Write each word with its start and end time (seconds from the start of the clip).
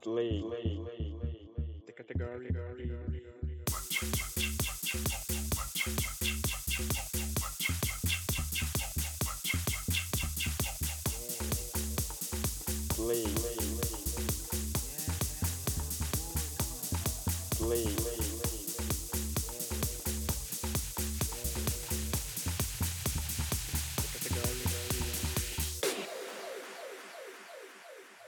Play. 0.00 0.42
The 1.86 1.92
category. 1.92 2.48
Play. 12.94 13.24
Play. 17.58 18.03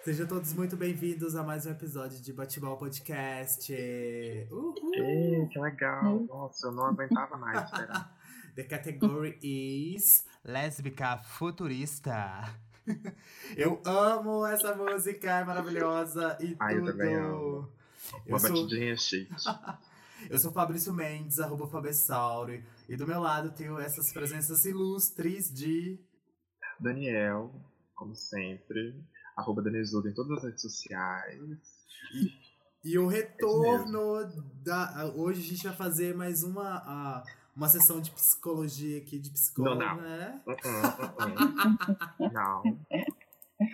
Sejam 0.06 0.24
todos 0.24 0.52
muito 0.52 0.76
bem-vindos 0.76 1.34
a 1.34 1.42
mais 1.42 1.66
um 1.66 1.70
episódio 1.72 2.20
de 2.22 2.32
Batibal 2.32 2.76
Podcast. 2.78 3.72
Uhul. 4.52 4.94
Ei, 4.94 5.48
que 5.48 5.58
legal. 5.58 6.20
Nossa, 6.28 6.68
eu 6.68 6.72
não 6.72 6.86
aguentava 6.86 7.36
mais 7.36 7.64
esperar. 7.64 8.16
The 8.54 8.62
category 8.62 9.36
is 9.42 10.24
lésbica 10.44 11.18
futurista. 11.18 12.44
Eu 13.56 13.82
amo 13.84 14.46
essa 14.46 14.76
música, 14.76 15.40
é 15.40 15.44
maravilhosa 15.44 16.38
e 16.40 16.54
Ai, 16.60 16.76
eu 16.76 16.78
tudo. 16.84 16.92
também 16.92 17.14
amo. 17.16 17.68
Uma 18.24 18.36
Eu 18.36 18.38
sou- 18.38 18.50
batidinha 18.50 18.96
chique. 18.96 19.34
Eu 20.30 20.38
sou 20.38 20.52
Fabrício 20.52 20.92
Mendes, 20.94 21.40
arroba 21.40 21.66
Fabessauri, 21.66 22.64
e 22.88 22.96
do 22.96 23.08
meu 23.08 23.18
lado 23.20 23.50
tenho 23.50 23.76
essas 23.80 24.12
presenças 24.12 24.64
ilustres 24.64 25.52
de. 25.52 25.98
Daniel, 26.78 27.52
como 27.96 28.14
sempre. 28.14 28.94
Arroba 29.36 29.62
Danizudo 29.62 30.08
em 30.08 30.14
todas 30.14 30.38
as 30.38 30.44
redes 30.44 30.62
sociais. 30.62 31.40
E 32.84 32.98
o 32.98 33.06
retorno 33.06 34.24
da. 34.64 35.12
Hoje 35.14 35.40
a 35.40 35.44
gente 35.44 35.64
vai 35.66 35.76
fazer 35.76 36.14
mais 36.14 36.42
uma, 36.42 37.22
uma 37.54 37.68
sessão 37.68 38.00
de 38.00 38.10
psicologia 38.12 38.98
aqui, 38.98 39.18
de 39.18 39.30
psicólogo, 39.30 39.80
Não, 39.80 39.96
não. 39.96 40.02
né? 40.02 40.40
Uh 40.46 40.52
-uh, 40.52 40.56
uh 41.10 42.28
-uh. 42.28 42.32
Não. 42.32 42.62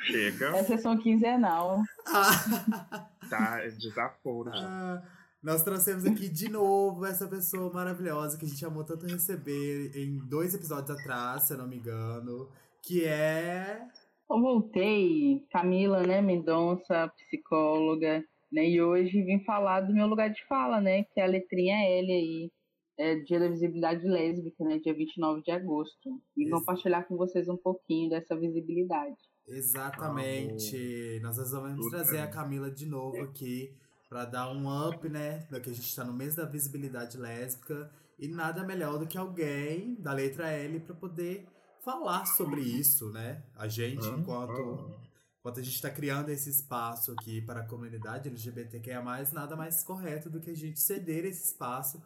Chega. 0.05 0.57
É 0.57 0.65
sessão 0.65 0.97
quinzenal. 0.97 1.83
Ah, 2.07 3.09
Tá 3.29 3.61
é 3.65 3.71
desaforo 3.71 4.51
já. 4.51 4.59
ah, 4.67 5.03
nós 5.43 5.63
trouxemos 5.63 6.05
aqui 6.05 6.29
de 6.29 6.49
novo 6.49 7.05
essa 7.05 7.27
pessoa 7.27 7.73
maravilhosa 7.73 8.39
que 8.39 8.45
a 8.45 8.49
gente 8.49 8.65
amou 8.65 8.85
tanto 8.85 9.07
receber 9.07 9.91
em 9.97 10.19
dois 10.19 10.55
episódios 10.55 10.91
atrás, 10.99 11.45
se 11.45 11.53
eu 11.53 11.59
não 11.59 11.67
me 11.67 11.77
engano. 11.77 12.49
Que 12.83 13.05
é. 13.05 13.87
Eu 14.31 14.41
voltei, 14.41 15.45
Camila, 15.51 16.03
né, 16.03 16.21
Mendonça, 16.21 17.13
psicóloga, 17.17 18.25
né, 18.51 18.69
e 18.69 18.81
hoje 18.81 19.23
vim 19.23 19.45
falar 19.45 19.83
do 19.83 19.93
meu 19.93 20.07
lugar 20.07 20.31
de 20.31 20.45
fala, 20.47 20.81
né, 20.81 21.05
que 21.05 21.21
é 21.21 21.25
a 21.25 21.27
letrinha 21.27 21.77
L 21.77 22.13
aí, 22.13 22.51
é 22.99 23.17
Dia 23.17 23.41
da 23.41 23.49
Visibilidade 23.49 24.07
Lésbica, 24.07 24.65
né, 24.65 24.79
dia 24.79 24.95
29 24.95 25.43
de 25.43 25.51
agosto. 25.51 26.21
E 26.37 26.45
Isso. 26.45 26.51
compartilhar 26.51 27.05
com 27.05 27.17
vocês 27.17 27.49
um 27.49 27.57
pouquinho 27.57 28.11
dessa 28.11 28.37
visibilidade. 28.37 29.17
Exatamente. 29.47 31.19
Nós 31.23 31.37
resolvemos 31.37 31.79
Tudo 31.79 31.91
trazer 31.91 32.13
bem. 32.13 32.23
a 32.23 32.29
Camila 32.29 32.71
de 32.71 32.87
novo 32.87 33.21
aqui 33.23 33.75
para 34.09 34.25
dar 34.25 34.53
um 34.53 34.69
up, 34.89 35.09
né? 35.09 35.47
Que 35.63 35.71
a 35.71 35.73
gente 35.73 35.97
tá 35.97 36.05
no 36.05 36.13
mês 36.13 36.37
da 36.37 36.45
visibilidade 36.45 37.19
lésbica. 37.19 37.91
E 38.19 38.29
nada 38.29 38.63
melhor 38.63 38.99
do 38.99 39.07
que 39.07 39.19
alguém 39.19 39.97
da 39.97 40.13
letra 40.13 40.49
L 40.51 40.79
para 40.81 40.95
poder 40.95 41.45
falar 41.83 42.25
sobre 42.27 42.61
isso, 42.61 43.11
né? 43.11 43.43
A 43.57 43.69
gente, 43.69 44.07
enquanto, 44.07 44.95
enquanto 45.39 45.61
a 45.61 45.63
gente 45.63 45.75
está 45.75 45.91
criando 45.91 46.31
esse 46.31 46.49
espaço 46.49 47.13
aqui 47.13 47.43
para 47.43 47.61
a 47.61 47.67
comunidade 47.67 48.29
LGBTQIA, 48.29 49.03
nada 49.33 49.57
mais 49.57 49.83
correto 49.83 50.31
do 50.31 50.41
que 50.41 50.51
a 50.51 50.57
gente 50.57 50.81
ceder 50.81 51.25
esse 51.25 51.45
espaço 51.45 52.03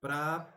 para 0.00 0.48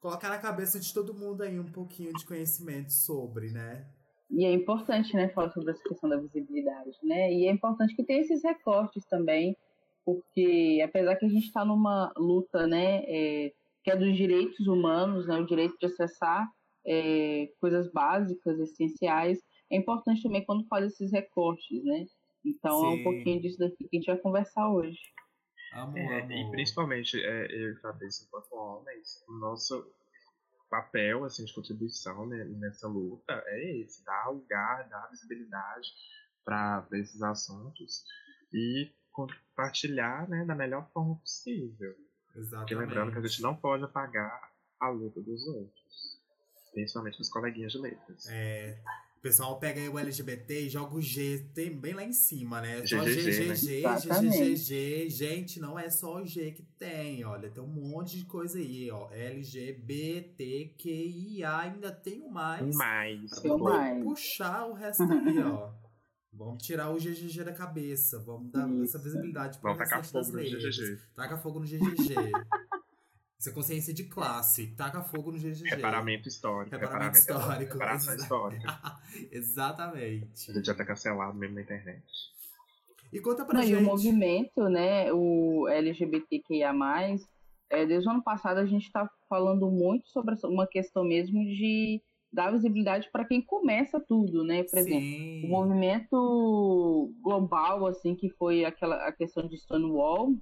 colocar 0.00 0.30
na 0.30 0.38
cabeça 0.38 0.80
de 0.80 0.92
todo 0.92 1.14
mundo 1.14 1.42
aí 1.42 1.60
um 1.60 1.70
pouquinho 1.70 2.12
de 2.14 2.24
conhecimento 2.24 2.92
sobre, 2.92 3.50
né? 3.50 3.86
E 4.30 4.44
é 4.44 4.52
importante, 4.52 5.14
né, 5.14 5.28
falar 5.28 5.50
sobre 5.50 5.70
essa 5.70 5.82
questão 5.82 6.10
da 6.10 6.16
visibilidade, 6.16 6.96
né? 7.02 7.32
E 7.32 7.46
é 7.46 7.52
importante 7.52 7.94
que 7.94 8.04
tenha 8.04 8.22
esses 8.22 8.42
recortes 8.42 9.04
também, 9.06 9.56
porque 10.04 10.82
apesar 10.84 11.16
que 11.16 11.26
a 11.26 11.28
gente 11.28 11.46
está 11.46 11.64
numa 11.64 12.12
luta, 12.16 12.66
né, 12.66 13.04
é, 13.06 13.52
que 13.84 13.90
é 13.90 13.96
dos 13.96 14.16
direitos 14.16 14.66
humanos, 14.66 15.28
né, 15.28 15.38
o 15.38 15.46
direito 15.46 15.76
de 15.78 15.86
acessar 15.86 16.48
é, 16.86 17.48
coisas 17.60 17.90
básicas, 17.92 18.58
essenciais, 18.60 19.38
é 19.70 19.76
importante 19.76 20.22
também 20.22 20.44
quando 20.44 20.66
faz 20.68 20.92
esses 20.92 21.12
recortes, 21.12 21.84
né? 21.84 22.06
Então 22.44 22.86
é 22.86 22.92
Sim. 22.92 23.00
um 23.00 23.02
pouquinho 23.02 23.42
disso 23.42 23.58
daqui 23.58 23.88
que 23.88 23.96
a 23.96 24.00
gente 24.00 24.06
vai 24.06 24.18
conversar 24.18 24.70
hoje. 24.70 24.98
Amo, 25.72 25.98
É, 25.98 26.22
amo. 26.22 26.32
e 26.32 26.50
principalmente 26.52 27.20
é, 27.20 27.46
eu 27.50 27.72
e 27.72 27.80
Fabrício, 27.80 28.24
enquanto 28.26 28.52
homens, 28.54 29.24
o 29.28 29.32
nosso 29.32 29.84
papel 30.70 31.24
assim, 31.24 31.44
de 31.44 31.54
contribuição 31.54 32.26
né, 32.26 32.44
nessa 32.44 32.86
luta 32.88 33.42
é 33.46 33.78
esse, 33.78 34.04
dar 34.04 34.30
lugar, 34.30 34.88
dar 34.88 35.08
visibilidade 35.10 35.88
para 36.44 36.86
esses 36.92 37.20
assuntos 37.22 38.04
e 38.52 38.90
compartilhar 39.10 40.28
né, 40.28 40.44
da 40.44 40.54
melhor 40.54 40.88
forma 40.92 41.16
possível. 41.16 41.94
Porque 42.28 42.40
Exatamente. 42.40 42.74
lembrando 42.76 43.12
que 43.12 43.18
a 43.18 43.26
gente 43.26 43.42
não 43.42 43.56
pode 43.56 43.82
apagar 43.84 44.52
a 44.78 44.88
luta 44.90 45.20
dos 45.22 45.46
outros, 45.48 46.15
principalmente 46.76 47.16
dos 47.16 47.30
coleguinhas 47.30 47.72
de 47.72 47.78
letras. 47.78 48.26
É, 48.28 48.76
o 49.18 49.22
pessoal 49.22 49.58
pega 49.58 49.80
aí 49.80 49.88
o 49.88 49.98
LGBT 49.98 50.66
e 50.66 50.68
joga 50.68 50.94
o 50.94 51.00
G 51.00 51.46
tem 51.54 51.74
bem 51.74 51.94
lá 51.94 52.04
em 52.04 52.12
cima, 52.12 52.60
né? 52.60 52.86
Só 52.86 53.02
GGG, 53.02 53.48
né? 53.48 53.54
GGG. 53.54 53.80
GGG. 54.20 55.08
Gente, 55.08 55.58
não 55.58 55.78
é 55.78 55.88
só 55.88 56.20
o 56.20 56.26
G 56.26 56.52
que 56.52 56.62
tem, 56.78 57.24
olha. 57.24 57.50
Tem 57.50 57.64
um 57.64 57.66
monte 57.66 58.18
de 58.18 58.26
coisa 58.26 58.58
aí, 58.58 58.90
ó. 58.90 59.08
LGBTQIA, 59.10 59.86
ainda 61.56 61.90
tem 61.90 62.20
o 62.20 62.30
mais. 62.30 62.76
Mais. 62.76 63.30
Mais. 63.42 64.04
puxar 64.04 64.66
o 64.66 64.74
resto 64.74 65.04
aí, 65.04 65.38
ó. 65.38 65.70
Vamos 66.30 66.62
tirar 66.62 66.90
o 66.90 66.98
GGG 66.98 67.44
da 67.44 67.54
cabeça. 67.54 68.18
Vamos 68.18 68.52
dar 68.52 68.68
essa 68.68 68.98
Isso. 68.98 69.02
visibilidade 69.02 69.58
para 69.58 69.70
o 69.70 69.74
Vamos 69.74 69.88
tacar 69.88 70.02
restante 70.02 70.20
das 70.20 70.26
fogo 70.26 70.38
no 70.38 70.44
letras. 70.44 70.76
GGG. 70.76 70.98
Taca 71.14 71.38
fogo 71.38 71.60
no 71.60 71.66
GGG. 71.66 72.14
Isso 73.38 73.50
é 73.50 73.52
consciência 73.52 73.92
de 73.92 74.04
classe. 74.04 74.68
Taca 74.68 75.02
fogo 75.02 75.32
no 75.32 75.38
GGG. 75.38 75.68
Reparamento 75.68 76.28
histórico. 76.28 76.74
Reparamento 76.74 77.18
histórico. 77.18 77.72
Reparação 77.74 78.16
histórica. 78.16 78.78
Exatamente. 79.30 80.50
A 80.50 80.54
gente 80.54 80.66
já 80.66 80.74
tá 80.74 80.84
cancelado 80.84 81.36
mesmo 81.36 81.56
na 81.56 81.62
internet. 81.62 82.02
E 83.12 83.20
conta 83.20 83.44
pra 83.44 83.58
Não, 83.58 83.64
e 83.64 83.68
gente. 83.68 83.82
o 83.82 83.84
movimento, 83.84 84.68
né, 84.68 85.12
o 85.12 85.68
LGBTQIA+, 85.68 86.72
é, 87.70 87.86
desde 87.86 88.08
o 88.08 88.12
ano 88.12 88.22
passado 88.22 88.58
a 88.58 88.66
gente 88.66 88.86
está 88.86 89.08
falando 89.28 89.70
muito 89.70 90.08
sobre 90.08 90.34
uma 90.44 90.66
questão 90.66 91.04
mesmo 91.04 91.44
de 91.44 92.00
dar 92.32 92.52
visibilidade 92.52 93.08
para 93.10 93.24
quem 93.24 93.40
começa 93.40 94.00
tudo, 94.00 94.44
né? 94.44 94.64
Por 94.64 94.78
exemplo, 94.78 95.00
Sim. 95.00 95.44
o 95.44 95.48
movimento 95.48 97.12
global, 97.22 97.86
assim, 97.86 98.14
que 98.14 98.28
foi 98.30 98.64
aquela 98.64 98.96
a 99.06 99.12
questão 99.12 99.46
de 99.46 99.56
Stonewall, 99.56 100.34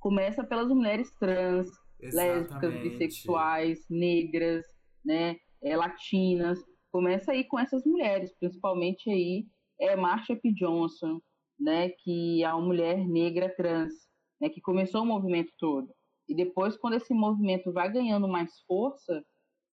começa 0.00 0.42
pelas 0.42 0.68
mulheres 0.68 1.10
trans, 1.20 1.68
lésbicas, 2.02 2.74
bissexuais, 2.82 3.86
negras, 3.88 4.64
né, 5.04 5.36
é, 5.62 5.76
latinas. 5.76 6.58
Começa 6.90 7.32
aí 7.32 7.44
com 7.44 7.58
essas 7.58 7.84
mulheres, 7.84 8.34
principalmente 8.38 9.10
aí 9.10 9.46
é 9.80 9.96
Marsha 9.96 10.36
P. 10.36 10.52
Johnson, 10.52 11.20
né, 11.58 11.90
que 11.90 12.42
é 12.42 12.52
uma 12.52 12.66
mulher 12.66 13.06
negra 13.06 13.48
trans, 13.54 13.92
né, 14.40 14.48
que 14.48 14.60
começou 14.60 15.02
o 15.02 15.06
movimento 15.06 15.52
todo. 15.58 15.92
E 16.28 16.34
depois, 16.34 16.76
quando 16.76 16.94
esse 16.94 17.12
movimento 17.12 17.72
vai 17.72 17.92
ganhando 17.92 18.28
mais 18.28 18.60
força, 18.66 19.24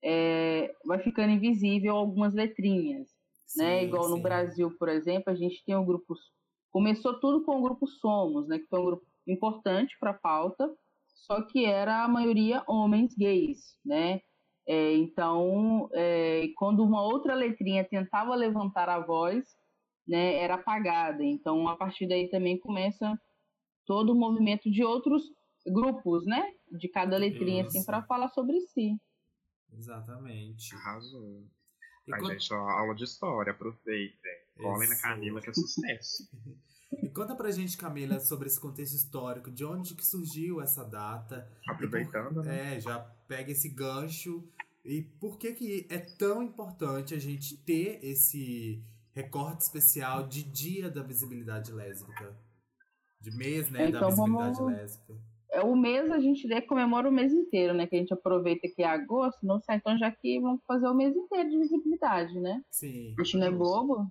é, 0.02 0.74
vai 0.84 0.98
ficando 0.98 1.32
invisível 1.32 1.96
algumas 1.96 2.34
letrinhas, 2.34 3.08
né? 3.56 3.80
Sim, 3.80 3.86
Igual 3.86 4.08
no 4.08 4.16
sim. 4.16 4.22
Brasil, 4.22 4.76
por 4.78 4.88
exemplo, 4.88 5.32
a 5.32 5.34
gente 5.34 5.64
tem 5.64 5.74
o 5.74 5.84
grupo. 5.84 6.14
Começou 6.70 7.18
tudo 7.20 7.44
com 7.44 7.58
o 7.58 7.62
grupo 7.62 7.86
Somos, 7.86 8.46
né? 8.48 8.58
Que 8.58 8.66
foi 8.66 8.80
um 8.80 8.84
grupo 8.84 9.06
importante 9.26 9.96
para 9.98 10.10
a 10.10 10.18
pauta, 10.18 10.68
só 11.26 11.42
que 11.42 11.64
era 11.64 12.04
a 12.04 12.08
maioria 12.08 12.62
homens 12.66 13.14
gays, 13.16 13.76
né? 13.84 14.20
É, 14.66 14.94
então, 14.94 15.88
é, 15.94 16.48
quando 16.56 16.84
uma 16.84 17.02
outra 17.02 17.34
letrinha 17.34 17.84
tentava 17.84 18.34
levantar 18.34 18.88
a 18.88 19.00
voz, 19.00 19.44
né, 20.06 20.36
era 20.36 20.54
apagada. 20.54 21.24
Então, 21.24 21.66
a 21.68 21.76
partir 21.76 22.06
daí 22.06 22.28
também 22.28 22.58
começa 22.58 23.18
todo 23.86 24.12
o 24.12 24.18
movimento 24.18 24.70
de 24.70 24.84
outros 24.84 25.22
grupos, 25.66 26.24
né? 26.26 26.52
De 26.70 26.88
cada 26.88 27.16
letrinha, 27.16 27.64
assim, 27.64 27.78
Isso. 27.78 27.86
para 27.86 28.02
falar 28.02 28.28
sobre 28.28 28.60
si. 28.60 28.96
Exatamente. 29.72 30.74
Arrasou. 30.74 31.44
E, 32.06 32.12
Ai, 32.12 32.20
con- 32.20 32.30
gente, 32.30 32.52
ó, 32.52 32.56
aula 32.68 32.94
de 32.94 33.04
história, 33.04 33.52
aproveitem. 33.52 34.16
Colhem 34.56 34.88
na. 34.88 34.96
Camila 34.96 35.40
que 35.40 35.50
é 35.50 35.54
sucesso. 35.54 36.28
e 36.90 37.08
conta 37.08 37.34
pra 37.34 37.50
gente, 37.50 37.76
Camila, 37.76 38.20
sobre 38.20 38.48
esse 38.48 38.60
contexto 38.60 38.94
histórico, 38.94 39.50
de 39.50 39.64
onde 39.64 39.94
que 39.94 40.06
surgiu 40.06 40.60
essa 40.60 40.84
data. 40.84 41.48
Aproveitando, 41.68 42.42
né? 42.42 42.76
É, 42.76 42.80
já 42.80 42.98
pega 43.26 43.52
esse 43.52 43.68
gancho. 43.68 44.44
E 44.84 45.02
por 45.02 45.38
que 45.38 45.52
que 45.52 45.86
é 45.90 45.98
tão 45.98 46.42
importante 46.42 47.14
a 47.14 47.18
gente 47.18 47.56
ter 47.58 47.98
esse 48.02 48.82
recorte 49.18 49.62
especial 49.62 50.28
de 50.28 50.44
dia 50.44 50.88
da 50.88 51.02
visibilidade 51.02 51.72
lésbica. 51.72 52.36
De 53.20 53.36
mês, 53.36 53.68
né, 53.68 53.88
então, 53.88 54.00
da 54.00 54.08
visibilidade 54.08 54.58
vamos... 54.58 54.72
lésbica. 54.72 55.14
É 55.50 55.60
o 55.62 55.74
mês 55.74 56.10
a 56.10 56.20
gente 56.20 56.46
comemora 56.66 57.08
o 57.08 57.12
mês 57.12 57.32
inteiro, 57.32 57.74
né? 57.74 57.86
Que 57.86 57.96
a 57.96 57.98
gente 57.98 58.14
aproveita 58.14 58.68
que 58.68 58.82
é 58.82 58.86
agosto, 58.86 59.44
não 59.44 59.58
sei, 59.60 59.76
então 59.76 59.98
já 59.98 60.10
que 60.10 60.38
vamos 60.40 60.62
fazer 60.64 60.86
o 60.86 60.94
mês 60.94 61.16
inteiro 61.16 61.48
de 61.48 61.58
visibilidade, 61.58 62.38
né? 62.38 62.62
Sim. 62.70 63.14
A 63.18 63.24
gente 63.24 63.38
não 63.38 63.46
é 63.46 63.50
bobo. 63.50 64.06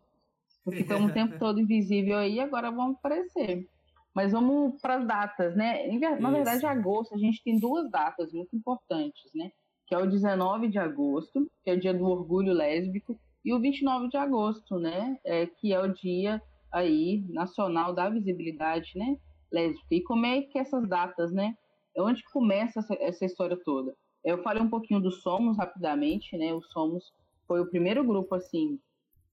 Ficamos 0.72 1.12
o 1.12 1.14
tempo 1.14 1.38
todo 1.40 1.60
invisível 1.60 2.18
aí, 2.18 2.40
agora 2.40 2.72
vamos 2.72 2.98
aparecer. 2.98 3.68
Mas 4.14 4.32
vamos 4.32 4.82
para 4.82 4.96
as 4.96 5.08
datas, 5.08 5.56
né? 5.56 5.88
Na 6.20 6.32
verdade, 6.32 6.66
agosto 6.66 7.14
a 7.14 7.18
gente 7.18 7.44
tem 7.44 7.60
duas 7.60 7.90
datas 7.92 8.32
muito 8.34 8.56
importantes, 8.56 9.30
né? 9.36 9.52
Que 9.86 9.96
é 9.96 9.98
o 9.98 10.10
19 10.10 10.68
de 10.68 10.80
agosto, 10.80 11.50
que 11.64 11.70
é 11.70 11.74
o 11.74 11.80
dia 11.80 11.94
do 11.94 12.06
orgulho 12.06 12.52
lésbico, 12.54 13.18
e 13.46 13.54
o 13.54 13.60
29 13.60 14.10
de 14.10 14.18
agosto, 14.18 14.78
né? 14.80 15.18
É, 15.24 15.46
que 15.46 15.72
é 15.72 15.80
o 15.80 15.94
dia 15.94 16.42
aí 16.72 17.24
nacional 17.30 17.94
da 17.94 18.10
visibilidade, 18.10 18.92
né? 18.96 19.18
Lésbica. 19.52 19.96
E 19.96 20.02
como 20.02 20.26
é 20.26 20.42
que 20.42 20.58
essas 20.58 20.88
datas, 20.90 21.32
né? 21.32 21.56
É 21.96 22.02
onde 22.02 22.24
começa 22.32 22.80
essa, 22.80 22.96
essa 23.00 23.26
história 23.26 23.58
toda? 23.64 23.96
Eu 24.24 24.42
falei 24.44 24.62
um 24.62 24.70
pouquinho 24.70 25.00
do 25.00 25.12
Somos 25.12 25.58
rapidamente, 25.58 26.36
né? 26.38 26.54
O 26.54 26.62
Somos 26.62 27.14
foi 27.48 27.62
o 27.62 27.70
primeiro 27.70 28.04
grupo 28.04 28.36
assim 28.36 28.80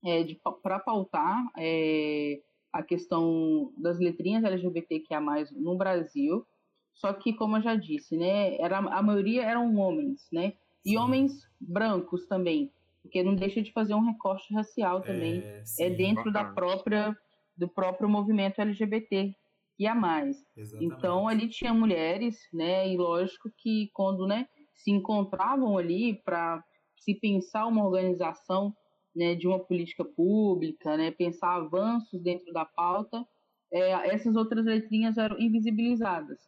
é, 0.04 0.24
para 0.62 0.78
pautar 0.78 1.50
é, 1.56 2.40
a 2.72 2.82
questão 2.82 3.72
das 3.76 3.98
letrinhas 3.98 4.44
LGBTQIA+, 4.44 5.20
no 5.52 5.76
Brasil, 5.76 6.46
só 6.92 7.12
que, 7.12 7.32
como 7.32 7.56
eu 7.56 7.62
já 7.62 7.74
disse, 7.74 8.16
né, 8.16 8.56
era, 8.58 8.78
a 8.78 9.02
maioria 9.02 9.42
eram 9.42 9.74
homens, 9.76 10.28
né, 10.32 10.54
e 10.84 10.90
sim. 10.90 10.96
homens 10.96 11.32
brancos 11.60 12.26
também, 12.26 12.70
porque 13.02 13.22
não 13.22 13.34
deixa 13.34 13.62
de 13.62 13.72
fazer 13.72 13.94
um 13.94 14.04
recorte 14.04 14.52
racial 14.52 15.00
também, 15.00 15.40
é, 15.40 15.62
é 15.80 15.90
dentro 15.90 16.32
da 16.32 16.44
própria, 16.44 17.16
do 17.56 17.68
próprio 17.68 18.08
movimento 18.08 18.60
LGBT 18.60 19.34
e 19.78 19.86
a 19.86 19.94
mais. 19.94 20.36
Exatamente. 20.56 20.94
Então, 20.94 21.26
ali 21.26 21.48
tinha 21.48 21.72
mulheres, 21.74 22.38
né, 22.52 22.88
e 22.88 22.96
lógico 22.96 23.50
que 23.56 23.90
quando, 23.92 24.26
né, 24.26 24.46
se 24.74 24.90
encontravam 24.90 25.78
ali 25.78 26.14
para 26.24 26.62
se 26.96 27.14
pensar 27.14 27.66
uma 27.66 27.84
organização 27.84 28.74
né, 29.14 29.34
de 29.34 29.46
uma 29.46 29.58
política 29.58 30.04
pública, 30.04 30.96
né, 30.96 31.10
pensar 31.10 31.56
avanços 31.56 32.20
dentro 32.20 32.52
da 32.52 32.64
pauta, 32.64 33.24
é, 33.72 34.14
essas 34.14 34.36
outras 34.36 34.64
letrinhas 34.64 35.16
eram 35.18 35.38
invisibilizadas, 35.38 36.38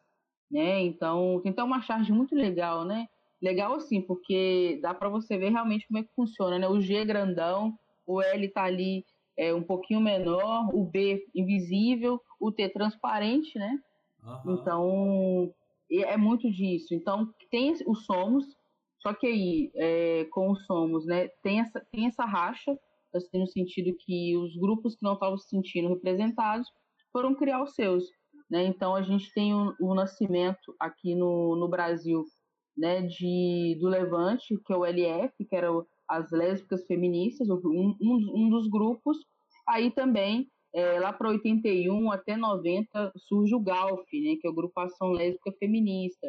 né? 0.50 0.80
Então 0.80 1.40
tem 1.42 1.50
até 1.50 1.62
uma 1.62 1.82
charge 1.82 2.12
muito 2.12 2.34
legal, 2.34 2.84
né? 2.84 3.08
Legal 3.42 3.74
assim, 3.74 4.00
porque 4.00 4.78
dá 4.80 4.94
para 4.94 5.08
você 5.08 5.36
ver 5.36 5.50
realmente 5.50 5.86
como 5.88 5.98
é 5.98 6.02
que 6.04 6.14
funciona, 6.14 6.58
né? 6.58 6.68
O 6.68 6.80
G 6.80 6.94
é 6.94 7.04
grandão, 7.04 7.76
o 8.06 8.22
L 8.22 8.48
tá 8.48 8.62
ali 8.62 9.04
é, 9.36 9.52
um 9.52 9.62
pouquinho 9.62 10.00
menor, 10.00 10.70
o 10.72 10.84
B 10.84 11.24
invisível, 11.34 12.20
o 12.40 12.52
T 12.52 12.68
transparente, 12.68 13.58
né? 13.58 13.78
Uhum. 14.22 14.54
Então 14.54 15.54
é 15.90 16.16
muito 16.16 16.50
disso. 16.50 16.94
Então 16.94 17.28
tem 17.50 17.72
os 17.86 18.04
somos, 18.04 18.44
só 19.06 19.14
que 19.14 19.24
aí, 19.28 19.70
é, 19.76 20.24
com 20.32 20.50
o 20.50 20.56
Somos, 20.56 21.06
né, 21.06 21.28
tem 21.40 21.60
essa, 21.60 21.80
tem 21.92 22.08
essa 22.08 22.24
racha, 22.24 22.76
assim, 23.14 23.38
no 23.38 23.46
sentido 23.46 23.96
que 24.00 24.36
os 24.36 24.56
grupos 24.56 24.96
que 24.96 25.04
não 25.04 25.12
estavam 25.12 25.38
se 25.38 25.48
sentindo 25.48 25.90
representados 25.90 26.68
foram 27.12 27.32
criar 27.32 27.62
os 27.62 27.72
seus. 27.76 28.02
Né? 28.50 28.64
Então, 28.64 28.96
a 28.96 29.02
gente 29.02 29.32
tem 29.32 29.54
o, 29.54 29.72
o 29.80 29.94
nascimento 29.94 30.74
aqui 30.80 31.14
no, 31.14 31.54
no 31.54 31.68
Brasil 31.68 32.24
né, 32.76 33.02
de, 33.02 33.78
do 33.80 33.86
Levante, 33.86 34.58
que 34.66 34.72
é 34.72 34.76
o 34.76 34.84
LF, 34.84 35.32
que 35.48 35.54
era 35.54 35.68
as 36.08 36.28
lésbicas 36.32 36.84
feministas, 36.86 37.48
um, 37.48 37.94
um, 38.02 38.32
um 38.34 38.50
dos 38.50 38.68
grupos. 38.68 39.18
Aí 39.68 39.92
também, 39.92 40.48
é, 40.74 40.98
lá 40.98 41.12
para 41.12 41.28
81 41.28 42.10
até 42.10 42.36
90, 42.36 43.12
surge 43.16 43.54
o 43.54 43.60
GALF, 43.60 44.04
né, 44.20 44.34
que 44.40 44.48
é 44.48 44.50
a 44.50 44.52
Agrupação 44.52 45.12
Lésbica 45.12 45.52
Feminista. 45.60 46.26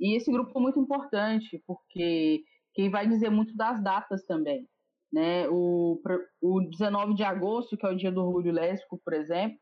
E 0.00 0.16
esse 0.16 0.30
grupo 0.30 0.52
foi 0.52 0.62
muito 0.62 0.78
importante, 0.78 1.62
porque 1.66 2.42
quem 2.74 2.90
vai 2.90 3.06
dizer 3.06 3.30
muito 3.30 3.56
das 3.56 3.82
datas 3.82 4.24
também. 4.24 4.66
Né? 5.12 5.48
O, 5.48 6.00
o 6.40 6.60
19 6.60 7.14
de 7.14 7.24
agosto, 7.24 7.76
que 7.76 7.86
é 7.86 7.90
o 7.90 7.96
dia 7.96 8.12
do 8.12 8.24
orgulho 8.24 8.52
lésbico, 8.52 9.00
por 9.04 9.14
exemplo, 9.14 9.58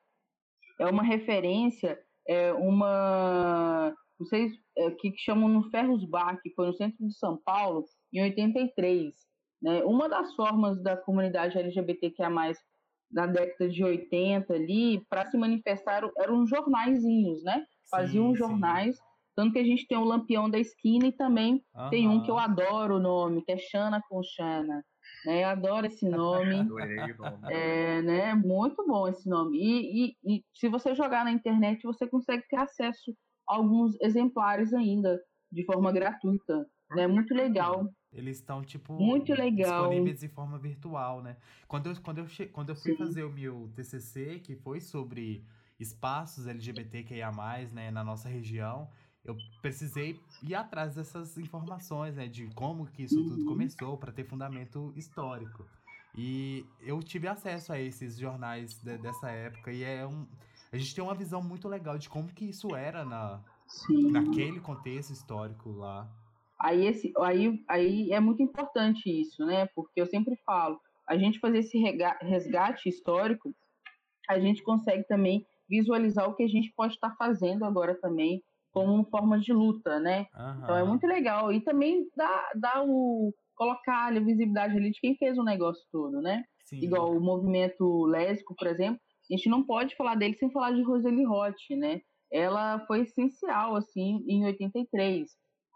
é 0.80 0.86
uma 0.86 1.02
referência, 1.02 1.98
é 2.28 2.52
uma. 2.52 3.94
Vocês 4.18 4.52
é, 4.76 4.90
que 4.90 5.12
chamam 5.16 5.48
no 5.48 5.70
Ferros 5.70 6.04
Bar, 6.04 6.40
que 6.42 6.50
foi 6.50 6.66
no 6.66 6.74
centro 6.74 7.06
de 7.06 7.16
São 7.16 7.36
Paulo, 7.44 7.84
em 8.12 8.22
83. 8.22 9.14
Né? 9.62 9.84
Uma 9.84 10.08
das 10.08 10.34
formas 10.34 10.82
da 10.82 10.96
comunidade 10.96 11.58
LGBTQIA, 11.58 12.30
na 13.10 13.26
década 13.26 13.70
de 13.70 13.84
80 13.84 14.52
ali, 14.52 15.04
para 15.08 15.26
se 15.26 15.36
manifestar 15.36 16.02
eram 16.18 16.46
jornaizinhos, 16.46 17.42
né? 17.44 17.64
Faziam 17.90 18.32
sim, 18.32 18.36
jornais 18.36 18.96
sim. 18.96 19.02
Tanto 19.36 19.52
que 19.52 19.58
a 19.58 19.64
gente 19.64 19.86
tem 19.86 19.98
o 19.98 20.04
Lampião 20.04 20.48
da 20.48 20.58
Esquina 20.58 21.06
e 21.06 21.12
também 21.12 21.62
uhum. 21.74 21.90
tem 21.90 22.08
um 22.08 22.22
que 22.22 22.30
eu 22.30 22.38
adoro 22.38 22.96
o 22.96 23.00
nome, 23.00 23.42
que 23.42 23.52
é 23.52 23.58
Xana 23.58 24.02
com 24.08 24.22
Xana. 24.22 24.82
Né? 25.26 25.44
Eu 25.44 25.48
adoro 25.48 25.86
esse 25.86 26.08
nome. 26.08 26.60
Adorei 26.60 27.12
o 27.12 27.18
nome. 27.18 27.52
É, 27.52 28.00
né? 28.00 28.34
Muito 28.34 28.84
bom 28.86 29.06
esse 29.06 29.28
nome. 29.28 29.58
E, 29.58 30.06
e, 30.06 30.36
e, 30.36 30.44
se 30.54 30.68
você 30.68 30.94
jogar 30.94 31.22
na 31.22 31.30
internet, 31.30 31.82
você 31.82 32.06
consegue 32.08 32.44
ter 32.48 32.56
acesso 32.56 33.14
a 33.46 33.56
alguns 33.56 33.94
exemplares 34.00 34.72
ainda, 34.72 35.20
de 35.52 35.64
forma 35.66 35.92
gratuita. 35.92 36.66
Né? 36.92 37.06
Muito 37.06 37.34
legal. 37.34 37.86
Eles 38.12 38.38
estão, 38.38 38.62
tipo, 38.62 38.94
Muito 38.94 39.34
legal. 39.34 39.82
disponíveis 39.82 40.20
de 40.20 40.28
forma 40.28 40.58
virtual, 40.58 41.22
né? 41.22 41.36
Quando 41.68 41.90
eu, 41.90 42.00
quando 42.00 42.18
eu, 42.18 42.26
che... 42.26 42.46
quando 42.46 42.70
eu 42.70 42.76
fui 42.76 42.92
Sim. 42.92 42.98
fazer 42.98 43.24
o 43.24 43.30
meu 43.30 43.70
TCC, 43.74 44.38
que 44.38 44.56
foi 44.56 44.80
sobre 44.80 45.44
espaços 45.78 46.46
LGBTQIA+, 46.46 47.30
né, 47.72 47.90
na 47.90 48.02
nossa 48.02 48.28
região, 48.28 48.88
eu 49.26 49.36
precisei 49.60 50.20
ir 50.42 50.54
atrás 50.54 50.94
dessas 50.94 51.36
informações, 51.36 52.14
né, 52.14 52.26
de 52.28 52.46
como 52.54 52.86
que 52.86 53.02
isso 53.02 53.22
tudo 53.22 53.44
começou, 53.44 53.96
para 53.96 54.12
ter 54.12 54.24
fundamento 54.24 54.92
histórico. 54.96 55.66
E 56.16 56.64
eu 56.80 57.02
tive 57.02 57.28
acesso 57.28 57.72
a 57.72 57.78
esses 57.78 58.18
jornais 58.18 58.80
de, 58.80 58.96
dessa 58.98 59.28
época 59.30 59.70
e 59.70 59.82
é 59.82 60.06
um, 60.06 60.26
a 60.72 60.76
gente 60.76 60.94
tem 60.94 61.04
uma 61.04 61.14
visão 61.14 61.42
muito 61.42 61.68
legal 61.68 61.98
de 61.98 62.08
como 62.08 62.28
que 62.28 62.46
isso 62.46 62.74
era 62.74 63.04
na, 63.04 63.42
naquele 64.10 64.60
contexto 64.60 65.12
histórico 65.12 65.70
lá. 65.72 66.08
Aí, 66.58 66.86
esse, 66.86 67.12
aí, 67.18 67.62
aí 67.68 68.12
é 68.12 68.18
muito 68.18 68.42
importante 68.42 69.10
isso, 69.10 69.44
né? 69.44 69.66
Porque 69.74 70.00
eu 70.00 70.06
sempre 70.06 70.36
falo, 70.36 70.80
a 71.06 71.18
gente 71.18 71.38
fazer 71.38 71.58
esse 71.58 71.78
resgate 72.22 72.88
histórico, 72.88 73.54
a 74.28 74.40
gente 74.40 74.62
consegue 74.62 75.06
também 75.06 75.46
visualizar 75.68 76.28
o 76.28 76.34
que 76.34 76.42
a 76.42 76.48
gente 76.48 76.72
pode 76.74 76.94
estar 76.94 77.14
fazendo 77.16 77.64
agora 77.64 77.94
também 77.94 78.42
como 78.76 79.06
forma 79.06 79.38
de 79.40 79.54
luta, 79.54 79.98
né? 79.98 80.26
Uhum. 80.36 80.60
Então 80.62 80.76
é 80.76 80.84
muito 80.84 81.06
legal. 81.06 81.50
E 81.50 81.62
também 81.62 82.06
dá, 82.14 82.52
dá 82.54 82.84
o. 82.84 83.32
colocar 83.54 84.08
a 84.14 84.20
visibilidade 84.20 84.76
ali 84.76 84.90
de 84.90 85.00
quem 85.00 85.16
fez 85.16 85.38
o 85.38 85.42
negócio 85.42 85.82
todo, 85.90 86.20
né? 86.20 86.44
Sim. 86.66 86.80
Igual 86.82 87.16
o 87.16 87.20
movimento 87.20 88.04
lésbico, 88.04 88.54
por 88.54 88.66
exemplo, 88.66 89.00
a 89.30 89.34
gente 89.34 89.48
não 89.48 89.64
pode 89.64 89.96
falar 89.96 90.14
dele 90.14 90.34
sem 90.34 90.52
falar 90.52 90.72
de 90.72 90.82
Roseli 90.82 91.24
Roth, 91.24 91.54
né? 91.70 92.02
Ela 92.30 92.80
foi 92.80 93.00
essencial, 93.00 93.76
assim, 93.76 94.22
em 94.28 94.44
83, 94.44 95.26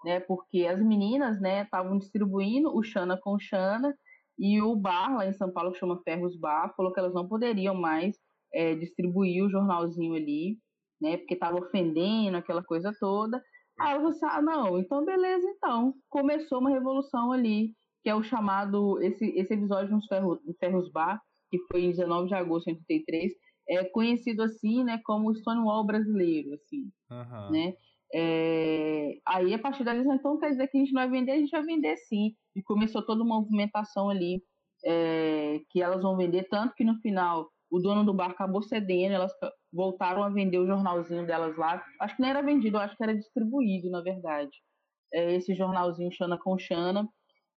né? 0.05 0.21
Porque 0.21 0.67
as 0.67 0.83
meninas, 0.83 1.41
né, 1.41 1.63
estavam 1.63 1.97
distribuindo 1.97 2.69
o 2.77 2.83
Xana 2.83 3.17
com 3.17 3.39
Xana 3.39 3.97
e 4.39 4.61
o 4.61 4.77
bar 4.77 5.17
lá 5.17 5.27
em 5.27 5.33
São 5.33 5.51
Paulo, 5.51 5.73
que 5.73 5.79
chama 5.79 6.03
Ferros 6.05 6.39
Bar, 6.39 6.75
falou 6.77 6.93
que 6.93 7.01
elas 7.01 7.15
não 7.15 7.27
poderiam 7.27 7.75
mais 7.75 8.15
é, 8.53 8.75
distribuir 8.75 9.43
o 9.43 9.51
jornalzinho 9.51 10.13
ali 10.13 10.59
né? 11.01 11.17
Porque 11.17 11.35
estava 11.35 11.59
ofendendo 11.59 12.37
aquela 12.37 12.63
coisa 12.63 12.93
toda. 12.99 13.43
Aí 13.79 13.99
você, 13.99 14.25
ah, 14.27 14.43
não, 14.43 14.79
então 14.79 15.05
beleza, 15.05 15.47
então. 15.49 15.95
Começou 16.09 16.59
uma 16.59 16.71
revolução 16.71 17.33
ali, 17.33 17.75
que 18.03 18.11
é 18.11 18.15
o 18.15 18.23
chamado, 18.23 19.01
esse, 19.03 19.27
esse 19.37 19.55
episódio 19.55 19.95
nos 19.95 20.07
Ferros, 20.07 20.93
Bar, 20.93 21.21
que 21.51 21.59
foi 21.71 21.85
em 21.85 21.91
19 21.91 22.29
de 22.29 22.35
agosto 22.35 22.67
de 22.67 22.73
83, 22.73 23.33
é 23.69 23.85
conhecido 23.85 24.43
assim, 24.43 24.85
né, 24.85 25.01
como 25.05 25.31
o 25.31 25.35
Stonewall 25.35 25.87
brasileiro, 25.87 26.55
assim, 26.55 26.91
uhum. 27.11 27.51
né? 27.51 27.75
É, 28.13 29.19
aí, 29.25 29.55
a 29.55 29.59
partir 29.59 29.85
dali, 29.85 30.01
então 30.01 30.39
quer 30.39 30.51
dizer 30.51 30.67
que 30.69 30.77
a 30.77 30.81
gente 30.81 30.93
não 30.93 31.03
vai 31.03 31.11
vender, 31.11 31.33
a 31.33 31.39
gente 31.39 31.51
vai 31.51 31.63
vender 31.63 31.97
sim. 31.97 32.35
E 32.57 32.63
começou 32.63 33.05
toda 33.07 33.23
uma 33.23 33.41
movimentação 33.41 34.11
ali, 34.11 34.43
é, 34.85 35.61
que 35.71 35.81
elas 35.81 36.03
vão 36.03 36.17
vender, 36.17 36.49
tanto 36.49 36.75
que 36.75 36.85
no 36.85 36.97
final 36.97 37.49
o 37.71 37.79
dono 37.79 38.05
do 38.05 38.13
bar 38.13 38.31
acabou 38.31 38.63
cedendo, 38.63 39.15
elas 39.15 39.33
voltaram 39.73 40.23
a 40.23 40.29
vender 40.29 40.59
o 40.59 40.67
jornalzinho 40.67 41.27
delas 41.27 41.57
lá. 41.57 41.85
Acho 42.01 42.17
que 42.17 42.23
não 42.23 42.29
era 42.29 42.43
vendido, 42.43 42.79
acho 42.79 42.97
que 42.97 43.03
era 43.03 43.17
distribuído, 43.17 43.91
na 43.91 44.01
verdade. 44.01 44.51
É 45.13 45.35
esse 45.35 45.55
jornalzinho 45.55 46.13
Xana 46.13 46.39
com 46.39 46.59
Xana. 46.59 47.09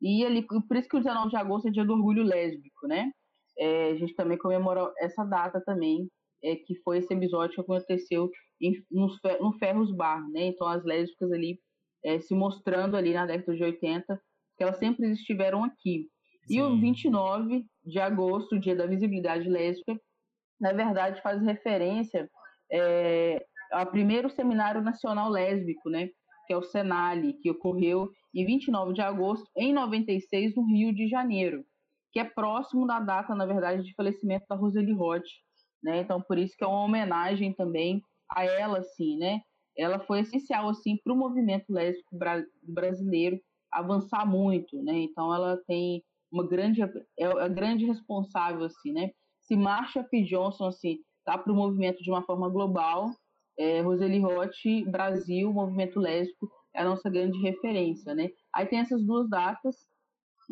E 0.01 0.25
ali, 0.25 0.45
por 0.45 0.75
isso 0.75 0.89
que 0.89 0.97
o 0.97 0.99
19 0.99 1.29
de 1.29 1.37
agosto 1.37 1.67
é 1.67 1.71
dia 1.71 1.85
do 1.85 1.93
orgulho 1.93 2.23
lésbico, 2.23 2.87
né? 2.87 3.11
É, 3.57 3.91
a 3.91 3.95
gente 3.95 4.15
também 4.15 4.37
comemora 4.37 4.91
essa 4.99 5.23
data 5.23 5.61
também, 5.65 6.09
é, 6.43 6.55
que 6.55 6.75
foi 6.83 6.97
esse 6.97 7.13
episódio 7.13 7.55
que 7.55 7.61
aconteceu 7.61 8.29
em, 8.59 8.73
no, 8.91 9.07
no 9.39 9.53
Ferros 9.57 9.95
Bar, 9.95 10.27
né? 10.29 10.47
Então 10.47 10.67
as 10.67 10.83
lésbicas 10.83 11.31
ali 11.31 11.59
é, 12.03 12.19
se 12.19 12.33
mostrando 12.33 12.97
ali 12.97 13.13
na 13.13 13.25
década 13.25 13.55
de 13.55 13.63
80, 13.63 14.21
que 14.57 14.63
elas 14.63 14.77
sempre 14.77 15.09
estiveram 15.11 15.63
aqui. 15.63 16.09
Sim. 16.45 16.57
E 16.57 16.61
o 16.61 16.77
29 16.77 17.65
de 17.85 17.99
agosto, 17.99 18.59
dia 18.59 18.75
da 18.75 18.85
visibilidade 18.85 19.47
lésbica, 19.47 19.97
na 20.59 20.71
verdade 20.71 21.21
faz 21.21 21.41
referência 21.41 22.29
é, 22.71 23.45
ao 23.71 23.85
primeiro 23.87 24.29
seminário 24.29 24.81
nacional 24.81 25.29
lésbico, 25.29 25.89
né, 25.89 26.09
que 26.47 26.53
é 26.53 26.57
o 26.57 26.63
Senali, 26.63 27.33
que 27.33 27.49
ocorreu 27.49 28.09
em 28.33 28.45
29 28.45 28.93
de 28.93 29.01
agosto 29.01 29.49
em 29.55 29.73
96 29.73 30.55
no 30.55 30.65
Rio 30.65 30.93
de 30.93 31.07
Janeiro, 31.07 31.63
que 32.11 32.19
é 32.19 32.23
próximo 32.23 32.85
da 32.85 32.99
data, 32.99 33.33
na 33.35 33.45
verdade, 33.45 33.83
de 33.83 33.93
falecimento 33.95 34.45
da 34.49 34.55
Roseli 34.55 34.93
Roth, 34.93 35.23
né? 35.81 35.99
Então 35.99 36.21
por 36.21 36.37
isso 36.37 36.55
que 36.57 36.63
é 36.63 36.67
uma 36.67 36.83
homenagem 36.83 37.53
também 37.53 38.01
a 38.29 38.45
ela, 38.45 38.79
assim, 38.79 39.17
né? 39.17 39.41
Ela 39.77 39.99
foi 39.99 40.19
essencial 40.19 40.69
assim 40.69 40.97
para 41.03 41.13
o 41.13 41.17
movimento 41.17 41.71
lésbico 41.71 42.17
brasileiro 42.61 43.39
avançar 43.71 44.25
muito, 44.25 44.81
né? 44.83 44.93
Então 44.99 45.33
ela 45.33 45.57
tem 45.67 46.03
uma 46.31 46.47
grande 46.47 46.81
é 46.81 47.25
a 47.25 47.47
grande 47.47 47.85
responsável 47.85 48.65
assim, 48.65 48.91
né? 48.91 49.11
Se 49.43 49.55
Marsha 49.55 50.03
P. 50.03 50.23
Johnson 50.23 50.65
assim 50.67 50.99
tá 51.25 51.37
para 51.37 51.51
o 51.51 51.55
movimento 51.55 52.01
de 52.03 52.11
uma 52.11 52.23
forma 52.23 52.49
global, 52.49 53.11
é, 53.57 53.81
Roseli 53.81 54.19
Roth, 54.19 54.51
Brasil, 54.89 55.53
movimento 55.53 55.99
lésbico 55.99 56.49
é 56.75 56.81
a 56.81 56.85
nossa 56.85 57.09
grande 57.09 57.39
referência, 57.39 58.15
né? 58.15 58.29
Aí 58.53 58.65
tem 58.65 58.79
essas 58.79 59.03
duas 59.05 59.29
datas 59.29 59.75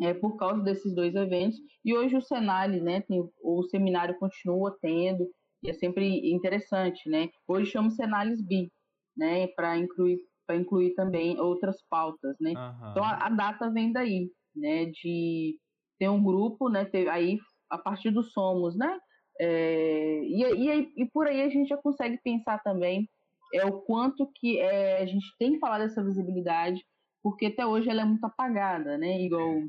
é, 0.00 0.14
por 0.14 0.36
causa 0.36 0.62
desses 0.62 0.94
dois 0.94 1.14
eventos 1.14 1.58
e 1.84 1.94
hoje 1.94 2.16
o 2.16 2.22
Senali, 2.22 2.80
né? 2.80 3.02
Tem, 3.02 3.20
o 3.42 3.62
seminário 3.64 4.18
continua 4.18 4.76
tendo 4.80 5.28
e 5.62 5.70
é 5.70 5.74
sempre 5.74 6.32
interessante, 6.32 7.08
né? 7.08 7.28
Hoje 7.46 7.70
chama 7.70 7.90
Senalis 7.90 8.40
B, 8.40 8.68
né? 9.16 9.48
Para 9.48 9.76
incluir 9.76 10.18
para 10.44 10.56
incluir 10.56 10.94
também 10.94 11.38
outras 11.38 11.76
pautas, 11.88 12.36
né? 12.40 12.50
Uhum. 12.50 12.90
Então 12.90 13.04
a, 13.04 13.26
a, 13.26 13.28
data 13.30 13.70
vem 13.70 13.92
daí, 13.92 14.28
né? 14.54 14.86
De 14.86 15.56
ter 15.98 16.08
um 16.08 16.22
grupo, 16.22 16.68
né? 16.68 16.84
Ter, 16.84 17.08
aí 17.08 17.38
a 17.72 17.78
partir 17.78 18.10
do 18.10 18.22
Somos, 18.22 18.76
né? 18.76 18.98
É, 19.40 20.20
e, 20.24 20.44
e, 20.44 20.92
e 20.98 21.10
por 21.10 21.26
aí 21.26 21.42
a 21.42 21.48
gente 21.48 21.68
já 21.68 21.76
consegue 21.76 22.18
pensar 22.22 22.62
também 22.62 23.08
é 23.52 23.66
o 23.66 23.80
quanto 23.82 24.30
que 24.34 24.58
é, 24.58 25.02
a 25.02 25.06
gente 25.06 25.26
tem 25.38 25.52
que 25.52 25.58
falar 25.58 25.78
dessa 25.78 26.02
visibilidade, 26.02 26.82
porque 27.22 27.46
até 27.46 27.66
hoje 27.66 27.88
ela 27.90 28.02
é 28.02 28.04
muito 28.04 28.24
apagada, 28.24 28.96
né? 28.96 29.20
Igual 29.20 29.62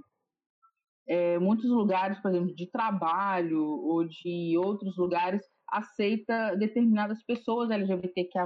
é, 1.07 1.37
muitos 1.37 1.69
lugares, 1.69 2.19
por 2.19 2.31
exemplo, 2.31 2.55
de 2.55 2.69
trabalho 2.71 3.61
ou 3.61 4.05
de 4.05 4.57
outros 4.57 4.97
lugares 4.97 5.41
aceita 5.69 6.55
determinadas 6.55 7.23
pessoas 7.25 7.69
LGBTQIA+, 7.69 8.45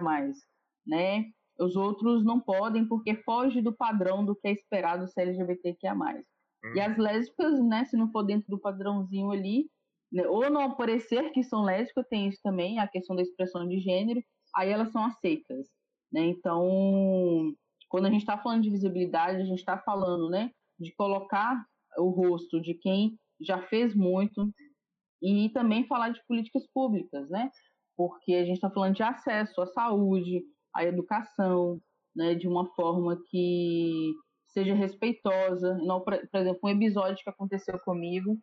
né? 0.86 1.26
Os 1.60 1.76
outros 1.76 2.24
não 2.24 2.40
podem 2.40 2.88
porque 2.88 3.16
foge 3.24 3.62
do 3.62 3.76
padrão 3.76 4.26
do 4.26 4.36
que 4.36 4.48
é 4.48 4.52
esperado 4.52 5.08
ser 5.08 5.22
LGBTQIA+. 5.22 5.96
Hum. 6.64 6.74
E 6.76 6.80
as 6.80 6.98
lésbicas, 6.98 7.60
né, 7.64 7.86
se 7.86 7.98
não 7.98 8.12
for 8.12 8.24
dentro 8.24 8.48
do 8.50 8.60
padrãozinho 8.60 9.32
ali, 9.32 9.70
né, 10.12 10.28
ou 10.28 10.50
não 10.50 10.62
aparecer 10.62 11.32
que 11.32 11.44
são 11.44 11.64
lésbicas, 11.64 12.08
tem 12.10 12.28
isso 12.28 12.40
também, 12.44 12.80
a 12.80 12.88
questão 12.88 13.16
da 13.16 13.22
expressão 13.22 13.68
de 13.68 13.80
gênero, 13.80 14.22
aí 14.56 14.70
elas 14.70 14.92
são 14.92 15.04
aceitas, 15.04 15.68
né? 16.12 16.22
Então, 16.26 17.54
quando 17.90 18.06
a 18.06 18.10
gente 18.10 18.22
está 18.22 18.38
falando 18.38 18.64
de 18.64 18.70
visibilidade, 18.70 19.42
a 19.42 19.46
gente 19.46 19.60
está 19.60 19.78
falando, 19.78 20.30
né, 20.30 20.52
de 20.80 20.94
colocar 20.96 21.66
o 21.98 22.10
rosto 22.10 22.62
de 22.62 22.74
quem 22.76 23.18
já 23.42 23.62
fez 23.64 23.96
muito 23.96 24.52
e 25.22 25.50
também 25.50 25.86
falar 25.88 26.10
de 26.10 26.22
políticas 26.28 26.66
públicas, 26.74 27.30
né? 27.30 27.52
Porque 27.96 28.34
a 28.34 28.46
gente 28.46 28.56
está 28.56 28.70
falando 28.70 28.96
de 28.96 29.04
acesso 29.04 29.62
à 29.62 29.68
saúde, 29.68 30.44
a 30.76 30.84
educação, 30.86 31.80
né, 32.16 32.36
de 32.36 32.48
uma 32.48 32.68
forma 32.76 33.22
que 33.30 34.14
seja 34.48 34.74
respeitosa. 34.74 35.76
Não, 35.76 36.02
por, 36.02 36.14
exemplo, 36.14 36.60
um 36.64 36.70
episódio 36.70 37.24
que 37.24 37.30
aconteceu 37.30 37.78
comigo 37.80 38.38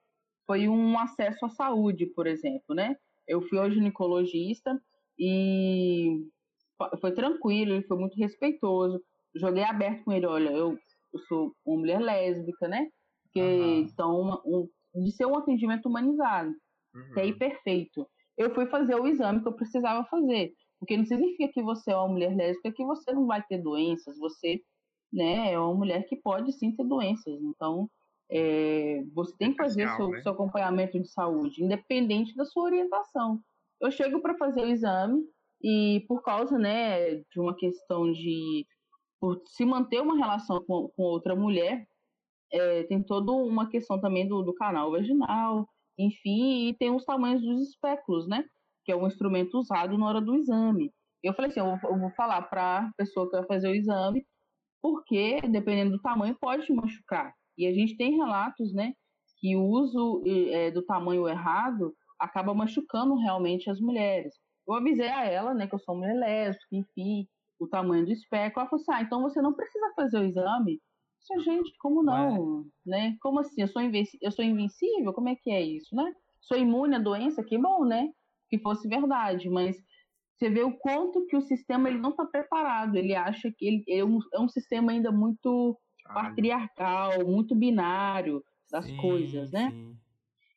foi 0.47 0.69
um 0.69 0.99
acesso 0.99 1.47
à 1.47 1.49
saúde, 1.49 2.07
por 2.07 2.27
exemplo, 2.27 2.75
né? 2.75 2.97
Eu 3.27 3.43
fui 3.43 3.59
ao 3.59 3.71
ginecologista 3.71 4.79
e 5.19 6.27
foi 7.01 7.13
tranquilo, 7.13 7.73
ele 7.73 7.87
foi 7.87 7.99
muito 7.99 8.17
respeitoso. 8.19 9.03
Joguei 9.35 9.65
aberto 9.65 10.05
com 10.05 10.13
ele, 10.13 10.27
olha, 10.27 10.51
eu, 10.51 10.79
eu 11.13 11.21
sou 11.21 11.53
uma 11.65 11.79
mulher 11.79 12.01
lésbica, 12.01 12.69
né? 12.69 12.89
Porque, 13.25 13.41
uhum. 13.41 13.79
Então, 13.81 14.21
uma, 14.21 14.43
um, 14.45 14.69
de 15.03 15.11
ser 15.13 15.27
um 15.27 15.37
atendimento 15.37 15.87
humanizado. 15.87 16.53
Uhum. 16.95 17.21
aí 17.21 17.33
perfeito. 17.33 18.07
Eu 18.37 18.55
fui 18.55 18.67
fazer 18.67 18.95
o 18.95 19.07
exame 19.07 19.43
que 19.43 19.49
eu 19.49 19.53
precisava 19.53 20.05
fazer. 20.05 20.53
Porque 20.79 20.97
não 20.97 21.05
significa 21.05 21.53
que 21.53 21.63
você 21.63 21.93
é 21.93 21.97
uma 21.97 22.09
mulher 22.09 22.37
lésbica 22.37 22.73
que 22.73 22.85
você 22.85 23.13
não 23.13 23.27
vai 23.27 23.43
ter 23.43 23.59
doenças. 23.59 24.19
Você 24.19 24.61
né, 25.14 25.52
é 25.52 25.59
uma 25.59 25.75
mulher 25.75 26.06
que 26.06 26.16
pode 26.16 26.52
sim 26.52 26.75
ter 26.75 26.85
doenças. 26.85 27.40
Então, 27.42 27.88
é, 28.30 29.02
você 29.14 29.37
tem 29.37 29.52
que 29.52 29.56
fazer 29.56 29.88
seu, 29.97 30.09
né? 30.09 30.23
seu 30.23 30.33
acompanhamento 30.33 30.99
de 31.00 31.09
saúde, 31.09 31.62
independente 31.62 32.35
da 32.35 32.44
sua 32.44 32.64
orientação. 32.64 33.40
Eu 33.80 33.90
chego 33.90 34.21
para 34.21 34.37
fazer 34.37 34.62
o 34.62 34.68
exame 34.68 35.23
e 35.62 36.04
por 36.09 36.23
causa 36.23 36.59
né, 36.59 37.16
de 37.16 37.40
uma 37.40 37.54
questão 37.54 38.11
de 38.12 38.66
por 39.21 39.40
se 39.47 39.64
manter 39.64 40.00
uma 40.02 40.16
relação 40.16 40.62
com, 40.66 40.88
com 40.94 41.02
outra 41.02 41.35
mulher, 41.35 41.87
é, 42.52 42.83
tem 42.85 43.02
toda 43.02 43.33
uma 43.33 43.68
questão 43.71 43.99
também 44.00 44.28
do, 44.28 44.42
do 44.42 44.54
canal 44.54 44.90
vaginal, 44.90 45.66
enfim, 45.99 46.68
e 46.68 46.75
tem 46.75 46.94
os 46.94 47.04
tamanhos 47.04 47.40
dos 47.40 47.68
espéculos, 47.68 48.28
né? 48.28 48.44
que 48.85 48.92
é 48.92 48.97
um 48.97 49.06
instrumento 49.06 49.59
usado 49.59 49.97
na 49.97 50.06
hora 50.06 50.21
do 50.21 50.37
exame. 50.37 50.92
Eu 51.23 51.33
falei 51.33 51.50
assim, 51.50 51.61
eu 51.61 51.76
vou, 51.78 51.90
eu 51.90 51.99
vou 51.99 52.11
falar 52.11 52.42
para 52.42 52.80
a 52.80 52.90
pessoa 52.97 53.28
que 53.28 53.37
vai 53.37 53.47
fazer 53.47 53.68
o 53.68 53.75
exame, 53.75 54.25
porque 54.85 55.41
dependendo 55.49 55.93
do 55.93 56.03
tamanho 56.03 56.37
pode 56.38 56.71
machucar. 56.71 57.33
E 57.57 57.67
a 57.67 57.73
gente 57.73 57.97
tem 57.97 58.19
relatos, 58.19 58.71
né, 58.75 58.93
que 59.38 59.57
o 59.57 59.64
uso 59.64 60.23
é, 60.26 60.71
do 60.71 60.85
tamanho 60.85 61.26
errado 61.26 61.95
acaba 62.19 62.53
machucando 62.53 63.14
realmente 63.14 63.71
as 63.71 63.81
mulheres. 63.81 64.35
Eu 64.69 64.75
avisei 64.75 65.09
a 65.09 65.25
ela, 65.25 65.55
né, 65.55 65.67
que 65.67 65.75
eu 65.75 65.79
sou 65.79 65.97
mulher 65.97 66.14
lésbica, 66.14 66.67
enfim, 66.76 67.26
o 67.59 67.67
tamanho 67.67 68.05
do 68.05 68.12
espectro. 68.12 68.61
Ela 68.61 68.69
falou 68.69 68.83
assim, 68.83 68.93
ah, 68.93 69.00
então 69.00 69.23
você 69.23 69.41
não 69.41 69.55
precisa 69.55 69.91
fazer 69.97 70.19
o 70.19 70.25
exame. 70.25 70.73
Eu 71.31 71.38
disse, 71.38 71.50
gente, 71.50 71.75
como 71.79 72.03
não? 72.03 72.67
Né? 72.85 73.17
Como 73.23 73.41
assim? 73.41 73.62
Eu 73.62 73.69
sou, 73.69 73.81
eu 74.21 74.31
sou 74.33 74.45
invencível? 74.45 75.14
Como 75.14 75.31
é 75.31 75.35
que 75.35 75.50
é 75.50 75.62
isso, 75.62 75.97
né? 75.97 76.12
Sou 76.43 76.59
imune 76.59 76.97
à 76.97 76.99
doença? 76.99 77.43
Que 77.43 77.57
bom, 77.57 77.87
né? 77.87 78.11
que 78.55 78.59
fosse 78.59 78.88
verdade, 78.88 79.49
mas 79.49 79.76
você 80.37 80.50
vê 80.50 80.62
o 80.62 80.76
quanto 80.76 81.26
que 81.26 81.37
o 81.37 81.43
sistema 81.43 81.88
ele 81.88 81.99
não 81.99 82.11
está 82.11 82.25
preparado. 82.25 82.97
Ele 82.97 83.14
acha 83.14 83.53
que 83.57 83.67
ele 83.67 83.85
é 83.88 84.05
um, 84.05 84.19
é 84.33 84.41
um 84.41 84.49
sistema 84.49 84.93
ainda 84.93 85.12
muito 85.12 85.79
patriarcal, 86.05 87.25
muito 87.26 87.55
binário 87.55 88.43
das 88.71 88.87
sim, 88.87 88.97
coisas, 88.97 89.50
né? 89.53 89.71
Sim. 89.71 89.97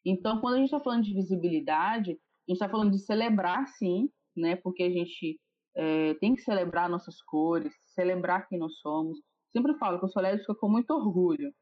Então, 0.03 0.39
quando 0.39 0.55
a 0.55 0.57
gente 0.57 0.67
está 0.67 0.79
falando 0.79 1.03
de 1.03 1.13
visibilidade, 1.13 2.11
a 2.11 2.13
gente 2.13 2.53
está 2.53 2.69
falando 2.69 2.91
de 2.91 2.99
celebrar, 2.99 3.67
sim, 3.67 4.09
né? 4.35 4.55
Porque 4.55 4.83
a 4.83 4.89
gente 4.89 5.39
é, 5.75 6.13
tem 6.15 6.33
que 6.33 6.41
celebrar 6.41 6.89
nossas 6.89 7.21
cores, 7.21 7.73
celebrar 7.93 8.47
quem 8.47 8.57
nós 8.57 8.77
somos. 8.79 9.19
Sempre 9.51 9.77
falo 9.77 9.99
que 9.99 10.05
eu 10.05 10.09
sou 10.09 10.21
lésbica 10.21 10.55
com 10.55 10.69
muito 10.69 10.91
orgulho, 10.91 11.53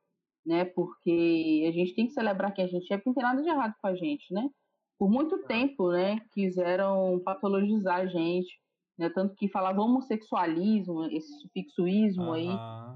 né? 0.45 0.63
Porque 0.65 1.65
a 1.67 1.71
gente 1.71 1.93
tem 1.95 2.07
que 2.07 2.13
celebrar 2.13 2.53
quem 2.53 2.65
a 2.65 2.67
gente 2.67 2.91
é, 2.93 2.97
porque 2.97 3.09
não 3.09 3.15
tem 3.15 3.23
nada 3.23 3.41
de 3.41 3.49
errado 3.49 3.73
com 3.81 3.87
a 3.87 3.95
gente, 3.95 4.33
né? 4.33 4.47
Por 4.97 5.09
muito 5.09 5.37
tá. 5.41 5.47
tempo, 5.47 5.91
né, 5.91 6.19
quiseram 6.33 7.19
patologizar 7.23 8.01
a 8.01 8.05
gente, 8.05 8.59
né, 8.97 9.09
tanto 9.09 9.35
que 9.35 9.49
falava 9.49 9.81
homossexualismo, 9.81 11.05
esse 11.11 11.39
sufixoísmo 11.41 12.25
uhum. 12.25 12.33
aí, 12.33 12.47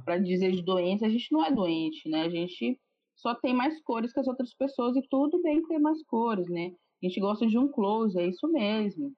para 0.06 0.18
dizer 0.18 0.52
de 0.52 0.64
doença, 0.64 1.06
a 1.06 1.10
gente 1.10 1.32
não 1.32 1.46
é 1.46 1.52
doente, 1.52 2.08
né, 2.10 2.24
a 2.24 2.30
gente 2.30 2.80
só 3.16 3.36
tem 3.36 3.54
mais 3.54 3.82
cores 3.84 4.14
que 4.14 4.20
as 4.20 4.28
outras 4.28 4.54
pessoas 4.54 4.96
e 4.96 5.02
tudo 5.10 5.42
bem 5.42 5.62
ter 5.68 5.80
mais 5.80 6.02
cores, 6.06 6.48
né, 6.50 6.72
a 7.04 7.06
gente 7.06 7.20
gosta 7.20 7.46
de 7.48 7.58
um 7.58 7.68
close, 7.70 8.18
é 8.18 8.28
isso 8.28 8.48
mesmo, 8.48 9.14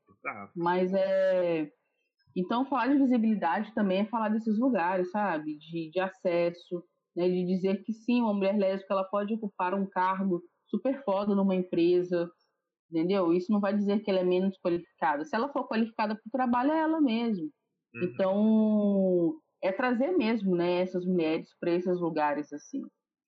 mas 0.56 0.94
é... 0.94 1.70
Então, 2.34 2.66
falar 2.66 2.88
de 2.88 2.98
visibilidade 2.98 3.74
também 3.74 4.00
é 4.00 4.06
falar 4.06 4.30
desses 4.30 4.58
lugares, 4.58 5.12
sabe, 5.12 5.58
de, 5.58 5.90
de 5.92 6.00
acesso, 6.00 6.82
né, 7.14 7.28
de 7.28 7.46
dizer 7.46 7.84
que 7.84 7.92
sim, 7.92 8.22
uma 8.22 8.34
mulher 8.34 8.58
lésbica 8.58 8.94
ela 8.94 9.04
pode 9.04 9.34
ocupar 9.34 9.74
um 9.74 9.86
cargo 9.86 10.42
super 10.66 11.04
foda 11.04 11.36
numa 11.36 11.54
empresa, 11.54 12.32
entendeu? 12.92 13.34
Isso 13.34 13.52
não 13.52 13.60
vai 13.60 13.74
dizer 13.74 14.02
que 14.02 14.12
ela 14.12 14.20
é 14.20 14.24
menos 14.24 14.58
qualificada. 14.60 15.24
Se 15.26 15.36
ela 15.36 15.52
for 15.52 15.68
qualificada 15.68 16.14
para 16.14 16.28
o 16.28 16.32
trabalho, 16.32 16.72
é 16.72 16.80
ela 16.80 17.00
mesmo. 17.00 17.50
Uhum. 17.96 18.04
Então, 18.04 19.36
é 19.62 19.72
trazer 19.72 20.12
mesmo, 20.12 20.56
né, 20.56 20.82
essas 20.82 21.06
mulheres 21.06 21.50
para 21.60 21.72
esses 21.72 22.00
lugares 22.00 22.52
assim. 22.52 22.82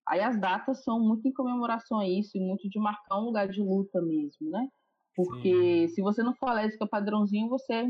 Aí 0.08 0.20
as 0.20 0.40
datas 0.40 0.84
são 0.84 1.00
muito 1.00 1.28
em 1.28 1.34
comemoração 1.34 2.00
a 2.00 2.08
isso, 2.08 2.38
e 2.38 2.42
muito 2.42 2.70
de 2.70 2.80
marcar 2.80 3.20
um 3.20 3.26
lugar 3.26 3.48
de 3.48 3.62
luta 3.62 4.02
mesmo, 4.02 4.50
né? 4.50 4.68
Porque 5.16 5.88
Sim. 5.88 5.94
se 5.94 6.02
você 6.02 6.24
não 6.24 6.36
for 6.36 6.52
lésbica 6.52 6.88
padrãozinho, 6.88 7.48
você, 7.48 7.88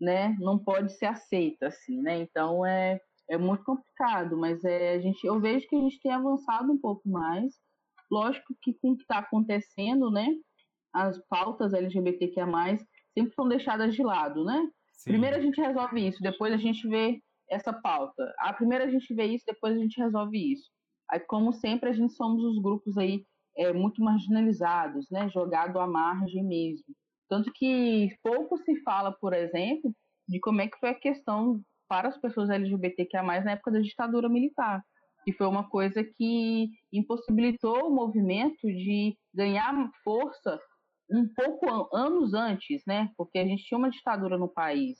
né, 0.00 0.34
não 0.40 0.58
pode 0.58 0.92
ser 0.92 1.06
aceita 1.06 1.66
assim, 1.66 2.00
né? 2.00 2.20
Então 2.20 2.64
é 2.64 2.98
é 3.28 3.38
muito 3.38 3.64
complicado, 3.64 4.36
mas 4.36 4.62
é 4.64 4.94
a 4.94 5.00
gente 5.00 5.26
eu 5.26 5.40
vejo 5.40 5.66
que 5.66 5.74
a 5.74 5.80
gente 5.80 6.00
tem 6.00 6.12
avançado 6.12 6.70
um 6.70 6.78
pouco 6.78 7.08
mais. 7.08 7.54
Lógico 8.10 8.54
que 8.62 8.74
com 8.74 8.92
o 8.92 8.96
que 8.96 9.02
está 9.02 9.18
acontecendo, 9.18 10.10
né? 10.10 10.28
As 10.94 11.18
pautas 11.28 11.74
LGBTQIA+, 11.74 12.46
sempre 13.12 13.34
são 13.34 13.48
deixadas 13.48 13.94
de 13.94 14.02
lado, 14.02 14.44
né? 14.44 14.70
Sim. 14.92 15.10
Primeiro 15.10 15.36
a 15.36 15.40
gente 15.40 15.60
resolve 15.60 16.06
isso, 16.06 16.22
depois 16.22 16.52
a 16.52 16.56
gente 16.56 16.86
vê 16.88 17.20
essa 17.50 17.72
pauta. 17.72 18.32
A 18.38 18.52
primeira 18.52 18.84
a 18.84 18.90
gente 18.90 19.12
vê 19.12 19.24
isso, 19.26 19.44
depois 19.46 19.76
a 19.76 19.78
gente 19.78 20.00
resolve 20.00 20.52
isso. 20.52 20.70
Aí, 21.10 21.20
como 21.20 21.52
sempre, 21.52 21.90
a 21.90 21.92
gente 21.92 22.14
somos 22.14 22.42
os 22.42 22.62
grupos 22.62 22.96
aí 22.96 23.24
é, 23.56 23.72
muito 23.72 24.02
marginalizados, 24.02 25.06
né, 25.10 25.28
jogados 25.28 25.76
à 25.76 25.86
margem 25.86 26.42
mesmo. 26.44 26.86
Tanto 27.28 27.52
que 27.52 28.16
pouco 28.22 28.56
se 28.58 28.80
fala, 28.82 29.12
por 29.12 29.34
exemplo, 29.34 29.92
de 30.28 30.40
como 30.40 30.60
é 30.60 30.68
que 30.68 30.78
foi 30.78 30.90
a 30.90 30.94
questão 30.94 31.60
para 31.88 32.08
as 32.08 32.18
pessoas 32.18 32.48
LGBTQIA+, 32.48 33.22
na 33.22 33.52
época 33.52 33.72
da 33.72 33.80
ditadura 33.80 34.28
militar, 34.28 34.82
que 35.24 35.32
foi 35.32 35.46
uma 35.46 35.68
coisa 35.68 36.02
que 36.02 36.68
impossibilitou 36.92 37.88
o 37.88 37.94
movimento 37.94 38.66
de 38.66 39.16
ganhar 39.34 39.90
força 40.02 40.58
um 41.10 41.28
pouco 41.28 41.94
anos 41.94 42.34
antes, 42.34 42.82
né? 42.86 43.10
Porque 43.16 43.38
a 43.38 43.46
gente 43.46 43.64
tinha 43.64 43.78
uma 43.78 43.90
ditadura 43.90 44.38
no 44.38 44.48
país. 44.48 44.98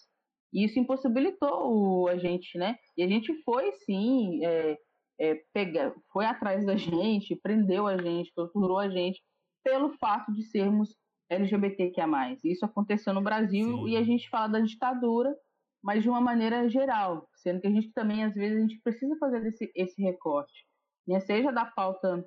E 0.53 0.65
isso 0.65 0.79
impossibilitou 0.79 2.09
a 2.09 2.17
gente, 2.17 2.57
né? 2.59 2.77
E 2.97 3.03
a 3.03 3.09
gente 3.09 3.35
foi, 3.43 3.73
sim, 3.85 4.45
é, 4.45 4.79
é, 5.19 5.35
pega, 5.53 5.95
foi 6.13 6.27
atrás 6.27 6.65
da 6.65 6.77
gente, 6.77 7.37
prendeu 7.37 7.87
a 7.87 7.97
gente, 7.97 8.33
torturou 8.35 8.79
a 8.79 8.89
gente, 8.89 9.21
pelo 9.65 9.93
fato 9.99 10.33
de 10.33 10.43
sermos 10.45 10.95
LGBTQIA+. 11.31 12.39
Isso 12.45 12.65
aconteceu 12.65 13.13
no 13.13 13.23
Brasil 13.23 13.79
sim. 13.79 13.89
e 13.89 13.97
a 13.97 14.03
gente 14.03 14.29
fala 14.29 14.49
da 14.49 14.61
ditadura, 14.61 15.35
mas 15.83 16.03
de 16.03 16.09
uma 16.09 16.21
maneira 16.21 16.69
geral, 16.69 17.29
sendo 17.35 17.61
que 17.61 17.67
a 17.67 17.71
gente 17.71 17.93
também, 17.93 18.25
às 18.25 18.35
vezes, 18.35 18.59
a 18.59 18.61
gente 18.61 18.81
precisa 18.83 19.17
fazer 19.19 19.47
esse, 19.47 19.71
esse 19.75 20.01
recorte, 20.03 20.67
né? 21.07 21.21
seja 21.21 21.51
da 21.51 21.65
pauta 21.65 22.25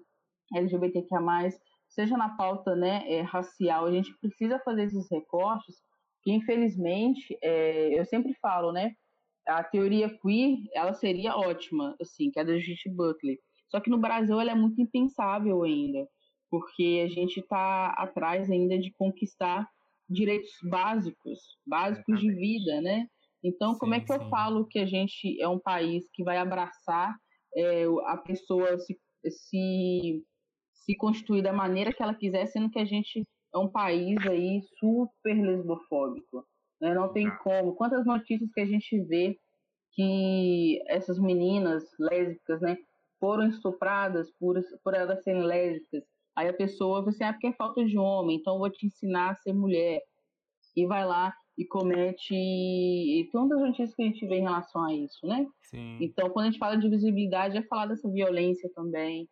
LGBTQIA+, 0.53 1.49
seja 1.97 2.15
na 2.15 2.29
pauta 2.29 2.75
né, 2.75 3.03
é, 3.11 3.21
racial, 3.21 3.85
a 3.85 3.91
gente 3.91 4.15
precisa 4.19 4.59
fazer 4.59 4.83
esses 4.83 5.09
recortes, 5.09 5.75
que 6.21 6.31
infelizmente, 6.31 7.35
é, 7.41 7.99
eu 7.99 8.05
sempre 8.05 8.35
falo, 8.39 8.71
né, 8.71 8.93
a 9.47 9.63
teoria 9.63 10.07
queer, 10.21 10.57
ela 10.75 10.93
seria 10.93 11.35
ótima, 11.35 11.95
assim, 11.99 12.29
que 12.29 12.39
é 12.39 12.43
da 12.43 12.53
Judith 12.53 12.93
Butler, 12.95 13.37
só 13.69 13.79
que 13.79 13.89
no 13.89 13.97
Brasil 13.97 14.39
ela 14.39 14.51
é 14.51 14.55
muito 14.55 14.79
impensável 14.79 15.63
ainda, 15.63 16.07
porque 16.51 17.03
a 17.03 17.09
gente 17.09 17.39
está 17.39 17.87
atrás 17.97 18.51
ainda 18.51 18.77
de 18.77 18.93
conquistar 18.93 19.67
direitos 20.07 20.51
básicos, 20.69 21.39
básicos 21.65 22.19
de 22.19 22.31
vida, 22.31 22.79
né? 22.79 23.07
Então, 23.43 23.73
sim, 23.73 23.79
como 23.79 23.93
é 23.95 23.99
que 23.99 24.07
sim. 24.07 24.13
eu 24.13 24.29
falo 24.29 24.67
que 24.67 24.79
a 24.79 24.85
gente 24.85 25.41
é 25.41 25.47
um 25.47 25.59
país 25.59 26.05
que 26.13 26.23
vai 26.23 26.37
abraçar 26.37 27.15
é, 27.55 27.85
a 28.05 28.17
pessoa 28.17 28.77
se, 28.77 28.97
se 29.29 30.23
se 30.87 30.95
constituir 30.95 31.43
da 31.43 31.51
maneira 31.51 31.91
que 31.91 32.01
ela 32.01 32.15
quiser, 32.15 32.45
sendo 32.47 32.69
que 32.69 32.79
a 32.79 32.85
gente 32.85 33.27
é 33.53 33.57
um 33.57 33.67
país 33.67 34.17
aí 34.25 34.61
super 34.79 35.33
lesbofóbico. 35.33 36.45
Né? 36.79 36.93
Não 36.93 37.11
tem 37.11 37.29
como. 37.39 37.75
Quantas 37.75 38.05
notícias 38.05 38.49
que 38.53 38.61
a 38.61 38.65
gente 38.65 38.97
vê 39.01 39.37
que 39.91 40.81
essas 40.87 41.19
meninas 41.19 41.83
lésbicas, 41.99 42.61
né, 42.61 42.77
foram 43.19 43.47
estupradas 43.47 44.31
por, 44.39 44.55
por 44.83 44.93
elas 44.93 45.23
serem 45.23 45.43
lésbicas. 45.43 46.03
Aí 46.37 46.47
a 46.47 46.53
pessoa 46.53 47.01
vai 47.01 47.09
assim, 47.09 47.23
ah, 47.23 47.33
porque 47.33 47.47
é 47.47 47.53
falta 47.53 47.83
de 47.83 47.97
homem, 47.97 48.37
então 48.37 48.53
eu 48.53 48.59
vou 48.59 48.69
te 48.69 48.85
ensinar 48.85 49.31
a 49.31 49.35
ser 49.35 49.53
mulher. 49.53 50.01
E 50.75 50.85
vai 50.85 51.03
lá 51.03 51.33
e 51.57 51.65
comete 51.65 52.35
e 52.35 53.27
tantas 53.31 53.59
notícias 53.59 53.95
que 53.95 54.03
a 54.03 54.05
gente 54.05 54.27
vê 54.27 54.35
em 54.35 54.43
relação 54.43 54.85
a 54.85 54.93
isso, 54.93 55.25
né? 55.25 55.47
Sim. 55.63 55.97
Então, 55.99 56.29
quando 56.29 56.45
a 56.45 56.51
gente 56.51 56.59
fala 56.59 56.77
de 56.77 56.87
visibilidade, 56.87 57.57
é 57.57 57.63
falar 57.63 57.87
dessa 57.87 58.07
violência 58.07 58.69
também, 58.75 59.27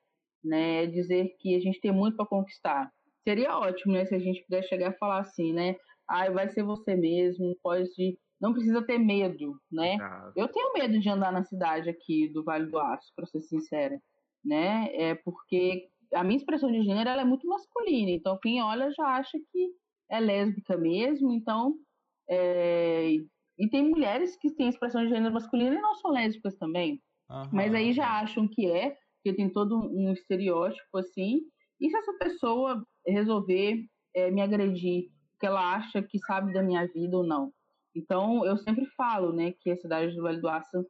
né? 0.45 0.85
Dizer 0.87 1.35
que 1.39 1.55
a 1.55 1.59
gente 1.59 1.79
tem 1.81 1.91
muito 1.91 2.15
para 2.15 2.25
conquistar. 2.25 2.89
Seria 3.27 3.57
ótimo, 3.57 3.93
né? 3.93 4.05
Se 4.05 4.15
a 4.15 4.19
gente 4.19 4.43
pudesse 4.45 4.69
chegar 4.69 4.89
a 4.89 4.97
falar 4.97 5.19
assim, 5.19 5.51
né? 5.53 5.75
Ah, 6.07 6.29
vai 6.29 6.49
ser 6.49 6.63
você 6.63 6.95
mesmo, 6.95 7.57
pode. 7.61 8.17
Não 8.39 8.53
precisa 8.53 8.85
ter 8.85 8.97
medo, 8.97 9.59
né? 9.71 9.97
Ah. 9.99 10.31
Eu 10.35 10.47
tenho 10.47 10.73
medo 10.73 10.99
de 10.99 11.09
andar 11.09 11.31
na 11.31 11.43
cidade 11.43 11.89
aqui 11.89 12.29
do 12.31 12.43
Vale 12.43 12.69
do 12.69 12.77
Aço, 12.77 13.11
para 13.15 13.25
ser 13.25 13.41
sincera, 13.41 13.99
né? 14.43 14.87
É 14.93 15.15
porque 15.15 15.87
a 16.13 16.23
minha 16.23 16.37
expressão 16.37 16.71
de 16.71 16.83
gênero 16.83 17.09
ela 17.09 17.21
é 17.21 17.25
muito 17.25 17.47
masculina, 17.47 18.11
então 18.11 18.37
quem 18.41 18.61
olha 18.61 18.91
já 18.91 19.05
acha 19.05 19.37
que 19.51 19.69
é 20.09 20.19
lésbica 20.19 20.77
mesmo, 20.77 21.31
então 21.31 21.73
é... 22.29 23.11
e 23.57 23.69
tem 23.69 23.89
mulheres 23.89 24.37
que 24.37 24.53
têm 24.53 24.69
expressão 24.69 25.03
de 25.03 25.09
gênero 25.09 25.33
masculina 25.33 25.75
e 25.75 25.81
não 25.81 25.95
são 25.95 26.11
lésbicas 26.11 26.55
também, 26.57 27.01
uhum. 27.29 27.49
mas 27.51 27.73
aí 27.73 27.91
já 27.91 28.19
acham 28.19 28.47
que 28.47 28.69
é 28.69 28.95
porque 29.25 29.33
tem 29.33 29.49
todo 29.49 29.75
um 29.75 30.13
estereótipo 30.13 30.99
assim. 30.99 31.41
E 31.81 31.89
se 31.89 31.97
essa 31.97 32.13
pessoa 32.13 32.85
resolver 33.05 33.83
é, 34.15 34.29
me 34.29 34.39
agredir, 34.39 35.09
porque 35.31 35.47
ela 35.47 35.75
acha 35.75 36.03
que 36.03 36.19
sabe 36.19 36.53
da 36.53 36.61
minha 36.61 36.85
vida 36.85 37.17
ou 37.17 37.23
não? 37.23 37.51
Então, 37.95 38.45
eu 38.45 38.55
sempre 38.57 38.85
falo, 38.95 39.33
né, 39.33 39.53
que 39.59 39.71
a 39.71 39.77
cidade 39.77 40.15
do 40.15 40.21
Vale 40.21 40.39
do 40.39 40.47
Aço, 40.47 40.85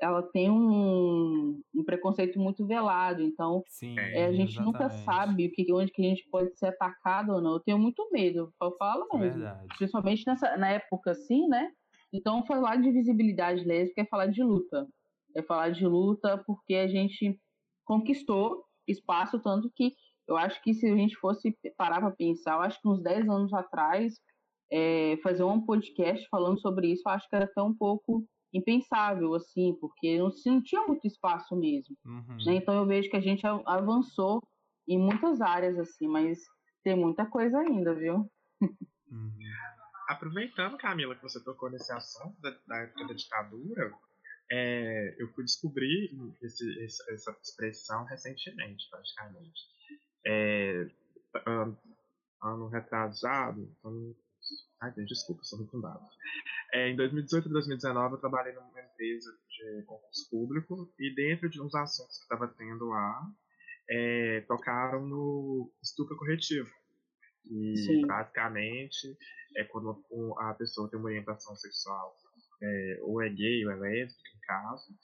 ela 0.00 0.22
tem 0.22 0.50
um, 0.50 1.60
um 1.74 1.84
preconceito 1.84 2.38
muito 2.38 2.66
velado. 2.66 3.22
Então, 3.22 3.62
Sim, 3.66 3.98
é, 3.98 4.26
a 4.26 4.32
gente 4.32 4.52
exatamente. 4.52 4.60
nunca 4.60 4.90
sabe 4.90 5.46
o 5.46 5.50
que, 5.50 5.72
onde 5.72 5.90
que 5.90 6.04
a 6.04 6.08
gente 6.10 6.28
pode 6.28 6.56
ser 6.58 6.66
atacado 6.66 7.32
ou 7.32 7.40
não. 7.40 7.54
Eu 7.54 7.60
tenho 7.60 7.78
muito 7.78 8.06
medo, 8.12 8.52
eu 8.60 8.76
falo 8.76 9.08
é 9.14 9.18
mesmo. 9.18 9.40
Verdade. 9.40 9.66
Principalmente 9.78 10.26
nessa, 10.26 10.56
na 10.58 10.68
época 10.68 11.12
assim, 11.12 11.48
né? 11.48 11.70
Então, 12.12 12.44
falar 12.44 12.76
de 12.76 12.90
visibilidade 12.90 13.64
lésbica 13.64 14.02
é 14.02 14.06
falar 14.06 14.26
de 14.26 14.42
luta. 14.42 14.86
É 15.34 15.42
falar 15.42 15.70
de 15.70 15.86
luta 15.86 16.42
porque 16.46 16.74
a 16.74 16.86
gente 16.88 17.38
conquistou 17.88 18.66
espaço, 18.86 19.40
tanto 19.40 19.70
que 19.74 19.94
eu 20.28 20.36
acho 20.36 20.62
que 20.62 20.74
se 20.74 20.86
a 20.86 20.94
gente 20.94 21.16
fosse 21.16 21.56
parar 21.76 22.00
para 22.00 22.10
pensar, 22.10 22.52
eu 22.52 22.60
acho 22.60 22.78
que 22.80 22.86
uns 22.86 23.02
10 23.02 23.26
anos 23.30 23.52
atrás, 23.54 24.14
é, 24.70 25.16
fazer 25.22 25.42
um 25.42 25.64
podcast 25.64 26.28
falando 26.28 26.60
sobre 26.60 26.92
isso, 26.92 27.02
eu 27.06 27.12
acho 27.12 27.26
que 27.28 27.34
era 27.34 27.46
até 27.46 27.62
um 27.62 27.74
pouco 27.74 28.26
impensável, 28.52 29.34
assim, 29.34 29.74
porque 29.80 30.18
não, 30.18 30.30
não 30.46 30.62
tinha 30.62 30.86
muito 30.86 31.06
espaço 31.06 31.56
mesmo. 31.56 31.96
Uhum. 32.04 32.36
Né? 32.44 32.54
Então 32.56 32.74
eu 32.74 32.86
vejo 32.86 33.08
que 33.08 33.16
a 33.16 33.22
gente 33.22 33.46
avançou 33.46 34.42
em 34.86 34.98
muitas 34.98 35.40
áreas, 35.40 35.78
assim, 35.78 36.06
mas 36.06 36.38
tem 36.84 36.94
muita 36.94 37.24
coisa 37.24 37.58
ainda, 37.58 37.94
viu? 37.94 38.30
Uhum. 38.60 39.32
Aproveitando, 40.08 40.76
Camila, 40.76 41.14
que 41.14 41.22
você 41.22 41.42
tocou 41.42 41.70
nesse 41.70 41.92
assunto 41.92 42.38
da, 42.40 42.50
da 42.66 42.76
época 42.78 43.06
da 43.06 43.14
ditadura, 43.14 43.92
é, 44.50 45.16
eu 45.18 45.28
fui 45.34 45.44
descobrir 45.44 46.10
esse, 46.42 46.84
essa 46.84 47.36
expressão 47.42 48.04
recentemente, 48.04 48.88
praticamente. 48.90 49.60
É, 50.26 50.86
ano 52.42 52.68
retrasado, 52.68 53.76
ano, 53.84 54.16
ai, 54.80 54.92
desculpa, 55.04 55.42
sou 55.44 55.58
muito 55.58 55.80
dado. 55.80 56.06
É, 56.72 56.88
em 56.88 56.96
2018 56.96 57.48
e 57.48 57.52
2019 57.52 58.14
eu 58.14 58.20
trabalhei 58.20 58.52
numa 58.54 58.68
empresa 58.68 59.30
de 59.48 59.82
concurso 59.84 60.28
público 60.30 60.92
e 60.98 61.14
dentro 61.14 61.48
de 61.48 61.60
uns 61.60 61.74
assuntos 61.74 62.18
que 62.18 62.24
estava 62.24 62.48
tendo 62.48 62.88
lá, 62.88 63.22
é, 63.90 64.40
tocaram 64.42 65.06
no 65.06 65.72
estupro 65.82 66.16
corretivo. 66.16 66.70
E 67.44 67.76
Sim. 67.76 68.06
basicamente 68.06 69.16
é 69.56 69.64
quando 69.64 70.04
a 70.38 70.54
pessoa 70.54 70.90
tem 70.90 70.98
uma 70.98 71.08
orientação 71.08 71.56
sexual 71.56 72.14
é, 72.62 72.98
ou 73.02 73.22
é 73.22 73.28
gay 73.28 73.64
ou 73.64 73.72
é 73.72 73.76
lésbica, 73.76 74.30
no 74.34 74.40
caso, 74.40 74.94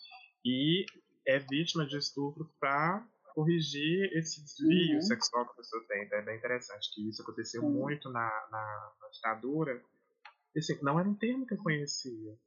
e 0.44 0.84
é 1.26 1.38
vítima 1.38 1.86
de 1.86 1.96
estupro 1.96 2.50
para 2.60 3.06
corrigir 3.34 4.10
esse 4.16 4.42
desvio 4.42 4.96
uhum. 4.96 5.02
sexual 5.02 5.44
que 5.46 5.52
a 5.52 5.56
pessoa 5.56 5.84
tem. 5.88 6.04
Então 6.04 6.18
é 6.18 6.22
bem 6.22 6.36
interessante 6.36 6.94
que 6.94 7.08
isso 7.08 7.22
aconteceu 7.22 7.62
uhum. 7.62 7.70
muito 7.70 8.08
na, 8.10 8.28
na, 8.50 8.92
na 9.00 9.08
ditadura. 9.08 9.82
E, 10.54 10.58
assim, 10.58 10.78
não 10.82 11.00
era 11.00 11.08
um 11.08 11.14
termo 11.14 11.46
que 11.46 11.54
eu 11.54 11.58
conhecia. 11.58 12.38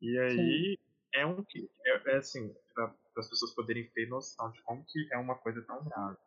E 0.00 0.18
aí 0.18 0.76
Sim. 0.76 0.78
é 1.14 1.26
um 1.26 1.42
que 1.42 1.70
é, 1.86 2.12
é 2.12 2.16
assim 2.16 2.54
para 2.74 2.94
as 3.16 3.28
pessoas 3.28 3.54
poderem 3.54 3.88
ter 3.94 4.06
noção 4.08 4.50
de 4.50 4.60
como 4.62 4.84
que 4.84 5.08
é 5.10 5.16
uma 5.16 5.36
coisa 5.36 5.62
tão 5.62 5.82
grave. 5.82 6.18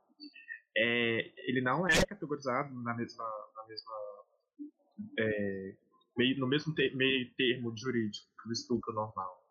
É, 0.75 1.31
ele 1.47 1.61
não 1.61 1.87
é 1.87 2.05
categorizado 2.05 2.73
na 2.81 2.95
mesma 2.95 3.25
na 3.55 3.67
mesma 3.67 3.93
é, 5.19 5.75
meio, 6.19 6.37
no 6.37 6.47
mesmo 6.47 6.73
meio 6.93 7.33
termo 7.35 7.73
jurídico 7.77 8.27
do 8.45 8.51
estupro 8.51 8.93
normal. 8.93 9.41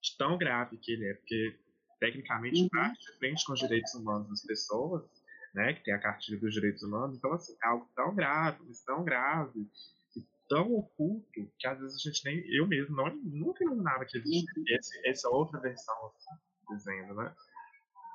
De 0.00 0.16
tão 0.16 0.38
grave 0.38 0.76
que 0.78 0.92
ele 0.92 1.06
é, 1.06 1.14
porque 1.14 1.58
tecnicamente 1.98 2.62
uhum. 2.62 2.68
parte 2.68 3.00
de 3.00 3.18
frente 3.18 3.44
com 3.44 3.52
os 3.52 3.60
direitos 3.60 3.94
humanos 3.94 4.28
das 4.28 4.42
pessoas, 4.44 5.04
né, 5.54 5.74
que 5.74 5.84
tem 5.84 5.94
a 5.94 6.00
cartilha 6.00 6.38
dos 6.38 6.54
direitos 6.54 6.82
humanos, 6.82 7.16
então 7.16 7.32
assim, 7.32 7.56
é 7.62 7.66
algo 7.66 7.88
tão 7.94 8.14
grave, 8.14 8.58
tão 8.86 9.04
grave, 9.04 9.68
e 10.16 10.26
tão 10.48 10.72
oculto, 10.74 11.52
que 11.58 11.66
às 11.66 11.78
vezes 11.78 11.96
a 11.96 12.08
gente 12.08 12.24
nem, 12.24 12.54
eu 12.54 12.66
mesmo, 12.66 12.96
não, 12.96 13.14
nunca 13.16 13.62
imaginava 13.62 14.04
que 14.04 14.16
existia 14.18 14.44
uhum. 14.56 15.10
essa 15.10 15.28
outra 15.28 15.60
versão 15.60 15.94
assim, 16.06 16.74
dizendo, 16.74 17.14
né? 17.14 17.34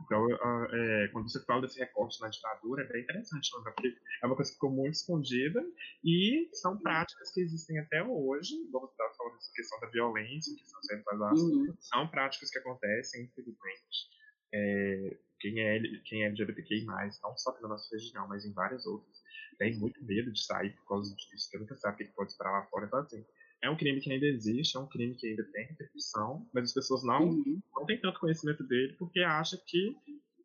Então, 0.04 0.28
é, 0.72 1.08
quando 1.10 1.30
você 1.30 1.44
fala 1.46 1.62
desse 1.62 1.80
recorte 1.80 2.22
na 2.22 2.30
ditadura, 2.30 2.84
é 2.84 2.88
bem 2.88 3.02
interessante, 3.02 3.52
né? 3.58 3.72
porque 3.74 3.96
é 4.22 4.26
uma 4.26 4.36
coisa 4.36 4.52
que 4.52 4.56
ficou 4.56 4.72
muito 4.72 4.96
escondida 4.96 5.64
e 6.04 6.50
são 6.54 6.78
práticas 6.78 7.34
que 7.34 7.42
existem 7.42 7.80
até 7.80 8.04
hoje. 8.04 8.54
Vamos 8.72 8.92
estar 8.92 9.10
falando 9.18 9.36
dessa 9.36 9.52
questão 9.54 9.80
da 9.80 9.88
violência, 9.88 10.56
questão 10.56 10.82
sexual, 10.84 11.34
uhum. 11.34 11.76
são 11.80 12.08
práticas 12.08 12.50
que 12.52 12.60
acontecem, 12.60 13.24
infelizmente. 13.24 14.18
É, 14.54 15.18
quem, 15.40 15.60
é, 15.60 15.80
quem 16.06 16.24
é 16.24 16.28
LGBTQI, 16.28 16.86
não 16.86 17.38
só 17.38 17.60
na 17.62 17.68
nossa 17.68 17.96
região, 17.96 18.28
mas 18.28 18.46
em 18.46 18.54
várias 18.54 18.86
outras, 18.86 19.22
tem 19.58 19.78
muito 19.78 20.04
medo 20.06 20.32
de 20.32 20.44
sair 20.44 20.72
por 20.78 20.88
causa 20.88 21.16
disso, 21.16 21.50
porque 21.50 21.58
nunca 21.58 21.76
sabe 21.76 22.04
o 22.04 22.08
que 22.08 22.14
pode 22.14 22.32
esperar 22.32 22.52
lá 22.52 22.66
fora. 22.68 22.86
Então, 22.86 23.00
assim, 23.00 23.26
é 23.62 23.70
um 23.70 23.78
crime 23.78 24.00
que 24.00 24.12
ainda 24.12 24.26
existe, 24.26 24.78
é 24.78 24.80
um 24.80 24.88
crime 24.88 25.16
que 25.16 25.28
ainda 25.28 25.44
tem 25.46 25.66
repercussão, 25.68 26.48
mas 26.54 26.66
as 26.66 26.74
pessoas 26.74 27.04
não, 27.04 27.30
uhum. 27.30 27.62
não 27.76 27.86
têm 27.86 28.00
tanto 28.00 28.20
conhecimento 28.20 28.64
dele 28.64 28.94
porque 28.94 29.20
acham 29.22 29.60
que 29.66 29.96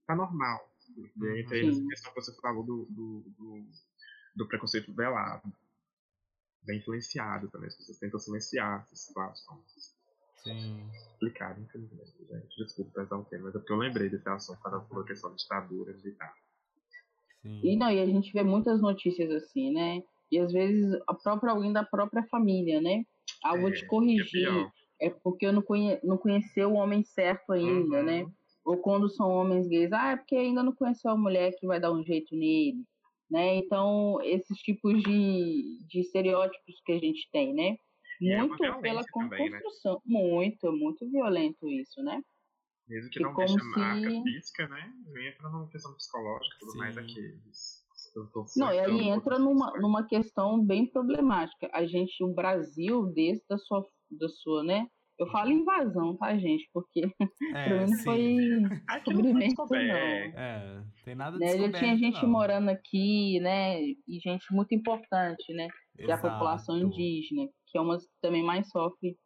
tá 0.06 0.16
normal. 0.16 0.70
E 1.16 1.44
tem 1.46 1.68
essa 1.68 1.86
questão 1.86 2.12
que 2.12 2.20
você 2.20 2.40
falou 2.40 2.64
do, 2.64 2.86
do, 2.90 3.24
do, 3.38 3.66
do 4.36 4.48
preconceito 4.48 4.92
velado. 4.92 5.50
Bem 6.62 6.78
influenciado 6.78 7.48
também. 7.50 7.68
As 7.68 7.76
pessoas 7.76 7.98
tentam 7.98 8.20
silenciar 8.20 8.82
essas 8.82 9.00
situações. 9.00 9.96
Sim. 10.36 10.90
Complicado, 11.12 11.60
infelizmente, 11.60 12.12
gente. 12.18 12.56
Desculpa 12.56 13.00
pesar 13.00 13.16
um 13.16 13.24
tempo, 13.24 13.44
mas 13.44 13.54
é 13.54 13.58
porque 13.58 13.72
eu 13.72 13.76
lembrei 13.76 14.08
desse 14.08 14.28
assunto 14.28 14.60
quando 14.60 14.86
falou 14.86 15.04
questão 15.04 15.30
de 15.30 15.42
ditadura 15.42 15.92
militar. 15.92 16.34
Sim. 17.42 17.60
E 17.62 17.76
não, 17.76 17.90
e 17.90 18.00
a 18.00 18.06
gente 18.06 18.32
vê 18.32 18.42
muitas 18.42 18.80
notícias 18.80 19.30
assim, 19.30 19.72
né? 19.72 20.02
E 20.32 20.38
às 20.38 20.50
vezes 20.50 20.98
a 21.06 21.12
própria 21.12 21.52
alguém 21.52 21.74
da 21.74 21.84
própria 21.84 22.24
família, 22.24 22.80
né? 22.80 23.04
Ah, 23.44 23.54
vou 23.54 23.70
te 23.70 23.84
é, 23.84 23.86
corrigir. 23.86 24.48
É, 24.98 25.06
é, 25.06 25.10
porque 25.10 25.44
eu 25.44 25.52
não, 25.52 25.60
conhe, 25.60 26.00
não 26.02 26.16
conheceu 26.16 26.70
o 26.70 26.76
homem 26.76 27.04
certo 27.04 27.52
ainda, 27.52 28.02
né? 28.02 28.22
uhum. 28.22 28.28
né? 28.28 28.34
Ou 28.64 28.78
quando 28.78 29.10
são 29.10 29.28
homens 29.28 29.68
gays, 29.68 29.92
ah, 29.92 30.12
é 30.12 30.16
porque 30.16 30.36
ainda 30.36 30.62
não 30.62 30.72
conheceu 30.72 31.10
a 31.10 31.16
mulher 31.16 31.52
que 31.58 31.66
vai 31.66 31.78
dar 31.78 31.92
um 31.92 32.02
jeito 32.02 32.34
nele, 32.34 32.82
né? 33.30 33.56
Então, 33.56 34.18
esses 34.22 34.56
tipos 34.58 35.02
de, 35.02 35.78
de 35.86 36.00
estereótipos 36.00 36.80
que 36.84 36.92
a 36.92 36.98
gente 36.98 37.28
tem, 37.30 37.52
né? 37.52 37.76
É 38.22 38.38
muito 38.38 38.64
é 38.64 38.80
pela 38.80 39.04
construção. 39.10 39.28
Também, 39.28 39.50
né? 39.50 39.60
Muito, 40.06 40.72
muito 40.72 41.10
violento 41.10 41.68
isso, 41.68 42.02
né? 42.02 42.22
Mesmo 42.88 43.10
que, 43.10 43.18
que 43.18 43.24
não 43.24 43.34
deixe 43.34 43.58
se... 43.58 43.78
marca 43.78 44.22
física, 44.22 44.68
né? 44.68 44.92
Entra 45.28 45.48
numa 45.50 45.68
questão 45.68 45.92
psicológica 45.94 46.54
e 46.56 46.58
tudo 46.60 46.72
Sim. 46.72 46.78
mais 46.78 46.96
aqui. 46.96 47.38
Não, 48.56 48.72
e 48.72 48.78
aí 48.78 49.08
entra 49.08 49.38
numa, 49.38 49.72
numa 49.80 50.06
questão 50.06 50.64
bem 50.64 50.86
problemática. 50.90 51.70
A 51.72 51.86
gente, 51.86 52.22
o 52.22 52.34
Brasil, 52.34 53.06
desde 53.14 53.44
a 53.50 53.58
sua, 53.58 53.84
da 54.10 54.28
sua, 54.28 54.62
né? 54.62 54.86
Eu 55.18 55.28
falo 55.28 55.50
invasão, 55.50 56.16
tá, 56.16 56.36
gente? 56.36 56.68
Porque 56.72 57.02
é, 57.54 57.64
pra 57.68 57.86
mim 57.86 57.96
foi 58.02 58.36
descobrimento, 58.88 59.66
não. 59.70 59.76
É, 59.76 60.84
tem 61.04 61.14
nada 61.14 61.38
de 61.38 61.44
né? 61.44 61.56
Já 61.56 61.72
tinha 61.72 61.96
gente 61.96 62.22
não. 62.22 62.30
morando 62.30 62.70
aqui, 62.70 63.38
né? 63.40 63.80
E 63.82 64.18
gente 64.22 64.44
muito 64.52 64.74
importante, 64.74 65.52
né? 65.52 65.68
Que 65.96 66.10
é 66.10 66.14
a 66.14 66.18
população 66.18 66.78
indígena, 66.78 67.46
que 67.68 67.78
é 67.78 67.80
uma 67.80 67.98
que 67.98 68.06
também 68.20 68.42
mais 68.42 68.68
sofre 68.68 69.16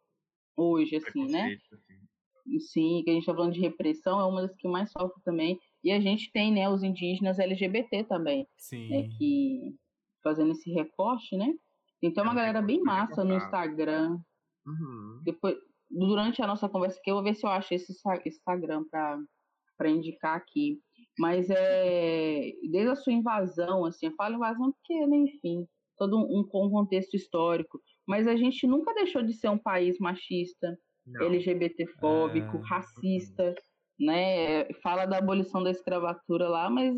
hoje, 0.55 0.97
assim, 0.97 1.25
né? 1.25 1.57
Assim. 1.73 2.59
Sim, 2.59 3.01
que 3.03 3.11
a 3.11 3.13
gente 3.13 3.25
tá 3.25 3.33
falando 3.33 3.53
de 3.53 3.59
repressão, 3.59 4.19
é 4.19 4.25
uma 4.25 4.41
das 4.41 4.55
que 4.55 4.67
mais 4.67 4.91
sofre 4.91 5.21
também. 5.23 5.59
E 5.83 5.91
a 5.91 5.99
gente 5.99 6.31
tem, 6.31 6.51
né, 6.53 6.69
os 6.69 6.83
indígenas 6.83 7.39
LGBT 7.39 8.03
também. 8.05 8.39
Né, 8.39 8.45
Sim. 8.57 8.89
Né, 8.89 9.09
que 9.17 9.75
fazendo 10.23 10.51
esse 10.51 10.71
recorte, 10.71 11.37
né? 11.37 11.53
Então 12.01 12.23
é 12.23 12.27
uma 12.27 12.35
galera 12.35 12.61
bem 12.61 12.81
massa 12.81 13.23
no 13.23 13.35
Instagram. 13.35 14.19
Uhum. 14.65 15.21
Depois, 15.23 15.55
durante 15.89 16.41
a 16.41 16.47
nossa 16.47 16.67
conversa 16.67 16.99
aqui, 16.99 17.09
eu 17.09 17.15
vou 17.15 17.23
ver 17.23 17.35
se 17.35 17.45
eu 17.45 17.49
acho 17.49 17.73
esse 17.73 17.93
Instagram 18.25 18.83
para 18.89 19.89
indicar 19.89 20.35
aqui. 20.35 20.79
Mas 21.17 21.49
é 21.49 22.51
desde 22.69 22.91
a 22.91 22.95
sua 22.95 23.13
invasão, 23.13 23.85
assim, 23.85 24.07
eu 24.07 24.15
falo 24.15 24.35
invasão 24.35 24.71
porque, 24.71 25.07
né, 25.07 25.17
enfim, 25.17 25.65
todo 25.97 26.17
um, 26.17 26.39
um 26.39 26.69
contexto 26.69 27.15
histórico. 27.15 27.81
Mas 28.07 28.27
a 28.27 28.35
gente 28.35 28.67
nunca 28.67 28.93
deixou 28.93 29.23
de 29.23 29.33
ser 29.33 29.49
um 29.49 29.57
país 29.57 29.97
machista, 29.99 30.77
Não. 31.05 31.25
LGBTfóbico, 31.25 32.57
é... 32.57 32.61
racista, 32.61 33.55
né? 33.99 34.65
Fala 34.81 35.05
da 35.05 35.17
abolição 35.17 35.63
da 35.63 35.71
escravatura 35.71 36.47
lá, 36.47 36.69
mas 36.69 36.95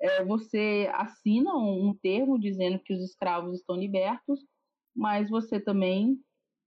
é, 0.00 0.24
você 0.24 0.90
assina 0.94 1.54
um, 1.56 1.88
um 1.88 1.94
termo 1.94 2.38
dizendo 2.38 2.78
que 2.78 2.92
os 2.92 3.02
escravos 3.02 3.58
estão 3.58 3.76
libertos, 3.76 4.40
mas 4.94 5.30
você 5.30 5.60
também 5.60 6.18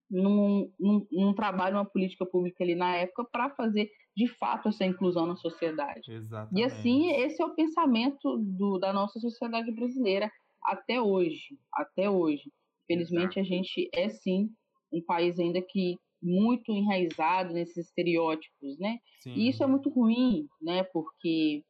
não, 0.10 0.72
não, 0.80 1.08
não 1.12 1.34
trabalha 1.34 1.76
uma 1.76 1.86
política 1.86 2.26
pública 2.26 2.64
ali 2.64 2.76
na 2.76 2.96
época 2.96 3.26
para 3.32 3.50
fazer 3.52 3.92
de 4.16 4.28
fato 4.28 4.70
essa 4.70 4.84
inclusão 4.86 5.26
na 5.26 5.36
sociedade. 5.36 6.12
Exatamente. 6.12 6.60
E 6.60 6.64
assim, 6.64 7.12
esse 7.12 7.42
é 7.42 7.46
o 7.46 7.54
pensamento 7.54 8.38
do, 8.38 8.78
da 8.80 8.92
nossa 8.92 9.20
sociedade 9.20 9.72
brasileira 9.72 10.32
até 10.64 11.02
hoje. 11.02 11.58
Até 11.72 12.10
hoje. 12.10 12.52
Felizmente, 12.88 13.40
a 13.40 13.44
gente 13.44 13.88
é 13.94 14.10
sim 14.10 14.50
um 14.92 15.02
país 15.02 15.40
ainda 15.40 15.62
que 15.62 15.98
muito 16.22 16.72
enraizado 16.72 17.54
nesses 17.54 17.88
estereótipos, 17.88 18.78
né? 18.78 19.00
Sim. 19.22 19.34
E 19.34 19.50
isso 19.50 19.64
é 19.64 19.68
muito 19.68 19.90
ruim, 19.90 20.48
né? 20.62 20.84
Porque 20.84 21.64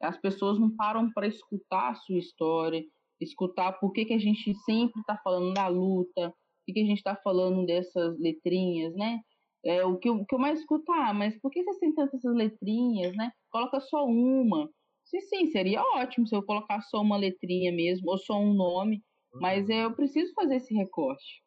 as 0.00 0.18
pessoas 0.18 0.58
não 0.58 0.74
param 0.74 1.10
para 1.12 1.26
escutar 1.26 1.90
a 1.90 1.94
sua 1.94 2.18
história, 2.18 2.84
escutar 3.20 3.72
por 3.74 3.92
que, 3.92 4.04
que 4.04 4.14
a 4.14 4.18
gente 4.18 4.54
sempre 4.64 5.00
está 5.00 5.16
falando 5.18 5.54
da 5.54 5.68
luta, 5.68 6.30
por 6.30 6.66
que, 6.66 6.72
que 6.74 6.80
a 6.80 6.86
gente 6.86 6.98
está 6.98 7.16
falando 7.16 7.64
dessas 7.64 8.18
letrinhas, 8.18 8.94
né? 8.94 9.20
É, 9.64 9.82
o, 9.84 9.96
que 9.96 10.08
eu, 10.10 10.16
o 10.16 10.26
que 10.26 10.34
eu 10.34 10.38
mais 10.38 10.60
escuto, 10.60 10.92
ah, 10.92 11.14
mas 11.14 11.38
por 11.40 11.50
que 11.50 11.62
vocês 11.62 11.78
têm 11.78 11.94
tantas 11.94 12.22
letrinhas, 12.24 13.16
né? 13.16 13.32
Coloca 13.50 13.80
só 13.80 14.04
uma. 14.04 14.68
Sim, 15.04 15.20
sim, 15.20 15.46
seria 15.46 15.82
ótimo 15.82 16.26
se 16.26 16.34
eu 16.36 16.42
colocar 16.42 16.80
só 16.82 17.00
uma 17.00 17.16
letrinha 17.16 17.72
mesmo, 17.72 18.10
ou 18.10 18.18
só 18.18 18.38
um 18.38 18.52
nome, 18.52 19.02
mas 19.34 19.68
uhum. 19.68 19.74
eu 19.74 19.94
preciso 19.94 20.32
fazer 20.34 20.56
esse 20.56 20.74
recorte 20.74 21.43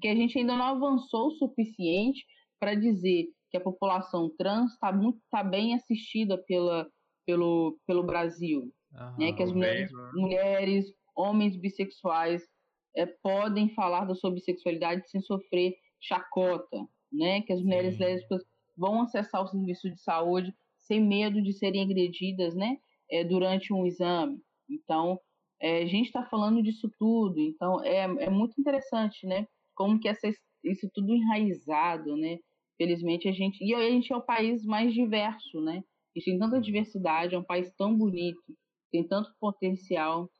que 0.00 0.08
a 0.08 0.14
gente 0.14 0.38
ainda 0.38 0.56
não 0.56 0.64
avançou 0.64 1.28
o 1.28 1.32
suficiente 1.32 2.24
para 2.58 2.74
dizer 2.74 3.26
que 3.50 3.56
a 3.56 3.60
população 3.60 4.30
trans 4.36 4.72
está 4.72 4.92
muito 4.92 5.20
tá 5.30 5.42
bem 5.42 5.74
assistida 5.74 6.38
pela, 6.38 6.88
pelo, 7.26 7.78
pelo 7.86 8.02
Brasil, 8.02 8.72
uhum, 8.92 9.16
né? 9.18 9.32
Que 9.32 9.42
as 9.42 9.52
mulheres, 9.52 9.92
né? 9.92 10.10
mulheres, 10.14 10.86
homens 11.14 11.56
bissexuais 11.56 12.42
é, 12.96 13.06
podem 13.06 13.74
falar 13.74 14.06
da 14.06 14.14
sua 14.14 14.30
bissexualidade 14.30 15.08
sem 15.10 15.20
sofrer 15.20 15.74
chacota, 16.00 16.86
né? 17.12 17.42
Que 17.42 17.52
as 17.52 17.62
mulheres 17.62 17.96
Sim. 17.96 18.04
lésbicas 18.04 18.42
vão 18.76 19.02
acessar 19.02 19.42
o 19.42 19.48
serviço 19.48 19.90
de 19.90 20.00
saúde 20.00 20.54
sem 20.78 21.00
medo 21.00 21.42
de 21.42 21.52
serem 21.52 21.82
agredidas, 21.82 22.54
né? 22.54 22.78
É, 23.10 23.22
durante 23.22 23.72
um 23.72 23.86
exame. 23.86 24.40
Então, 24.68 25.20
é, 25.60 25.82
a 25.82 25.86
gente 25.86 26.06
está 26.06 26.24
falando 26.24 26.62
disso 26.62 26.90
tudo. 26.98 27.38
Então, 27.38 27.82
é, 27.84 27.98
é 28.24 28.30
muito 28.30 28.58
interessante, 28.58 29.26
né? 29.26 29.46
Como 29.74 29.98
que 29.98 30.08
essa, 30.08 30.28
isso 30.64 30.88
tudo 30.94 31.12
enraizado, 31.14 32.16
né? 32.16 32.38
Felizmente 32.76 33.28
a 33.28 33.32
gente. 33.32 33.62
E 33.64 33.74
a 33.74 33.90
gente 33.90 34.12
é 34.12 34.16
o 34.16 34.22
país 34.22 34.64
mais 34.64 34.92
diverso, 34.94 35.60
né? 35.60 35.82
A 36.14 36.18
gente 36.18 36.30
tem 36.30 36.38
tanta 36.38 36.60
diversidade, 36.60 37.34
é 37.34 37.38
um 37.38 37.44
país 37.44 37.72
tão 37.76 37.96
bonito, 37.96 38.42
tem 38.90 39.06
tanto 39.06 39.32
potencial, 39.40 40.30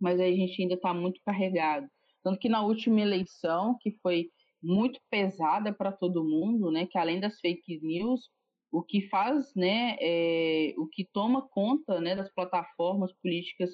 mas 0.00 0.20
a 0.20 0.26
gente 0.30 0.60
ainda 0.60 0.74
está 0.74 0.92
muito 0.92 1.20
carregado. 1.24 1.88
Tanto 2.22 2.38
que 2.38 2.48
na 2.48 2.62
última 2.62 3.00
eleição, 3.00 3.76
que 3.80 3.92
foi 4.02 4.30
muito 4.62 4.98
pesada 5.10 5.72
para 5.72 5.92
todo 5.92 6.24
mundo, 6.24 6.70
né? 6.70 6.86
Que 6.86 6.98
além 6.98 7.20
das 7.20 7.38
fake 7.40 7.80
news, 7.82 8.30
o 8.72 8.82
que 8.82 9.08
faz, 9.08 9.54
né? 9.54 9.96
É, 10.00 10.74
o 10.78 10.86
que 10.88 11.06
toma 11.12 11.46
conta, 11.48 12.00
né? 12.00 12.16
Das 12.16 12.32
plataformas 12.32 13.12
políticas 13.22 13.70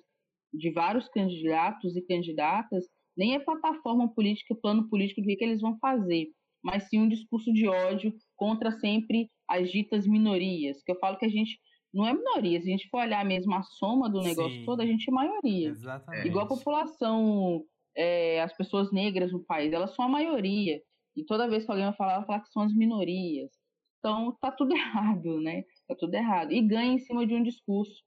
de 0.52 0.70
vários 0.70 1.08
candidatos 1.08 1.96
e 1.96 2.02
candidatas 2.02 2.86
nem 3.16 3.34
é 3.34 3.40
plataforma 3.40 4.12
política, 4.14 4.54
plano 4.54 4.88
político 4.88 5.20
do 5.20 5.26
que, 5.26 5.36
que 5.36 5.44
eles 5.44 5.60
vão 5.60 5.78
fazer, 5.78 6.28
mas 6.62 6.88
sim 6.88 7.00
um 7.00 7.08
discurso 7.08 7.52
de 7.52 7.66
ódio 7.66 8.12
contra 8.36 8.70
sempre 8.72 9.28
as 9.48 9.70
ditas 9.70 10.06
minorias. 10.06 10.82
Que 10.84 10.92
eu 10.92 10.98
falo 10.98 11.18
que 11.18 11.26
a 11.26 11.30
gente 11.30 11.58
não 11.92 12.06
é 12.06 12.12
minoria, 12.12 12.60
se 12.60 12.68
a 12.68 12.70
gente 12.70 12.88
for 12.88 12.98
olhar 12.98 13.24
mesmo 13.24 13.52
a 13.54 13.62
soma 13.62 14.08
do 14.08 14.20
negócio 14.20 14.58
sim, 14.58 14.64
todo, 14.64 14.80
a 14.80 14.86
gente 14.86 15.08
é 15.08 15.12
maioria. 15.12 15.68
Exatamente. 15.70 16.28
Igual 16.28 16.44
a 16.44 16.48
população, 16.48 17.64
é, 17.96 18.40
as 18.42 18.56
pessoas 18.56 18.92
negras 18.92 19.32
no 19.32 19.44
país, 19.44 19.72
elas 19.72 19.94
são 19.94 20.04
a 20.04 20.08
maioria. 20.08 20.80
E 21.16 21.24
toda 21.24 21.48
vez 21.48 21.64
que 21.64 21.70
alguém 21.70 21.86
vai 21.86 21.96
falar, 21.96 22.18
vai 22.18 22.26
falar 22.26 22.40
que 22.40 22.52
são 22.52 22.62
as 22.62 22.72
minorias. 22.74 23.50
Então 23.98 24.36
tá 24.40 24.52
tudo 24.52 24.72
errado, 24.74 25.40
né? 25.40 25.64
Tá 25.88 25.96
tudo 25.98 26.14
errado. 26.14 26.52
E 26.52 26.60
ganha 26.62 26.92
em 26.92 26.98
cima 26.98 27.26
de 27.26 27.34
um 27.34 27.42
discurso 27.42 28.02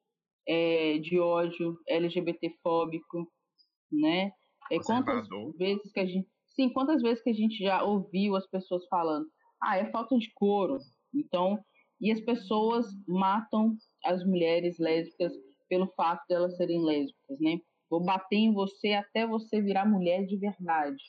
é, 0.47 0.97
de 0.99 1.19
ódio 1.19 1.77
LGBTfóbico, 1.87 3.29
né? 3.91 4.31
É, 4.71 4.79
quantas 4.79 5.27
vezes 5.57 5.91
que 5.91 5.99
a 5.99 6.05
gente. 6.05 6.27
Sim, 6.55 6.69
quantas 6.69 7.01
vezes 7.01 7.23
que 7.23 7.31
a 7.31 7.33
gente 7.33 7.63
já 7.63 7.83
ouviu 7.83 8.35
as 8.35 8.47
pessoas 8.47 8.85
falando, 8.87 9.25
ah, 9.61 9.77
é 9.77 9.89
falta 9.89 10.15
de 10.17 10.31
couro. 10.35 10.77
Então, 11.13 11.59
e 11.99 12.11
as 12.11 12.19
pessoas 12.19 12.85
matam 13.07 13.75
as 14.03 14.23
mulheres 14.25 14.77
lésbicas 14.77 15.33
pelo 15.69 15.87
fato 15.95 16.21
de 16.27 16.35
elas 16.35 16.55
serem 16.57 16.83
lésbicas, 16.83 17.39
né? 17.39 17.57
Vou 17.89 18.03
bater 18.03 18.35
em 18.35 18.53
você 18.53 18.93
até 18.93 19.25
você 19.25 19.61
virar 19.61 19.85
mulher 19.85 20.25
de 20.25 20.37
verdade, 20.37 21.01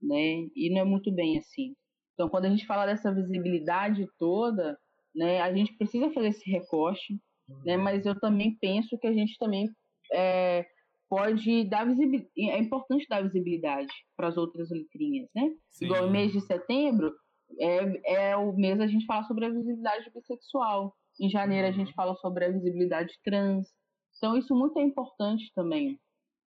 né? 0.00 0.46
E 0.54 0.70
não 0.70 0.80
é 0.82 0.84
muito 0.84 1.12
bem 1.12 1.38
assim. 1.38 1.74
Então, 2.14 2.28
quando 2.28 2.46
a 2.46 2.50
gente 2.50 2.66
fala 2.66 2.86
dessa 2.86 3.12
visibilidade 3.12 4.06
toda, 4.18 4.78
né, 5.14 5.40
a 5.40 5.52
gente 5.54 5.76
precisa 5.76 6.10
fazer 6.10 6.28
esse 6.28 6.50
recorte, 6.50 7.18
né? 7.64 7.76
Uhum. 7.76 7.82
Mas 7.82 8.04
eu 8.06 8.18
também 8.18 8.56
penso 8.60 8.98
que 8.98 9.06
a 9.06 9.12
gente 9.12 9.36
também 9.38 9.68
é, 10.12 10.66
pode 11.08 11.64
dar 11.64 11.84
visibilidade, 11.84 12.30
é 12.36 12.58
importante 12.58 13.06
dar 13.08 13.22
visibilidade 13.22 13.92
para 14.16 14.28
as 14.28 14.36
outras 14.36 14.70
letrinhas, 14.70 15.28
né? 15.34 15.50
Sim. 15.70 15.86
Igual 15.86 16.06
o 16.06 16.10
mês 16.10 16.32
de 16.32 16.40
setembro, 16.40 17.12
é, 17.58 18.30
é 18.30 18.36
o 18.36 18.52
mês 18.52 18.80
a 18.80 18.86
gente 18.86 19.06
fala 19.06 19.24
sobre 19.24 19.46
a 19.46 19.50
visibilidade 19.50 20.10
bissexual. 20.12 20.94
Em 21.20 21.30
janeiro 21.30 21.68
a 21.68 21.72
gente 21.72 21.88
uhum. 21.88 21.94
fala 21.94 22.14
sobre 22.16 22.44
a 22.44 22.50
visibilidade 22.50 23.14
trans. 23.24 23.68
Então 24.16 24.36
isso 24.36 24.54
muito 24.54 24.78
é 24.78 24.82
importante 24.82 25.50
também, 25.54 25.98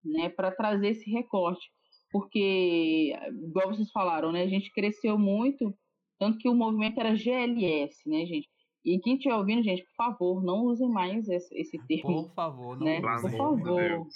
né, 0.05 0.29
para 0.29 0.53
trazer 0.53 0.89
esse 0.89 1.11
recorte, 1.11 1.69
porque 2.11 3.13
igual 3.49 3.69
vocês 3.69 3.91
falaram, 3.91 4.31
né, 4.31 4.43
a 4.43 4.49
gente 4.49 4.73
cresceu 4.73 5.19
muito, 5.19 5.75
tanto 6.19 6.39
que 6.39 6.49
o 6.49 6.55
movimento 6.55 6.99
era 7.01 7.17
GLS, 7.17 8.09
né, 8.09 8.25
gente? 8.25 8.49
E 8.85 9.01
quem 9.01 9.17
estiver 9.17 9.35
ouvindo, 9.35 9.65
gente, 9.65 9.83
por 9.83 9.97
favor, 9.97 10.45
não 10.45 10.65
usem 10.67 10.89
mais 10.89 11.29
esse, 11.29 11.53
esse 11.59 11.77
termo. 11.89 12.29
Por 12.29 12.35
favor, 12.35 12.79
não 12.79 12.87
né? 12.87 13.01
Por 13.01 13.33
favor. 13.33 14.07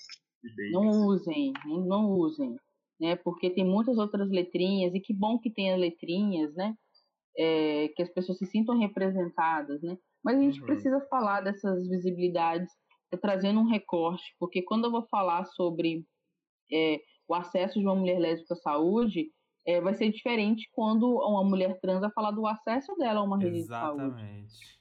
Não 0.72 1.06
usem, 1.06 1.52
não, 1.64 2.10
usem, 2.10 2.56
né? 3.00 3.16
Porque 3.16 3.50
tem 3.50 3.64
muitas 3.64 3.98
outras 3.98 4.30
letrinhas, 4.30 4.94
e 4.94 5.00
que 5.00 5.12
bom 5.14 5.38
que 5.38 5.50
tenha 5.50 5.76
letrinhas, 5.76 6.54
né? 6.54 6.74
É, 7.38 7.88
que 7.96 8.02
as 8.02 8.08
pessoas 8.12 8.38
se 8.38 8.46
sintam 8.46 8.78
representadas, 8.78 9.80
né? 9.82 9.96
Mas 10.24 10.36
a 10.36 10.40
gente 10.40 10.60
Uhum. 10.60 10.66
precisa 10.66 11.00
falar 11.08 11.40
dessas 11.42 11.88
visibilidades, 11.88 12.70
é, 13.12 13.16
trazendo 13.16 13.60
um 13.60 13.68
recorte, 13.68 14.34
porque 14.38 14.62
quando 14.62 14.84
eu 14.86 14.90
vou 14.90 15.06
falar 15.08 15.44
sobre 15.46 16.04
é, 16.72 17.00
o 17.28 17.34
acesso 17.34 17.78
de 17.78 17.84
uma 17.86 17.94
mulher 17.94 18.18
lésbica 18.18 18.54
à 18.54 18.56
saúde, 18.56 19.30
é, 19.66 19.80
vai 19.80 19.94
ser 19.94 20.10
diferente 20.10 20.68
quando 20.72 21.06
uma 21.06 21.44
mulher 21.44 21.78
trans 21.80 22.00
vai 22.00 22.10
falar 22.12 22.30
do 22.32 22.46
acesso 22.46 22.94
dela 22.96 23.20
a 23.20 23.22
uma 23.24 23.38
rede 23.38 23.62
de 23.62 23.66
saúde. 23.66 24.04
Exatamente. 24.06 24.80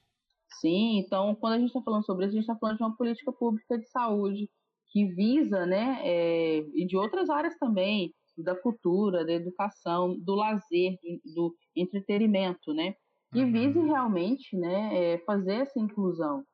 Sim, 0.60 0.98
então 0.98 1.34
quando 1.34 1.54
a 1.54 1.58
gente 1.58 1.68
está 1.68 1.80
falando 1.82 2.04
sobre 2.04 2.26
isso, 2.26 2.34
a 2.34 2.40
gente 2.40 2.48
está 2.48 2.58
falando 2.58 2.76
de 2.78 2.82
uma 2.82 2.96
política 2.96 3.32
pública 3.32 3.78
de 3.78 3.86
saúde 3.88 4.50
que 4.90 5.06
visa, 5.14 5.66
né, 5.66 6.00
é, 6.04 6.58
e 6.74 6.86
de 6.86 6.96
outras 6.96 7.30
áreas 7.30 7.56
também, 7.58 8.12
da 8.38 8.54
cultura, 8.56 9.24
da 9.26 9.32
educação, 9.32 10.16
do 10.18 10.34
lazer, 10.34 10.94
do, 11.02 11.34
do 11.34 11.56
entretenimento, 11.76 12.72
né, 12.74 12.94
que 13.32 13.44
Uhum. 13.44 13.52
vise 13.52 13.80
realmente, 13.80 14.56
né, 14.56 15.14
é, 15.14 15.18
fazer 15.24 15.54
essa 15.62 15.78
inclusão, 15.80 16.44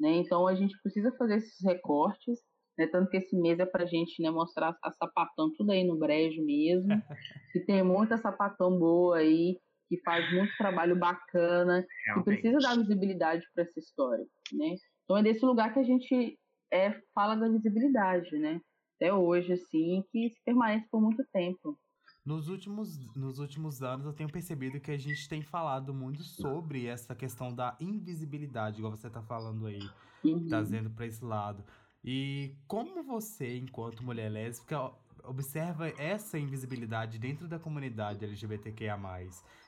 né. 0.00 0.10
Então 0.16 0.46
a 0.46 0.54
gente 0.54 0.74
precisa 0.82 1.12
fazer 1.18 1.36
esses 1.38 1.56
recortes, 1.64 2.40
né, 2.78 2.86
tanto 2.88 3.10
que 3.10 3.18
esse 3.18 3.36
mês 3.36 3.58
é 3.60 3.66
para 3.66 3.84
a 3.84 3.86
gente, 3.86 4.22
né, 4.22 4.30
mostrar 4.30 4.76
a 4.82 4.92
sapatão 4.92 5.52
tudo 5.56 5.72
aí 5.72 5.84
no 5.84 5.98
brejo 5.98 6.44
mesmo, 6.44 7.02
que 7.52 7.60
tem 7.60 7.82
muita 7.82 8.18
sapatão 8.18 8.78
boa 8.78 9.18
aí, 9.18 9.58
que 9.88 10.00
faz 10.04 10.30
muito 10.32 10.56
trabalho 10.56 10.98
bacana, 10.98 11.84
que 12.14 12.22
Realmente. 12.22 12.22
precisa 12.22 12.60
dar 12.60 12.76
visibilidade 12.76 13.44
para 13.54 13.64
essa 13.64 13.78
história, 13.80 14.24
né? 14.52 14.78
Então 15.04 15.16
é 15.18 15.22
desse 15.22 15.44
lugar 15.44 15.72
que 15.74 15.80
a 15.80 15.84
gente 15.84 16.38
é, 16.72 17.00
fala 17.14 17.34
da 17.36 17.48
visibilidade, 17.48 18.38
né? 18.38 18.60
Até 18.96 19.12
hoje, 19.12 19.52
assim, 19.54 20.04
que 20.10 20.30
se 20.30 20.42
permanece 20.44 20.86
por 20.90 21.00
muito 21.00 21.24
tempo. 21.32 21.78
Nos 22.24 22.48
últimos, 22.48 22.98
nos 23.16 23.38
últimos 23.38 23.82
anos, 23.82 24.04
eu 24.06 24.12
tenho 24.12 24.30
percebido 24.30 24.78
que 24.80 24.90
a 24.90 24.98
gente 24.98 25.26
tem 25.28 25.42
falado 25.42 25.94
muito 25.94 26.22
sobre 26.22 26.86
essa 26.86 27.14
questão 27.14 27.54
da 27.54 27.76
invisibilidade, 27.80 28.78
igual 28.78 28.94
você 28.94 29.08
tá 29.08 29.22
falando 29.22 29.66
aí, 29.66 29.80
Uhum. 30.22 30.46
trazendo 30.48 30.90
para 30.90 31.06
esse 31.06 31.24
lado. 31.24 31.64
E 32.04 32.54
como 32.66 33.02
você, 33.02 33.56
enquanto 33.56 34.02
mulher 34.04 34.30
lésbica, 34.30 34.92
observa 35.24 35.88
essa 35.98 36.38
invisibilidade 36.38 37.18
dentro 37.18 37.46
da 37.48 37.58
comunidade 37.58 38.24
LGBTQIA+. 38.24 38.98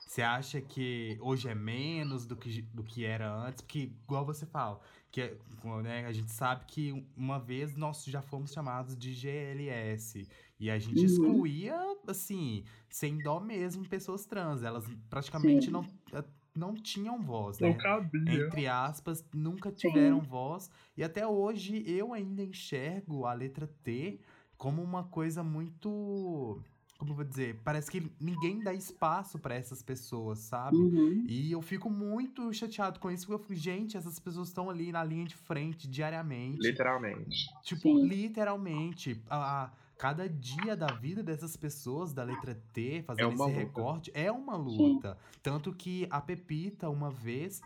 Você 0.07 0.21
acha 0.21 0.61
que 0.61 1.17
hoje 1.21 1.47
é 1.49 1.55
menos 1.55 2.25
do 2.25 2.35
que, 2.35 2.61
do 2.61 2.83
que 2.83 3.03
era 3.05 3.33
antes? 3.33 3.61
Porque, 3.61 3.91
igual 4.03 4.25
você 4.25 4.45
fala, 4.45 4.79
que 5.11 5.21
é- 5.21 5.37
né, 5.81 6.05
a 6.05 6.11
gente 6.11 6.31
sabe 6.31 6.65
que 6.65 7.05
uma 7.17 7.39
vez 7.39 7.75
nós 7.75 8.03
já 8.05 8.21
fomos 8.21 8.51
chamados 8.51 8.95
de 8.95 9.13
GLS. 9.13 10.27
E 10.59 10.69
a 10.69 10.77
gente 10.77 10.99
Uhum. 10.99 11.05
excluía, 11.05 11.75
assim, 12.07 12.63
sem 12.89 13.17
dó 13.17 13.39
mesmo, 13.39 13.87
pessoas 13.87 14.25
trans. 14.25 14.61
Elas 14.63 14.85
praticamente 15.09 15.65
Sim. 15.65 15.71
não, 15.71 15.81
eh, 16.13 16.23
não 16.55 16.75
tinham 16.75 17.19
voz, 17.21 17.57
né? 17.59 17.69
Não 17.69 17.77
cabia. 17.77 18.45
entre 18.45 18.67
aspas, 18.67 19.25
nunca 19.33 19.71
tiveram 19.71 20.21
voz. 20.21 20.69
E 20.95 21.03
até 21.03 21.25
hoje 21.25 21.83
eu 21.89 22.13
ainda 22.13 22.43
enxergo 22.43 23.25
a 23.25 23.33
letra 23.33 23.65
T 23.83 24.19
como 24.63 24.81
uma 24.81 25.03
coisa 25.03 25.43
muito. 25.43 26.57
Como 26.97 27.11
eu 27.11 27.15
vou 27.17 27.25
dizer? 27.25 27.59
Parece 27.65 27.91
que 27.91 28.09
ninguém 28.17 28.63
dá 28.63 28.73
espaço 28.73 29.37
para 29.37 29.55
essas 29.55 29.83
pessoas, 29.83 30.39
sabe? 30.39 30.77
Uhum. 30.77 31.25
E 31.27 31.51
eu 31.51 31.61
fico 31.61 31.89
muito 31.89 32.53
chateado 32.53 32.97
com 32.97 33.11
isso, 33.11 33.25
porque 33.27 33.33
eu 33.33 33.39
fico, 33.39 33.55
gente, 33.55 33.97
essas 33.97 34.19
pessoas 34.19 34.47
estão 34.47 34.69
ali 34.69 34.89
na 34.89 35.03
linha 35.03 35.25
de 35.25 35.35
frente 35.35 35.85
diariamente. 35.85 36.59
Literalmente. 36.61 37.45
Tipo, 37.63 37.81
Sim. 37.81 38.07
literalmente, 38.07 39.21
a, 39.29 39.63
a- 39.65 39.71
cada 39.97 40.29
dia 40.29 40.77
da 40.77 40.87
vida 40.87 41.21
dessas 41.21 41.57
pessoas 41.57 42.13
da 42.13 42.23
letra 42.23 42.55
T, 42.71 43.03
fazendo 43.05 43.35
uma 43.35 43.45
esse 43.47 43.53
luta. 43.53 43.59
recorte, 43.59 44.11
é 44.13 44.31
uma 44.31 44.55
luta. 44.55 45.17
Tanto 45.41 45.73
que 45.73 46.07
a 46.09 46.21
Pepita, 46.21 46.89
uma 46.89 47.09
vez, 47.11 47.61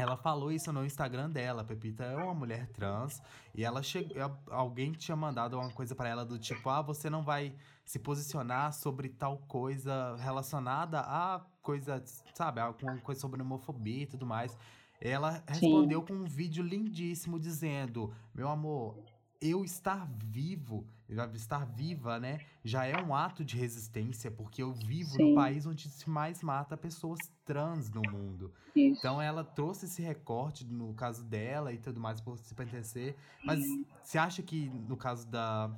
ela 0.00 0.16
falou 0.16 0.50
isso 0.50 0.72
no 0.72 0.84
Instagram 0.84 1.28
dela. 1.30 1.62
A 1.62 1.64
Pepita 1.64 2.04
é 2.04 2.16
uma 2.16 2.34
mulher 2.34 2.66
trans 2.68 3.20
e 3.54 3.64
ela 3.64 3.82
chegou. 3.82 4.16
Alguém 4.48 4.92
tinha 4.92 5.14
mandado 5.14 5.58
uma 5.58 5.70
coisa 5.70 5.94
pra 5.94 6.08
ela 6.08 6.24
do 6.24 6.38
tipo: 6.38 6.68
ah, 6.70 6.80
você 6.80 7.10
não 7.10 7.22
vai 7.22 7.54
se 7.84 7.98
posicionar 7.98 8.72
sobre 8.72 9.10
tal 9.10 9.38
coisa 9.46 10.16
relacionada 10.16 11.00
a 11.00 11.44
coisa, 11.60 12.02
sabe, 12.34 12.60
alguma 12.60 12.98
coisa 12.98 13.20
sobre 13.20 13.42
homofobia 13.42 14.04
e 14.04 14.06
tudo 14.06 14.24
mais. 14.24 14.56
Ela 15.00 15.42
respondeu 15.46 16.02
com 16.02 16.14
um 16.14 16.24
vídeo 16.24 16.64
lindíssimo 16.64 17.38
dizendo: 17.38 18.12
Meu 18.34 18.48
amor, 18.48 19.02
eu 19.40 19.64
estar 19.64 20.06
vivo, 20.24 20.86
estar 21.34 21.66
viva, 21.66 22.18
né? 22.18 22.40
Já 22.64 22.84
é 22.84 22.96
um 23.02 23.14
ato 23.14 23.44
de 23.44 23.56
resistência, 23.56 24.30
porque 24.30 24.62
eu 24.62 24.72
vivo 24.72 25.10
Sim. 25.10 25.30
no 25.30 25.34
país 25.34 25.66
onde 25.66 25.88
se 25.88 26.08
mais 26.08 26.42
mata 26.42 26.76
pessoas 26.76 27.18
trans 27.44 27.90
no 27.90 28.02
mundo. 28.10 28.52
Isso. 28.74 28.98
Então 28.98 29.20
ela 29.20 29.42
trouxe 29.42 29.86
esse 29.86 30.02
recorte 30.02 30.64
no 30.64 30.94
caso 30.94 31.24
dela 31.24 31.72
e 31.72 31.78
tudo 31.78 31.98
mais 31.98 32.20
por 32.20 32.38
se 32.38 32.54
pertencer. 32.54 33.16
Mas 33.44 33.60
você 34.02 34.18
acha 34.18 34.42
que 34.42 34.68
no 34.68 34.96
caso 34.96 35.28
da 35.28 35.70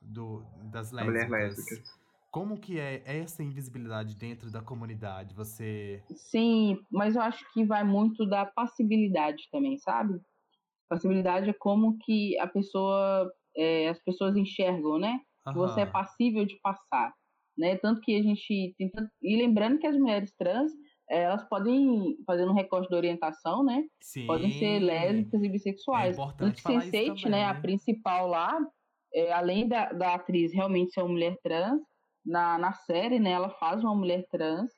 do, 0.00 0.42
das 0.64 0.90
lésbicas, 0.90 1.28
lésbica. 1.30 1.82
como 2.30 2.58
que 2.58 2.78
é 2.78 3.02
essa 3.04 3.42
invisibilidade 3.42 4.14
dentro 4.16 4.50
da 4.50 4.62
comunidade? 4.62 5.34
Você 5.34 6.02
Sim, 6.16 6.78
mas 6.90 7.14
eu 7.14 7.22
acho 7.22 7.44
que 7.52 7.64
vai 7.64 7.84
muito 7.84 8.26
da 8.26 8.46
passibilidade 8.46 9.48
também, 9.50 9.78
sabe? 9.78 10.20
Passibilidade 10.88 11.50
é 11.50 11.52
como 11.52 11.98
que 11.98 12.38
a 12.38 12.46
pessoa, 12.46 13.30
é, 13.58 13.88
as 13.88 14.02
pessoas 14.02 14.36
enxergam, 14.36 14.98
né? 14.98 15.20
que 15.52 15.58
você 15.58 15.80
é 15.80 15.82
Aham. 15.84 15.92
passível 15.92 16.44
de 16.44 16.58
passar, 16.60 17.12
né? 17.56 17.76
Tanto 17.76 18.00
que 18.00 18.16
a 18.16 18.22
gente 18.22 18.74
tem 18.76 18.90
tanto... 18.90 19.10
e 19.22 19.36
lembrando 19.36 19.78
que 19.78 19.86
as 19.86 19.96
mulheres 19.96 20.32
trans 20.36 20.72
eh, 21.10 21.22
elas 21.22 21.48
podem 21.48 22.16
fazer 22.26 22.46
um 22.46 22.52
recorte 22.52 22.88
de 22.88 22.94
orientação, 22.94 23.64
né? 23.64 23.84
Sim. 24.02 24.26
Podem 24.26 24.50
ser 24.50 24.78
lésbicas 24.80 25.42
e 25.42 25.48
bissexuais. 25.48 26.18
É 26.18 26.22
importante 26.22 26.62
falar 26.62 26.86
isso 26.86 26.90
Sense8, 26.90 27.22
também, 27.22 27.30
né? 27.30 27.44
A 27.44 27.54
né? 27.54 27.60
principal 27.60 28.26
lá, 28.28 28.58
eh, 29.14 29.32
além 29.32 29.68
da, 29.68 29.92
da 29.92 30.14
atriz 30.14 30.52
realmente 30.52 30.92
ser 30.92 31.00
uma 31.00 31.12
mulher 31.12 31.36
trans, 31.42 31.80
na, 32.24 32.58
na 32.58 32.72
série, 32.72 33.18
né? 33.18 33.30
Ela 33.30 33.50
faz 33.50 33.82
uma 33.82 33.94
mulher 33.94 34.26
trans 34.30 34.70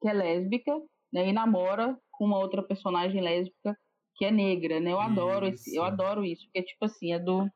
que 0.00 0.08
é 0.08 0.12
lésbica, 0.12 0.72
né? 1.12 1.28
E 1.28 1.32
namora 1.32 1.96
com 2.10 2.26
uma 2.26 2.38
outra 2.38 2.62
personagem 2.62 3.20
lésbica 3.20 3.76
que 4.16 4.24
é 4.24 4.30
negra, 4.30 4.78
né? 4.78 4.92
Eu 4.92 5.00
adoro 5.00 5.46
esse, 5.46 5.74
eu 5.74 5.82
Isso. 5.82 5.92
adoro 5.92 6.24
isso, 6.24 6.44
porque 6.44 6.62
tipo 6.62 6.84
assim 6.84 7.12
é 7.12 7.18
do 7.18 7.48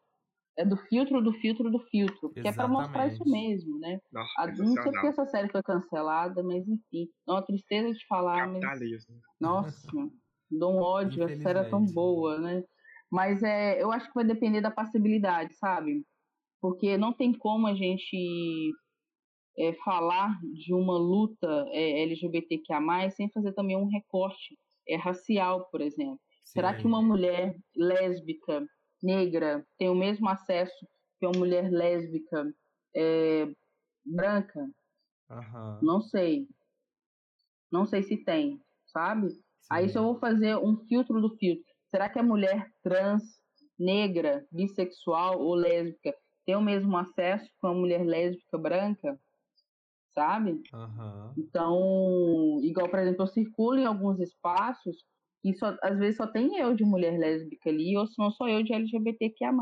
é 0.59 0.65
do 0.65 0.77
filtro 0.77 1.23
do 1.23 1.33
filtro 1.35 1.71
do 1.71 1.79
filtro, 1.89 2.19
porque 2.21 2.49
é 2.49 2.53
pra 2.53 2.67
mostrar 2.67 3.07
isso 3.07 3.25
mesmo, 3.25 3.79
né? 3.79 4.01
Nossa, 4.13 4.33
A- 4.39 4.47
não 4.49 4.67
sei 4.75 4.83
porque 4.93 5.07
essa 5.07 5.27
série 5.27 5.49
foi 5.51 5.63
cancelada, 5.63 6.43
mas 6.43 6.67
enfim. 6.69 7.09
É 7.29 7.33
uma 7.33 7.43
tristeza 7.47 7.93
de 7.93 8.07
falar, 8.07 8.49
mas. 8.49 8.65
Nossa, 9.41 9.89
dou 10.51 10.75
um 10.75 10.83
ódio, 10.83 11.23
essa 11.23 11.41
série 11.43 11.61
é 11.61 11.71
tão 11.71 11.85
boa, 11.85 12.39
né? 12.41 12.65
Mas 13.11 13.43
é, 13.43 13.81
eu 13.83 13.93
acho 13.93 14.09
que 14.09 14.15
vai 14.15 14.25
depender 14.25 14.61
da 14.61 14.71
passibilidade, 14.71 15.55
sabe? 15.57 16.05
Porque 16.61 16.99
não 16.99 17.13
tem 17.13 17.33
como 17.33 17.69
a 17.69 17.75
gente 17.75 18.73
é, 19.59 19.73
falar 19.85 20.39
de 20.55 20.75
uma 20.75 20.99
luta 20.99 21.67
é, 21.73 22.03
LGBTQIA, 22.03 23.11
sem 23.11 23.31
fazer 23.31 23.53
também 23.55 23.77
um 23.77 23.89
recorte 23.89 24.59
é, 24.89 24.97
racial, 24.97 25.69
por 25.71 25.81
exemplo. 25.81 26.21
Será 26.45 26.75
que 26.75 26.83
Sim. 26.83 26.89
uma 26.89 27.03
mulher 27.03 27.55
lésbica, 27.77 28.67
negra, 29.03 29.67
tem 29.79 29.89
o 29.89 29.95
mesmo 29.95 30.29
acesso 30.29 30.87
que 31.19 31.27
uma 31.27 31.39
mulher 31.39 31.71
lésbica 31.71 32.53
é, 32.95 33.49
branca? 34.05 34.69
Aham. 35.31 35.81
Não 35.83 36.01
sei. 36.01 36.49
Não 37.71 37.85
sei 37.87 38.03
se 38.03 38.17
tem, 38.25 38.61
sabe? 38.87 39.29
Aí 39.71 39.87
Sim. 39.87 39.93
se 39.93 39.99
eu 39.99 40.05
vou 40.05 40.19
fazer 40.19 40.57
um 40.57 40.77
filtro 40.87 41.21
do 41.21 41.37
filtro, 41.37 41.65
será 41.91 42.09
que 42.09 42.19
a 42.19 42.23
mulher 42.23 42.73
trans, 42.83 43.23
negra, 43.79 44.47
bissexual 44.51 45.41
ou 45.41 45.55
lésbica 45.55 46.15
tem 46.47 46.57
o 46.57 46.63
mesmo 46.63 46.97
acesso 46.97 47.45
que 47.45 47.67
uma 47.67 47.75
mulher 47.75 48.05
lésbica 48.05 48.57
branca? 48.57 49.21
Sabe? 50.15 50.63
Aham. 50.73 51.35
Então, 51.37 52.59
igual, 52.63 52.89
por 52.89 52.99
exemplo, 52.99 53.23
eu 53.23 53.27
circulo 53.27 53.79
em 53.79 53.85
alguns 53.85 54.19
espaços 54.19 55.05
e 55.49 55.57
só, 55.57 55.77
às 55.83 55.99
vezes 55.99 56.17
só 56.17 56.27
tem 56.27 56.59
eu 56.59 56.75
de 56.75 56.85
mulher 56.85 57.19
lésbica 57.19 57.71
ali, 57.71 57.97
ou 57.97 58.07
se 58.07 58.19
não 58.19 58.31
sou 58.31 58.49
eu 58.49 58.63
de 58.63 58.73
LGBTQIA+. 58.73 59.53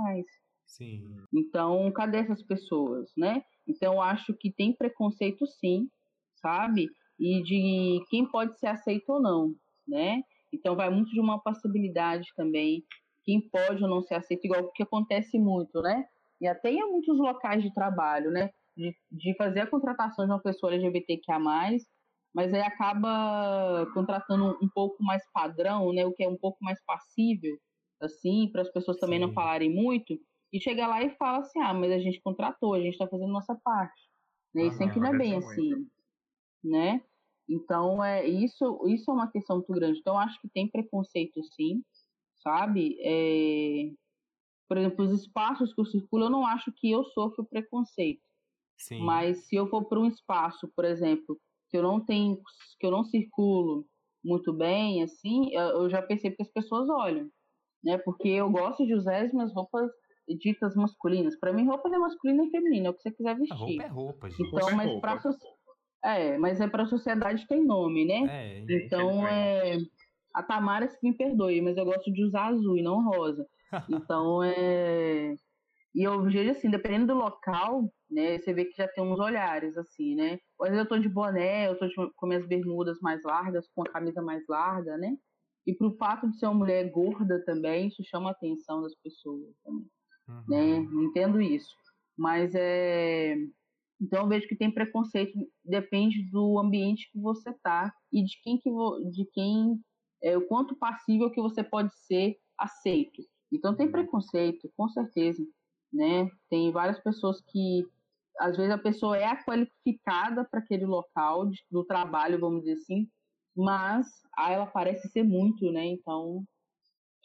Sim. 0.66 1.04
Então, 1.32 1.90
cadê 1.92 2.18
essas 2.18 2.42
pessoas, 2.42 3.10
né? 3.16 3.42
Então, 3.66 4.00
acho 4.02 4.34
que 4.34 4.52
tem 4.52 4.72
preconceito 4.72 5.46
sim, 5.46 5.88
sabe? 6.34 6.88
E 7.18 7.42
de 7.42 8.04
quem 8.10 8.26
pode 8.26 8.58
ser 8.58 8.66
aceito 8.66 9.10
ou 9.10 9.20
não, 9.20 9.54
né? 9.86 10.22
Então, 10.52 10.76
vai 10.76 10.90
muito 10.90 11.10
de 11.10 11.20
uma 11.20 11.40
passibilidade 11.40 12.28
também, 12.36 12.84
quem 13.24 13.40
pode 13.40 13.82
ou 13.82 13.88
não 13.88 14.02
ser 14.02 14.14
aceito, 14.14 14.44
igual 14.44 14.62
o 14.62 14.72
que 14.72 14.82
acontece 14.82 15.38
muito, 15.38 15.80
né? 15.82 16.04
E 16.40 16.46
até 16.46 16.70
em 16.70 16.90
muitos 16.90 17.18
locais 17.18 17.62
de 17.62 17.72
trabalho, 17.72 18.30
né? 18.30 18.50
De, 18.76 18.94
de 19.10 19.34
fazer 19.36 19.60
a 19.60 19.66
contratação 19.66 20.26
de 20.26 20.32
uma 20.32 20.42
pessoa 20.42 20.74
LGBTQIA+, 20.74 21.38
mas 22.36 22.52
aí 22.52 22.60
acaba 22.60 23.86
contratando 23.94 24.58
um 24.62 24.68
pouco 24.68 25.02
mais 25.02 25.22
padrão, 25.32 25.90
né, 25.90 26.04
o 26.04 26.12
que 26.12 26.22
é 26.22 26.28
um 26.28 26.36
pouco 26.36 26.58
mais 26.62 26.78
passível, 26.84 27.58
assim, 27.98 28.50
para 28.52 28.60
as 28.60 28.70
pessoas 28.70 28.98
também 28.98 29.18
Sim. 29.18 29.24
não 29.24 29.32
falarem 29.32 29.74
muito, 29.74 30.20
e 30.52 30.60
chega 30.60 30.86
lá 30.86 31.02
e 31.02 31.16
fala 31.16 31.38
assim, 31.38 31.58
ah, 31.60 31.72
mas 31.72 31.90
a 31.90 31.98
gente 31.98 32.20
contratou, 32.20 32.74
a 32.74 32.78
gente 32.78 32.92
está 32.92 33.08
fazendo 33.08 33.32
nossa 33.32 33.58
parte, 33.64 34.02
né, 34.54 34.64
isso 34.64 34.84
aqui 34.84 35.00
não 35.00 35.14
é 35.14 35.16
bem 35.16 35.34
assim, 35.34 35.70
muito. 35.70 35.90
né, 36.62 37.02
então 37.48 38.04
é 38.04 38.26
isso, 38.26 38.86
isso 38.86 39.10
é 39.10 39.14
uma 39.14 39.30
questão 39.32 39.56
muito 39.56 39.72
grande, 39.72 39.98
então 39.98 40.18
acho 40.18 40.38
que 40.38 40.48
tem 40.50 40.68
preconceito 40.68 41.42
sim, 41.42 41.82
sabe, 42.42 42.98
é... 43.00 43.94
por 44.68 44.76
exemplo, 44.76 45.06
os 45.06 45.22
espaços 45.22 45.72
que 45.72 45.80
eu 45.80 45.86
circulo, 45.86 46.24
eu 46.24 46.30
não 46.30 46.46
acho 46.46 46.70
que 46.70 46.90
eu 46.90 47.02
sofro 47.02 47.46
preconceito, 47.46 48.20
Sim. 48.78 49.00
Mas 49.00 49.46
se 49.46 49.56
eu 49.56 49.66
for 49.70 49.86
para 49.86 49.98
um 49.98 50.04
espaço, 50.04 50.68
por 50.76 50.84
exemplo, 50.84 51.40
que 51.76 51.78
eu 51.78 51.82
não 51.82 52.00
tenho, 52.00 52.38
que 52.80 52.86
eu 52.86 52.90
não 52.90 53.04
circulo 53.04 53.84
muito 54.24 54.52
bem, 54.52 55.02
assim, 55.02 55.54
eu 55.54 55.88
já 55.90 56.00
percebo 56.00 56.36
que 56.36 56.42
as 56.42 56.50
pessoas 56.50 56.88
olham, 56.88 57.28
né? 57.84 57.98
Porque 57.98 58.28
eu 58.28 58.50
gosto 58.50 58.84
de 58.86 58.94
usar 58.94 59.22
as 59.22 59.32
minhas 59.32 59.52
roupas 59.52 59.90
ditas 60.40 60.74
masculinas. 60.74 61.38
Para 61.38 61.52
mim, 61.52 61.66
roupa 61.66 61.88
é 61.88 61.98
masculina 61.98 62.44
e 62.44 62.50
feminina, 62.50 62.88
é 62.88 62.90
o 62.90 62.94
que 62.94 63.02
você 63.02 63.12
quiser 63.12 63.36
vestir. 63.36 63.54
A 63.54 63.56
roupa 63.56 63.82
é 63.82 63.86
roupa, 63.86 64.30
gente. 64.30 64.48
Então, 64.48 64.68
é 64.68 64.74
mas 64.74 65.00
para 65.00 65.20
é, 66.04 66.38
mas 66.38 66.60
é 66.60 66.68
para 66.68 66.84
a 66.84 66.88
sociedade 66.88 67.46
tem 67.46 67.64
nome, 67.64 68.04
né? 68.04 68.24
É, 68.28 68.64
então 68.68 69.26
é 69.26 69.78
a 70.34 70.42
Tamara 70.42 70.88
se 70.88 70.98
me 71.02 71.16
perdoe, 71.16 71.60
mas 71.60 71.76
eu 71.76 71.84
gosto 71.84 72.12
de 72.12 72.24
usar 72.24 72.46
azul 72.46 72.76
e 72.76 72.82
não 72.82 73.04
rosa. 73.04 73.46
Então 73.90 74.42
é 74.42 75.34
e 75.96 76.02
eu 76.02 76.22
vejo 76.22 76.50
assim, 76.50 76.68
dependendo 76.68 77.06
do 77.06 77.14
local, 77.14 77.90
né, 78.10 78.38
você 78.38 78.52
vê 78.52 78.66
que 78.66 78.76
já 78.76 78.86
tem 78.86 79.02
uns 79.02 79.18
olhares, 79.18 79.78
assim, 79.78 80.14
né? 80.14 80.38
Às 80.60 80.68
vezes 80.68 80.84
eu 80.84 80.88
tô 80.88 80.98
de 80.98 81.08
boné, 81.08 81.68
eu 81.68 81.78
tô 81.78 81.86
de, 81.86 81.94
com 82.14 82.26
minhas 82.26 82.46
bermudas 82.46 83.00
mais 83.00 83.22
largas, 83.24 83.66
com 83.74 83.80
a 83.80 83.88
camisa 83.88 84.20
mais 84.20 84.44
larga, 84.46 84.98
né? 84.98 85.16
E 85.66 85.72
pro 85.72 85.96
fato 85.96 86.30
de 86.30 86.38
ser 86.38 86.48
uma 86.48 86.54
mulher 86.54 86.90
gorda 86.90 87.42
também, 87.46 87.88
isso 87.88 88.04
chama 88.04 88.28
a 88.28 88.32
atenção 88.32 88.82
das 88.82 88.94
pessoas 88.96 89.56
também, 89.64 89.88
uhum. 90.28 90.44
né? 90.46 90.76
Entendo 91.06 91.40
isso. 91.40 91.74
Mas 92.14 92.54
é... 92.54 93.34
Então 93.98 94.24
eu 94.24 94.28
vejo 94.28 94.46
que 94.48 94.54
tem 94.54 94.70
preconceito, 94.70 95.32
depende 95.64 96.30
do 96.30 96.58
ambiente 96.58 97.10
que 97.10 97.18
você 97.18 97.54
tá 97.62 97.90
e 98.12 98.22
de 98.22 98.38
quem 98.42 98.58
que 98.58 98.68
de 99.12 99.24
quem 99.32 99.80
é, 100.22 100.36
o 100.36 100.46
quanto 100.46 100.76
passível 100.76 101.30
que 101.30 101.40
você 101.40 101.64
pode 101.64 101.90
ser 102.04 102.36
aceito. 102.58 103.22
Então 103.50 103.74
tem 103.74 103.86
uhum. 103.86 103.92
preconceito, 103.92 104.70
com 104.76 104.86
certeza 104.90 105.42
né? 105.92 106.30
Tem 106.48 106.70
várias 106.72 106.98
pessoas 107.00 107.40
que 107.40 107.86
às 108.38 108.56
vezes 108.56 108.72
a 108.72 108.78
pessoa 108.78 109.16
é 109.16 109.34
qualificada 109.44 110.44
para 110.44 110.60
aquele 110.60 110.84
local 110.84 111.46
de, 111.46 111.64
do 111.70 111.84
trabalho, 111.84 112.38
vamos 112.38 112.60
dizer 112.60 112.74
assim, 112.74 113.08
mas 113.56 114.06
ela 114.38 114.66
parece 114.66 115.08
ser 115.08 115.22
muito, 115.22 115.70
né? 115.72 115.86
Então 115.86 116.44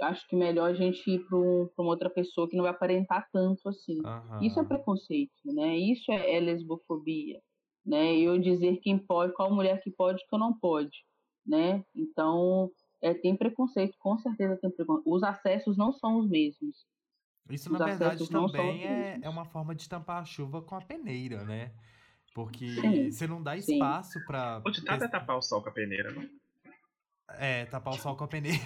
acho 0.02 0.28
que 0.28 0.36
melhor 0.36 0.72
a 0.72 0.74
gente 0.74 1.08
ir 1.10 1.20
para 1.26 1.38
um, 1.38 1.70
uma 1.78 1.90
outra 1.90 2.10
pessoa 2.10 2.50
que 2.50 2.56
não 2.56 2.64
vai 2.64 2.72
aparentar 2.72 3.28
tanto 3.32 3.68
assim. 3.70 4.00
Uhum. 4.00 4.42
Isso 4.42 4.60
é 4.60 4.64
preconceito, 4.64 5.32
né? 5.46 5.78
Isso 5.78 6.12
é, 6.12 6.38
é 6.38 6.40
lesbofobia, 6.40 7.40
né? 7.86 8.16
Eu 8.18 8.40
dizer 8.40 8.78
quem 8.78 8.98
pode, 8.98 9.34
qual 9.34 9.54
mulher 9.54 9.82
que 9.82 9.92
pode, 9.92 10.26
que 10.28 10.38
não 10.38 10.58
pode, 10.58 11.04
né? 11.46 11.84
Então 11.94 12.72
é, 13.02 13.14
tem 13.14 13.36
preconceito, 13.36 13.96
com 14.00 14.18
certeza 14.18 14.58
tem 14.58 14.72
preconceito. 14.72 15.14
Os 15.14 15.24
acessos 15.24 15.78
não 15.78 15.92
são 15.92 16.20
os 16.20 16.30
mesmos. 16.30 16.86
Isso, 17.50 17.72
na 17.72 17.84
verdade, 17.84 18.28
também 18.30 18.86
é, 18.86 19.20
é 19.22 19.30
uma 19.30 19.46
forma 19.46 19.76
de 19.76 19.88
tampar 19.88 20.22
a 20.22 20.26
chuva 20.26 20.62
com 20.62 20.76
a 20.76 20.82
peneira, 20.82 21.44
né? 21.44 21.72
Porque 22.34 22.68
sim, 22.76 23.12
você 23.12 23.28
não 23.28 23.44
dá 23.44 23.58
espaço 23.58 24.24
para. 24.26 24.62
O 24.66 24.72
ditado 24.72 25.04
é 25.04 25.08
tapar 25.08 25.38
o 25.38 25.42
sol 25.42 25.62
com 25.62 25.70
a 25.70 25.72
peneira, 25.72 26.12
não? 26.12 26.30
É, 27.38 27.66
tapar 27.66 27.94
o 27.94 27.98
sol 27.98 28.16
com 28.16 28.24
a 28.24 28.28
peneira. 28.28 28.60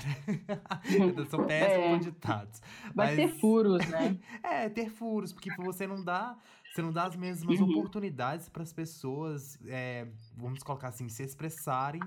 Eu 1.17 1.25
sou 1.27 1.45
péssimo 1.45 1.83
é. 1.83 1.89
com 1.89 1.99
ditados. 1.99 2.61
Vai 2.93 3.15
mas... 3.15 3.15
ter 3.15 3.39
furos, 3.39 3.87
né? 3.87 4.19
é, 4.43 4.69
ter 4.69 4.89
furos, 4.89 5.33
porque 5.33 5.53
você 5.55 5.85
não 5.87 6.03
dá, 6.03 6.37
você 6.71 6.81
não 6.81 6.91
dá 6.91 7.05
as 7.05 7.15
mesmas 7.15 7.59
uhum. 7.59 7.69
oportunidades 7.69 8.49
para 8.49 8.63
as 8.63 8.73
pessoas, 8.73 9.59
é, 9.67 10.07
vamos 10.35 10.63
colocar 10.63 10.89
assim, 10.89 11.09
se 11.09 11.23
expressarem 11.23 12.01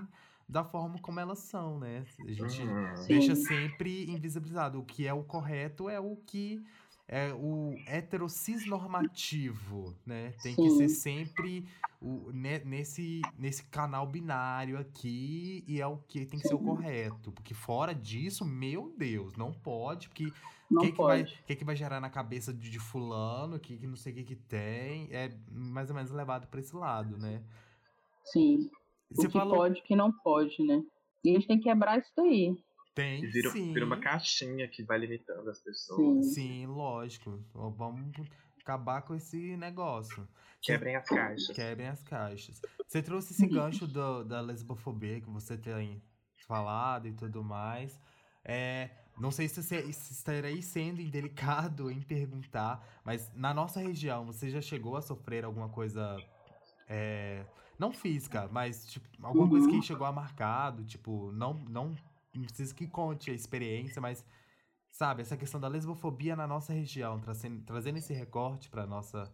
da 0.48 0.64
forma 0.64 0.98
como 1.00 1.20
elas 1.20 1.40
são, 1.40 1.78
né? 1.78 2.04
A 2.20 2.32
gente 2.32 2.62
uhum. 2.62 3.06
deixa 3.06 3.36
sempre 3.36 4.10
invisibilizado. 4.10 4.78
O 4.78 4.84
que 4.84 5.06
é 5.06 5.12
o 5.12 5.22
correto 5.22 5.90
é 5.90 6.00
o 6.00 6.16
que 6.16 6.64
é 7.06 7.32
o 7.32 7.74
heterocis 7.86 8.66
normativo, 8.66 9.94
né? 10.04 10.32
Tem 10.42 10.54
Sim. 10.54 10.62
que 10.62 10.70
ser 10.70 10.88
sempre 10.88 11.66
o, 12.00 12.30
ne, 12.32 12.58
nesse, 12.60 13.22
nesse 13.38 13.64
canal 13.64 14.06
binário 14.06 14.78
aqui 14.78 15.64
e 15.66 15.80
é 15.80 15.86
o 15.86 15.96
que 15.96 16.26
tem 16.26 16.38
que 16.38 16.48
Sim. 16.48 16.48
ser 16.48 16.54
o 16.54 16.58
correto. 16.58 17.32
Porque 17.32 17.54
fora 17.54 17.94
disso, 17.94 18.44
meu 18.44 18.94
Deus, 18.96 19.36
não 19.36 19.52
pode, 19.52 20.08
porque 20.08 20.30
o 20.70 20.80
que, 20.80 20.92
que, 20.92 20.98
vai, 20.98 21.24
que, 21.24 21.56
que 21.56 21.64
vai 21.64 21.74
gerar 21.74 21.98
na 21.98 22.10
cabeça 22.10 22.52
de, 22.52 22.70
de 22.70 22.78
fulano, 22.78 23.58
que, 23.58 23.78
que 23.78 23.86
não 23.86 23.96
sei 23.96 24.12
o 24.12 24.16
que, 24.16 24.24
que 24.24 24.36
tem, 24.36 25.08
é 25.10 25.34
mais 25.50 25.88
ou 25.88 25.96
menos 25.96 26.10
levado 26.10 26.46
para 26.46 26.60
esse 26.60 26.76
lado, 26.76 27.16
né? 27.16 27.42
Sim. 28.22 28.70
Você 29.10 29.26
o 29.26 29.30
que 29.30 29.38
falou... 29.38 29.56
pode 29.56 29.80
o 29.80 29.84
que 29.84 29.96
não 29.96 30.12
pode, 30.12 30.62
né? 30.62 30.82
E 31.24 31.30
a 31.30 31.32
gente 31.34 31.46
tem 31.46 31.58
que 31.58 31.64
quebrar 31.64 31.98
isso 31.98 32.10
daí. 32.16 32.54
Tem, 32.94 33.20
vira, 33.30 33.50
sim. 33.50 33.72
vira 33.72 33.86
uma 33.86 34.00
caixinha 34.00 34.66
que 34.68 34.82
vai 34.82 34.98
limitando 34.98 35.48
as 35.48 35.60
pessoas. 35.60 36.26
Sim, 36.26 36.32
sim 36.32 36.66
lógico. 36.66 37.42
Vamos 37.54 38.12
acabar 38.60 39.02
com 39.02 39.14
esse 39.14 39.56
negócio. 39.56 40.28
Quebrem 40.60 40.96
as 40.96 41.08
caixas. 41.08 41.54
Quebrem 41.54 41.88
as 41.88 42.02
caixas. 42.02 42.60
Você 42.86 43.02
trouxe 43.02 43.32
esse 43.32 43.46
gancho 43.46 43.86
do, 43.86 44.24
da 44.24 44.40
lesbofobia 44.40 45.20
que 45.20 45.30
você 45.30 45.56
tem 45.56 46.02
falado 46.46 47.06
e 47.06 47.12
tudo 47.12 47.44
mais. 47.44 48.00
É, 48.44 48.90
não 49.18 49.30
sei 49.30 49.48
se 49.48 49.62
você 49.62 49.80
estarei 49.80 50.62
sendo 50.62 51.00
indelicado 51.00 51.90
em 51.90 52.00
perguntar, 52.00 53.00
mas 53.04 53.32
na 53.34 53.52
nossa 53.52 53.80
região, 53.80 54.24
você 54.26 54.48
já 54.48 54.60
chegou 54.60 54.96
a 54.96 55.02
sofrer 55.02 55.44
alguma 55.44 55.68
coisa 55.68 56.16
é, 56.88 57.44
não 57.78 57.92
física, 57.92 58.48
mas 58.50 58.86
tipo, 58.86 59.06
alguma 59.22 59.44
uhum. 59.44 59.50
coisa 59.50 59.68
que 59.68 59.76
uhum. 59.76 59.82
chegou 59.82 60.06
a 60.06 60.12
marcado, 60.12 60.84
tipo, 60.84 61.30
não, 61.32 61.54
não, 61.68 61.94
não 62.34 62.42
precisa 62.42 62.74
que 62.74 62.86
conte 62.86 63.30
a 63.30 63.34
experiência, 63.34 64.00
mas 64.00 64.24
sabe, 64.90 65.22
essa 65.22 65.36
questão 65.36 65.60
da 65.60 65.68
lesbofobia 65.68 66.34
na 66.34 66.46
nossa 66.46 66.72
região, 66.72 67.20
trazendo, 67.20 67.62
trazendo 67.64 67.98
esse 67.98 68.12
recorte 68.12 68.68
para 68.68 68.86
nossa 68.86 69.32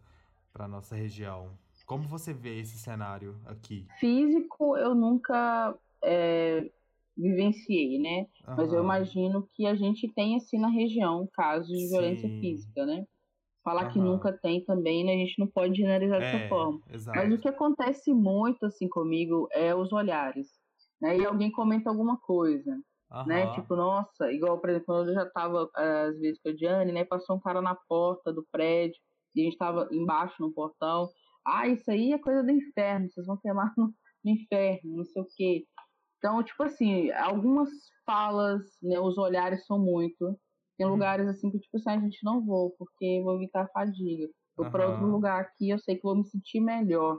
para 0.52 0.68
nossa 0.68 0.94
região. 0.94 1.50
Como 1.84 2.04
você 2.04 2.32
vê 2.32 2.60
esse 2.60 2.78
cenário 2.78 3.36
aqui? 3.44 3.88
Físico, 3.98 4.76
eu 4.76 4.94
nunca 4.94 5.76
é, 6.00 6.70
vivenciei, 7.16 7.98
né? 7.98 8.26
Uhum. 8.46 8.54
Mas 8.56 8.72
eu 8.72 8.82
imagino 8.82 9.48
que 9.52 9.66
a 9.66 9.74
gente 9.74 10.06
tem 10.14 10.36
assim 10.36 10.58
na 10.58 10.68
região 10.68 11.28
casos 11.32 11.68
de 11.68 11.86
Sim. 11.86 11.90
violência 11.90 12.28
física, 12.28 12.86
né? 12.86 13.04
Falar 13.64 13.86
uhum. 13.86 13.92
que 13.92 13.98
nunca 13.98 14.32
tem 14.32 14.62
também, 14.64 15.04
né? 15.04 15.14
A 15.14 15.16
gente 15.16 15.38
não 15.38 15.46
pode 15.46 15.74
generalizar 15.74 16.20
é, 16.20 16.32
dessa 16.32 16.48
forma. 16.48 16.80
Exato. 16.92 17.18
Mas 17.18 17.32
o 17.32 17.38
que 17.38 17.48
acontece 17.48 18.12
muito, 18.12 18.66
assim, 18.66 18.88
comigo 18.88 19.48
é 19.52 19.74
os 19.74 19.90
olhares. 19.90 20.48
Né? 21.00 21.18
E 21.18 21.24
alguém 21.24 21.50
comenta 21.50 21.88
alguma 21.88 22.18
coisa. 22.18 22.78
Uhum. 23.10 23.26
Né? 23.26 23.52
Tipo, 23.54 23.74
nossa, 23.74 24.30
igual, 24.30 24.58
por 24.58 24.68
exemplo, 24.68 24.86
quando 24.86 25.08
eu 25.08 25.14
já 25.14 25.26
tava, 25.30 25.70
eh, 25.78 26.06
às 26.08 26.20
vezes, 26.20 26.40
com 26.42 26.50
a 26.50 26.54
Diane, 26.54 26.92
né? 26.92 27.04
Passou 27.04 27.36
um 27.36 27.40
cara 27.40 27.62
na 27.62 27.74
porta 27.74 28.32
do 28.32 28.46
prédio 28.52 28.98
e 29.34 29.40
a 29.40 29.44
gente 29.44 29.56
tava 29.56 29.88
embaixo 29.90 30.34
no 30.40 30.52
portão. 30.52 31.08
Ah, 31.46 31.66
isso 31.66 31.90
aí 31.90 32.12
é 32.12 32.18
coisa 32.18 32.42
do 32.42 32.50
inferno, 32.50 33.08
vocês 33.10 33.26
vão 33.26 33.36
queimar 33.36 33.72
no, 33.76 33.92
no 34.24 34.30
inferno, 34.30 34.96
não 34.96 35.04
sei 35.04 35.22
o 35.22 35.26
quê. 35.36 35.64
Então, 36.18 36.42
tipo 36.42 36.62
assim, 36.62 37.10
algumas 37.12 37.68
falas, 38.06 38.62
né, 38.82 38.98
os 38.98 39.18
olhares 39.18 39.66
são 39.66 39.78
muito. 39.78 40.38
Tem 40.76 40.86
uhum. 40.86 40.92
lugares 40.92 41.28
assim 41.28 41.50
que, 41.50 41.58
tipo 41.58 41.76
assim, 41.76 41.90
a 41.90 42.00
gente 42.00 42.18
não 42.24 42.44
vou, 42.44 42.70
porque 42.78 43.20
vou 43.22 43.36
evitar 43.36 43.62
a 43.62 43.68
fadiga. 43.68 44.28
Vou 44.56 44.66
uhum. 44.66 44.72
para 44.72 44.88
outro 44.88 45.06
lugar 45.06 45.40
aqui, 45.40 45.70
eu 45.70 45.78
sei 45.78 45.96
que 45.96 46.02
vou 46.02 46.16
me 46.16 46.24
sentir 46.24 46.60
melhor. 46.60 47.18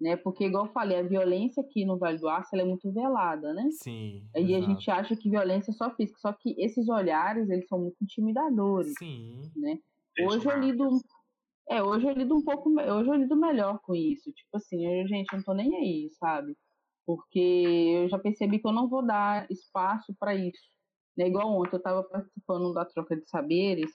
Né? 0.00 0.16
Porque, 0.16 0.46
igual 0.46 0.66
eu 0.66 0.72
falei, 0.72 0.98
a 0.98 1.02
violência 1.02 1.62
aqui 1.62 1.84
no 1.84 1.96
Vale 1.96 2.18
do 2.18 2.28
Aço 2.28 2.56
é 2.56 2.64
muito 2.64 2.92
velada, 2.92 3.54
né? 3.54 3.68
Sim. 3.70 4.26
E 4.34 4.52
exato. 4.52 4.64
a 4.64 4.68
gente 4.68 4.90
acha 4.90 5.16
que 5.16 5.30
violência 5.30 5.70
é 5.70 5.74
só 5.74 5.94
física, 5.94 6.18
só 6.18 6.32
que 6.32 6.54
esses 6.58 6.88
olhares, 6.88 7.48
eles 7.48 7.68
são 7.68 7.78
muito 7.78 7.96
intimidadores. 8.02 8.92
Sim. 8.98 9.40
Né? 9.56 9.78
Hoje 10.20 10.44
eu 10.44 10.58
lido. 10.58 10.88
É, 11.70 11.80
hoje 11.80 12.06
eu 12.06 12.12
lido 12.14 12.36
um 12.36 12.42
pouco. 12.42 12.68
Hoje 12.70 13.08
eu 13.08 13.14
lido 13.14 13.36
melhor 13.36 13.78
com 13.80 13.94
isso. 13.94 14.32
Tipo 14.32 14.56
assim, 14.56 14.84
eu, 14.84 15.06
gente, 15.06 15.32
eu 15.32 15.36
não 15.38 15.44
tô 15.44 15.54
nem 15.54 15.74
aí, 15.76 16.10
sabe? 16.18 16.56
Porque 17.06 17.38
eu 17.38 18.08
já 18.08 18.18
percebi 18.18 18.58
que 18.58 18.66
eu 18.66 18.72
não 18.72 18.88
vou 18.88 19.06
dar 19.06 19.46
espaço 19.50 20.12
para 20.18 20.34
isso. 20.34 20.60
Né? 21.16 21.28
Igual 21.28 21.48
ontem, 21.48 21.74
eu 21.74 21.78
estava 21.78 22.02
participando 22.02 22.72
da 22.72 22.84
troca 22.84 23.16
de 23.16 23.28
saberes, 23.28 23.90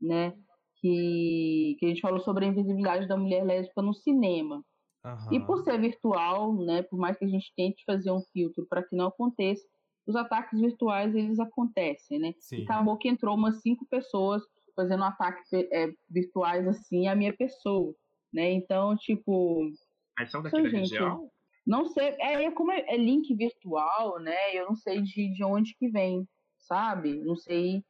né? 0.00 0.36
Que, 0.76 1.76
que 1.78 1.86
a 1.86 1.88
gente 1.88 2.00
falou 2.00 2.20
sobre 2.20 2.44
a 2.44 2.48
invisibilidade 2.48 3.06
da 3.06 3.16
mulher 3.16 3.44
lésbica 3.44 3.80
no 3.82 3.94
cinema. 3.94 4.64
Uhum. 5.04 5.32
E 5.32 5.40
por 5.40 5.62
ser 5.64 5.80
virtual, 5.80 6.54
né, 6.54 6.82
por 6.82 6.98
mais 6.98 7.16
que 7.18 7.24
a 7.24 7.28
gente 7.28 7.52
tente 7.56 7.84
fazer 7.84 8.10
um 8.10 8.20
filtro 8.32 8.66
para 8.68 8.82
que 8.82 8.94
não 8.94 9.06
aconteça, 9.06 9.64
os 10.06 10.16
ataques 10.16 10.60
virtuais 10.60 11.14
eles 11.14 11.38
acontecem, 11.38 12.18
né? 12.18 12.34
Sim. 12.38 12.64
Acabou 12.64 12.96
que 12.96 13.08
entrou 13.08 13.36
umas 13.36 13.60
cinco 13.60 13.86
pessoas 13.88 14.42
fazendo 14.74 15.04
ataques 15.04 15.52
é, 15.52 15.92
virtuais 16.10 16.66
assim 16.66 17.06
à 17.06 17.14
minha 17.14 17.32
pessoa, 17.32 17.94
né? 18.32 18.50
Então, 18.52 18.96
tipo. 18.96 19.70
Mas 20.18 20.30
são 20.30 20.42
daqui 20.42 20.62
da 20.62 20.68
gente, 20.68 20.90
região? 20.90 21.30
Não 21.66 21.86
sei, 21.86 22.16
é, 22.18 22.44
é 22.44 22.50
como 22.50 22.72
é, 22.72 22.84
é, 22.88 22.96
link 22.96 23.34
virtual, 23.34 24.18
né? 24.20 24.54
Eu 24.54 24.66
não 24.66 24.76
sei 24.76 25.00
de, 25.00 25.32
de 25.32 25.44
onde 25.44 25.74
que 25.76 25.88
vem, 25.88 26.26
sabe? 26.58 27.20
Não 27.24 27.36
sei 27.36 27.84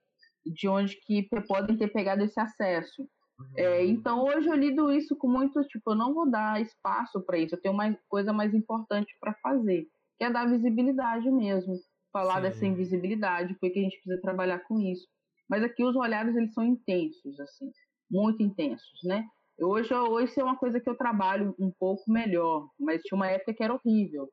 de 0.45 0.69
onde 0.69 0.97
que 1.01 1.29
podem 1.49 1.77
ter 1.77 1.89
pegado 1.89 2.23
esse 2.23 2.39
acesso. 2.39 3.09
É, 3.57 3.81
uhum. 3.81 3.85
então 3.87 4.25
hoje 4.25 4.49
eu 4.49 4.55
lido 4.55 4.93
isso 4.93 5.17
com 5.17 5.29
muito 5.29 5.61
tipo, 5.65 5.93
eu 5.93 5.97
não 5.97 6.15
vou 6.15 6.31
dar 6.31 6.61
espaço 6.61 7.21
para 7.25 7.39
isso, 7.39 7.55
eu 7.55 7.61
tenho 7.61 7.75
uma 7.75 7.99
coisa 8.09 8.33
mais 8.33 8.55
importante 8.55 9.17
para 9.19 9.35
fazer, 9.43 9.89
que 10.17 10.25
é 10.25 10.31
dar 10.31 10.49
visibilidade 10.49 11.29
mesmo, 11.29 11.75
falar 12.13 12.37
Sim. 12.37 12.43
dessa 12.43 12.67
invisibilidade, 12.67 13.57
porque 13.59 13.81
a 13.81 13.83
gente 13.83 14.01
precisa 14.01 14.21
trabalhar 14.21 14.61
com 14.61 14.79
isso. 14.79 15.09
Mas 15.49 15.63
aqui 15.65 15.83
os 15.83 15.97
olhares 15.97 16.37
eles 16.37 16.53
são 16.53 16.63
intensos, 16.63 17.41
assim, 17.41 17.71
muito 18.11 18.43
intensos, 18.43 19.01
né? 19.03 19.27
Hoje, 19.61 19.95
hoje 19.95 20.33
é 20.41 20.45
uma 20.45 20.57
coisa 20.57 20.81
que 20.81 20.89
eu 20.89 20.97
trabalho 20.97 21.55
um 21.59 21.71
pouco 21.79 22.03
melhor, 22.11 22.69
mas 22.79 23.03
tinha 23.03 23.17
uma 23.17 23.29
época 23.29 23.55
que 23.55 23.63
era 23.63 23.75
horrível. 23.75 24.29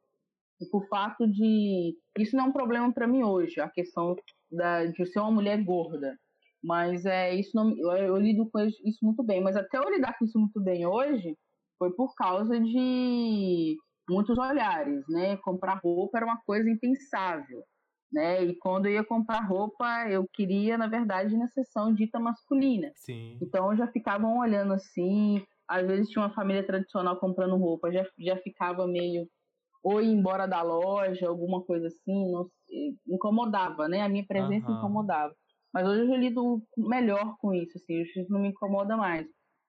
E 0.62 0.66
por 0.70 0.88
fato 0.88 1.28
de. 1.28 1.96
Isso 2.18 2.36
não 2.36 2.46
é 2.46 2.48
um 2.48 2.54
problema 2.54 2.92
para 2.94 3.08
mim 3.08 3.24
hoje, 3.24 3.60
a 3.62 3.70
questão 3.70 4.16
da, 4.52 4.86
de 4.86 5.06
ser 5.06 5.20
uma 5.20 5.32
mulher 5.32 5.64
gorda. 5.64 6.18
Mas 6.64 7.06
é 7.06 7.34
isso 7.36 7.52
não, 7.56 7.72
eu, 7.78 7.92
eu 7.92 8.18
lido 8.18 8.50
com 8.52 8.60
isso 8.60 9.00
muito 9.04 9.24
bem. 9.24 9.42
Mas 9.42 9.56
até 9.56 9.78
eu 9.78 9.90
lidar 9.90 10.18
com 10.18 10.26
isso 10.26 10.40
muito 10.40 10.62
bem 10.62 10.86
hoje 10.86 11.38
foi 11.78 11.94
por 11.96 12.14
causa 12.16 12.60
de 12.60 13.78
muitos 14.10 14.38
olhares, 14.38 15.04
né? 15.10 15.38
Comprar 15.38 15.80
roupa 15.84 16.18
era 16.18 16.26
uma 16.26 16.42
coisa 16.46 16.70
impensável 16.70 17.64
né? 18.12 18.44
E 18.44 18.56
quando 18.58 18.88
eu 18.88 18.94
ia 18.94 19.04
comprar 19.04 19.46
roupa, 19.46 20.08
eu 20.10 20.28
queria, 20.34 20.78
na 20.78 20.88
verdade, 20.88 21.38
na 21.38 21.48
seção 21.48 21.94
dita 21.94 22.20
masculina. 22.20 22.92
Sim. 22.96 23.38
Então 23.42 23.76
já 23.76 23.88
ficavam 23.88 24.40
olhando 24.40 24.74
assim, 24.74 25.44
às 25.68 25.86
vezes 25.86 26.10
tinha 26.10 26.24
uma 26.24 26.34
família 26.34 26.66
tradicional 26.66 27.20
comprando 27.20 27.56
roupa, 27.56 27.92
já, 27.92 28.06
já 28.18 28.38
ficava 28.38 28.88
meio 28.88 29.28
ou 29.84 30.02
ir 30.02 30.08
embora 30.08 30.46
da 30.46 30.62
loja, 30.62 31.28
alguma 31.28 31.64
coisa 31.64 31.88
assim, 31.88 32.32
não 32.32 32.50
incomodava, 33.08 33.88
né? 33.88 34.02
A 34.02 34.10
minha 34.10 34.26
presença 34.26 34.70
uhum. 34.70 34.78
incomodava. 34.78 35.34
Mas 35.74 35.88
hoje 35.88 36.12
eu 36.12 36.18
lido 36.18 36.62
melhor 36.78 37.38
com 37.40 37.54
isso, 37.54 37.78
assim, 37.78 38.02
isso 38.02 38.26
não 38.30 38.42
me 38.42 38.50
incomoda 38.50 38.98
mais, 38.98 39.26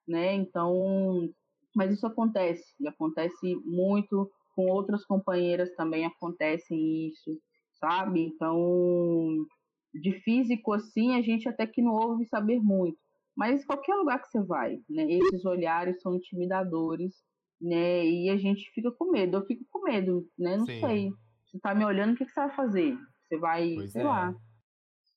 né? 0.08 0.34
Então, 0.34 1.28
mas 1.76 1.92
isso 1.92 2.06
acontece, 2.06 2.74
e 2.80 2.88
acontece 2.88 3.54
muito 3.64 4.28
com 4.56 4.66
outras 4.66 5.04
companheiras 5.04 5.72
também 5.76 6.04
acontece 6.04 6.74
isso 6.74 7.38
sabe? 7.80 8.20
Então, 8.20 9.46
de 9.94 10.12
físico 10.20 10.72
assim, 10.72 11.16
a 11.16 11.22
gente 11.22 11.48
até 11.48 11.66
que 11.66 11.82
não 11.82 11.92
ouve 11.92 12.26
saber 12.26 12.60
muito. 12.60 12.98
Mas 13.36 13.64
qualquer 13.64 13.94
lugar 13.94 14.20
que 14.20 14.28
você 14.28 14.42
vai, 14.42 14.80
né? 14.88 15.10
Esses 15.10 15.44
olhares 15.44 16.00
são 16.02 16.14
intimidadores, 16.14 17.14
né? 17.60 18.04
E 18.04 18.28
a 18.28 18.36
gente 18.36 18.70
fica 18.72 18.90
com 18.92 19.10
medo. 19.10 19.38
Eu 19.38 19.46
fico 19.46 19.64
com 19.70 19.82
medo, 19.82 20.28
né? 20.38 20.56
Não 20.56 20.66
Sim. 20.66 20.80
sei. 20.80 21.12
Você 21.46 21.58
tá 21.58 21.74
me 21.74 21.84
olhando, 21.84 22.12
o 22.12 22.16
que, 22.16 22.24
que 22.24 22.30
você 22.30 22.40
vai 22.40 22.54
fazer? 22.54 22.98
Você 23.24 23.38
vai, 23.38 23.74
pois 23.74 23.92
sei 23.92 24.02
é. 24.02 24.04
lá. 24.04 24.34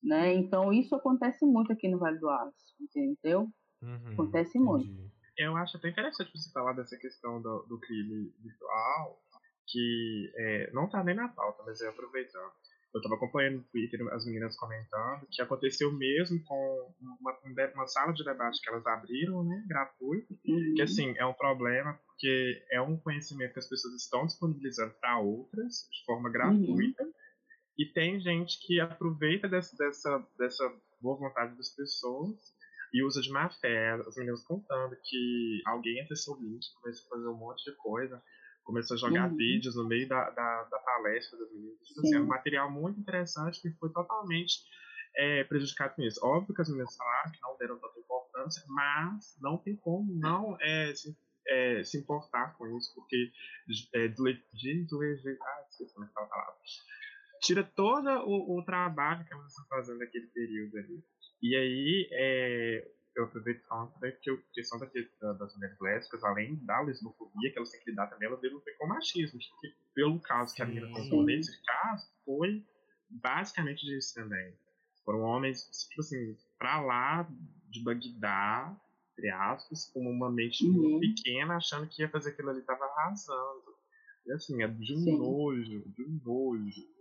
Né? 0.02 0.34
Então, 0.34 0.74
isso 0.74 0.96
acontece 0.96 1.46
muito 1.46 1.72
aqui 1.72 1.88
no 1.88 2.00
Vale 2.00 2.20
do 2.20 2.30
Aço, 2.30 2.76
entendeu? 2.80 3.48
Uhum, 3.82 4.14
acontece 4.14 4.58
entendi. 4.58 4.66
muito. 4.66 5.14
Eu 5.38 5.56
acho 5.58 5.78
até 5.78 5.90
interessante 5.90 6.32
você 6.36 6.52
falar 6.52 6.74
dessa 6.74 6.98
questão 6.98 7.42
do, 7.42 7.64
do 7.64 7.80
crime 7.80 8.32
virtual, 8.40 9.22
que 9.68 10.32
é, 10.36 10.72
não 10.72 10.90
tá 10.90 11.04
nem 11.04 11.16
na 11.16 11.28
pauta, 11.28 11.64
mas 11.66 11.82
é 11.82 11.88
aproveitando. 11.88 12.52
Eu 12.94 13.00
estava 13.00 13.16
acompanhando 13.16 13.58
no 13.58 13.64
Twitter 13.64 14.00
as 14.14 14.24
meninas 14.24 14.56
comentando 14.56 15.26
que 15.32 15.42
aconteceu 15.42 15.92
mesmo 15.92 16.40
com 16.44 16.94
uma, 17.20 17.40
uma 17.74 17.88
sala 17.88 18.14
de 18.14 18.24
debate 18.24 18.62
que 18.62 18.70
elas 18.70 18.86
abriram, 18.86 19.44
né, 19.44 19.64
gratuito, 19.68 20.32
uhum. 20.46 20.74
que 20.76 20.82
assim, 20.82 21.14
é 21.18 21.26
um 21.26 21.34
problema 21.34 22.00
porque 22.06 22.64
é 22.72 22.80
um 22.80 22.96
conhecimento 22.96 23.54
que 23.54 23.60
as 23.60 23.68
pessoas 23.68 23.96
estão 23.96 24.28
disponibilizando 24.28 24.94
para 25.02 25.20
outras 25.20 25.88
de 25.92 26.06
forma 26.06 26.30
gratuita, 26.30 27.04
uhum. 27.04 27.14
e 27.80 27.86
tem 27.88 28.20
gente 28.20 28.60
que 28.66 28.80
aproveita 28.80 29.48
dessa, 29.50 29.76
dessa, 29.76 30.28
dessa 30.38 30.74
boa 31.02 31.18
vontade 31.18 31.58
das 31.58 31.70
pessoas 31.70 32.54
e 32.94 33.04
usa 33.04 33.22
de 33.22 33.30
má 33.32 33.50
fé. 33.50 33.94
As 34.08 34.16
meninas 34.16 34.44
contando 34.44 34.96
que 35.04 35.62
alguém 35.66 36.00
acessou 36.02 36.38
o 36.38 36.42
link, 36.42 36.64
começou 36.82 37.08
a 37.08 37.18
fazer 37.18 37.28
um 37.28 37.38
monte 37.38 37.64
de 37.66 37.76
coisa, 37.78 38.24
começou 38.64 38.96
a 38.96 38.98
jogar 38.98 39.30
uhum. 39.30 39.36
vídeos 39.36 39.76
no 39.76 39.88
meio 39.88 40.08
da, 40.08 40.30
da, 40.30 40.64
da 40.64 40.80
palestra 40.80 41.38
das 41.38 41.52
meninas. 41.52 41.80
Tipo 41.88 42.00
assim, 42.02 42.16
é 42.16 42.20
um 42.20 42.28
material 42.28 42.72
muito 42.72 43.00
interessante 43.00 43.62
que 43.62 43.72
foi 43.72 43.90
totalmente 43.92 44.64
é, 45.16 45.44
prejudicado 45.44 45.96
com 45.96 46.02
isso. 46.02 46.20
Óbvio 46.26 46.56
que 46.56 46.62
as 46.62 46.70
meninas 46.70 46.96
falaram 46.96 47.32
que 47.32 47.42
não 47.42 47.58
deram 47.58 47.80
tanta 47.80 48.00
importância, 48.00 48.64
mas 48.68 49.38
não 49.42 49.58
tem 49.58 49.76
como 49.76 50.14
não 50.14 50.58
é, 50.62 50.94
se, 50.96 51.16
é, 51.48 51.84
se 51.84 51.98
importar 51.98 52.58
com 52.58 52.68
isso, 52.78 52.94
porque 52.96 53.32
é, 53.94 54.08
deslegitimar, 54.08 55.48
ah, 55.48 55.66
esqueci 55.70 55.94
como 55.94 56.06
é 56.06 56.08
que 56.08 56.14
tá 56.14 56.22
a 56.22 56.26
palavra. 56.26 56.56
Tira 57.42 57.64
todo 57.64 58.10
o, 58.26 58.60
o 58.60 58.66
trabalho 58.66 59.26
que 59.26 59.34
elas 59.34 59.48
estão 59.48 59.66
fazendo 59.68 60.00
naquele 60.00 60.28
período 60.28 60.78
ali. 60.78 61.04
E 61.42 61.56
aí, 61.58 62.10
é, 62.14 62.92
eu 63.16 63.26
aproveito 63.26 63.62
falando 63.68 63.92
também 63.94 64.12
porque 64.12 64.32
a 64.32 64.54
questão 64.54 64.80
da, 64.80 65.34
das 65.34 65.56
mulheres 65.56 65.80
lésbicas, 65.80 66.24
além 66.24 66.56
da 66.66 66.82
lesbofobia 66.82 67.52
que 67.52 67.58
elas 67.58 67.70
têm 67.70 67.82
que 67.82 67.92
lidar 67.92 68.08
também, 68.08 68.28
elas 68.28 68.42
devem 68.42 68.60
ter 68.62 68.74
com 68.78 68.88
machismo. 68.88 69.40
Que, 69.40 69.74
pelo 69.94 70.20
caso 70.20 70.56
que 70.56 70.62
a 70.62 70.66
menina 70.66 70.90
contou 70.92 71.24
nesse 71.24 71.62
caso, 71.64 72.08
foi 72.26 72.66
basicamente 73.10 73.86
disso 73.86 74.16
também. 74.16 74.54
Foram 75.06 75.22
homens, 75.22 75.70
tipo 75.90 76.02
assim, 76.02 76.38
pra 76.58 76.82
lá 76.82 77.30
de 77.70 77.84
Bagdá, 77.84 78.76
entre 79.12 79.30
aspas, 79.30 79.92
com 79.94 80.00
uma 80.00 80.32
mente 80.32 80.66
uhum. 80.66 80.74
muito 80.74 81.00
pequena, 81.14 81.58
achando 81.58 81.88
que 81.88 82.02
ia 82.02 82.10
fazer 82.10 82.32
aquilo 82.32 82.50
ali, 82.50 82.62
tava 82.62 82.86
arrasando. 82.86 83.74
E 84.26 84.32
assim, 84.32 84.64
é 84.64 84.68
de 84.68 84.94
um 84.94 85.04
Sim. 85.04 85.18
nojo, 85.18 85.84
de 85.90 86.04
um 86.04 86.20
nojo. 86.24 86.94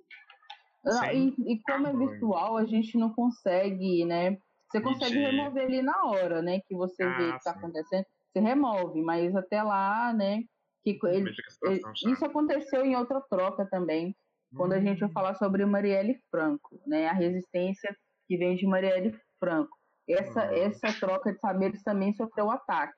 Ah, 0.85 1.15
e, 1.15 1.29
e 1.47 1.63
como 1.63 1.87
é 1.87 1.97
virtual, 1.97 2.57
a 2.57 2.65
gente 2.65 2.99
não 2.99 3.15
consegue, 3.15 4.05
né? 4.05 4.37
Você 4.73 4.81
consegue 4.81 5.19
remover 5.19 5.65
ali 5.65 5.83
na 5.83 6.07
hora, 6.07 6.41
né? 6.41 6.61
Que 6.67 6.75
você 6.75 7.03
ah, 7.03 7.19
vê 7.19 7.31
que 7.33 7.37
está 7.37 7.51
acontecendo. 7.51 8.07
Você 8.33 8.41
remove, 8.41 9.03
mas 9.03 9.37
até 9.37 9.63
lá, 9.63 10.15
né? 10.15 10.43
Que 10.83 10.99
ele, 11.05 11.31
ele, 11.65 11.83
isso 12.09 12.25
aconteceu 12.25 12.85
em 12.85 12.97
outra 12.97 13.21
troca 13.21 13.67
também, 13.67 14.17
quando 14.57 14.73
a 14.73 14.81
gente 14.81 14.99
vai 14.99 15.09
hum. 15.11 15.13
falar 15.13 15.35
sobre 15.35 15.65
Marielle 15.67 16.19
Franco, 16.31 16.81
né? 16.87 17.07
A 17.07 17.13
resistência 17.13 17.95
que 18.27 18.39
vem 18.39 18.57
de 18.57 18.67
Marielle 18.67 19.15
Franco. 19.39 19.77
Essa, 20.09 20.47
uhum. 20.47 20.57
essa 20.57 20.93
troca 20.99 21.33
de 21.33 21.39
saberes 21.39 21.83
também 21.83 22.15
sofreu 22.15 22.51
ataque. 22.51 22.95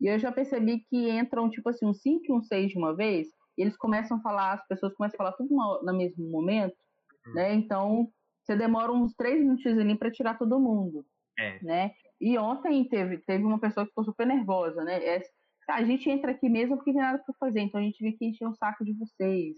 E 0.00 0.06
eu 0.06 0.18
já 0.18 0.30
percebi 0.30 0.84
que 0.90 1.10
entram, 1.10 1.48
tipo 1.48 1.70
assim, 1.70 1.86
um 1.86 1.94
5 1.94 2.24
e 2.28 2.32
um 2.32 2.42
6 2.42 2.72
de 2.72 2.78
uma 2.78 2.94
vez, 2.94 3.28
e 3.56 3.62
eles 3.62 3.76
começam 3.76 4.18
a 4.18 4.20
falar, 4.20 4.52
as 4.52 4.66
pessoas 4.68 4.94
começam 4.94 5.16
a 5.16 5.18
falar 5.18 5.32
tudo 5.32 5.54
no, 5.54 5.82
no 5.82 5.96
mesmo 5.96 6.30
momento, 6.30 6.76
uhum. 7.26 7.34
né? 7.34 7.54
Então, 7.54 8.08
você 8.46 8.56
demora 8.56 8.92
uns 8.92 9.14
três 9.14 9.40
minutos 9.40 9.66
ali 9.66 9.98
para 9.98 10.10
tirar 10.10 10.38
todo 10.38 10.60
mundo, 10.60 11.04
é. 11.38 11.62
né? 11.62 11.90
E 12.20 12.38
ontem 12.38 12.88
teve, 12.88 13.18
teve 13.18 13.44
uma 13.44 13.58
pessoa 13.58 13.84
que 13.84 13.90
ficou 13.90 14.04
super 14.04 14.26
nervosa, 14.26 14.82
né? 14.84 15.04
É, 15.04 15.22
a 15.68 15.84
gente 15.84 16.08
entra 16.08 16.30
aqui 16.30 16.48
mesmo 16.48 16.76
porque 16.76 16.92
tem 16.92 17.02
nada 17.02 17.18
para 17.18 17.34
fazer, 17.38 17.60
então 17.60 17.80
a 17.80 17.82
gente 17.82 18.02
vem 18.02 18.14
aqui 18.14 18.26
encher 18.26 18.46
um 18.46 18.54
saco 18.54 18.84
de 18.84 18.92
vocês, 18.94 19.56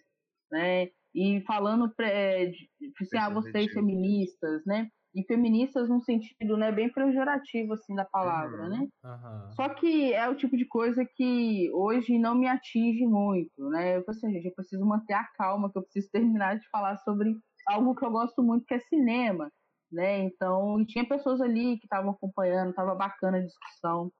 né? 0.51 0.89
E 1.15 1.41
falando 1.43 1.93
é, 2.01 2.47
de, 2.47 2.69
assim, 3.01 3.19
ah, 3.19 3.31
vocês 3.31 3.73
feministas, 3.73 4.65
né? 4.67 4.89
E 5.15 5.25
feministas 5.25 5.89
num 5.89 6.01
sentido 6.01 6.57
né, 6.57 6.71
bem 6.71 6.93
pejorativo 6.93 7.73
assim 7.73 7.95
da 7.95 8.05
palavra, 8.05 8.63
uhum, 8.63 8.69
né? 8.69 8.89
Uhum. 9.05 9.53
Só 9.53 9.69
que 9.71 10.13
é 10.13 10.29
o 10.29 10.35
tipo 10.35 10.57
de 10.57 10.67
coisa 10.67 11.05
que 11.05 11.71
hoje 11.73 12.19
não 12.19 12.35
me 12.35 12.47
atinge 12.47 13.07
muito, 13.07 13.69
né? 13.71 13.97
Eu 13.97 14.05
falei 14.05 14.19
assim, 14.19 14.33
gente, 14.33 14.47
eu 14.47 14.55
preciso 14.55 14.85
manter 14.85 15.15
a 15.15 15.25
calma, 15.37 15.71
que 15.73 15.79
eu 15.79 15.83
preciso 15.83 16.11
terminar 16.13 16.59
de 16.59 16.69
falar 16.71 16.97
sobre 16.99 17.35
algo 17.69 17.95
que 17.95 18.05
eu 18.05 18.11
gosto 18.11 18.43
muito, 18.43 18.65
que 18.67 18.75
é 18.75 18.81
cinema, 18.81 19.51
né? 19.91 20.21
Então, 20.21 20.85
tinha 20.87 21.07
pessoas 21.07 21.41
ali 21.41 21.79
que 21.79 21.87
estavam 21.87 22.11
acompanhando, 22.11 22.71
estava 22.71 22.95
bacana 22.95 23.39
a 23.39 23.45
discussão. 23.45 24.13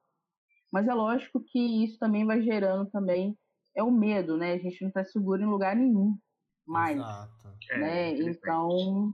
Mas 0.73 0.87
é 0.87 0.95
lógico 0.95 1.43
que 1.47 1.85
isso 1.85 1.99
também 1.99 2.27
vai 2.27 2.43
gerando 2.43 2.91
também 2.91 3.37
é 3.75 3.83
o 3.83 3.91
medo, 3.91 4.37
né? 4.37 4.55
A 4.55 4.59
gente 4.59 4.83
não 4.83 4.89
está 4.89 5.05
seguro 5.05 5.43
em 5.43 5.47
lugar 5.47 5.77
nenhum 5.77 6.19
mais, 6.67 6.97
Exato. 6.97 7.49
né? 7.79 8.11
É, 8.11 8.23
então, 8.23 9.13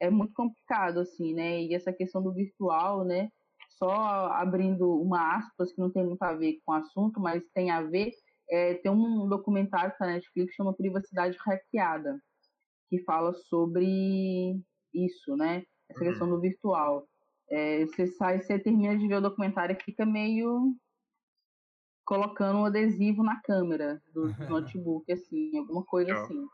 é 0.00 0.10
muito 0.10 0.32
complicado 0.34 1.00
assim, 1.00 1.34
né? 1.34 1.62
E 1.62 1.74
essa 1.74 1.92
questão 1.92 2.22
do 2.22 2.32
virtual, 2.32 3.04
né? 3.04 3.28
Só 3.78 3.90
abrindo 4.32 5.00
uma 5.00 5.36
aspas 5.36 5.72
que 5.72 5.80
não 5.80 5.90
tem 5.90 6.04
muito 6.04 6.22
a 6.22 6.34
ver 6.34 6.60
com 6.64 6.72
o 6.72 6.76
assunto, 6.76 7.18
mas 7.18 7.42
tem 7.54 7.70
a 7.70 7.82
ver, 7.82 8.12
é, 8.48 8.74
tem 8.74 8.92
um 8.92 9.26
documentário 9.28 9.94
da 9.98 10.06
Netflix 10.06 10.50
que 10.50 10.56
chama 10.56 10.76
Privacidade 10.76 11.36
Hackeada 11.38 12.20
que 12.92 13.02
fala 13.04 13.32
sobre 13.32 14.60
isso, 14.92 15.34
né? 15.34 15.64
Essa 15.88 16.04
uhum. 16.04 16.10
questão 16.10 16.28
do 16.28 16.38
virtual. 16.38 17.08
É, 17.50 17.86
você 17.86 18.06
sai, 18.06 18.42
você 18.42 18.58
termina 18.58 18.98
de 18.98 19.08
ver 19.08 19.14
o 19.14 19.20
documentário 19.22 19.74
e 19.74 19.82
fica 19.82 20.04
meio 20.04 20.76
colocando 22.04 22.58
um 22.58 22.64
adesivo 22.66 23.22
na 23.22 23.40
câmera 23.40 24.02
do, 24.12 24.30
do 24.30 24.44
notebook, 24.46 25.10
assim, 25.10 25.56
alguma 25.56 25.82
coisa 25.82 26.12
assim. 26.12 26.46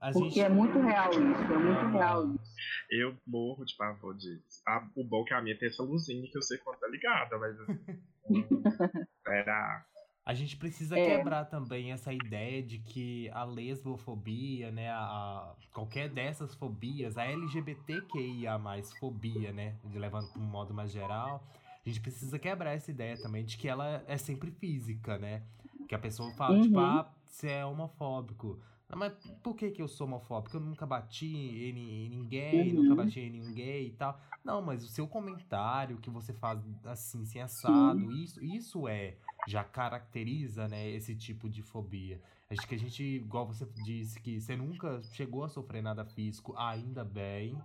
A 0.00 0.10
Porque 0.10 0.30
gente... 0.30 0.40
é 0.40 0.48
muito 0.48 0.78
real 0.78 1.10
isso, 1.10 1.52
é 1.52 1.58
muito 1.58 1.80
ah, 1.80 1.90
real 1.90 2.34
isso. 2.34 2.54
Eu 2.90 3.14
morro 3.26 3.66
de 3.66 3.76
pavor 3.76 4.16
disso. 4.16 4.62
Ah, 4.66 4.88
o 4.96 5.04
bom 5.04 5.22
é 5.22 5.24
que 5.26 5.34
a 5.34 5.42
minha 5.42 5.58
tem 5.58 5.68
essa 5.68 5.82
luzinha 5.82 6.30
que 6.30 6.38
eu 6.38 6.42
sei 6.42 6.56
quando 6.58 6.78
tá 6.78 6.88
ligada, 6.88 7.36
mas. 7.36 7.60
Assim, 7.60 7.76
será? 9.22 9.84
A 10.28 10.34
gente 10.34 10.58
precisa 10.58 10.98
É. 10.98 11.16
quebrar 11.16 11.46
também 11.46 11.90
essa 11.90 12.12
ideia 12.12 12.62
de 12.62 12.76
que 12.80 13.30
a 13.30 13.44
lesbofobia, 13.44 14.70
né, 14.70 14.90
a, 14.90 14.98
a- 15.00 15.54
qualquer 15.72 16.10
dessas 16.10 16.54
fobias, 16.54 17.16
a 17.16 17.24
LGBTQIA+, 17.24 18.60
fobia, 19.00 19.54
né, 19.54 19.74
levando 19.94 20.28
para 20.28 20.42
um 20.42 20.44
modo 20.44 20.74
mais 20.74 20.92
geral, 20.92 21.42
a 21.82 21.88
gente 21.88 22.02
precisa 22.02 22.38
quebrar 22.38 22.72
essa 22.74 22.90
ideia 22.90 23.16
também 23.16 23.42
de 23.42 23.56
que 23.56 23.66
ela 23.66 24.04
é 24.06 24.18
sempre 24.18 24.50
física, 24.50 25.16
né? 25.16 25.44
Que 25.88 25.94
a 25.94 25.98
pessoa 25.98 26.30
fala, 26.32 26.60
tipo, 26.60 26.78
Uhum. 26.78 26.84
ah, 26.84 27.10
você 27.24 27.48
é 27.48 27.64
homofóbico. 27.64 28.60
Não, 28.88 28.96
mas 28.98 29.12
por 29.42 29.54
que 29.54 29.70
que 29.70 29.82
eu 29.82 29.88
sou 29.88 30.06
homofóbico? 30.06 30.56
Eu 30.56 30.60
nunca 30.60 30.86
bati 30.86 31.26
em, 31.26 32.06
em 32.06 32.08
ninguém, 32.08 32.74
Uhum. 32.74 32.82
nunca 32.82 32.94
bati 32.94 33.20
em 33.20 33.52
gay 33.52 33.88
e 33.88 33.90
tal. 33.92 34.18
Não, 34.42 34.62
mas 34.62 34.82
o 34.82 34.88
seu 34.88 35.06
comentário 35.06 35.98
que 35.98 36.08
você 36.08 36.32
faz 36.32 36.58
assim, 36.84 37.24
sem 37.26 37.42
assado, 37.42 38.10
isso, 38.12 38.42
isso 38.42 38.88
é, 38.88 39.16
já 39.46 39.62
caracteriza, 39.62 40.66
né, 40.68 40.88
esse 40.90 41.14
tipo 41.14 41.50
de 41.50 41.62
fobia. 41.62 42.18
Acho 42.50 42.66
que 42.66 42.74
a 42.74 42.78
gente, 42.78 43.02
igual 43.02 43.46
você 43.46 43.66
disse, 43.84 44.18
que 44.20 44.40
você 44.40 44.56
nunca 44.56 45.02
chegou 45.12 45.44
a 45.44 45.48
sofrer 45.50 45.82
nada 45.82 46.02
físico, 46.06 46.54
ainda 46.56 47.04
bem. 47.04 47.60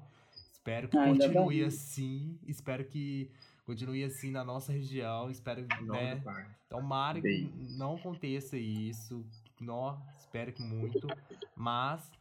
Espero 0.52 0.90
que 0.90 0.98
Ainda 0.98 1.26
continue 1.26 1.58
bem. 1.60 1.66
assim. 1.68 2.38
Espero 2.46 2.84
que 2.86 3.32
continue 3.66 4.04
assim 4.04 4.30
na 4.30 4.44
nossa 4.44 4.74
região. 4.74 5.30
Espero, 5.32 5.66
nome 5.82 6.16
né? 6.16 6.22
Tomara 6.70 7.22
que 7.22 7.50
não 7.78 7.96
aconteça 7.96 8.58
isso. 8.58 9.26
Nó, 9.62 9.98
espero 10.34 10.52
que 10.52 10.64
muito. 10.64 11.08
Mas 11.56 12.12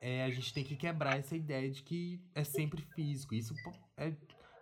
é, 0.00 0.24
a 0.24 0.30
gente 0.30 0.52
tem 0.52 0.64
que 0.64 0.74
quebrar 0.74 1.16
essa 1.16 1.36
ideia 1.36 1.70
de 1.70 1.82
que 1.82 2.20
é 2.34 2.42
sempre 2.42 2.82
físico. 2.82 3.34
Isso 3.34 3.54
é 3.96 4.12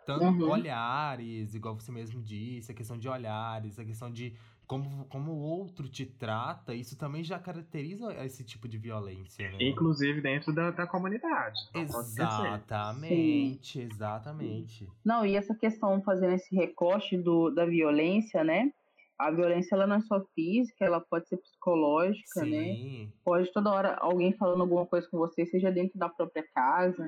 tanto 0.04 0.44
Uhum. 0.44 0.50
olhares, 0.50 1.54
igual 1.54 1.74
você 1.74 1.90
mesmo 1.90 2.22
disse, 2.22 2.72
a 2.72 2.74
questão 2.74 2.98
de 2.98 3.08
olhares, 3.08 3.78
a 3.78 3.84
questão 3.84 4.10
de 4.10 4.34
como, 4.66 5.06
como 5.06 5.32
o 5.32 5.38
outro 5.38 5.88
te 5.88 6.04
trata, 6.04 6.74
isso 6.74 6.96
também 6.96 7.24
já 7.24 7.38
caracteriza 7.38 8.12
esse 8.24 8.44
tipo 8.44 8.68
de 8.68 8.76
violência, 8.76 9.50
né? 9.50 9.56
Inclusive 9.60 10.20
dentro 10.20 10.52
da, 10.52 10.70
da 10.70 10.86
comunidade. 10.86 11.58
Pode 11.72 11.90
esquecer. 11.90 12.22
Exatamente, 12.22 13.80
exatamente. 13.80 14.88
Não, 15.02 15.24
e 15.24 15.36
essa 15.36 15.54
questão, 15.54 16.02
fazendo 16.02 16.34
esse 16.34 16.54
recorte 16.54 17.16
do, 17.16 17.48
da 17.50 17.64
violência, 17.64 18.44
né? 18.44 18.70
A 19.18 19.30
violência, 19.30 19.74
ela 19.74 19.86
não 19.86 19.96
é 19.96 20.00
só 20.02 20.24
física, 20.34 20.84
ela 20.84 21.00
pode 21.00 21.28
ser 21.28 21.38
psicológica, 21.38 22.46
né? 22.46 22.76
Sim, 22.76 23.12
Pode 23.24 23.52
toda 23.52 23.70
hora 23.72 23.96
alguém 23.96 24.32
falando 24.36 24.62
alguma 24.62 24.86
coisa 24.86 25.08
com 25.10 25.18
você, 25.18 25.44
seja 25.46 25.70
dentro 25.70 25.98
da 25.98 26.08
própria 26.08 26.44
casa 26.54 27.06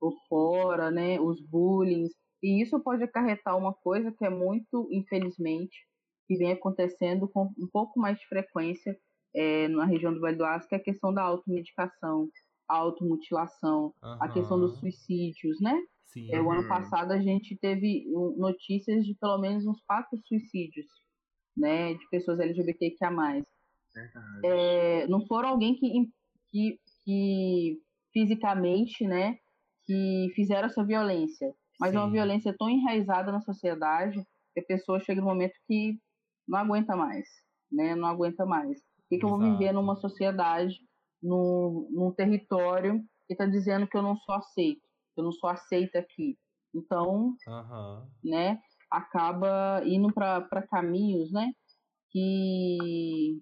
ou 0.00 0.12
fora, 0.28 0.90
né? 0.90 1.20
Os 1.20 1.40
bullying. 1.40 2.06
E 2.42 2.62
isso 2.62 2.80
pode 2.80 3.02
acarretar 3.04 3.56
uma 3.56 3.72
coisa 3.74 4.10
que 4.12 4.24
é 4.24 4.30
muito, 4.30 4.88
infelizmente, 4.90 5.86
que 6.26 6.36
vem 6.36 6.52
acontecendo 6.52 7.28
com 7.28 7.52
um 7.58 7.68
pouco 7.70 8.00
mais 8.00 8.18
de 8.18 8.26
frequência 8.26 8.96
é, 9.34 9.68
na 9.68 9.84
região 9.84 10.12
do 10.14 10.20
Vale 10.20 10.36
do 10.36 10.44
Aço, 10.44 10.68
que 10.68 10.74
é 10.74 10.78
a 10.78 10.82
questão 10.82 11.12
da 11.12 11.22
automedicação, 11.22 12.28
a 12.68 12.76
automutilação, 12.76 13.94
a 14.18 14.28
questão 14.28 14.58
dos 14.58 14.78
suicídios, 14.78 15.60
né? 15.60 15.78
Sim. 16.04 16.30
É, 16.32 16.40
o 16.40 16.50
ano 16.50 16.62
Uhum. 16.62 16.68
passado 16.68 17.12
a 17.12 17.20
gente 17.20 17.56
teve 17.56 18.04
notícias 18.36 19.04
de 19.04 19.14
pelo 19.14 19.38
menos 19.38 19.66
uns 19.66 19.80
quatro 19.82 20.18
suicídios, 20.26 20.86
né, 21.60 21.94
de 21.94 22.08
pessoas 22.08 22.40
LGBTQIA+. 22.40 23.44
É, 24.42 25.06
não 25.06 25.26
foram 25.26 25.50
alguém 25.50 25.74
que, 25.74 26.10
que, 26.50 26.80
que 27.04 27.78
fisicamente, 28.12 29.06
né, 29.06 29.38
que 29.84 30.32
fizeram 30.34 30.66
essa 30.66 30.84
violência, 30.84 31.54
mas 31.78 31.94
é 31.94 31.98
uma 31.98 32.06
Sim. 32.06 32.12
violência 32.12 32.54
tão 32.58 32.68
enraizada 32.68 33.30
na 33.30 33.40
sociedade 33.40 34.24
que 34.54 34.60
a 34.60 34.64
pessoa 34.64 35.00
chega 35.00 35.20
no 35.20 35.26
momento 35.26 35.52
que 35.66 35.98
não 36.48 36.58
aguenta 36.58 36.96
mais, 36.96 37.28
né, 37.70 37.94
não 37.94 38.08
aguenta 38.08 38.46
mais. 38.46 38.78
Por 38.80 39.08
que, 39.10 39.18
que 39.18 39.24
eu 39.24 39.30
vou 39.30 39.38
viver 39.38 39.72
numa 39.72 39.96
sociedade, 39.96 40.76
num, 41.22 41.88
num 41.90 42.12
território 42.12 43.00
que 43.26 43.34
está 43.34 43.44
dizendo 43.44 43.86
que 43.86 43.96
eu 43.96 44.02
não 44.02 44.16
sou 44.16 44.36
aceito, 44.36 44.80
que 45.14 45.20
eu 45.20 45.24
não 45.24 45.32
sou 45.32 45.50
aceita 45.50 45.98
aqui? 45.98 46.38
Então, 46.74 47.34
Aham. 47.48 48.08
né, 48.24 48.60
acaba 48.90 49.82
indo 49.84 50.12
para 50.12 50.66
caminhos, 50.68 51.30
né, 51.32 51.52
que, 52.10 53.40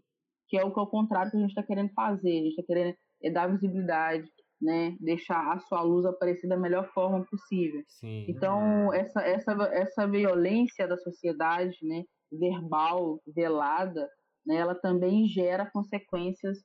que 0.49 0.59
é 0.59 0.65
o 0.65 0.73
que 0.73 0.79
é 0.79 0.83
o 0.83 0.87
contrário 0.87 1.31
que 1.31 1.37
a 1.37 1.41
gente 1.41 1.51
está 1.51 1.63
querendo 1.63 1.93
fazer, 1.95 2.31
a 2.31 2.43
gente 2.43 2.51
está 2.51 2.63
querendo 2.63 2.97
é 3.23 3.31
dar 3.31 3.49
visibilidade, 3.49 4.31
né, 4.61 4.97
deixar 5.01 5.53
a 5.53 5.59
sua 5.61 5.83
luz 5.83 6.05
aparecer 6.05 6.49
da 6.49 6.57
melhor 6.57 6.89
forma 6.93 7.25
possível. 7.25 7.83
Sim. 7.89 8.27
Então, 8.29 8.93
essa, 8.93 9.21
essa, 9.23 9.53
essa 9.73 10.07
violência 10.07 10.87
da 10.87 10.97
sociedade, 10.97 11.77
né, 11.83 12.05
verbal, 12.31 13.21
velada, 13.27 14.09
né, 14.47 14.57
ela 14.57 14.75
também 14.75 15.27
gera 15.27 15.71
consequências 15.71 16.59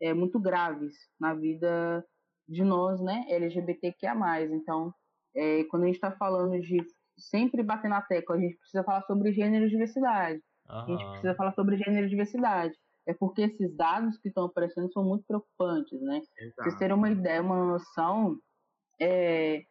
é, 0.00 0.14
muito 0.14 0.38
graves 0.40 0.94
na 1.18 1.34
vida 1.34 2.04
de 2.48 2.64
nós, 2.64 3.00
né, 3.00 3.24
LGBTQIA+. 3.28 4.14
Então, 4.52 4.92
é, 5.34 5.64
quando 5.64 5.84
a 5.84 5.86
gente 5.86 5.96
está 5.96 6.12
falando 6.12 6.60
de 6.60 6.78
sempre 7.20 7.62
bater 7.62 7.88
na 7.88 8.02
tecla, 8.02 8.36
a 8.36 8.40
gente 8.40 8.56
precisa 8.58 8.84
falar 8.84 9.02
sobre 9.02 9.32
gênero 9.32 9.66
e 9.66 9.70
diversidade. 9.70 10.40
A 10.68 10.86
gente 10.86 11.04
precisa 11.10 11.34
falar 11.34 11.52
sobre 11.52 11.76
gênero 11.76 12.06
e 12.06 12.10
diversidade. 12.10 12.74
É 13.06 13.14
porque 13.14 13.42
esses 13.42 13.74
dados 13.76 14.18
que 14.18 14.28
estão 14.28 14.44
aparecendo 14.44 14.92
são 14.92 15.04
muito 15.04 15.24
preocupantes, 15.26 16.00
né? 16.00 16.20
Pra 16.20 16.64
vocês 16.64 16.74
Exato. 16.74 16.78
terem 16.78 16.96
uma 16.96 17.10
ideia, 17.10 17.42
uma 17.42 17.64
noção, 17.64 18.38
é, 19.00 19.62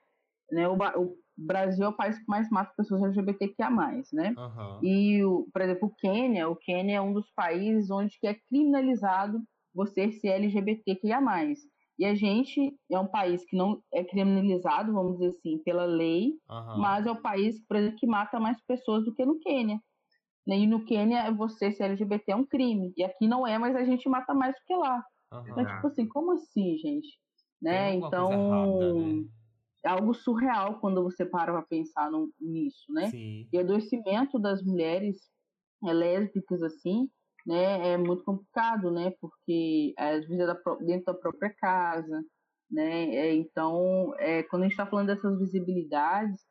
né, 0.52 0.68
o, 0.68 0.76
o 0.76 1.18
Brasil 1.38 1.86
é 1.86 1.88
o 1.88 1.96
país 1.96 2.18
que 2.18 2.28
mais 2.28 2.50
mata 2.50 2.74
pessoas 2.76 3.02
LGBTQIA+, 3.04 3.70
né? 4.12 4.34
Aham. 4.38 4.80
E, 4.84 5.24
o, 5.24 5.48
por 5.54 5.62
exemplo, 5.62 5.88
o 5.88 5.96
Quênia, 5.96 6.50
o 6.50 6.56
Quênia 6.56 6.98
é 6.98 7.02
um 7.02 7.14
dos 7.14 7.30
países 7.32 7.90
onde 7.90 8.18
que 8.20 8.28
é 8.28 8.34
criminalizado 8.34 9.42
você 9.74 10.12
ser 10.12 10.30
LGBTQIA+. 10.30 11.22
E 12.00 12.06
a 12.06 12.16
gente 12.16 12.74
é 12.90 12.98
um 12.98 13.08
país 13.08 13.44
que 13.46 13.58
não 13.58 13.84
é 13.94 14.06
criminalizado, 14.06 14.94
vamos 14.94 15.20
dizer 15.20 15.28
assim, 15.38 15.58
pela 15.60 15.84
lei, 15.84 16.32
Aham. 16.50 16.78
mas 16.78 17.06
é 17.06 17.12
o 17.12 17.22
país, 17.22 17.60
por 17.68 17.76
exemplo, 17.76 17.98
que 18.00 18.08
mata 18.08 18.40
mais 18.40 18.58
pessoas 18.66 19.04
do 19.04 19.14
que 19.14 19.26
no 19.26 19.38
Quênia. 19.40 19.82
Né? 20.48 20.60
E 20.60 20.68
no 20.68 20.86
Quênia, 20.86 21.30
você 21.34 21.72
ser 21.74 21.84
LGBT 21.84 22.32
é 22.32 22.36
um 22.38 22.46
crime. 22.46 22.94
E 22.96 23.04
aqui 23.04 23.28
não 23.28 23.46
é, 23.46 23.58
mas 23.58 23.76
a 23.76 23.84
gente 23.84 24.08
mata 24.08 24.34
mais 24.34 24.56
do 24.56 24.62
que 24.66 24.74
lá. 24.76 25.04
Então, 25.44 25.64
Aham. 25.64 25.76
tipo 25.76 25.88
assim, 25.88 26.08
como 26.08 26.32
assim, 26.32 26.78
gente? 26.78 27.20
Né? 27.62 27.96
Então, 27.96 28.32
errada, 28.32 28.94
né? 28.94 29.24
é 29.86 29.90
algo 29.90 30.14
surreal 30.14 30.80
quando 30.80 31.04
você 31.04 31.26
para 31.26 31.52
pra 31.52 31.62
pensar 31.64 32.10
no- 32.10 32.32
nisso, 32.40 32.92
né? 32.94 33.08
Sim. 33.12 33.48
E 33.52 33.58
o 33.58 33.60
adoecimento 33.60 34.40
das 34.40 34.64
mulheres 34.64 35.18
é, 35.86 35.92
lésbicas, 35.94 36.64
assim, 36.64 37.10
né, 37.46 37.94
é 37.94 37.98
muito 37.98 38.24
complicado, 38.24 38.92
né? 38.92 39.14
Porque 39.20 39.94
às 39.98 40.26
vezes 40.28 40.48
é 40.48 40.86
dentro 40.86 41.06
da 41.06 41.14
própria 41.14 41.54
casa, 41.60 42.24
né? 42.70 43.16
É, 43.16 43.34
então, 43.34 44.14
é, 44.18 44.44
quando 44.44 44.64
a 44.64 44.66
gente 44.66 44.74
está 44.74 44.86
falando 44.86 45.08
dessas 45.08 45.40
visibilidades, 45.40 46.42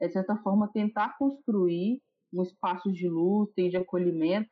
é 0.00 0.06
de 0.06 0.12
certa 0.12 0.36
forma 0.38 0.70
tentar 0.72 1.16
construir 1.18 2.00
um 2.32 2.42
espaço 2.42 2.92
de 2.92 3.08
luta 3.08 3.60
e 3.60 3.70
de 3.70 3.76
acolhimento 3.76 4.50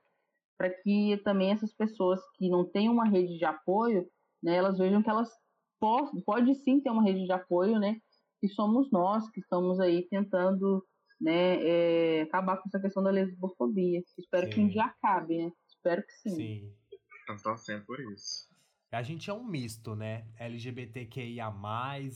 para 0.57 0.70
que 0.70 1.18
também 1.24 1.51
essas 1.53 1.74
pessoas 1.74 2.20
que 2.36 2.49
não 2.49 2.64
têm 2.64 2.88
uma 2.88 3.05
rede 3.05 3.36
de 3.36 3.44
apoio, 3.44 4.07
né, 4.42 4.57
elas 4.57 4.78
vejam 4.78 5.03
que 5.03 5.11
elas 5.11 5.30
po 5.78 6.11
pode 6.24 6.55
sim 6.57 6.80
ter 6.80 6.90
uma 6.90 7.03
rede 7.03 7.24
de 7.24 7.32
apoio, 7.32 7.78
né? 7.78 7.97
Que 8.40 8.49
somos 8.49 8.90
nós 8.90 9.28
que 9.30 9.40
estamos 9.40 9.78
aí 9.80 10.07
tentando 10.09 10.82
né, 11.20 11.62
é, 11.62 12.22
acabar 12.22 12.57
com 12.57 12.68
essa 12.68 12.80
questão 12.80 13.03
da 13.03 13.11
lesbofobia. 13.11 14.03
Espero 14.18 14.49
que 14.49 14.61
um 14.61 14.66
Sim. 14.66 14.68
dia 14.68 14.84
acabe, 14.84 15.38
né? 15.38 15.53
Espero 15.87 16.03
que 16.03 16.12
sim. 16.14 16.34
Sim. 16.34 16.72
Estamos 17.20 17.43
torcendo 17.43 17.84
por 17.84 18.01
isso. 18.01 18.49
A 18.91 19.03
gente 19.03 19.30
é 19.30 19.32
um 19.32 19.45
misto, 19.45 19.95
né? 19.95 20.26
LGBTQIA+, 20.37 21.53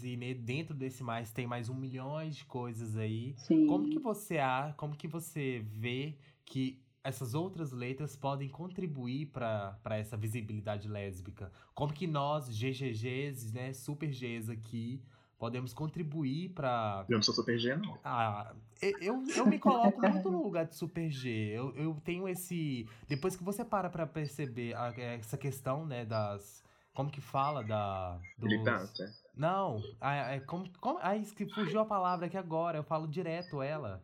e 0.03 0.17
ne- 0.17 0.35
dentro 0.35 0.75
desse 0.75 1.05
mais 1.05 1.33
tem 1.33 1.47
mais 1.47 1.69
um 1.69 1.75
milhão 1.75 2.29
de 2.29 2.45
coisas 2.45 2.97
aí. 2.97 3.35
Sim. 3.37 3.67
Como 3.69 3.89
que 3.89 4.01
você 4.01 4.39
a, 4.39 4.75
como 4.77 4.97
que 4.97 5.07
você 5.07 5.65
vê 5.65 6.17
que 6.45 6.83
essas 7.05 7.33
outras 7.33 7.71
letras 7.71 8.17
podem 8.17 8.49
contribuir 8.49 9.27
para 9.27 9.79
essa 9.91 10.17
visibilidade 10.17 10.89
lésbica? 10.89 11.53
Como 11.73 11.93
que 11.93 12.09
nós, 12.09 12.53
GGGs, 12.53 13.53
né, 13.53 13.73
super 13.73 14.09
Gs 14.09 14.51
aqui, 14.51 15.01
podemos 15.41 15.73
contribuir 15.73 16.51
para 16.51 17.05
Eu 17.09 17.17
não 17.17 17.23
sou 17.23 17.35
super 17.35 17.59
G, 17.59 17.75
não. 17.75 17.99
ah, 18.05 18.53
eu, 19.01 19.25
eu 19.35 19.47
me 19.47 19.59
coloco 19.59 20.01
muito 20.01 20.31
no 20.31 20.43
lugar 20.43 20.67
de 20.67 20.75
Super 20.77 21.11
G. 21.11 21.29
Eu, 21.53 21.75
eu 21.75 21.97
tenho 22.05 22.29
esse. 22.29 22.87
Depois 23.09 23.35
que 23.35 23.43
você 23.43 23.65
para 23.65 23.89
pra 23.91 24.07
perceber 24.07 24.75
a- 24.77 24.93
essa 24.97 25.37
questão, 25.39 25.85
né, 25.87 26.05
das. 26.05 26.63
Como 26.95 27.11
que 27.11 27.21
fala 27.21 27.65
da. 27.65 28.19
dos- 28.39 28.51
Militância. 28.51 29.07
Não, 29.35 29.83
é 30.01 30.41
como, 30.41 30.69
como. 30.79 30.99
Ai, 31.03 31.23
que 31.23 31.47
fugiu 31.47 31.81
a 31.81 31.85
palavra 31.87 32.27
aqui 32.27 32.37
agora, 32.37 32.79
eu 32.79 32.85
falo 32.85 33.09
direto 33.09 33.63
ela. 33.63 34.03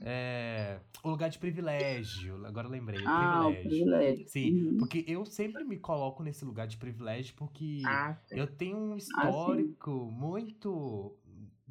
É, 0.00 0.78
o 1.02 1.10
lugar 1.10 1.28
de 1.28 1.38
privilégio. 1.38 2.44
Agora 2.46 2.66
eu 2.66 2.70
lembrei. 2.70 3.00
Ah, 3.06 3.40
o 3.48 3.52
privilégio. 3.52 3.68
privilégio. 3.68 4.28
Sim, 4.28 4.66
Uhum. 4.68 4.76
porque 4.78 5.04
eu 5.08 5.24
sempre 5.24 5.64
me 5.64 5.76
coloco 5.78 6.22
nesse 6.22 6.44
lugar 6.44 6.66
de 6.66 6.76
privilégio 6.76 7.34
porque. 7.36 7.82
Ah. 7.86 8.16
Eu 8.30 8.46
tenho 8.46 8.76
um 8.76 8.96
histórico 8.96 9.90
muito, 10.12 11.16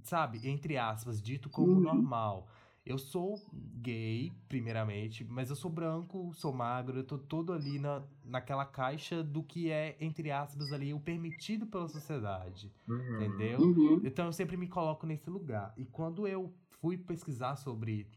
sabe, 0.04 0.48
entre 0.48 0.78
aspas, 0.78 1.22
dito 1.22 1.50
como 1.50 1.74
Uhum. 1.74 1.80
normal. 1.82 2.48
eu 2.90 2.98
sou 2.98 3.36
gay, 3.52 4.32
primeiramente, 4.48 5.22
mas 5.26 5.50
eu 5.50 5.58
sou 5.58 5.70
branco, 5.70 6.34
sou 6.34 6.54
magro, 6.54 6.98
eu 7.00 7.04
tô 7.04 7.18
todo 7.18 7.52
ali 7.52 7.78
na, 7.78 8.02
naquela 8.24 8.64
caixa 8.66 9.22
do 9.22 9.44
que 9.44 9.70
é, 9.70 9.98
entre 10.00 10.32
aspas, 10.32 10.72
ali, 10.72 10.94
o 10.94 11.00
permitido 11.02 11.66
pela 11.66 11.90
sociedade. 11.90 12.72
Uhum. 12.88 13.16
Entendeu? 13.26 13.60
Uhum. 13.60 14.02
Então 14.06 14.28
eu 14.28 14.32
sempre 14.32 14.56
me 14.56 14.70
coloco 14.70 15.06
nesse 15.06 15.30
lugar. 15.30 15.74
E 15.76 15.84
quando 15.84 16.26
eu 16.26 16.54
fui 16.80 16.98
pesquisar 16.98 17.58
sobre 17.58 18.08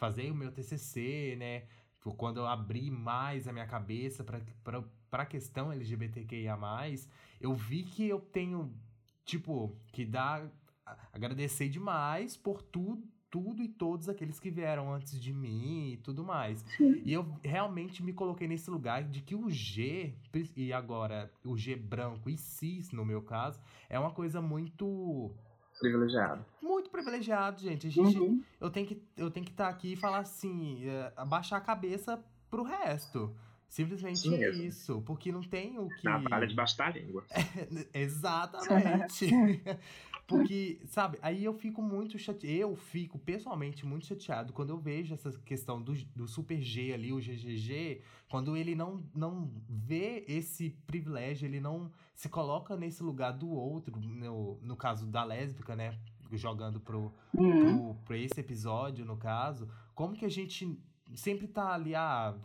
fazer 0.00 0.30
o 0.30 0.34
meu 0.34 0.50
TCC, 0.50 1.36
né? 1.38 1.64
Foi 1.98 2.14
Quando 2.14 2.38
eu 2.38 2.46
abri 2.46 2.90
mais 2.90 3.46
a 3.46 3.52
minha 3.52 3.66
cabeça 3.66 4.24
para 4.24 5.22
a 5.22 5.26
questão 5.26 5.70
LGBTQIA, 5.70 6.58
eu 7.38 7.54
vi 7.54 7.82
que 7.82 8.08
eu 8.08 8.18
tenho, 8.18 8.74
tipo, 9.26 9.76
que 9.92 10.06
dar. 10.06 10.50
Agradecer 11.12 11.68
demais 11.68 12.36
por 12.36 12.62
tudo, 12.62 13.06
tudo 13.30 13.62
e 13.62 13.68
todos 13.68 14.08
aqueles 14.08 14.40
que 14.40 14.50
vieram 14.50 14.92
antes 14.92 15.20
de 15.20 15.32
mim 15.34 15.92
e 15.92 15.96
tudo 15.98 16.24
mais. 16.24 16.64
E 17.04 17.12
eu 17.12 17.22
realmente 17.44 18.02
me 18.02 18.14
coloquei 18.14 18.48
nesse 18.48 18.70
lugar 18.70 19.04
de 19.04 19.20
que 19.20 19.34
o 19.34 19.50
G, 19.50 20.14
e 20.56 20.72
agora 20.72 21.30
o 21.44 21.58
G 21.58 21.76
branco 21.76 22.30
e 22.30 22.38
cis, 22.38 22.90
no 22.90 23.04
meu 23.04 23.20
caso, 23.20 23.60
é 23.90 23.98
uma 23.98 24.10
coisa 24.10 24.40
muito 24.40 25.30
Privilegiado. 25.80 26.44
muito 26.62 26.90
privilegiado, 26.90 27.60
gente. 27.60 27.86
A 27.86 27.90
gente 27.90 28.18
Uhum. 28.18 28.42
eu 28.60 28.70
tenho 28.70 28.86
que 28.86 29.02
eu 29.16 29.30
tenho 29.30 29.44
que 29.46 29.52
estar 29.52 29.68
aqui 29.68 29.94
e 29.94 29.96
falar 29.96 30.18
assim, 30.20 30.86
é, 30.88 31.12
abaixar 31.16 31.58
a 31.58 31.62
cabeça 31.62 32.22
pro 32.50 32.62
resto. 32.62 33.34
Simplesmente 33.68 34.16
Isso 34.16 34.30
mesmo. 34.32 34.62
isso, 34.64 35.02
porque 35.06 35.30
não 35.30 35.42
tem 35.42 35.78
o 35.78 35.88
que 35.88 36.02
Trabalha 36.02 36.44
debaixo 36.44 36.76
da 36.76 36.90
língua. 36.90 37.24
Exatamente. 37.94 39.30
Porque, 40.30 40.80
sabe, 40.86 41.18
aí 41.20 41.44
eu 41.44 41.52
fico 41.52 41.82
muito 41.82 42.18
chateado. 42.18 42.56
Eu 42.56 42.76
fico 42.76 43.18
pessoalmente 43.18 43.84
muito 43.84 44.06
chateado 44.06 44.52
quando 44.52 44.70
eu 44.70 44.78
vejo 44.78 45.12
essa 45.14 45.30
questão 45.40 45.82
do, 45.82 45.92
do 46.14 46.26
Super 46.28 46.60
G 46.60 46.92
ali, 46.92 47.12
o 47.12 47.18
GGG, 47.18 48.00
quando 48.28 48.56
ele 48.56 48.74
não, 48.74 49.02
não 49.14 49.50
vê 49.68 50.24
esse 50.28 50.70
privilégio, 50.86 51.46
ele 51.46 51.60
não 51.60 51.90
se 52.14 52.28
coloca 52.28 52.76
nesse 52.76 53.02
lugar 53.02 53.32
do 53.32 53.50
outro, 53.50 53.98
no, 54.00 54.58
no 54.62 54.76
caso 54.76 55.06
da 55.06 55.24
lésbica, 55.24 55.74
né? 55.74 55.98
Jogando 56.32 56.78
pro, 56.80 57.12
Uhum. 57.34 57.60
pro, 57.60 57.94
pra 58.04 58.16
esse 58.16 58.38
episódio, 58.38 59.04
no 59.04 59.16
caso, 59.16 59.68
como 59.94 60.14
que 60.14 60.24
a 60.24 60.28
gente 60.28 60.78
sempre 61.14 61.48
tá 61.48 61.72
ali, 61.74 61.94
ah, 61.94 62.36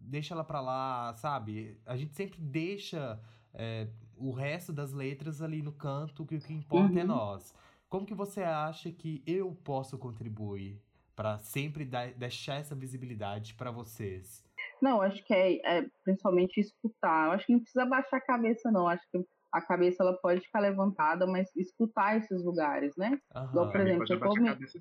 deixa 0.00 0.32
ela 0.32 0.44
pra 0.44 0.60
lá, 0.60 1.12
sabe? 1.14 1.76
A 1.84 1.96
gente 1.96 2.14
sempre 2.14 2.40
deixa 2.40 3.20
é, 3.52 3.88
o 4.28 4.32
resto 4.32 4.72
das 4.72 4.92
letras 4.92 5.42
ali 5.42 5.62
no 5.62 5.72
canto, 5.72 6.24
que 6.24 6.36
o 6.36 6.40
que 6.40 6.52
importa 6.52 6.98
é 6.98 7.02
Uhum. 7.02 7.08
nós. 7.08 7.54
Como 7.88 8.06
que 8.06 8.14
você 8.14 8.42
acha 8.42 8.90
que 8.90 9.22
eu 9.26 9.54
posso 9.64 9.98
contribuir 9.98 10.80
pra 11.14 11.38
sempre 11.38 11.84
dar, 11.84 12.12
deixar 12.14 12.56
essa 12.56 12.74
visibilidade 12.74 13.54
pra 13.54 13.70
vocês? 13.70 14.42
Não, 14.80 15.00
acho 15.02 15.22
que 15.24 15.32
é, 15.34 15.78
é 15.78 15.86
principalmente 16.04 16.58
escutar. 16.60 17.26
Eu 17.26 17.32
acho 17.32 17.46
que 17.46 17.52
não 17.52 17.60
precisa 17.60 17.84
baixar 17.84 18.16
a 18.16 18.20
cabeça, 18.20 18.70
não. 18.70 18.88
Acho 18.88 19.02
que 19.10 19.24
a 19.52 19.60
cabeça 19.60 20.02
ela 20.02 20.14
pode 20.14 20.40
ficar 20.40 20.60
levantada, 20.60 21.26
mas 21.26 21.54
escutar 21.54 22.16
esses 22.16 22.42
lugares, 22.42 22.96
né? 22.96 23.18
Igual, 23.50 23.70
por 23.70 23.80
exemplo, 23.80 23.98
Pode 23.98 24.08
se 24.08 24.14
eu 24.14 24.18
for 24.18 24.40
me, 24.40 24.48
cabeça. 24.48 24.78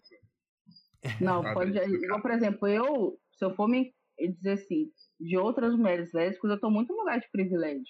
Não, 1.21 1.43
Pode. 1.53 1.77
Igual, 1.77 2.21
por 2.21 2.31
exemplo, 2.31 2.67
eu, 2.67 3.19
se 3.33 3.43
eu 3.45 3.53
for 3.55 3.67
me 3.67 3.93
dizer 4.19 4.51
assim, 4.53 4.91
de 5.19 5.37
outras 5.37 5.75
mulheres 5.75 6.11
lésbicas, 6.13 6.49
eu 6.49 6.55
estou 6.55 6.71
muito 6.71 6.93
no 6.93 6.99
lugar 6.99 7.19
de 7.19 7.29
privilégio. 7.31 7.83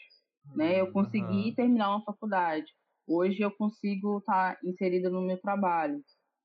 Né? 0.55 0.79
Eu 0.81 0.91
consegui 0.91 1.47
Aham. 1.49 1.55
terminar 1.55 1.89
uma 1.89 2.03
faculdade. 2.03 2.65
Hoje 3.07 3.41
eu 3.41 3.51
consigo 3.51 4.19
estar 4.19 4.57
inserida 4.63 5.09
no 5.09 5.21
meu 5.21 5.39
trabalho, 5.39 5.99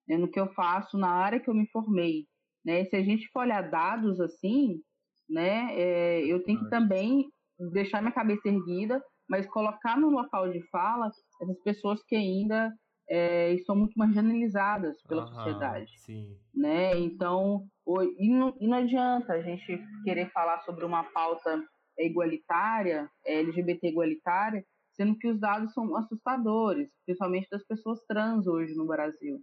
né? 0.09 0.16
no 0.16 0.30
que 0.30 0.40
eu 0.40 0.52
faço, 0.54 0.96
na 0.98 1.11
área 1.11 1.40
que 1.40 1.48
eu 1.50 1.54
me 1.54 1.68
formei. 1.70 2.24
Né? 2.64 2.84
Se 2.86 2.96
a 2.96 3.02
gente 3.02 3.28
for 3.32 3.40
olhar 3.40 3.70
dados 3.70 4.20
assim, 4.20 4.80
né, 5.28 5.74
é, 5.74 6.24
eu 6.24 6.42
tenho 6.44 6.59
que 6.61 6.70
também 6.70 7.24
deixar 7.72 8.00
minha 8.00 8.12
cabeça 8.14 8.48
erguida, 8.48 9.02
mas 9.28 9.46
colocar 9.46 9.98
no 9.98 10.09
local 10.09 10.50
de 10.50 10.61
fala 10.70 11.11
essas 11.42 11.62
pessoas 11.64 12.00
que 12.07 12.14
ainda 12.14 12.72
é, 13.09 13.52
estão 13.54 13.74
muito 13.76 13.94
marginalizadas 13.96 14.96
pela 15.02 15.22
Aham, 15.22 15.34
sociedade 15.34 15.90
Sim. 15.98 16.36
né? 16.54 16.96
Então, 16.98 17.66
o- 17.84 18.02
e 18.02 18.28
não, 18.30 18.57
e 18.61 18.66
não 18.66 18.78
adianta 18.78 19.32
a 19.32 19.42
gente 19.42 19.78
querer 20.04 20.30
falar 20.32 20.61
sobre 20.61 20.84
uma 20.84 21.04
pauta 21.04 21.61
igualitária, 22.05 23.09
é, 23.24 23.40
LGBT 23.40 23.88
igualitária, 23.88 24.64
sendo 24.92 25.16
que 25.18 25.28
os 25.28 25.40
dados 25.40 25.72
são 25.72 25.97
assustadores, 25.97 26.90
principalmente 27.05 27.49
das 27.51 27.64
pessoas 27.66 28.01
trans 28.07 28.47
hoje 28.47 28.74
no 28.74 28.86
Brasil, 28.86 29.40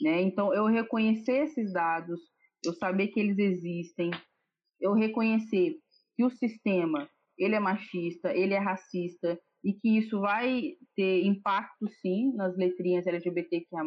né? 0.00 0.20
Então, 0.22 0.52
eu 0.54 0.66
reconhecer 0.66 1.44
esses 1.44 1.72
dados, 1.72 2.20
eu 2.64 2.72
saber 2.74 3.08
que 3.08 3.20
eles 3.20 3.38
existem, 3.38 4.10
eu 4.80 4.92
reconhecer 4.92 5.76
que 6.16 6.24
o 6.24 6.30
sistema 6.30 7.08
ele 7.38 7.54
é 7.54 7.60
machista, 7.60 8.34
ele 8.34 8.54
é 8.54 8.58
racista 8.58 9.40
e 9.64 9.72
que 9.72 9.98
isso 9.98 10.20
vai 10.20 10.74
ter 10.96 11.24
impacto 11.24 11.88
sim 12.00 12.32
nas 12.34 12.56
letrinhas 12.56 13.06
LGBTQIA+, 13.06 13.84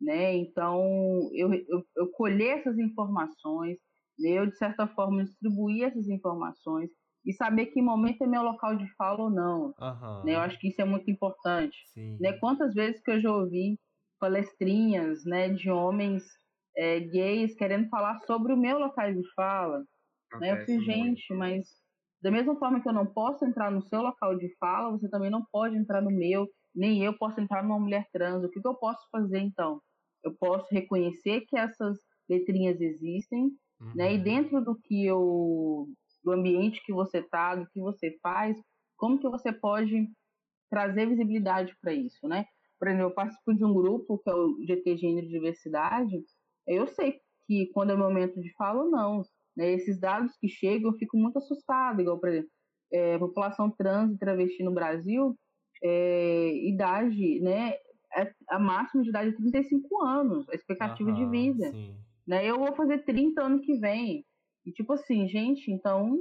né? 0.00 0.34
Então, 0.36 1.30
eu, 1.32 1.52
eu, 1.52 1.84
eu 1.96 2.10
colher 2.12 2.58
essas 2.58 2.78
informações? 2.78 3.78
Eu, 4.18 4.46
de 4.46 4.56
certa 4.56 4.86
forma, 4.86 5.24
distribuir 5.24 5.84
essas 5.84 6.08
informações 6.08 6.90
e 7.24 7.32
saber 7.32 7.66
que 7.66 7.80
momento 7.80 8.22
é 8.22 8.26
meu 8.26 8.42
local 8.42 8.76
de 8.76 8.86
fala 8.96 9.24
ou 9.24 9.30
não. 9.30 9.74
Aham. 9.80 10.22
Né? 10.24 10.34
Eu 10.34 10.40
acho 10.40 10.58
que 10.58 10.68
isso 10.68 10.80
é 10.80 10.84
muito 10.84 11.10
importante. 11.10 11.76
Sim. 11.92 12.18
Né? 12.20 12.34
Quantas 12.34 12.74
vezes 12.74 13.02
que 13.02 13.10
eu 13.10 13.20
já 13.20 13.32
ouvi 13.32 13.78
palestrinhas 14.20 15.24
né, 15.24 15.48
de 15.48 15.70
homens 15.70 16.22
é, 16.76 17.00
gays 17.00 17.54
querendo 17.54 17.88
falar 17.88 18.18
sobre 18.20 18.52
o 18.52 18.56
meu 18.56 18.78
local 18.78 19.12
de 19.12 19.22
fala, 19.34 19.84
né? 20.40 20.52
Eu 20.52 20.56
falei, 20.64 20.76
muito. 20.76 20.84
gente, 20.84 21.34
mas 21.34 21.66
da 22.22 22.30
mesma 22.30 22.56
forma 22.56 22.80
que 22.80 22.88
eu 22.88 22.92
não 22.92 23.06
posso 23.06 23.44
entrar 23.44 23.70
no 23.70 23.82
seu 23.82 24.00
local 24.00 24.36
de 24.36 24.48
fala, 24.56 24.90
você 24.90 25.08
também 25.08 25.30
não 25.30 25.44
pode 25.52 25.76
entrar 25.76 26.00
no 26.00 26.10
meu, 26.10 26.48
nem 26.74 27.02
eu 27.04 27.16
posso 27.16 27.40
entrar 27.40 27.62
numa 27.62 27.78
mulher 27.78 28.08
trans. 28.12 28.42
O 28.42 28.48
que, 28.48 28.60
que 28.60 28.66
eu 28.66 28.74
posso 28.74 29.06
fazer 29.10 29.40
então? 29.40 29.80
Eu 30.22 30.34
posso 30.34 30.66
reconhecer 30.72 31.42
que 31.42 31.56
essas 31.56 31.98
letrinhas 32.28 32.80
existem, 32.80 33.50
né? 33.94 34.14
E 34.14 34.18
Uhum. 34.18 34.22
dentro 34.24 34.64
do 34.64 34.76
que 34.76 35.04
eu, 35.06 35.88
do 36.24 36.32
ambiente 36.32 36.82
que 36.84 36.92
você 36.92 37.22
tá, 37.22 37.54
do 37.56 37.66
que 37.70 37.80
você 37.80 38.16
faz, 38.22 38.56
como 38.96 39.18
que 39.18 39.28
você 39.28 39.52
pode 39.52 40.08
trazer 40.70 41.06
visibilidade 41.08 41.76
para 41.80 41.92
isso, 41.92 42.26
né? 42.28 42.46
Por 42.78 42.88
exemplo, 42.88 43.06
eu 43.06 43.14
participo 43.14 43.54
de 43.54 43.64
um 43.64 43.72
grupo 43.74 44.18
que 44.18 44.30
é 44.30 44.34
o 44.34 44.56
GT 44.66 44.96
Gênero 44.96 45.26
e 45.26 45.30
Diversidade. 45.30 46.22
Eu 46.66 46.86
sei 46.88 47.20
que 47.46 47.68
quando 47.72 47.90
é 47.90 47.94
o 47.94 47.98
momento 47.98 48.40
de 48.40 48.52
fala 48.56 48.84
não, 48.88 49.22
né? 49.56 49.72
Esses 49.72 49.98
dados 50.00 50.32
que 50.40 50.48
chegam, 50.48 50.90
eu 50.92 50.98
fico 50.98 51.16
muito 51.16 51.38
assustada. 51.38 52.00
Igual, 52.02 52.18
por 52.20 52.28
exemplo, 52.30 52.50
é, 52.92 53.18
população 53.18 53.70
trans 53.70 54.12
e 54.12 54.18
travesti 54.18 54.62
no 54.62 54.72
Brasil, 54.72 55.36
é, 55.82 56.50
idade, 56.68 57.40
né? 57.40 57.74
é- 58.16 58.32
A 58.48 58.58
máxima 58.58 59.02
de 59.02 59.10
idade 59.10 59.30
é 59.30 59.36
35 59.36 60.02
anos, 60.02 60.48
a 60.48 60.54
expectativa 60.54 61.12
de 61.12 61.26
vida 61.26 61.70
Sim. 61.70 61.94
Né? 62.26 62.44
Eu 62.48 62.58
vou 62.58 62.74
fazer 62.74 63.04
30 63.04 63.42
ano 63.42 63.60
que 63.60 63.78
vem. 63.78 64.24
E 64.64 64.72
tipo 64.72 64.92
assim, 64.92 65.28
gente, 65.28 65.70
então, 65.70 66.18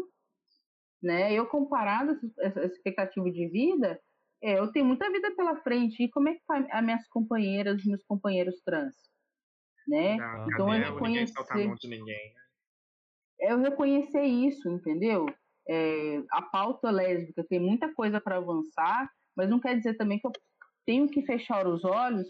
né, 1.01 1.33
eu 1.33 1.45
comparado 1.47 2.11
essa, 2.11 2.27
essa 2.39 2.65
expectativa 2.65 3.29
de 3.31 3.47
vida, 3.49 3.99
é, 4.41 4.59
eu 4.59 4.71
tenho 4.71 4.85
muita 4.85 5.09
vida 5.09 5.33
pela 5.35 5.61
frente. 5.61 6.03
E 6.03 6.09
como 6.09 6.29
é 6.29 6.33
que 6.33 6.41
tá 6.45 6.65
as 6.71 6.83
minhas 6.83 7.07
companheiras 7.07 7.83
e 7.83 7.87
meus 7.89 8.03
companheiros 8.03 8.61
trans? 8.65 8.93
Né? 9.87 10.17
Na 10.17 10.45
Então, 10.53 10.73
eu 10.73 10.93
reconhecer- 10.93 11.87
ninguém. 11.87 12.33
né? 12.33 12.41
Eu 13.39 13.59
reconhecer 13.59 14.23
isso, 14.23 14.69
entendeu? 14.69 15.25
É, 15.67 16.21
a 16.31 16.41
pauta 16.41 16.89
lésbica 16.91 17.43
tem 17.47 17.59
muita 17.59 17.93
coisa 17.93 18.19
para 18.19 18.37
avançar, 18.37 19.09
mas 19.35 19.49
não 19.49 19.59
quer 19.59 19.77
dizer 19.77 19.95
também 19.95 20.19
que 20.19 20.27
eu 20.27 20.31
tenho 20.85 21.09
que 21.09 21.25
fechar 21.25 21.65
os 21.67 21.83
olhos 21.83 22.27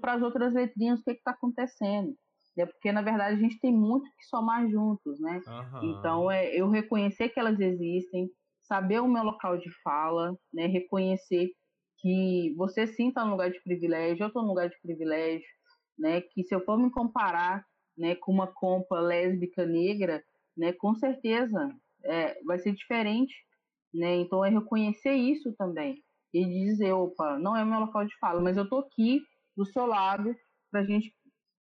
para 0.00 0.14
as 0.14 0.22
outras 0.22 0.52
letrinhas 0.52 1.00
o 1.00 1.04
que 1.04 1.12
está 1.12 1.30
acontecendo. 1.32 2.14
Né? 2.56 2.66
Porque, 2.66 2.92
na 2.92 3.02
verdade, 3.02 3.36
a 3.36 3.40
gente 3.40 3.58
tem 3.58 3.72
muito 3.72 4.04
que 4.16 4.24
somar 4.26 4.68
juntos, 4.68 5.18
né? 5.20 5.40
Aham. 5.46 5.80
Então, 5.84 6.30
é 6.30 6.54
eu 6.54 6.68
reconhecer 6.68 7.28
que 7.30 7.40
elas 7.40 7.58
existem, 7.58 8.30
saber 8.62 9.00
o 9.00 9.08
meu 9.08 9.22
local 9.22 9.58
de 9.58 9.70
fala, 9.82 10.36
né? 10.52 10.66
reconhecer 10.66 11.50
que 11.98 12.54
você 12.56 12.86
sim 12.86 13.08
está 13.08 13.24
no 13.24 13.32
lugar 13.32 13.50
de 13.50 13.62
privilégio, 13.62 14.24
eu 14.24 14.28
estou 14.28 14.42
no 14.42 14.48
lugar 14.48 14.68
de 14.68 14.80
privilégio, 14.80 15.46
né? 15.98 16.20
que 16.20 16.42
se 16.42 16.54
eu 16.54 16.64
for 16.64 16.78
me 16.78 16.90
comparar 16.90 17.64
né, 17.96 18.14
com 18.16 18.32
uma 18.32 18.46
compa 18.46 18.98
lésbica 19.00 19.66
negra, 19.66 20.22
né, 20.56 20.72
com 20.72 20.94
certeza 20.94 21.70
é, 22.04 22.42
vai 22.44 22.58
ser 22.58 22.72
diferente. 22.72 23.34
Né? 23.94 24.16
Então, 24.16 24.44
é 24.44 24.48
reconhecer 24.48 25.12
isso 25.12 25.54
também 25.56 26.02
e 26.32 26.44
dizer, 26.46 26.92
opa, 26.92 27.38
não 27.38 27.56
é 27.56 27.62
o 27.62 27.66
meu 27.66 27.80
local 27.80 28.06
de 28.06 28.18
fala, 28.18 28.40
mas 28.40 28.56
eu 28.56 28.64
estou 28.64 28.80
aqui 28.80 29.20
do 29.54 29.66
seu 29.66 29.86
lado 29.86 30.34
para 30.70 30.80
a 30.80 30.84
gente 30.84 31.14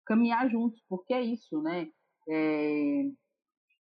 caminhar 0.06 0.50
juntos, 0.50 0.82
porque 0.88 1.12
é 1.12 1.22
isso, 1.22 1.60
né? 1.62 1.88
É, 2.28 3.02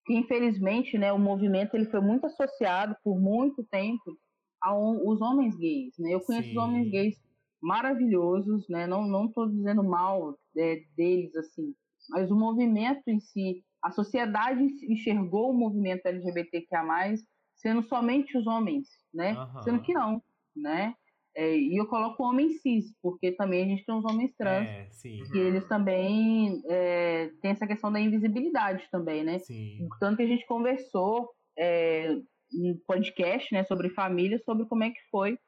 que 0.04 0.14
infelizmente, 0.14 0.98
né, 0.98 1.12
o 1.12 1.18
movimento 1.18 1.74
ele 1.74 1.86
foi 1.86 2.00
muito 2.00 2.26
associado 2.26 2.96
por 3.04 3.20
muito 3.20 3.64
tempo 3.64 4.18
aos 4.60 5.20
homens 5.20 5.56
gays, 5.56 5.94
né? 5.98 6.14
Eu 6.14 6.20
conheço 6.20 6.48
Sim. 6.48 6.56
os 6.56 6.62
homens 6.62 6.90
gays 6.90 7.16
maravilhosos, 7.60 8.68
né? 8.68 8.86
Não 8.86 9.06
não 9.06 9.26
estou 9.26 9.48
dizendo 9.48 9.82
mal 9.82 10.36
é, 10.56 10.82
deles 10.96 11.34
assim, 11.36 11.74
mas 12.10 12.30
o 12.30 12.36
movimento 12.36 13.02
em 13.08 13.20
si, 13.20 13.64
a 13.82 13.90
sociedade 13.90 14.62
enxergou 14.88 15.50
o 15.50 15.58
movimento 15.58 16.06
LGBTQIA+, 16.06 17.14
sendo 17.56 17.82
somente 17.82 18.36
os 18.36 18.46
homens, 18.46 18.88
né? 19.12 19.34
Uhum. 19.34 19.62
Sendo 19.62 19.82
que 19.82 19.94
não, 19.94 20.22
né? 20.54 20.94
É, 21.34 21.56
e 21.56 21.76
eu 21.76 21.86
coloco 21.86 22.22
homem 22.22 22.50
cis, 22.50 22.94
porque 23.00 23.32
também 23.32 23.64
a 23.64 23.66
gente 23.66 23.86
tem 23.86 23.94
os 23.94 24.04
homens 24.04 24.34
trans, 24.36 24.68
é, 24.68 24.88
que 25.02 25.38
eles 25.38 25.66
também 25.66 26.62
é, 26.68 27.30
têm 27.40 27.52
essa 27.52 27.66
questão 27.66 27.90
da 27.90 27.98
invisibilidade 27.98 28.86
também, 28.90 29.24
né? 29.24 29.38
Sim. 29.38 29.88
Tanto 29.98 30.18
que 30.18 30.22
a 30.24 30.26
gente 30.26 30.46
conversou 30.46 31.30
é, 31.58 32.14
um 32.54 32.78
podcast 32.86 33.52
né, 33.52 33.64
sobre 33.64 33.88
família, 33.90 34.38
sobre 34.44 34.66
como 34.66 34.84
é 34.84 34.90
que 34.90 35.00
foi 35.10 35.38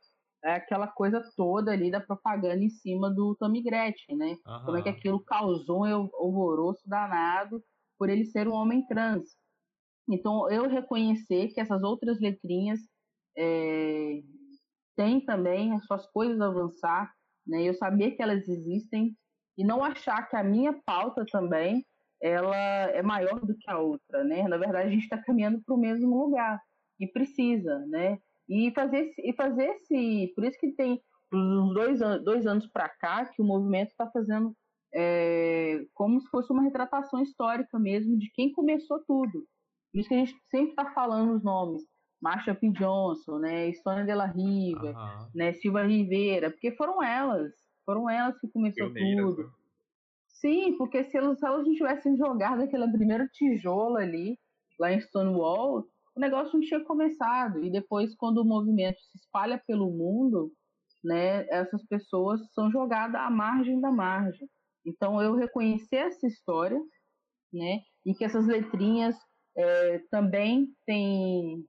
aquela 0.42 0.86
coisa 0.86 1.22
toda 1.36 1.72
ali 1.72 1.90
da 1.90 2.00
propaganda 2.00 2.62
em 2.62 2.68
cima 2.68 3.10
do 3.10 3.34
Tommy 3.38 3.62
Gretchen, 3.62 4.16
né? 4.16 4.36
Uhum. 4.46 4.64
Como 4.64 4.76
é 4.76 4.82
que 4.82 4.88
aquilo 4.88 5.20
causou 5.20 5.86
um 5.86 6.08
horroroso 6.14 6.80
danado 6.86 7.62
por 7.98 8.08
ele 8.08 8.24
ser 8.26 8.48
um 8.48 8.54
homem 8.54 8.86
trans. 8.86 9.24
Então, 10.08 10.50
eu 10.50 10.68
reconhecer 10.68 11.48
que 11.48 11.60
essas 11.60 11.82
outras 11.82 12.20
letrinhas 12.20 12.80
é, 13.36 14.20
tem 14.96 15.20
também 15.20 15.74
as 15.74 15.84
suas 15.86 16.06
coisas 16.10 16.40
a 16.40 16.46
avançar, 16.46 17.12
né? 17.46 17.62
Eu 17.62 17.74
saber 17.74 18.12
que 18.12 18.22
elas 18.22 18.48
existem 18.48 19.16
e 19.56 19.64
não 19.64 19.84
achar 19.84 20.28
que 20.28 20.36
a 20.36 20.42
minha 20.42 20.72
pauta 20.84 21.24
também 21.30 21.84
ela 22.20 22.56
é 22.56 23.02
maior 23.02 23.40
do 23.40 23.56
que 23.56 23.70
a 23.70 23.78
outra, 23.78 24.24
né? 24.24 24.48
Na 24.48 24.56
verdade, 24.56 24.88
a 24.88 24.90
gente 24.90 25.04
está 25.04 25.18
caminhando 25.18 25.62
para 25.64 25.74
o 25.74 25.78
mesmo 25.78 26.24
lugar 26.24 26.60
e 26.98 27.06
precisa, 27.06 27.84
né? 27.86 28.18
E 28.48 28.70
fazer 28.72 29.12
e 29.18 29.32
fazer 29.34 29.64
esse, 29.64 30.32
por 30.34 30.44
isso 30.44 30.58
que 30.58 30.72
tem 30.72 31.00
uns 31.32 31.74
dois, 31.74 32.00
dois 32.22 32.46
anos 32.46 32.66
para 32.66 32.88
cá 32.88 33.26
que 33.26 33.42
o 33.42 33.44
movimento 33.44 33.90
está 33.90 34.08
fazendo 34.10 34.54
é, 34.94 35.84
como 35.92 36.20
se 36.20 36.28
fosse 36.30 36.52
uma 36.52 36.62
retratação 36.62 37.20
histórica 37.20 37.78
mesmo 37.78 38.16
de 38.16 38.30
quem 38.32 38.52
começou 38.52 39.02
tudo. 39.06 39.44
Por 39.92 40.00
isso 40.00 40.08
que 40.08 40.14
a 40.14 40.18
gente 40.18 40.36
sempre 40.50 40.70
está 40.70 40.92
falando 40.92 41.34
os 41.34 41.42
nomes. 41.42 41.82
Marsha 42.24 42.54
P. 42.54 42.70
Johnson, 42.70 43.38
né, 43.38 43.70
Sônia 43.74 44.06
Della 44.06 44.24
Riva, 44.24 44.92
uhum. 44.92 45.28
né, 45.34 45.52
Silva 45.52 45.82
Rivera, 45.82 46.50
porque 46.50 46.72
foram 46.72 47.02
elas, 47.02 47.52
foram 47.84 48.08
elas 48.08 48.40
que 48.40 48.48
começou 48.48 48.88
tudo. 48.88 49.42
Né? 49.42 49.50
Sim, 50.28 50.74
porque 50.78 51.04
se 51.04 51.18
elas, 51.18 51.38
se 51.38 51.46
elas 51.46 51.66
não 51.66 51.74
tivessem 51.74 52.16
jogado 52.16 52.62
aquele 52.62 52.90
primeiro 52.90 53.28
tijolo 53.28 53.96
ali, 53.96 54.38
lá 54.80 54.90
em 54.90 55.00
Stonewall, 55.02 55.84
o 56.16 56.20
negócio 56.20 56.54
não 56.54 56.66
tinha 56.66 56.82
começado. 56.82 57.62
E 57.62 57.70
depois, 57.70 58.14
quando 58.16 58.38
o 58.38 58.44
movimento 58.44 58.98
se 59.02 59.18
espalha 59.18 59.62
pelo 59.66 59.90
mundo, 59.90 60.50
né, 61.04 61.46
essas 61.50 61.86
pessoas 61.86 62.40
são 62.54 62.70
jogadas 62.70 63.20
à 63.20 63.28
margem 63.28 63.82
da 63.82 63.92
margem. 63.92 64.48
Então, 64.86 65.20
eu 65.20 65.34
reconhecer 65.34 65.96
essa 65.96 66.26
história, 66.26 66.80
né, 67.52 67.80
e 68.06 68.14
que 68.14 68.24
essas 68.24 68.46
letrinhas 68.46 69.14
é, 69.56 69.98
também 70.10 70.68
têm 70.86 71.66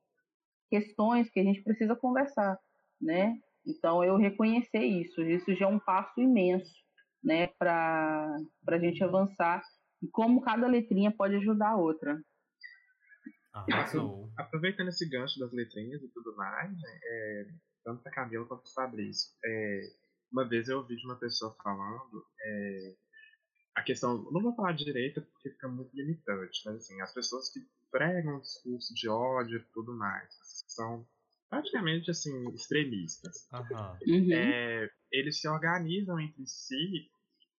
questões 0.75 1.29
que 1.29 1.39
a 1.39 1.43
gente 1.43 1.63
precisa 1.63 1.95
conversar, 1.95 2.59
né? 3.01 3.37
Então, 3.65 4.03
eu 4.03 4.17
reconhecer 4.17 4.83
isso, 4.83 5.21
isso 5.21 5.55
já 5.55 5.65
é 5.65 5.69
um 5.69 5.79
passo 5.79 6.19
imenso, 6.19 6.73
né, 7.23 7.47
para 7.47 8.37
a 8.67 8.77
gente 8.77 9.03
avançar 9.03 9.63
e 10.03 10.07
como 10.07 10.41
cada 10.41 10.67
letrinha 10.67 11.11
pode 11.11 11.35
ajudar 11.35 11.69
a 11.69 11.77
outra. 11.77 12.21
Arrasou. 13.51 14.29
Aproveitando 14.37 14.89
esse 14.89 15.09
gancho 15.09 15.39
das 15.39 15.51
letrinhas 15.51 16.03
e 16.03 16.09
tudo 16.09 16.35
mais, 16.35 16.71
né, 16.71 16.99
é, 17.03 17.47
tanto 17.83 18.03
para 18.03 18.11
Camila 18.11 18.45
quanto 18.45 18.63
para 18.63 18.83
Fabrício, 18.83 19.31
é, 19.43 19.81
uma 20.31 20.47
vez 20.47 20.67
eu 20.67 20.79
ouvi 20.79 20.95
de 20.97 21.05
uma 21.05 21.15
pessoa 21.15 21.55
falando 21.63 22.25
é, 22.41 22.95
a 23.73 23.81
questão, 23.81 24.29
não 24.31 24.41
vou 24.41 24.55
falar 24.55 24.73
de 24.73 24.85
direita 24.85 25.21
porque 25.21 25.49
fica 25.49 25.67
muito 25.67 25.95
limitante, 25.95 26.61
mas 26.65 26.75
assim, 26.75 27.01
as 27.01 27.13
pessoas 27.13 27.49
que 27.49 27.59
pregam 27.89 28.41
discurso 28.41 28.93
de 28.93 29.09
ódio 29.09 29.57
e 29.57 29.63
tudo 29.73 29.93
mais, 29.93 30.37
são 30.67 31.05
praticamente 31.49 32.11
assim 32.11 32.49
extremistas. 32.49 33.47
Uhum. 33.51 34.33
É, 34.33 34.89
eles 35.11 35.39
se 35.39 35.47
organizam 35.47 36.19
entre 36.19 36.45
si 36.47 37.09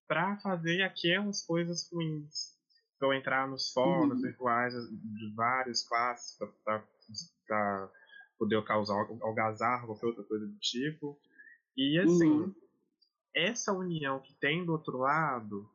para 0.07 0.37
fazer 0.39 0.83
aquelas 0.83 1.45
coisas 1.45 1.89
ruins. 1.91 2.57
Então 2.97 3.13
entrar 3.13 3.47
nos 3.49 3.73
fóruns 3.73 4.17
uhum. 4.17 4.23
virtuais 4.23 4.75
de 4.75 5.35
várias 5.35 5.87
classes 5.87 6.39
para 7.45 7.91
poder 8.39 8.63
causar 8.65 8.95
algazarra, 9.23 9.87
qualquer 9.87 10.07
outra 10.07 10.25
coisa 10.25 10.47
do 10.47 10.59
tipo. 10.59 11.19
E 11.77 11.99
assim, 11.99 12.31
uhum. 12.31 12.55
essa 13.35 13.73
união 13.73 14.21
que 14.21 14.33
tem 14.35 14.65
do 14.65 14.73
outro 14.73 14.99
lado, 14.99 15.69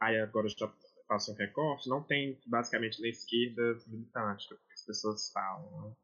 aí 0.00 0.20
agora 0.20 0.46
eu 0.46 0.50
já 0.50 0.70
faço 1.08 1.32
um 1.32 1.36
recorte, 1.36 1.88
não 1.88 2.02
tem 2.02 2.38
basicamente 2.46 3.00
na 3.00 3.08
esquerda 3.08 3.78
militante, 3.86 4.48
que 4.48 4.54
as 4.74 4.84
pessoas 4.84 5.30
falam. 5.32 5.88
Né? 5.88 5.96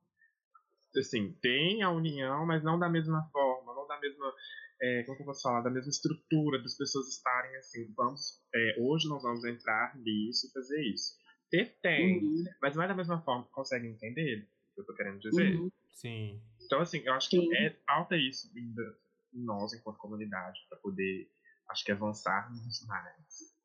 Assim, 0.96 1.32
tem 1.40 1.82
a 1.82 1.90
união, 1.90 2.46
mas 2.46 2.62
não 2.62 2.78
da 2.78 2.88
mesma 2.88 3.28
forma, 3.32 3.74
não 3.74 3.86
da 3.86 3.98
mesma, 4.00 4.32
é, 4.80 5.02
como 5.04 5.16
que 5.16 5.22
eu 5.22 5.26
posso 5.26 5.42
falar, 5.42 5.60
da 5.62 5.70
mesma 5.70 5.90
estrutura 5.90 6.60
das 6.60 6.76
pessoas 6.76 7.08
estarem 7.08 7.54
assim, 7.56 7.92
vamos, 7.96 8.42
é, 8.54 8.76
hoje 8.80 9.08
nós 9.08 9.22
vamos 9.22 9.44
entrar 9.44 9.96
nisso 9.98 10.46
e 10.46 10.52
fazer 10.52 10.80
isso. 10.82 11.16
Ter 11.50 11.78
tem, 11.80 12.18
uhum. 12.18 12.44
mas 12.60 12.76
não 12.76 12.82
é 12.82 12.88
da 12.88 12.94
mesma 12.94 13.20
forma, 13.22 13.44
consegue 13.52 13.86
entender 13.86 14.46
o 14.70 14.74
que 14.74 14.80
eu 14.80 14.86
tô 14.86 14.94
querendo 14.94 15.18
dizer? 15.18 15.56
Uhum. 15.56 15.70
Sim. 15.92 16.40
Então, 16.64 16.80
assim, 16.80 17.02
eu 17.04 17.12
acho 17.14 17.28
que 17.28 17.56
é, 17.56 17.70
falta 17.86 18.16
isso 18.16 18.50
ainda 18.54 18.82
em 19.34 19.42
nós, 19.44 19.72
enquanto 19.72 19.98
comunidade, 19.98 20.60
para 20.68 20.78
poder, 20.78 21.28
acho 21.70 21.84
que 21.84 21.92
avançarmos 21.92 22.86
mais. 22.86 23.56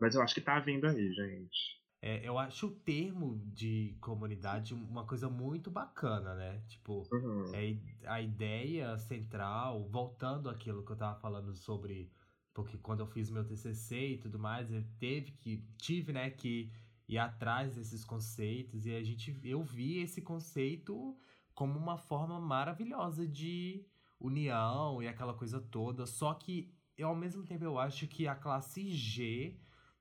Mas 0.00 0.14
eu 0.14 0.22
acho 0.22 0.34
que 0.34 0.40
tá 0.40 0.58
vindo 0.60 0.86
aí, 0.86 1.12
gente. 1.12 1.77
É, 2.00 2.26
eu 2.26 2.38
acho 2.38 2.68
o 2.68 2.70
termo 2.70 3.36
de 3.46 3.96
comunidade 4.00 4.72
uma 4.72 5.04
coisa 5.04 5.28
muito 5.28 5.68
bacana, 5.70 6.34
né? 6.34 6.62
Tipo, 6.68 7.02
uhum. 7.12 7.52
é, 7.52 7.76
a 8.06 8.20
ideia 8.20 8.96
central, 8.98 9.88
voltando 9.88 10.48
àquilo 10.48 10.84
que 10.84 10.92
eu 10.92 10.96
tava 10.96 11.18
falando 11.18 11.54
sobre. 11.54 12.12
Porque 12.54 12.78
quando 12.78 13.00
eu 13.00 13.06
fiz 13.06 13.30
meu 13.30 13.44
TCC 13.44 14.10
e 14.10 14.18
tudo 14.18 14.38
mais, 14.38 14.70
eu 14.70 14.84
teve 14.98 15.32
que, 15.32 15.64
tive, 15.76 16.12
né, 16.12 16.30
que 16.30 16.72
ir 17.08 17.18
atrás 17.18 17.74
desses 17.74 18.04
conceitos 18.04 18.84
e 18.84 18.94
a 18.94 19.02
gente, 19.02 19.38
eu 19.44 19.62
vi 19.62 20.00
esse 20.00 20.20
conceito 20.20 21.16
como 21.54 21.78
uma 21.78 21.96
forma 21.96 22.38
maravilhosa 22.40 23.26
de 23.26 23.84
união 24.20 25.02
e 25.02 25.08
aquela 25.08 25.34
coisa 25.34 25.60
toda. 25.60 26.06
Só 26.06 26.34
que, 26.34 26.72
eu, 26.96 27.08
ao 27.08 27.16
mesmo 27.16 27.44
tempo, 27.44 27.64
eu 27.64 27.78
acho 27.78 28.06
que 28.06 28.26
a 28.28 28.34
classe 28.34 28.88
G 28.88 29.56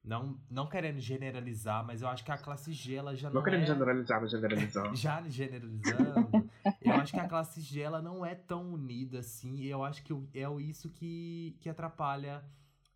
não, 0.08 0.40
não 0.50 0.68
querendo 0.68 1.02
generalizar, 1.02 1.86
mas 1.86 2.02
eu 2.02 2.08
acho 2.08 2.24
que 2.24 2.32
a 2.32 2.38
classe 2.38 2.72
G 2.72 2.96
ela 2.96 3.14
já 3.14 3.28
não. 3.28 3.36
Não 3.36 3.44
querendo 3.44 3.64
é... 3.64 3.66
generalizar, 3.66 4.22
mas 4.22 4.32
generalizando. 4.32 4.96
já 4.96 5.22
generalizando, 5.28 6.50
eu 6.82 6.94
acho 6.94 7.12
que 7.12 7.20
a 7.20 7.28
classe 7.28 7.60
G 7.60 7.82
ela 7.82 8.02
não 8.02 8.26
é 8.26 8.34
tão 8.34 8.74
unida 8.74 9.20
assim. 9.20 9.56
E 9.56 9.68
eu 9.68 9.84
acho 9.84 10.02
que 10.02 10.14
é 10.34 10.50
isso 10.62 10.90
que, 10.92 11.58
que 11.60 11.68
atrapalha 11.70 12.42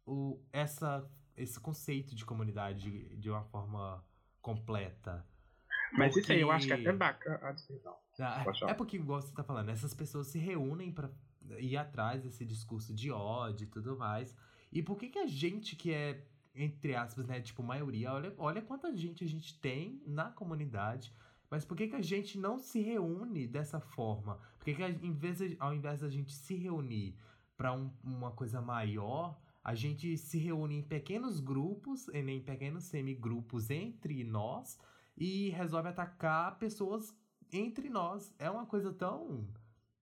o, 0.06 0.42
essa, 0.54 1.06
esse 1.36 1.60
conceito 1.60 2.16
de 2.16 2.24
comunidade 2.24 2.80
de, 2.80 3.18
de 3.18 3.30
uma 3.30 3.44
forma 3.44 4.02
completa. 4.42 5.26
Mas 5.92 6.14
porque... 6.14 6.20
isso 6.22 6.32
aí 6.32 6.40
eu 6.40 6.50
acho 6.50 6.66
que 6.66 6.74
é 6.74 6.78
até 6.78 6.94
bacana. 6.94 7.56
Ah, 8.22 8.46
é 8.70 8.74
porque, 8.74 8.96
igual 8.96 9.22
você 9.22 9.34
tá 9.34 9.44
falando, 9.44 9.68
essas 9.68 9.94
pessoas 9.94 10.28
se 10.28 10.40
reúnem 10.40 10.94
para 10.94 11.10
ir 11.60 11.76
atrás 11.76 12.24
desse 12.24 12.46
discurso 12.46 12.94
de 12.94 13.12
ódio 13.12 13.66
e 13.66 13.68
tudo 13.68 13.98
mais. 13.98 14.34
E 14.72 14.82
por 14.82 14.98
que, 14.98 15.10
que 15.10 15.20
a 15.20 15.28
gente 15.28 15.76
que 15.76 15.92
é 15.92 16.26
entre 16.56 16.96
aspas, 16.96 17.26
né? 17.26 17.42
Tipo, 17.42 17.64
maioria. 17.64 18.12
Olha, 18.12 18.34
olha 18.38 18.62
quanta 18.62 18.96
gente 18.96 19.24
a 19.24 19.28
gente 19.28 19.60
tem 19.60 20.02
na 20.06 20.32
comunidade. 20.32 21.14
Mas 21.50 21.66
por 21.66 21.76
que, 21.76 21.90
que 21.90 21.96
a 21.96 22.02
gente 22.02 22.38
não 22.38 22.58
se 22.58 22.80
reúne 22.80 23.46
dessa 23.46 23.80
forma? 23.80 24.40
Por 24.58 24.66
que, 24.66 24.74
que 24.74 24.84
em 24.84 25.12
vez 25.12 25.40
de, 25.40 25.58
ao 25.60 25.74
invés 25.74 26.00
da 26.00 26.10
gente 26.10 26.34
se 26.34 26.56
reunir 26.56 27.16
para 27.58 27.74
um, 27.74 27.92
uma 28.04 28.32
coisa 28.32 28.62
maior, 28.62 29.38
a 29.64 29.76
gente 29.76 30.18
se 30.18 30.38
reúne 30.38 30.78
em 30.78 30.84
pequenos 30.84 31.40
grupos, 31.40 32.08
em 32.10 32.40
pequenos 32.40 32.86
semigrupos 32.86 33.70
entre 33.70 34.24
nós 34.24 34.80
e 35.18 35.50
resolve 35.50 35.90
atacar 35.90 36.58
pessoas 36.58 37.14
entre 37.52 37.90
nós? 37.90 38.34
É 38.40 38.50
uma 38.50 38.66
coisa 38.66 38.94
tão. 38.94 39.46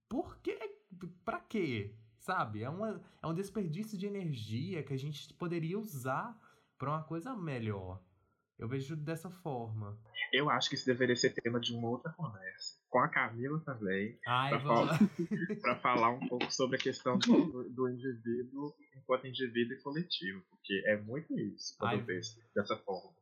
Por 0.08 0.38
quê? 0.38 0.78
Pra 1.26 1.40
quê? 1.40 1.96
Sabe? 2.20 2.64
É, 2.64 2.70
uma, 2.70 3.02
é 3.22 3.28
um 3.28 3.34
desperdício 3.34 3.98
de 3.98 4.06
energia 4.06 4.84
que 4.84 4.94
a 4.94 4.98
gente 4.98 5.34
poderia 5.34 5.80
usar 5.80 6.38
para 6.78 6.92
uma 6.92 7.04
coisa 7.04 7.36
melhor. 7.36 8.02
Eu 8.58 8.68
vejo 8.68 8.96
dessa 8.96 9.30
forma. 9.30 9.98
Eu 10.34 10.50
acho 10.50 10.70
que 10.70 10.76
isso 10.76 10.86
deveria 10.86 11.16
ser 11.16 11.34
tema 11.34 11.60
de 11.60 11.74
uma 11.74 11.90
outra 11.90 12.12
conversa. 12.12 12.78
Com 12.90 13.00
a 13.00 13.08
Camila 13.08 13.60
também. 13.62 14.20
Para 14.24 14.60
falar, 14.60 15.00
falar 15.82 16.10
um 16.10 16.28
pouco 16.28 16.54
sobre 16.54 16.76
a 16.76 16.80
questão 16.80 17.18
do, 17.18 17.70
do, 17.70 17.90
indivíduo 17.90 18.76
enquanto 18.98 19.28
indivíduo 19.28 19.78
e 19.78 19.82
coletivo. 19.82 20.44
Porque 20.50 20.84
é 20.88 20.98
muito 20.98 21.40
isso 21.40 21.76
quando 21.80 21.92
Ai, 21.92 22.00
eu 22.00 22.06
penso 22.06 22.38
dessa 22.54 22.76
forma. 22.78 23.14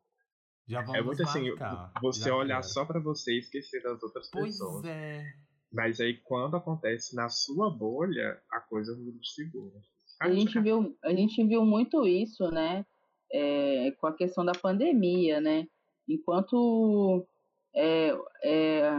Já 0.68 0.82
vamos 0.82 0.96
é 0.96 1.02
muito 1.02 1.24
assim, 1.24 1.56
você 2.02 2.30
olhar 2.30 2.62
só 2.64 2.84
para 2.84 3.00
você 3.00 3.34
e 3.34 3.40
esquecer 3.40 3.82
das 3.84 4.02
outras 4.02 4.30
pois 4.30 4.54
pessoas. 4.54 4.82
Pois 4.82 4.86
é. 4.86 5.47
Mas 5.78 6.02
aí 6.02 6.18
quando 6.26 6.58
acontece 6.58 7.16
na 7.16 7.30
sua 7.30 7.70
bolha, 7.70 8.42
a 8.52 8.60
coisa 8.60 8.94
muda 8.98 9.18
de 9.18 9.30
seguro. 9.30 9.74
A 10.20 10.30
gente, 10.32 10.60
viu, 10.60 10.98
a 11.04 11.14
gente 11.14 11.44
viu 11.46 11.64
muito 11.64 12.06
isso, 12.06 12.50
né? 12.52 12.84
é, 13.32 13.92
com 14.00 14.08
a 14.08 14.14
questão 14.14 14.46
da 14.46 14.54
pandemia, 14.54 15.42
né? 15.42 15.68
Enquanto 16.08 17.28
é, 17.76 18.18
é, 18.44 18.90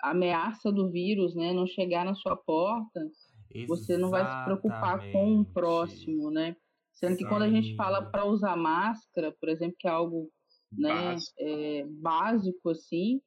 a 0.00 0.10
ameaça 0.10 0.72
do 0.72 0.90
vírus 0.90 1.34
né, 1.34 1.52
não 1.52 1.66
chegar 1.66 2.04
na 2.04 2.14
sua 2.14 2.36
porta, 2.36 3.00
Exatamente. 3.00 3.66
você 3.66 3.96
não 3.96 4.10
vai 4.10 4.24
se 4.24 4.44
preocupar 4.44 5.12
com 5.12 5.40
o 5.40 5.44
próximo, 5.44 6.30
né? 6.30 6.56
Sendo 6.94 7.16
que 7.16 7.26
quando 7.26 7.42
a 7.42 7.50
gente 7.50 7.76
fala 7.76 8.02
para 8.02 8.24
usar 8.24 8.56
máscara, 8.56 9.32
por 9.38 9.48
exemplo, 9.48 9.76
que 9.78 9.86
é 9.86 9.90
algo 9.90 10.28
né, 10.72 11.12
básico. 11.12 11.34
É, 11.38 11.84
básico 11.86 12.70
assim, 12.70 13.20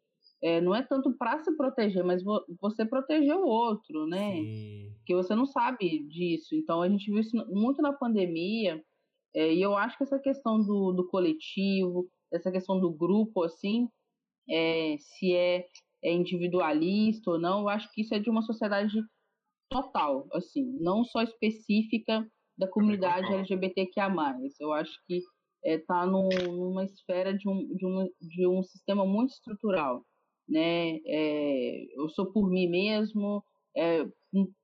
é, 0.43 0.59
não 0.59 0.73
é 0.73 0.81
tanto 0.81 1.13
para 1.17 1.39
se 1.43 1.55
proteger, 1.55 2.03
mas 2.03 2.23
vo 2.23 2.43
você 2.59 2.85
proteger 2.85 3.35
o 3.35 3.45
outro, 3.45 4.07
né? 4.07 4.33
Sim. 4.33 4.93
Porque 4.97 5.15
você 5.15 5.35
não 5.35 5.45
sabe 5.45 5.99
disso. 6.07 6.55
Então 6.55 6.81
a 6.81 6.89
gente 6.89 7.05
viu 7.11 7.19
isso 7.19 7.35
muito 7.47 7.81
na 7.81 7.93
pandemia, 7.93 8.83
é, 9.33 9.53
e 9.53 9.61
eu 9.61 9.75
acho 9.77 9.97
que 9.97 10.03
essa 10.03 10.19
questão 10.19 10.61
do, 10.61 10.91
do 10.91 11.07
coletivo, 11.07 12.09
essa 12.31 12.51
questão 12.51 12.79
do 12.79 12.91
grupo, 12.91 13.43
assim, 13.43 13.87
é, 14.49 14.95
se 14.99 15.33
é, 15.33 15.65
é 16.03 16.11
individualista 16.11 17.31
ou 17.31 17.39
não, 17.39 17.61
eu 17.61 17.69
acho 17.69 17.91
que 17.93 18.01
isso 18.01 18.13
é 18.13 18.19
de 18.19 18.29
uma 18.29 18.41
sociedade 18.41 18.97
total, 19.69 20.27
assim, 20.33 20.77
não 20.81 21.05
só 21.05 21.21
específica 21.21 22.27
da 22.57 22.67
comunidade 22.67 23.33
LGBTQIA+. 23.33 24.09
Eu 24.59 24.73
acho 24.73 24.91
que 25.07 25.21
está 25.63 26.03
é, 26.03 26.05
numa 26.05 26.83
esfera 26.83 27.33
de 27.33 27.47
um, 27.47 27.75
de, 27.75 27.85
um, 27.85 28.09
de 28.19 28.47
um 28.47 28.63
sistema 28.63 29.05
muito 29.05 29.31
estrutural. 29.31 30.03
Né? 30.47 30.99
É, 31.05 31.85
eu 31.95 32.09
sou 32.09 32.31
por 32.31 32.49
mim 32.49 32.67
mesmo, 32.67 33.43
é, 33.75 34.05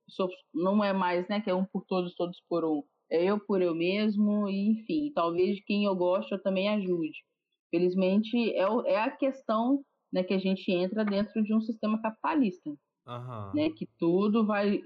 sou, 0.08 0.28
não 0.54 0.82
é 0.82 0.92
mais 0.92 1.28
né, 1.28 1.40
que 1.40 1.50
é 1.50 1.54
um 1.54 1.64
por 1.64 1.84
todos, 1.86 2.14
todos 2.14 2.40
por 2.48 2.64
um. 2.64 2.82
É 3.10 3.24
eu 3.24 3.40
por 3.40 3.62
eu 3.62 3.74
mesmo, 3.74 4.48
e 4.48 4.72
enfim, 4.72 5.10
talvez 5.14 5.62
quem 5.64 5.84
eu 5.84 5.96
gosto 5.96 6.34
eu 6.34 6.42
também 6.42 6.68
ajude. 6.68 7.24
Felizmente, 7.70 8.36
é, 8.54 8.66
é 8.86 9.00
a 9.00 9.10
questão 9.10 9.82
né, 10.12 10.22
que 10.22 10.34
a 10.34 10.38
gente 10.38 10.70
entra 10.70 11.04
dentro 11.04 11.42
de 11.42 11.54
um 11.54 11.60
sistema 11.60 12.00
capitalista. 12.00 12.70
Uhum. 13.06 13.52
Né, 13.54 13.70
que 13.70 13.88
tudo 13.98 14.46
vai 14.46 14.82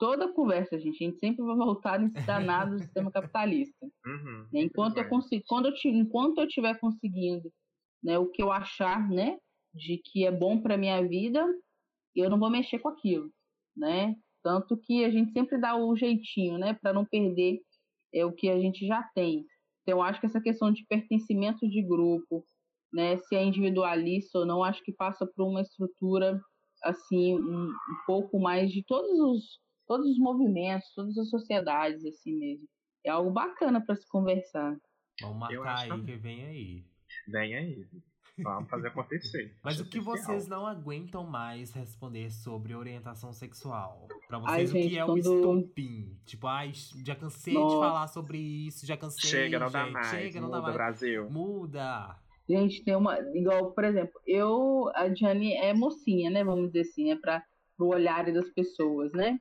toda 0.00 0.32
conversa, 0.32 0.80
gente, 0.80 1.04
a 1.04 1.06
gente 1.06 1.18
sempre 1.18 1.44
vai 1.44 1.54
voltar 1.54 2.00
nesse 2.00 2.18
danado 2.26 2.72
do 2.72 2.82
sistema 2.82 3.12
capitalista. 3.12 3.86
Uhum, 4.04 4.48
né? 4.50 4.62
Enquanto 4.62 4.96
eu 4.96 5.06
consigo, 5.06 5.44
quando 5.46 5.66
eu 5.66 5.74
enquanto 5.92 6.38
eu 6.38 6.46
estiver 6.46 6.80
conseguindo, 6.80 7.52
né, 8.02 8.18
o 8.18 8.26
que 8.26 8.42
eu 8.42 8.50
achar, 8.50 9.06
né, 9.10 9.36
de 9.74 9.98
que 9.98 10.24
é 10.24 10.30
bom 10.30 10.60
para 10.60 10.76
minha 10.76 11.06
vida, 11.06 11.44
eu 12.14 12.28
não 12.28 12.38
vou 12.38 12.50
mexer 12.50 12.78
com 12.78 12.88
aquilo, 12.88 13.30
né? 13.76 14.14
Tanto 14.42 14.76
que 14.76 15.04
a 15.04 15.10
gente 15.10 15.32
sempre 15.32 15.58
dá 15.58 15.76
o 15.76 15.94
jeitinho, 15.96 16.58
né, 16.58 16.74
para 16.74 16.92
não 16.92 17.04
perder 17.04 17.60
é 18.12 18.24
o 18.24 18.32
que 18.32 18.48
a 18.48 18.58
gente 18.58 18.86
já 18.86 19.02
tem. 19.14 19.46
Então, 19.82 19.98
eu 19.98 20.02
acho 20.02 20.20
que 20.20 20.26
essa 20.26 20.40
questão 20.40 20.72
de 20.72 20.84
pertencimento 20.86 21.68
de 21.68 21.82
grupo, 21.82 22.44
né, 22.92 23.16
se 23.18 23.36
é 23.36 23.44
individualista 23.44 24.40
ou 24.40 24.46
não, 24.46 24.64
acho 24.64 24.82
que 24.82 24.92
passa 24.92 25.26
por 25.26 25.46
uma 25.46 25.60
estrutura 25.60 26.40
assim 26.82 27.34
um, 27.34 27.68
um 27.68 28.06
pouco 28.06 28.40
mais 28.40 28.72
de 28.72 28.82
todos 28.84 29.18
os 29.20 29.60
todos 29.86 30.08
os 30.08 30.18
movimentos, 30.18 30.88
todas 30.94 31.18
as 31.18 31.28
sociedades, 31.28 32.04
assim 32.04 32.36
mesmo. 32.38 32.68
É 33.04 33.10
algo 33.10 33.30
bacana 33.30 33.84
para 33.84 33.96
se 33.96 34.06
conversar. 34.08 34.76
Vamos 35.20 35.38
marcar 35.38 35.80
aí 35.80 36.04
que 36.04 36.16
vem 36.16 36.46
aí. 36.46 36.84
Vem 37.26 37.56
aí. 37.56 37.86
Vamos 38.42 38.68
fazer 38.68 38.88
acontecer. 38.88 39.54
Mas 39.62 39.80
o 39.80 39.84
que 39.84 40.00
vocês 40.00 40.46
não 40.48 40.66
aguentam 40.66 41.24
mais 41.24 41.72
responder 41.72 42.30
sobre 42.30 42.74
orientação 42.74 43.32
sexual? 43.32 44.08
Pra 44.28 44.38
vocês, 44.38 44.74
ai, 44.74 44.84
o 44.84 44.88
que 44.88 44.98
é 44.98 45.04
quando... 45.04 45.26
o 45.26 45.58
estopim? 45.58 46.18
Tipo, 46.24 46.46
ai, 46.46 46.72
já 47.04 47.14
cansei 47.14 47.54
Nossa. 47.54 47.74
de 47.74 47.80
falar 47.80 48.08
sobre 48.08 48.38
isso, 48.38 48.86
já 48.86 48.96
cansei. 48.96 49.30
Chega, 49.30 49.58
não 49.58 49.70
dá 49.70 49.86
mais. 49.86 50.06
Chega, 50.08 50.40
não 50.40 50.48
Muda, 50.48 50.56
dá 50.58 50.62
mais. 50.62 50.74
Brasil. 50.74 51.30
Muda. 51.30 52.16
Gente, 52.48 52.82
tem 52.82 52.96
uma. 52.96 53.18
Igual, 53.34 53.72
por 53.72 53.84
exemplo, 53.84 54.20
eu, 54.26 54.90
a 54.94 55.08
Diane 55.08 55.54
é 55.54 55.72
mocinha, 55.72 56.30
né? 56.30 56.42
Vamos 56.42 56.72
dizer 56.72 56.80
assim, 56.80 57.12
é 57.12 57.16
para 57.16 57.44
o 57.78 57.86
olhar 57.86 58.24
das 58.32 58.48
pessoas, 58.50 59.12
né? 59.12 59.38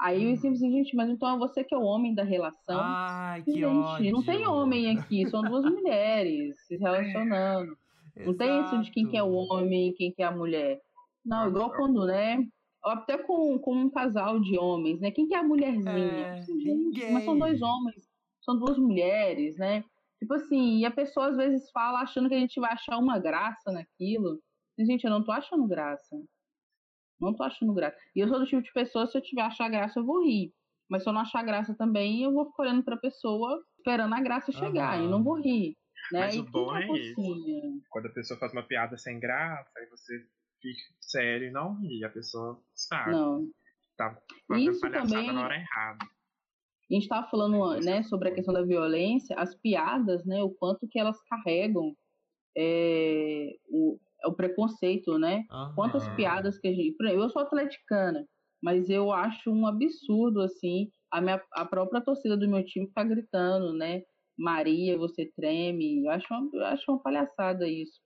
Aí 0.00 0.30
eu 0.30 0.36
sempre 0.36 0.56
assim, 0.56 0.72
gente, 0.72 0.96
mas 0.96 1.10
então 1.10 1.36
é 1.36 1.38
você 1.38 1.62
que 1.62 1.74
é 1.74 1.78
o 1.78 1.82
homem 1.82 2.14
da 2.14 2.22
relação. 2.22 2.80
Ai, 2.80 3.42
que 3.42 3.52
gente, 3.52 3.64
ódio. 3.66 4.12
não 4.12 4.22
tem 4.22 4.46
homem 4.46 4.98
aqui, 4.98 5.28
são 5.28 5.42
duas 5.42 5.64
mulheres 5.64 6.56
se 6.66 6.76
relacionando. 6.76 7.76
Não 8.24 8.36
tem 8.36 8.60
isso 8.62 8.82
de 8.82 8.90
quem 8.90 9.08
que 9.08 9.16
é 9.16 9.22
o 9.22 9.32
homem, 9.32 9.94
quem 9.94 10.12
que 10.12 10.22
é 10.22 10.26
a 10.26 10.30
mulher. 10.30 10.80
Não, 11.24 11.48
igual 11.48 11.70
quando, 11.72 12.06
né? 12.06 12.44
Até 12.82 13.18
com, 13.18 13.58
com 13.58 13.74
um 13.74 13.90
casal 13.90 14.40
de 14.40 14.58
homens, 14.58 15.00
né? 15.00 15.10
Quem 15.10 15.26
que 15.26 15.34
é 15.34 15.38
a 15.38 15.42
mulherzinha? 15.42 16.26
É, 16.26 16.42
gente, 16.42 17.12
mas 17.12 17.24
são 17.24 17.38
dois 17.38 17.60
homens, 17.60 18.08
são 18.42 18.58
duas 18.58 18.78
mulheres, 18.78 19.56
né? 19.58 19.84
Tipo 20.18 20.34
assim, 20.34 20.78
e 20.78 20.84
a 20.84 20.90
pessoa 20.90 21.28
às 21.28 21.36
vezes 21.36 21.70
fala 21.70 22.00
achando 22.00 22.28
que 22.28 22.34
a 22.34 22.38
gente 22.38 22.60
vai 22.60 22.72
achar 22.72 22.98
uma 22.98 23.18
graça 23.18 23.70
naquilo. 23.72 24.38
E, 24.78 24.84
gente, 24.84 25.04
eu 25.04 25.10
não 25.10 25.24
tô 25.24 25.32
achando 25.32 25.66
graça. 25.66 26.16
Não 27.20 27.34
tô 27.34 27.42
achando 27.42 27.74
graça. 27.74 27.96
E 28.16 28.20
eu 28.20 28.28
sou 28.28 28.38
do 28.38 28.46
tipo 28.46 28.62
de 28.62 28.72
pessoa, 28.72 29.06
se 29.06 29.16
eu 29.16 29.22
tiver 29.22 29.42
achar 29.42 29.68
graça, 29.68 29.98
eu 29.98 30.04
vou 30.04 30.24
rir. 30.24 30.52
Mas 30.90 31.02
se 31.02 31.08
eu 31.08 31.12
não 31.12 31.20
achar 31.20 31.42
graça 31.42 31.74
também, 31.74 32.22
eu 32.22 32.32
vou 32.32 32.46
ficar 32.46 32.64
olhando 32.64 32.82
pra 32.82 32.96
pessoa 32.96 33.62
esperando 33.78 34.14
a 34.14 34.20
graça 34.20 34.52
chegar 34.52 34.98
uhum. 34.98 35.06
e 35.06 35.08
não 35.08 35.22
vou 35.22 35.40
rir. 35.40 35.76
Né? 36.12 36.20
Mas 36.20 36.34
e 36.34 36.40
o 36.40 36.44
bom 36.44 36.76
é 36.76 36.86
isso. 36.98 37.82
Quando 37.88 38.06
a 38.06 38.12
pessoa 38.12 38.38
faz 38.38 38.52
uma 38.52 38.62
piada 38.62 38.96
sem 38.96 39.18
graça, 39.18 39.70
aí 39.76 39.86
você 39.86 40.18
fica 40.60 40.80
sério 41.00 41.48
e 41.48 41.50
não 41.50 41.80
ri. 41.80 42.04
A 42.04 42.10
pessoa 42.10 42.60
sabe. 42.74 43.12
Não. 43.12 43.48
Tá 43.96 44.16
fazendo 44.48 44.80
palhaçada 44.80 45.08
também... 45.08 45.32
na 45.32 45.44
hora 45.44 45.56
errada. 45.56 45.98
A 46.02 46.94
gente 46.94 47.02
estava 47.02 47.28
falando 47.28 47.80
né, 47.84 48.02
sobre 48.02 48.28
a 48.30 48.34
questão 48.34 48.52
da 48.52 48.62
violência, 48.62 49.36
as 49.38 49.54
piadas, 49.54 50.24
né, 50.24 50.42
o 50.42 50.50
quanto 50.50 50.88
que 50.88 50.98
elas 50.98 51.16
carregam 51.22 51.94
é, 52.56 53.56
o, 53.68 53.96
o 54.24 54.32
preconceito, 54.32 55.16
né? 55.16 55.44
Uhum. 55.50 55.74
Quantas 55.76 56.08
piadas 56.16 56.58
que 56.58 56.66
a 56.66 56.72
gente. 56.72 56.96
Eu 57.00 57.30
sou 57.30 57.42
atleticana, 57.42 58.26
mas 58.60 58.90
eu 58.90 59.12
acho 59.12 59.50
um 59.50 59.66
absurdo, 59.66 60.40
assim, 60.40 60.90
a, 61.10 61.20
minha, 61.20 61.42
a 61.52 61.64
própria 61.64 62.00
torcida 62.00 62.36
do 62.36 62.48
meu 62.48 62.64
time 62.64 62.90
tá 62.92 63.04
gritando, 63.04 63.72
né? 63.72 64.02
Maria, 64.40 64.96
você 64.96 65.30
treme. 65.36 66.04
Eu 66.04 66.10
acho 66.10 66.26
uma, 66.32 66.50
eu 66.52 66.64
acho 66.66 66.90
uma 66.90 67.02
palhaçada 67.02 67.68
isso, 67.68 68.00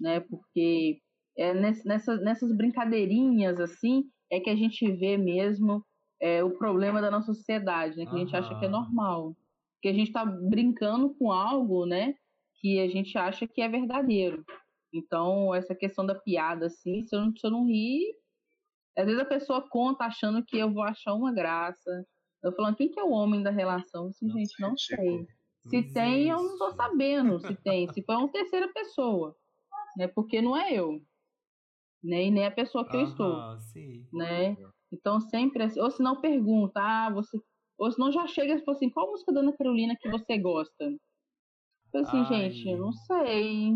né? 0.00 0.20
Porque 0.20 1.00
é 1.38 1.54
nessa, 1.54 2.16
nessas 2.16 2.54
brincadeirinhas, 2.56 3.60
assim, 3.60 4.04
é 4.30 4.40
que 4.40 4.50
a 4.50 4.56
gente 4.56 4.90
vê 4.92 5.16
mesmo 5.16 5.84
é, 6.20 6.42
o 6.42 6.50
problema 6.50 7.00
da 7.00 7.10
nossa 7.10 7.32
sociedade, 7.32 7.96
né? 7.96 8.06
Que 8.06 8.16
a 8.16 8.18
gente 8.18 8.34
acha 8.36 8.58
que 8.58 8.64
é 8.64 8.68
normal. 8.68 9.36
Que 9.80 9.88
a 9.88 9.92
gente 9.92 10.12
tá 10.12 10.24
brincando 10.24 11.14
com 11.14 11.30
algo, 11.30 11.86
né? 11.86 12.14
Que 12.60 12.80
a 12.80 12.88
gente 12.88 13.16
acha 13.16 13.46
que 13.46 13.60
é 13.60 13.68
verdadeiro. 13.68 14.44
Então, 14.92 15.54
essa 15.54 15.74
questão 15.74 16.04
da 16.04 16.14
piada, 16.14 16.66
assim, 16.66 17.04
se 17.04 17.14
eu 17.14 17.20
não, 17.20 17.36
se 17.36 17.46
eu 17.46 17.50
não 17.50 17.66
rir, 17.66 18.02
às 18.96 19.04
vezes 19.04 19.20
a 19.20 19.26
pessoa 19.26 19.68
conta 19.68 20.04
achando 20.04 20.42
que 20.44 20.56
eu 20.56 20.72
vou 20.72 20.82
achar 20.82 21.14
uma 21.14 21.32
graça. 21.32 22.06
Eu 22.42 22.52
falando, 22.52 22.76
quem 22.76 22.88
que 22.88 22.98
é 22.98 23.04
o 23.04 23.10
homem 23.10 23.42
da 23.42 23.50
relação? 23.50 24.08
Assim, 24.08 24.30
gente, 24.30 24.60
não 24.60 24.76
sei. 24.76 25.26
Se 25.68 25.82
tem, 25.92 26.28
eu 26.28 26.42
não 26.42 26.58
tô 26.58 26.70
sabendo 26.72 27.40
se 27.40 27.54
tem. 27.56 27.92
Se 27.92 28.02
foi 28.02 28.16
uma 28.16 28.28
terceira 28.28 28.68
pessoa, 28.72 29.36
né? 29.96 30.06
Porque 30.08 30.40
não 30.40 30.56
é 30.56 30.72
eu, 30.72 31.00
né? 32.02 32.24
E 32.24 32.30
nem 32.30 32.46
a 32.46 32.50
pessoa 32.50 32.88
que 32.88 32.96
eu 32.96 33.02
estou, 33.02 33.58
sim. 33.58 34.06
né? 34.12 34.56
Então 34.92 35.20
sempre 35.20 35.64
assim, 35.64 35.80
ou 35.80 35.90
se 35.90 36.02
não 36.02 36.20
pergunta, 36.20 36.80
ah, 36.80 37.10
você, 37.10 37.38
ou 37.78 37.90
se 37.90 37.98
não 37.98 38.12
já 38.12 38.26
chega 38.26 38.54
e 38.54 38.64
fala 38.64 38.76
assim, 38.76 38.90
qual 38.90 39.10
música 39.10 39.32
da 39.32 39.40
Ana 39.40 39.56
Carolina 39.56 39.96
que 40.00 40.08
você 40.08 40.38
gosta? 40.38 40.96
Eu 41.92 42.00
assim, 42.02 42.18
Ai. 42.18 42.50
gente, 42.50 42.68
eu 42.68 42.78
não 42.78 42.92
sei. 42.92 43.74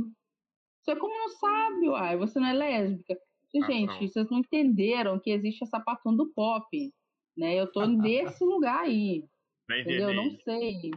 Você 0.82 0.96
como 0.96 1.14
não 1.14 1.28
sabe, 1.28 1.88
uai, 1.88 2.16
você 2.16 2.38
não 2.38 2.48
é 2.48 2.52
lésbica. 2.52 3.14
Ah, 3.14 3.66
gente, 3.66 4.00
não. 4.00 4.08
vocês 4.08 4.30
não 4.30 4.38
entenderam 4.38 5.18
que 5.18 5.30
existe 5.30 5.64
a 5.64 5.66
sapatão 5.66 6.14
do 6.14 6.32
pop, 6.32 6.66
né? 7.36 7.54
Eu 7.54 7.70
tô 7.70 7.84
nesse 7.86 8.44
lugar 8.44 8.84
aí. 8.84 9.24
entendeu? 9.68 10.14
Não 10.14 10.30
sei. 10.30 10.90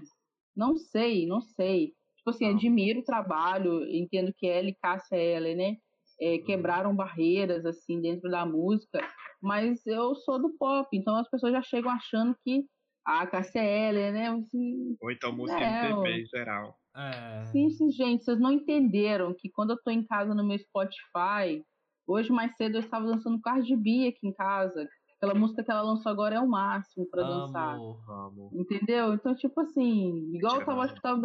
Não 0.55 0.77
sei, 0.77 1.25
não 1.25 1.41
sei. 1.41 1.93
Tipo 2.17 2.29
assim, 2.29 2.47
não. 2.47 2.55
admiro 2.55 2.99
o 2.99 3.05
trabalho, 3.05 3.85
entendo 3.89 4.33
que 4.33 4.47
ela 4.47 4.69
e 4.69 4.75
Cássia 4.75 5.17
Eller, 5.17 5.55
né? 5.55 5.77
É, 6.21 6.35
uhum. 6.35 6.43
quebraram 6.45 6.95
barreiras, 6.95 7.65
assim, 7.65 7.99
dentro 7.99 8.29
da 8.29 8.45
música, 8.45 8.99
mas 9.41 9.85
eu 9.85 10.15
sou 10.15 10.41
do 10.41 10.55
pop, 10.57 10.87
então 10.95 11.15
as 11.17 11.29
pessoas 11.29 11.51
já 11.51 11.61
chegam 11.61 11.91
achando 11.91 12.35
que 12.43 12.63
a 13.05 13.27
Cássia 13.27 13.63
Eller, 13.63 14.13
né? 14.13 14.29
Assim, 14.29 14.95
Ou 15.01 15.11
então 15.11 15.35
música 15.35 15.59
é, 15.59 15.89
MPB 15.89 16.21
em 16.21 16.25
geral. 16.27 16.77
É... 16.95 17.45
Sim, 17.45 17.69
sim, 17.69 17.91
gente, 17.91 18.23
vocês 18.23 18.39
não 18.39 18.51
entenderam 18.51 19.33
que 19.33 19.49
quando 19.49 19.71
eu 19.71 19.81
tô 19.83 19.91
em 19.91 20.05
casa 20.05 20.33
no 20.33 20.45
meu 20.45 20.57
Spotify, 20.57 21.63
hoje 22.07 22.31
mais 22.31 22.55
cedo 22.55 22.75
eu 22.75 22.81
estava 22.81 23.05
dançando 23.05 23.41
Cardi 23.41 23.75
B 23.75 24.07
aqui 24.07 24.27
em 24.27 24.33
casa. 24.33 24.87
Aquela 25.23 25.39
música 25.39 25.63
que 25.63 25.71
ela 25.71 25.81
lançou 25.81 26.11
agora 26.11 26.35
é 26.35 26.39
o 26.41 26.47
máximo 26.47 27.05
para 27.09 27.23
dançar. 27.23 27.75
Amo. 27.75 28.51
Entendeu? 28.53 29.13
Então, 29.13 29.33
tipo 29.33 29.61
assim, 29.61 30.29
igual 30.33 30.59
eu 30.59 30.65
tava, 30.65 30.81
acho 30.81 30.93
que 30.93 31.01
tava 31.01 31.21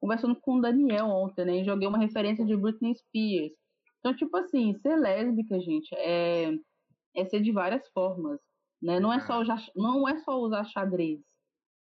conversando 0.00 0.34
com 0.40 0.56
o 0.56 0.60
Daniel 0.62 1.08
ontem, 1.08 1.44
né? 1.44 1.56
E 1.58 1.64
joguei 1.64 1.86
uma 1.86 1.98
referência 1.98 2.46
de 2.46 2.56
Britney 2.56 2.94
Spears. 2.94 3.52
Então, 3.98 4.16
tipo 4.16 4.34
assim, 4.38 4.74
ser 4.78 4.96
lésbica, 4.96 5.60
gente, 5.60 5.94
é, 5.96 6.54
é 7.14 7.24
ser 7.26 7.42
de 7.42 7.52
várias 7.52 7.86
formas. 7.92 8.40
Né? 8.82 8.98
Não, 8.98 9.12
é 9.12 9.20
só 9.20 9.42
usar, 9.42 9.62
não 9.76 10.08
é 10.08 10.16
só 10.20 10.40
usar 10.40 10.64
xadrez. 10.64 11.20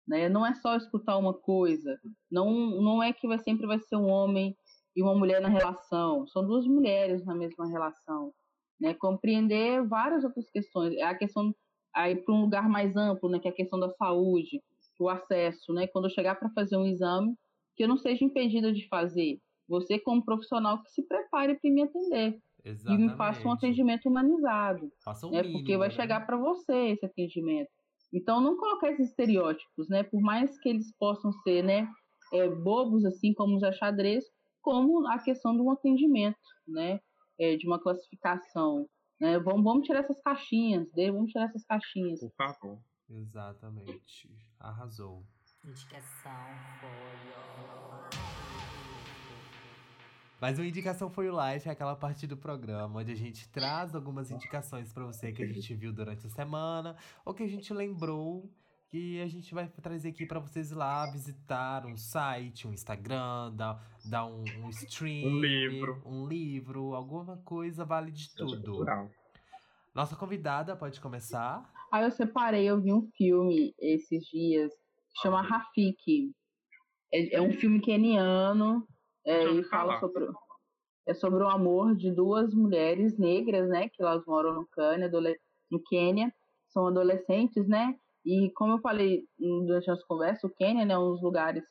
né? 0.07 0.27
Não 0.31 0.47
é 0.47 0.55
só 0.55 0.75
escutar 0.75 1.19
uma 1.19 1.35
coisa. 1.35 2.01
Não, 2.31 2.51
não 2.51 3.03
é 3.03 3.13
que 3.13 3.29
vai, 3.29 3.39
sempre 3.41 3.67
vai 3.67 3.79
ser 3.79 3.97
um 3.97 4.09
homem 4.09 4.57
e 4.97 5.03
uma 5.03 5.15
mulher 5.15 5.43
na 5.43 5.49
relação. 5.51 6.27
São 6.29 6.47
duas 6.47 6.67
mulheres 6.67 7.27
na 7.27 7.35
mesma 7.35 7.69
relação. 7.69 8.33
Né? 8.81 8.95
Compreender 8.95 9.87
várias 9.87 10.25
outras 10.25 10.49
questões. 10.51 10.97
A 11.01 11.15
questão 11.15 11.55
aí 11.95 12.17
para 12.17 12.35
um 12.35 12.43
lugar 12.43 12.69
mais 12.69 12.97
amplo, 12.97 13.29
né? 13.29 13.39
Que 13.39 13.49
é 13.49 13.51
a 13.51 13.55
questão 13.55 13.79
da 13.79 13.91
saúde, 13.91 14.63
o 15.01 15.09
acesso, 15.09 15.73
né? 15.73 15.87
Quando 15.89 16.07
eu 16.07 16.11
chegar 16.11 16.37
para 16.37 16.51
fazer 16.51 16.77
um 16.77 16.87
exame, 16.87 17.35
que 17.77 17.85
eu 17.85 17.89
não 17.89 17.97
seja 17.97 18.25
impedida 18.25 18.73
de 18.73 18.87
fazer. 18.89 19.41
Você, 19.69 19.99
como 19.99 20.25
profissional, 20.25 20.83
que 20.83 20.91
se 20.91 21.03
prepare 21.07 21.59
para 21.61 21.71
me 21.71 21.83
atender. 21.83 22.41
Exatamente. 22.65 23.03
E 23.03 23.07
me 23.07 23.17
faça 23.17 23.47
um 23.47 23.53
atendimento 23.53 24.09
humanizado. 24.09 24.91
Faça 25.05 25.27
o 25.27 25.31
né? 25.31 25.43
mínimo, 25.43 25.59
Porque 25.59 25.77
vai 25.77 25.89
né? 25.89 25.95
chegar 25.95 26.27
para 26.27 26.37
você 26.37 26.91
esse 26.91 27.07
atendimento. 27.07 27.71
Então, 28.13 28.41
não 28.41 28.57
colocar 28.57 28.91
esses 28.91 29.11
estereótipos, 29.11 29.89
né? 29.89 30.03
Por 30.03 30.21
mais 30.21 30.59
que 30.59 30.69
eles 30.69 30.93
possam 30.99 31.33
ser, 31.33 31.63
né? 31.63 31.89
é, 32.33 32.49
bobos, 32.49 33.05
assim 33.05 33.33
como 33.33 33.57
os 33.57 33.77
xadrez, 33.77 34.25
como 34.61 35.07
a 35.09 35.19
questão 35.19 35.57
do 35.57 35.71
atendimento, 35.71 36.39
né? 36.67 37.01
É, 37.39 37.57
de 37.57 37.67
uma 37.67 37.81
classificação. 37.81 38.89
Né? 39.21 39.39
Vamos, 39.39 39.63
vamos 39.63 39.87
tirar 39.87 40.01
essas 40.01 40.21
caixinhas, 40.23 40.93
né? 40.95 41.11
vamos 41.11 41.31
tirar 41.31 41.47
essas 41.47 41.65
caixinhas. 41.65 42.21
Por 42.21 42.33
favor. 42.37 42.79
Exatamente. 43.09 44.31
Arrasou. 44.61 45.25
Indicação 45.65 46.33
foi. 46.81 46.89
Mas 50.41 50.59
o 50.59 50.63
Indicação 50.63 51.11
foi 51.11 51.29
o 51.29 51.33
Life, 51.33 51.69
é 51.69 51.73
aquela 51.73 51.97
parte 51.97 52.27
do 52.27 52.37
programa 52.37 53.01
onde 53.01 53.11
a 53.11 53.17
gente 53.17 53.49
traz 53.49 53.95
algumas 53.95 54.31
indicações 54.31 54.93
pra 54.93 55.05
você 55.05 55.33
que 55.33 55.43
a 55.43 55.47
gente 55.47 55.75
viu 55.75 55.93
durante 55.93 56.27
a 56.27 56.31
semana 56.31 56.97
ou 57.25 57.35
que 57.35 57.43
a 57.43 57.49
gente 57.49 57.75
lembrou 57.75 58.49
que 58.91 59.21
a 59.21 59.27
gente 59.27 59.55
vai 59.55 59.69
trazer 59.69 60.09
aqui 60.09 60.25
pra 60.27 60.41
vocês 60.41 60.71
ir 60.71 60.75
lá 60.75 61.11
visitar 61.11 61.85
um 61.87 61.97
site, 61.97 62.67
um 62.67 62.73
Instagram, 62.73 63.53
dar, 63.55 63.79
dar 64.09 64.27
um, 64.27 64.43
um 64.63 64.71
stream, 64.71 65.29
Um 65.29 65.41
livro. 65.41 66.03
um 66.07 66.27
livro, 66.27 66.95
alguma 66.95 67.37
coisa 67.39 67.85
vale 67.85 68.11
de 68.11 68.35
tudo. 68.35 68.87
Nossa 69.95 70.17
convidada 70.17 70.75
pode 70.77 71.01
começar. 71.01 71.71
Aí 71.93 72.05
eu 72.05 72.11
separei, 72.11 72.65
eu 72.65 72.81
vi 72.81 72.93
um 72.93 73.07
filme 73.17 73.75
esses 73.79 74.25
dias, 74.27 74.73
que 74.73 75.21
chama 75.23 75.43
Rafiki. 75.43 76.33
É, 77.13 77.37
é 77.37 77.43
um 77.43 77.53
filme 77.53 77.81
keniano, 77.81 78.87
é, 79.27 79.45
e 79.45 79.65
fala 79.65 79.99
falar. 79.99 80.01
sobre, 80.01 80.27
é 81.07 81.15
sobre 81.15 81.43
o 81.43 81.49
amor 81.49 81.95
de 81.97 82.11
duas 82.11 82.55
mulheres 82.55 83.19
negras, 83.19 83.69
né? 83.69 83.89
Que 83.89 84.03
elas 84.03 84.23
moram 84.27 84.55
no 84.55 84.67
Quênia, 84.69 85.07
adole- 85.07 85.39
no 85.71 85.81
Quênia, 85.83 86.33
são 86.69 86.87
adolescentes, 86.87 87.67
né? 87.67 87.95
E 88.25 88.51
como 88.55 88.75
eu 88.75 88.81
falei 88.81 89.25
hum, 89.41 89.65
durante 89.67 89.91
as 89.91 90.03
conversas, 90.05 90.45
o 90.45 90.55
Quênia 90.55 90.85
né, 90.85 90.95
é 90.95 90.99
um 90.99 91.13
dos 91.13 91.23
lugares 91.23 91.65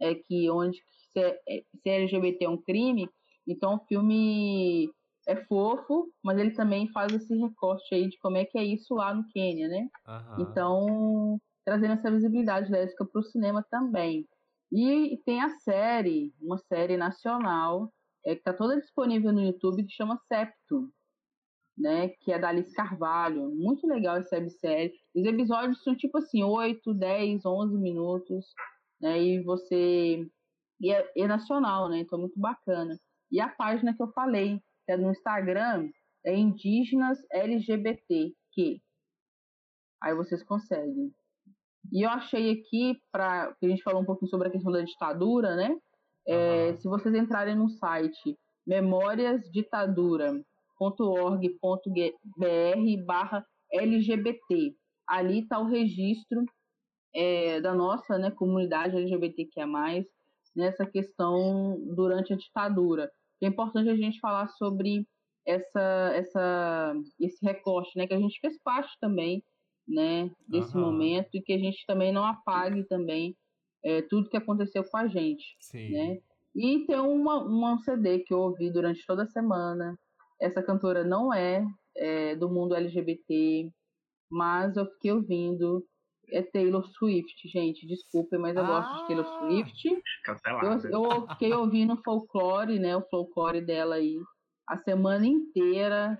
é, 0.00 0.14
que 0.14 0.50
onde 0.50 0.78
ser, 1.12 1.38
é, 1.48 1.62
ser 1.82 1.90
LGBT 1.90 2.44
é 2.44 2.48
um 2.48 2.60
crime, 2.60 3.08
então 3.46 3.76
o 3.76 3.86
filme 3.86 4.90
é 5.26 5.36
fofo, 5.44 6.10
mas 6.22 6.38
ele 6.38 6.50
também 6.52 6.88
faz 6.88 7.12
esse 7.12 7.34
recorte 7.36 7.94
aí 7.94 8.08
de 8.08 8.18
como 8.18 8.36
é 8.36 8.44
que 8.44 8.58
é 8.58 8.64
isso 8.64 8.94
lá 8.94 9.14
no 9.14 9.26
Quênia, 9.28 9.68
né? 9.68 9.88
Aham. 10.06 10.36
Então, 10.40 11.40
trazendo 11.64 11.94
essa 11.94 12.10
visibilidade 12.10 12.70
lésbica 12.70 13.04
para 13.06 13.20
o 13.20 13.24
cinema 13.24 13.64
também. 13.70 14.26
E 14.72 15.18
tem 15.24 15.40
a 15.40 15.50
série, 15.60 16.32
uma 16.40 16.58
série 16.58 16.96
nacional, 16.96 17.92
é, 18.24 18.34
que 18.34 18.40
está 18.40 18.52
toda 18.52 18.80
disponível 18.80 19.32
no 19.32 19.40
YouTube, 19.40 19.84
que 19.84 19.92
chama 19.92 20.18
Septo, 20.28 20.90
né? 21.76 22.08
Que 22.20 22.32
é 22.32 22.38
da 22.38 22.48
Alice 22.48 22.72
Carvalho. 22.72 23.50
Muito 23.54 23.86
legal 23.86 24.16
essa 24.16 24.36
websérie. 24.36 24.92
Os 25.14 25.24
episódios 25.24 25.82
são 25.82 25.96
tipo 25.96 26.18
assim, 26.18 26.42
8, 26.42 26.94
10, 26.94 27.44
11 27.44 27.78
minutos, 27.78 28.46
né? 29.00 29.20
E 29.22 29.42
você... 29.42 30.26
E 30.80 30.92
é, 30.92 31.10
é 31.16 31.26
nacional, 31.26 31.88
né? 31.88 32.00
Então, 32.00 32.18
muito 32.18 32.38
bacana. 32.38 32.98
E 33.30 33.40
a 33.40 33.48
página 33.48 33.94
que 33.94 34.02
eu 34.02 34.12
falei, 34.12 34.60
que 34.84 34.92
é 34.92 34.96
no 34.96 35.10
Instagram, 35.10 35.88
é 36.24 36.36
Indígenas 36.36 37.18
LGBTQ. 37.30 38.80
Aí 40.02 40.14
vocês 40.14 40.42
conseguem. 40.42 41.12
E 41.92 42.02
eu 42.04 42.10
achei 42.10 42.52
aqui, 42.52 42.98
para 43.12 43.54
a 43.62 43.66
gente 43.66 43.82
falou 43.82 44.02
um 44.02 44.04
pouquinho 44.04 44.30
sobre 44.30 44.48
a 44.48 44.50
questão 44.50 44.72
da 44.72 44.82
ditadura, 44.82 45.54
né? 45.54 45.76
É, 46.26 46.68
Aham. 46.68 46.76
Se 46.76 46.88
vocês 46.88 47.14
entrarem 47.14 47.54
no 47.54 47.68
site 47.68 48.38
memoriasditadura.org.br 50.90 53.04
barra 53.04 53.46
LGBT, 53.72 54.74
ali 55.08 55.40
está 55.40 55.58
o 55.58 55.66
registro 55.66 56.44
é, 57.14 57.60
da 57.60 57.74
nossa 57.74 58.18
né, 58.18 58.30
comunidade 58.30 58.96
LGBTQIA+, 58.96 59.66
nessa 60.54 60.86
questão 60.86 61.78
durante 61.94 62.32
a 62.32 62.36
ditadura. 62.36 63.10
É 63.42 63.46
importante 63.46 63.90
a 63.90 63.96
gente 63.96 64.20
falar 64.20 64.48
sobre 64.48 65.06
essa, 65.46 66.12
essa, 66.14 66.94
esse 67.20 67.44
recorte, 67.44 67.96
né, 67.96 68.06
que 68.06 68.14
a 68.14 68.20
gente 68.20 68.38
fez 68.40 68.58
parte 68.62 68.96
também, 69.00 69.42
né, 69.86 70.30
desse 70.48 70.74
momento 70.76 71.28
e 71.34 71.42
que 71.42 71.52
a 71.52 71.58
gente 71.58 71.84
também 71.86 72.10
não 72.10 72.24
apague 72.24 72.84
também 72.84 73.36
é, 73.84 74.00
tudo 74.02 74.30
que 74.30 74.36
aconteceu 74.36 74.82
com 74.82 74.96
a 74.96 75.06
gente, 75.06 75.56
Sim. 75.60 75.92
né? 75.92 76.18
E 76.54 76.86
tem 76.86 76.98
uma, 76.98 77.44
uma 77.44 77.78
CD 77.80 78.20
que 78.20 78.32
eu 78.32 78.38
ouvi 78.38 78.70
durante 78.70 79.04
toda 79.04 79.24
a 79.24 79.26
semana. 79.26 79.98
Essa 80.44 80.62
cantora 80.62 81.02
não 81.04 81.32
é, 81.32 81.64
é 81.96 82.36
do 82.36 82.48
mundo 82.50 82.74
LGBT, 82.74 83.70
mas 84.30 84.76
eu 84.76 84.86
fiquei 84.92 85.12
ouvindo. 85.12 85.84
É 86.30 86.42
Taylor 86.42 86.86
Swift, 86.88 87.48
gente. 87.48 87.86
Desculpem, 87.86 88.38
mas 88.38 88.56
eu 88.56 88.64
gosto 88.66 88.94
de 89.02 89.06
Taylor 89.08 89.26
Ah! 89.26 89.38
Swift. 89.40 89.88
Eu, 89.88 90.00
Cancelado. 90.24 90.88
eu 90.88 91.28
fiquei 91.28 91.52
ouvindo 91.52 92.00
folclore, 92.02 92.78
né? 92.78 92.96
O 92.96 93.02
folclore 93.10 93.60
dela 93.60 93.96
aí 93.96 94.16
a 94.68 94.78
semana 94.78 95.26
inteira. 95.26 96.18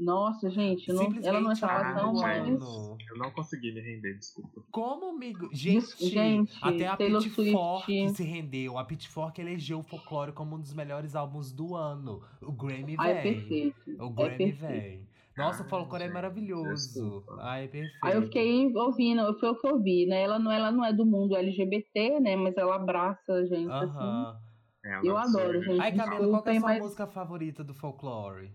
Nossa, 0.00 0.48
gente, 0.48 0.90
não- 0.92 1.02
ela 1.22 1.40
não 1.40 1.50
Simplesmente 1.50 1.52
estava 1.52 1.94
tão 2.00 2.24
ano. 2.26 2.96
Eu 3.10 3.18
não 3.18 3.30
consegui 3.32 3.70
me 3.72 3.80
render, 3.82 4.14
desculpa. 4.16 4.62
Como, 4.70 5.10
amigo? 5.14 5.48
Gente, 5.52 5.86
gente, 6.08 6.56
até 6.62 6.86
a 6.86 6.96
Taylor 6.96 7.22
Pitchfork 7.22 7.84
Swift. 7.84 8.16
se 8.16 8.24
rendeu. 8.24 8.78
A 8.78 8.84
Pitchfork 8.84 9.38
elegeu 9.40 9.80
o 9.80 9.82
folclore 9.82 10.32
como 10.32 10.56
um 10.56 10.60
dos 10.60 10.72
melhores 10.72 11.14
álbuns 11.14 11.52
do 11.52 11.74
ano. 11.76 12.22
O 12.40 12.50
Grammy 12.50 12.96
Ai, 12.98 13.10
é 13.10 13.22
véi. 13.22 13.34
perfeito. 13.34 13.76
O 14.02 14.06
é 14.06 14.12
Grammy 14.12 14.36
perfeito. 14.38 14.60
véi. 14.60 15.06
Nossa, 15.36 15.62
o 15.62 15.68
folclore 15.68 16.02
é 16.02 16.06
gente, 16.06 16.14
maravilhoso. 16.14 17.24
Ai, 17.38 17.64
é 17.64 17.68
perfeito. 17.68 17.98
Aí 18.04 18.14
eu 18.16 18.22
fiquei 18.22 18.74
ouvindo, 18.76 19.38
foi 19.38 19.50
o 19.50 19.58
que 19.58 19.66
eu 19.66 19.78
vi, 19.80 20.06
né? 20.06 20.22
Ela 20.22 20.38
não, 20.38 20.50
ela 20.50 20.70
não 20.72 20.84
é 20.84 20.92
do 20.92 21.04
mundo 21.06 21.36
LGBT, 21.36 22.20
né? 22.20 22.36
Mas 22.36 22.56
ela 22.56 22.76
abraça 22.76 23.32
a 23.34 23.44
gente, 23.44 23.70
assim. 23.70 23.98
Aham. 23.98 24.36
Ela 24.82 25.04
Eu 25.04 25.16
adoro, 25.18 25.62
gente. 25.62 25.78
Ai, 25.80 25.94
Camila, 25.94 26.28
qual 26.28 26.42
que 26.42 26.48
é 26.48 26.52
a 26.56 26.60
sua 26.60 26.68
mas- 26.70 26.82
música 26.82 27.06
favorita 27.06 27.62
do 27.62 27.74
folclore? 27.74 28.50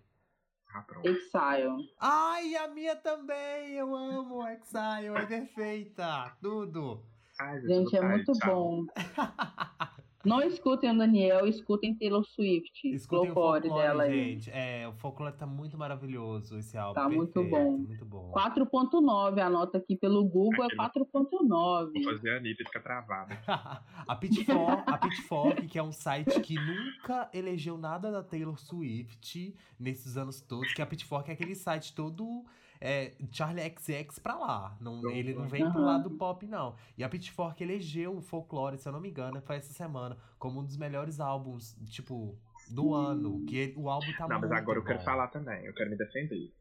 Ah. 0.75 0.85
Exile. 1.05 1.89
Ai, 2.01 2.53
a 2.57 2.67
minha 2.67 2.97
também! 2.97 3.75
Eu 3.75 3.95
amo 3.95 4.45
Exile, 4.45 5.15
é 5.15 5.25
perfeita! 5.25 6.35
Tudo! 6.41 7.01
Ai, 7.39 7.61
Gente, 7.61 7.95
é 7.95 8.01
muito 8.01 8.31
tchau. 8.33 8.85
bom. 8.85 8.85
Não 10.25 10.41
escutem 10.41 10.91
o 10.91 10.97
Daniel, 10.97 11.45
escutem 11.47 11.95
Taylor 11.95 12.23
Swift. 12.25 12.87
Escutem 12.87 13.29
o 13.29 13.33
folclore 13.33 13.69
dela 13.69 14.03
aí. 14.03 14.31
gente. 14.33 14.49
É, 14.51 14.87
o 14.87 14.93
folclore 14.93 15.35
tá 15.35 15.45
muito 15.45 15.77
maravilhoso, 15.77 16.57
esse 16.57 16.77
álbum. 16.77 16.93
Tá 16.93 17.07
muito 17.07 17.31
perfeito, 17.33 17.55
bom. 17.55 17.77
Muito 17.77 18.05
bom. 18.05 18.31
4.9, 18.33 19.39
anota 19.39 19.77
aqui 19.77 19.95
pelo 19.95 20.23
Google, 20.23 20.63
é 20.63 20.67
Aquele- 20.79 21.05
4.9. 21.05 21.91
Vou 21.93 22.13
fazer 22.13 22.31
a 22.31 22.37
Anitta 22.37 22.63
ficar 22.65 22.81
travada. 22.81 23.39
a, 24.07 24.15
Pitchfork, 24.15 24.83
a 24.87 24.97
Pitchfork, 24.97 25.67
que 25.67 25.77
é 25.77 25.83
um 25.83 25.91
site 25.91 26.39
que 26.41 26.55
nunca 26.55 27.29
elegeu 27.33 27.77
nada 27.77 28.11
da 28.11 28.23
Taylor 28.23 28.59
Swift 28.59 29.55
nesses 29.79 30.17
anos 30.17 30.41
todos, 30.41 30.73
que 30.73 30.81
a 30.81 30.85
Pitchfork 30.85 31.29
é 31.29 31.33
aquele 31.33 31.55
site 31.55 31.93
todo 31.93 32.43
é, 32.85 33.15
Charlie 33.31 33.73
XX 33.77 34.19
pra 34.19 34.35
lá. 34.35 34.77
Não, 34.79 35.09
ele 35.11 35.33
não 35.33 35.47
vem 35.47 35.69
pro 35.71 35.81
lado 35.81 36.11
pop, 36.11 36.45
não. 36.45 36.75
E 36.97 37.03
a 37.03 37.09
Pitchfork 37.09 37.61
elegeu 37.63 38.15
o 38.15 38.21
folclore, 38.21 38.77
se 38.77 38.87
eu 38.87 38.93
não 38.93 38.99
me 39.01 39.09
engano, 39.09 39.41
foi 39.41 39.55
essa 39.57 39.73
semana, 39.73 40.17
como 40.37 40.59
um 40.59 40.63
dos 40.65 40.77
melhores 40.77 41.19
álbuns, 41.19 41.75
tipo, 41.89 42.37
do 42.69 42.93
ano. 42.93 43.43
Que 43.45 43.57
ele- 43.57 43.73
o 43.77 43.89
álbum 43.89 44.11
tá 44.17 44.27
Não, 44.27 44.39
muito 44.39 44.49
mas 44.49 44.59
agora 44.61 44.79
eu 44.79 44.83
quero 44.83 44.99
bom. 44.99 45.05
falar 45.05 45.27
também. 45.29 45.65
Eu 45.65 45.73
quero 45.73 45.89
me 45.89 45.97
defender. 45.97 46.53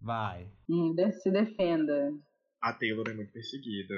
Vai. 0.00 0.48
Hum, 0.68 0.94
de- 0.94 1.12
se 1.12 1.30
defenda. 1.30 2.12
A 2.60 2.72
Taylor 2.72 3.08
é 3.08 3.14
muito 3.14 3.32
perseguida. 3.32 3.94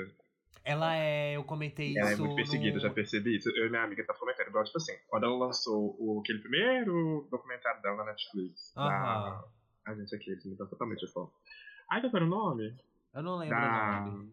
Ela 0.63 0.95
é, 0.95 1.37
eu 1.37 1.45
comentei 1.45 1.97
Ela 1.97 2.11
é 2.11 2.13
isso 2.13 2.23
muito 2.23 2.37
perseguida, 2.37 2.75
no... 2.75 2.81
já 2.81 2.91
percebi 2.91 3.37
isso. 3.37 3.49
Eu 3.51 3.67
e 3.67 3.71
minha 3.71 3.83
amiga 3.83 4.05
tá 4.05 4.13
comentando. 4.15 4.49
Igual, 4.49 4.65
tipo 4.65 4.77
assim, 4.77 4.93
quando 5.09 5.25
ela 5.25 5.37
lançou 5.39 5.97
o, 5.99 6.21
aquele 6.21 6.39
primeiro 6.41 7.27
documentário 7.31 7.81
dela 7.81 7.97
na 7.99 8.05
Netflix, 8.13 8.77
Aham. 8.77 8.89
da... 8.91 9.45
A 9.87 9.95
gente 9.95 10.15
aqui, 10.15 10.31
eles 10.31 10.45
mudam 10.45 10.67
totalmente 10.69 11.05
o 11.07 11.09
foco. 11.11 11.33
Ai, 11.91 12.01
qual 12.01 12.13
era 12.15 12.25
o 12.25 12.29
nome? 12.29 12.77
Eu 13.13 13.23
não 13.23 13.37
lembro 13.39 13.57
Da... 13.57 14.03
o 14.07 14.11
nome. 14.11 14.33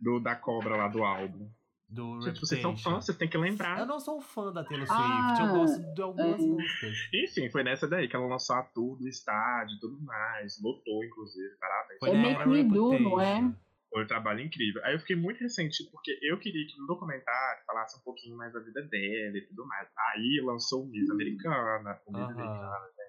Do, 0.00 0.18
da 0.20 0.34
cobra 0.34 0.76
lá 0.76 0.88
do 0.88 1.04
álbum. 1.04 1.48
Do 1.88 2.22
Gente, 2.22 2.40
vocês 2.40 2.60
são 2.62 2.74
fãs, 2.74 3.04
vocês 3.04 3.18
têm 3.18 3.28
que 3.28 3.36
lembrar. 3.36 3.78
Eu 3.78 3.86
não 3.86 4.00
sou 4.00 4.16
um 4.16 4.20
fã 4.22 4.50
da 4.50 4.64
Taylor 4.64 4.86
Swift, 4.86 5.02
Ah, 5.02 5.36
eu 5.40 5.48
gosto 5.52 5.94
de 5.94 6.02
algumas 6.02 6.40
é. 6.40 6.46
músicas. 6.46 6.96
Enfim, 7.12 7.50
foi 7.50 7.62
nessa 7.62 7.86
daí 7.86 8.08
que 8.08 8.16
ela 8.16 8.26
lançou 8.26 8.56
a 8.56 8.62
tour 8.62 8.96
do 8.98 9.06
estádio 9.06 9.76
e 9.76 9.80
tudo 9.80 10.00
mais. 10.00 10.58
Lotou, 10.62 11.04
inclusive, 11.04 11.54
parabéns. 11.60 11.98
Foi 12.00 12.08
É 12.08 12.12
na 12.14 12.22
Make 12.22 12.34
era 12.40 12.46
Me 12.46 12.64
Do, 12.64 12.98
não 12.98 13.20
é? 13.20 13.54
Foi 13.90 14.04
um 14.04 14.06
trabalho 14.06 14.40
incrível. 14.40 14.82
Aí 14.86 14.94
eu 14.94 15.00
fiquei 15.00 15.14
muito 15.16 15.38
ressentido, 15.40 15.90
porque 15.90 16.18
eu 16.22 16.38
queria 16.38 16.66
que 16.66 16.78
no 16.80 16.86
documentário 16.86 17.62
falasse 17.66 17.98
um 17.98 18.02
pouquinho 18.02 18.38
mais 18.38 18.50
da 18.54 18.60
vida 18.60 18.80
dela 18.80 19.36
e 19.36 19.46
tudo 19.46 19.66
mais. 19.66 19.86
Aí 20.14 20.40
lançou 20.42 20.84
o 20.84 20.88
Miss 20.88 21.10
Americana. 21.10 22.00
O 22.06 22.10
Miss 22.12 22.22
Aham. 22.22 22.32
Americana, 22.32 22.80
né? 22.96 23.04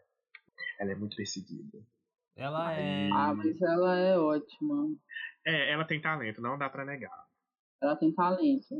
Ela 0.82 0.92
é 0.92 0.96
muito 0.96 1.16
perseguida. 1.16 1.80
Ela 2.36 2.74
é. 2.74 3.10
Ah, 3.12 3.34
mas 3.34 3.62
ela 3.62 3.98
é 3.98 4.18
ótima. 4.18 4.96
É, 5.46 5.72
ela 5.72 5.86
tem 5.86 6.02
talento, 6.02 6.42
não 6.42 6.58
dá 6.58 6.70
pra 6.70 6.86
negar. 6.86 7.26
Ela 7.82 7.96
tem 7.96 8.14
talento. 8.14 8.76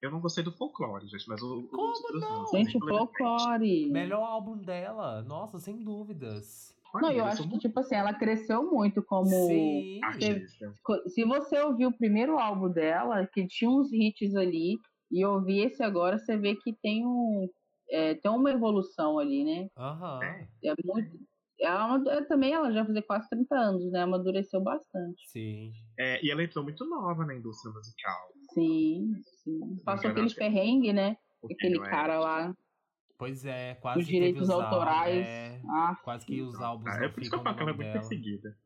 Eu 0.00 0.10
não 0.10 0.20
gostei 0.20 0.42
do 0.42 0.52
folclore, 0.52 1.06
gente, 1.06 1.28
mas 1.28 1.42
o, 1.42 1.62
Como 1.64 1.92
não? 2.20 2.46
Gente, 2.46 2.76
o 2.76 2.80
folclore. 2.80 3.90
Melhor 3.90 4.24
álbum 4.24 4.56
dela. 4.56 5.20
Nossa, 5.22 5.58
sem 5.58 5.76
dúvidas. 5.76 6.74
Olha, 6.94 7.02
Não, 7.02 7.12
eu 7.12 7.24
acho 7.26 7.48
que, 7.48 7.58
tipo 7.58 7.78
assim, 7.80 7.94
ela 7.94 8.14
cresceu 8.14 8.70
muito 8.70 9.02
como. 9.02 9.28
Sim. 9.28 10.00
Se 11.08 11.24
você 11.24 11.60
ouviu 11.60 11.90
o 11.90 11.96
primeiro 11.96 12.38
álbum 12.38 12.70
dela, 12.70 13.26
que 13.26 13.46
tinha 13.46 13.70
uns 13.70 13.92
hits 13.92 14.34
ali, 14.34 14.76
e 15.10 15.24
ouvir 15.24 15.66
esse 15.66 15.82
agora, 15.82 16.18
você 16.18 16.36
vê 16.36 16.56
que 16.56 16.72
tem 16.72 17.06
um. 17.06 17.48
é, 17.90 18.14
tem 18.14 18.30
uma 18.30 18.50
evolução 18.50 19.18
ali, 19.18 19.44
né? 19.44 19.68
Aham. 19.76 20.20
É 20.64 20.74
muito. 20.84 21.29
Ela, 21.60 21.94
ama- 21.94 22.10
é, 22.12 22.24
também 22.24 22.52
ela 22.52 22.72
já 22.72 22.84
fazia 22.84 23.02
quase 23.02 23.28
30 23.28 23.54
anos, 23.54 23.90
né? 23.92 24.00
Amadureceu 24.02 24.60
bastante. 24.62 25.22
Sim. 25.28 25.72
É, 25.98 26.24
e 26.24 26.30
ela 26.30 26.42
entrou 26.42 26.64
muito 26.64 26.84
nova 26.88 27.24
na 27.26 27.34
indústria 27.34 27.72
musical. 27.72 28.18
Sim, 28.54 29.12
sim. 29.44 29.60
Passou 29.84 30.10
engano, 30.10 30.12
aquele 30.12 30.26
acho 30.26 30.34
que- 30.34 30.40
perrengue, 30.40 30.92
né? 30.92 31.16
Aquele 31.44 31.78
é- 31.78 31.90
cara 31.90 32.18
lá, 32.18 32.54
Pois 33.18 33.44
é, 33.44 33.74
quase 33.74 34.00
os 34.00 34.06
direitos 34.06 34.42
os 34.44 34.50
álbuns, 34.50 34.72
autorais. 34.72 35.26
é, 35.26 35.60
Ah, 35.68 35.96
quase 36.02 36.24
que 36.24 36.40
os 36.40 36.54
álbuns 36.58 36.86
Ah, 36.90 36.96
não 36.98 37.04
é 37.04 37.08
por 37.10 37.20
isso 37.20 37.30
que 37.30 37.36
eu 37.36 37.42
falo 37.42 37.54
que 37.56 37.62
ela 37.62 37.70
é 37.70 37.74
muito 37.74 37.86
dela. 37.86 38.00
perseguida. 38.00 38.56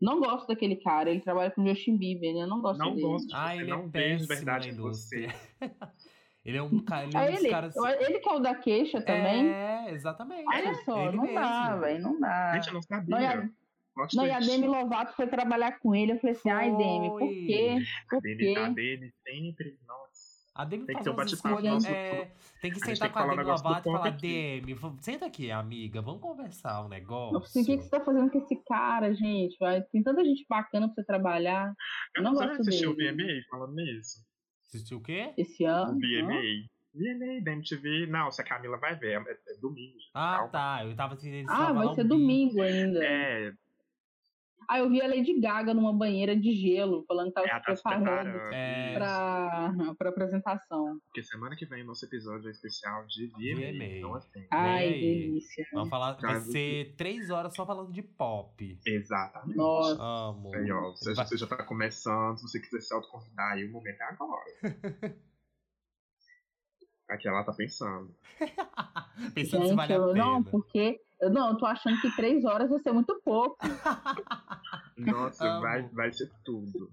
não 0.00 0.20
gosto 0.20 0.46
daquele 0.46 0.76
cara, 0.76 1.10
ele 1.10 1.20
trabalha 1.20 1.50
com 1.50 1.66
Justin 1.66 1.96
Bieber, 1.98 2.32
né? 2.32 2.42
Eu 2.42 2.46
não 2.46 2.60
gosto 2.60 2.78
Não 2.78 2.90
dele. 2.94 3.02
gosto 3.08 3.26
de 3.26 3.34
Ah, 3.34 3.56
ele 3.56 3.66
não 3.66 3.86
é 3.86 3.88
péssimo 3.88 4.28
verdade 4.28 4.68
na 4.68 4.72
em 4.72 4.76
você. 4.76 5.24
indústria. 5.24 5.34
ele 6.48 6.56
é 6.58 6.62
um, 6.62 6.78
ca- 6.80 7.02
ele 7.04 7.14
é 7.14 7.18
um 7.18 7.22
É 7.22 7.34
ele, 7.34 7.50
caras... 7.50 7.74
ele 7.76 8.18
que 8.20 8.28
é 8.28 8.32
o 8.32 8.38
da 8.38 8.54
queixa 8.54 9.00
também. 9.02 9.48
É, 9.52 9.90
exatamente. 9.92 10.44
Olha 10.48 10.74
só, 10.84 11.06
ele 11.08 11.16
não 11.16 11.34
dá, 11.34 11.64
mesmo. 11.68 11.80
velho, 11.80 12.02
não 12.02 12.20
dá. 12.20 12.52
Gente, 12.54 12.68
eu 12.68 12.74
não 12.74 12.82
sabia. 12.82 13.14
Não, 13.16 13.20
e 13.22 13.26
a, 13.26 13.36
não, 14.14 14.26
e. 14.26 14.46
Demi 14.46 14.66
Lovato 14.66 15.12
foi 15.14 15.26
trabalhar 15.26 15.78
com 15.80 15.94
ele. 15.94 16.12
Eu 16.12 16.18
falei 16.20 16.34
assim, 16.36 16.50
ai, 16.50 16.70
Demi, 16.74 17.08
por 17.10 17.28
quê? 17.28 17.76
A 18.06 18.10
Por 18.10 18.22
Demi, 18.22 18.56
a? 18.56 18.68
Demi 18.70 19.12
sempre. 19.26 19.78
Nossa. 19.86 20.28
A 20.54 20.64
Demi 20.64 20.86
Tem 20.86 20.96
que 20.96 21.04
ter 21.04 21.10
um 21.10 21.14
bate-papo 21.14 21.86
é, 21.86 22.30
tem 22.60 22.72
que 22.72 22.80
sentar 22.80 23.12
com 23.12 23.18
a 23.20 23.26
Demi 23.28 23.42
Lovato 23.44 23.88
e 23.88 23.92
falar. 23.92 24.10
Demi, 24.10 24.76
senta 25.00 25.26
aqui, 25.26 25.50
amiga, 25.52 26.00
vamos 26.02 26.20
conversar 26.20 26.80
um 26.80 26.84
Eu 26.84 26.88
negócio. 26.88 27.40
falei, 27.52 27.62
o 27.62 27.66
que, 27.66 27.76
que 27.76 27.82
você 27.84 27.90
tá 27.90 28.00
fazendo 28.04 28.30
com 28.30 28.38
esse 28.38 28.56
cara, 28.66 29.14
gente? 29.14 29.56
Vai, 29.60 29.82
tem 29.82 30.02
tanta 30.02 30.24
gente 30.24 30.44
bacana 30.48 30.86
pra 30.88 30.94
você 30.94 31.04
trabalhar. 31.04 31.72
Eu 32.16 32.22
não 32.24 32.34
Você 32.34 32.46
gosto 32.46 32.60
assistiu 32.62 32.90
o 32.92 32.96
dele. 32.96 33.12
VMA 33.22 33.40
falando 33.50 33.74
nisso? 33.76 34.26
Assistiu 34.68 34.98
o 34.98 35.02
quê? 35.02 35.32
Esse 35.36 35.64
ano. 35.64 35.92
O 35.92 35.94
VMA. 35.98 36.68
VMA 36.94 37.42
da 37.42 37.52
MTV. 37.52 38.06
Não, 38.06 38.30
se 38.30 38.40
a 38.40 38.44
Camila 38.44 38.76
vai 38.78 38.94
ver, 38.96 39.12
é, 39.20 39.30
é 39.30 39.60
domingo. 39.60 39.96
Ah, 40.14 40.36
Calma. 40.36 40.48
tá, 40.50 40.84
eu 40.84 40.94
tava 40.96 41.14
assim, 41.14 41.44
Ah, 41.48 41.72
vai 41.72 41.94
ser 41.94 42.04
domingo 42.04 42.60
ainda. 42.60 43.04
É, 43.04 43.52
Ah, 44.70 44.78
eu 44.80 44.90
vi 44.90 45.00
a 45.00 45.08
Lady 45.08 45.40
Gaga 45.40 45.72
numa 45.72 45.94
banheira 45.94 46.36
de 46.36 46.52
gelo, 46.52 47.02
falando 47.08 47.28
que 47.28 47.34
tava 47.34 47.46
ela 47.48 47.58
se 47.60 47.64
tá 47.64 47.76
se 47.76 47.82
preparando. 47.82 48.36
É. 48.52 48.94
pra, 48.94 49.94
pra 49.96 50.08
apresentação. 50.10 51.00
Porque 51.06 51.22
semana 51.22 51.56
que 51.56 51.64
vem 51.64 51.82
o 51.82 51.86
nosso 51.86 52.04
episódio 52.04 52.48
é 52.48 52.50
especial 52.50 53.06
de 53.06 53.28
VMA. 53.28 53.72
VMA. 53.72 53.84
Então, 53.96 54.14
assim. 54.14 54.46
Ai, 54.50 54.90
delícia. 54.90 55.66
Vamos 55.72 55.88
falar, 55.88 56.12
vai 56.20 56.34
Caso 56.34 56.52
ser 56.52 56.94
três 56.96 57.30
horas 57.30 57.54
só 57.54 57.64
falando 57.64 57.90
de 57.92 58.02
pop. 58.02 58.78
Exatamente. 58.86 59.56
Nossa. 59.56 59.96
Amo. 60.02 60.54
Aí, 60.54 60.70
ó, 60.70 60.90
você, 60.90 61.14
Vai- 61.14 61.26
você 61.26 61.36
já 61.38 61.46
tá 61.46 61.62
começando, 61.64 62.36
se 62.36 62.42
você 62.42 62.60
quiser 62.60 62.80
se 62.82 62.92
autoconvidar 62.92 63.52
aí, 63.52 63.64
o 63.64 63.72
momento 63.72 64.00
é 64.02 64.04
agora. 64.04 64.44
Aqui 67.08 67.26
ela 67.26 67.42
tá 67.42 67.54
pensando. 67.54 68.14
Pensando 69.34 69.62
se 69.62 69.68
Gente, 69.68 69.76
vale 69.76 69.94
a 69.94 69.98
pena. 69.98 70.12
não, 70.14 70.42
porque. 70.44 71.00
Eu, 71.20 71.30
não, 71.30 71.50
eu 71.50 71.56
tô 71.56 71.66
achando 71.66 72.00
que 72.00 72.14
três 72.14 72.44
horas 72.44 72.70
vai 72.70 72.78
ser 72.78 72.92
muito 72.92 73.20
pouco. 73.24 73.58
Nossa, 74.96 75.44
Amo. 75.44 75.60
vai, 75.60 75.82
vai 75.88 76.12
ser 76.12 76.30
tudo. 76.44 76.90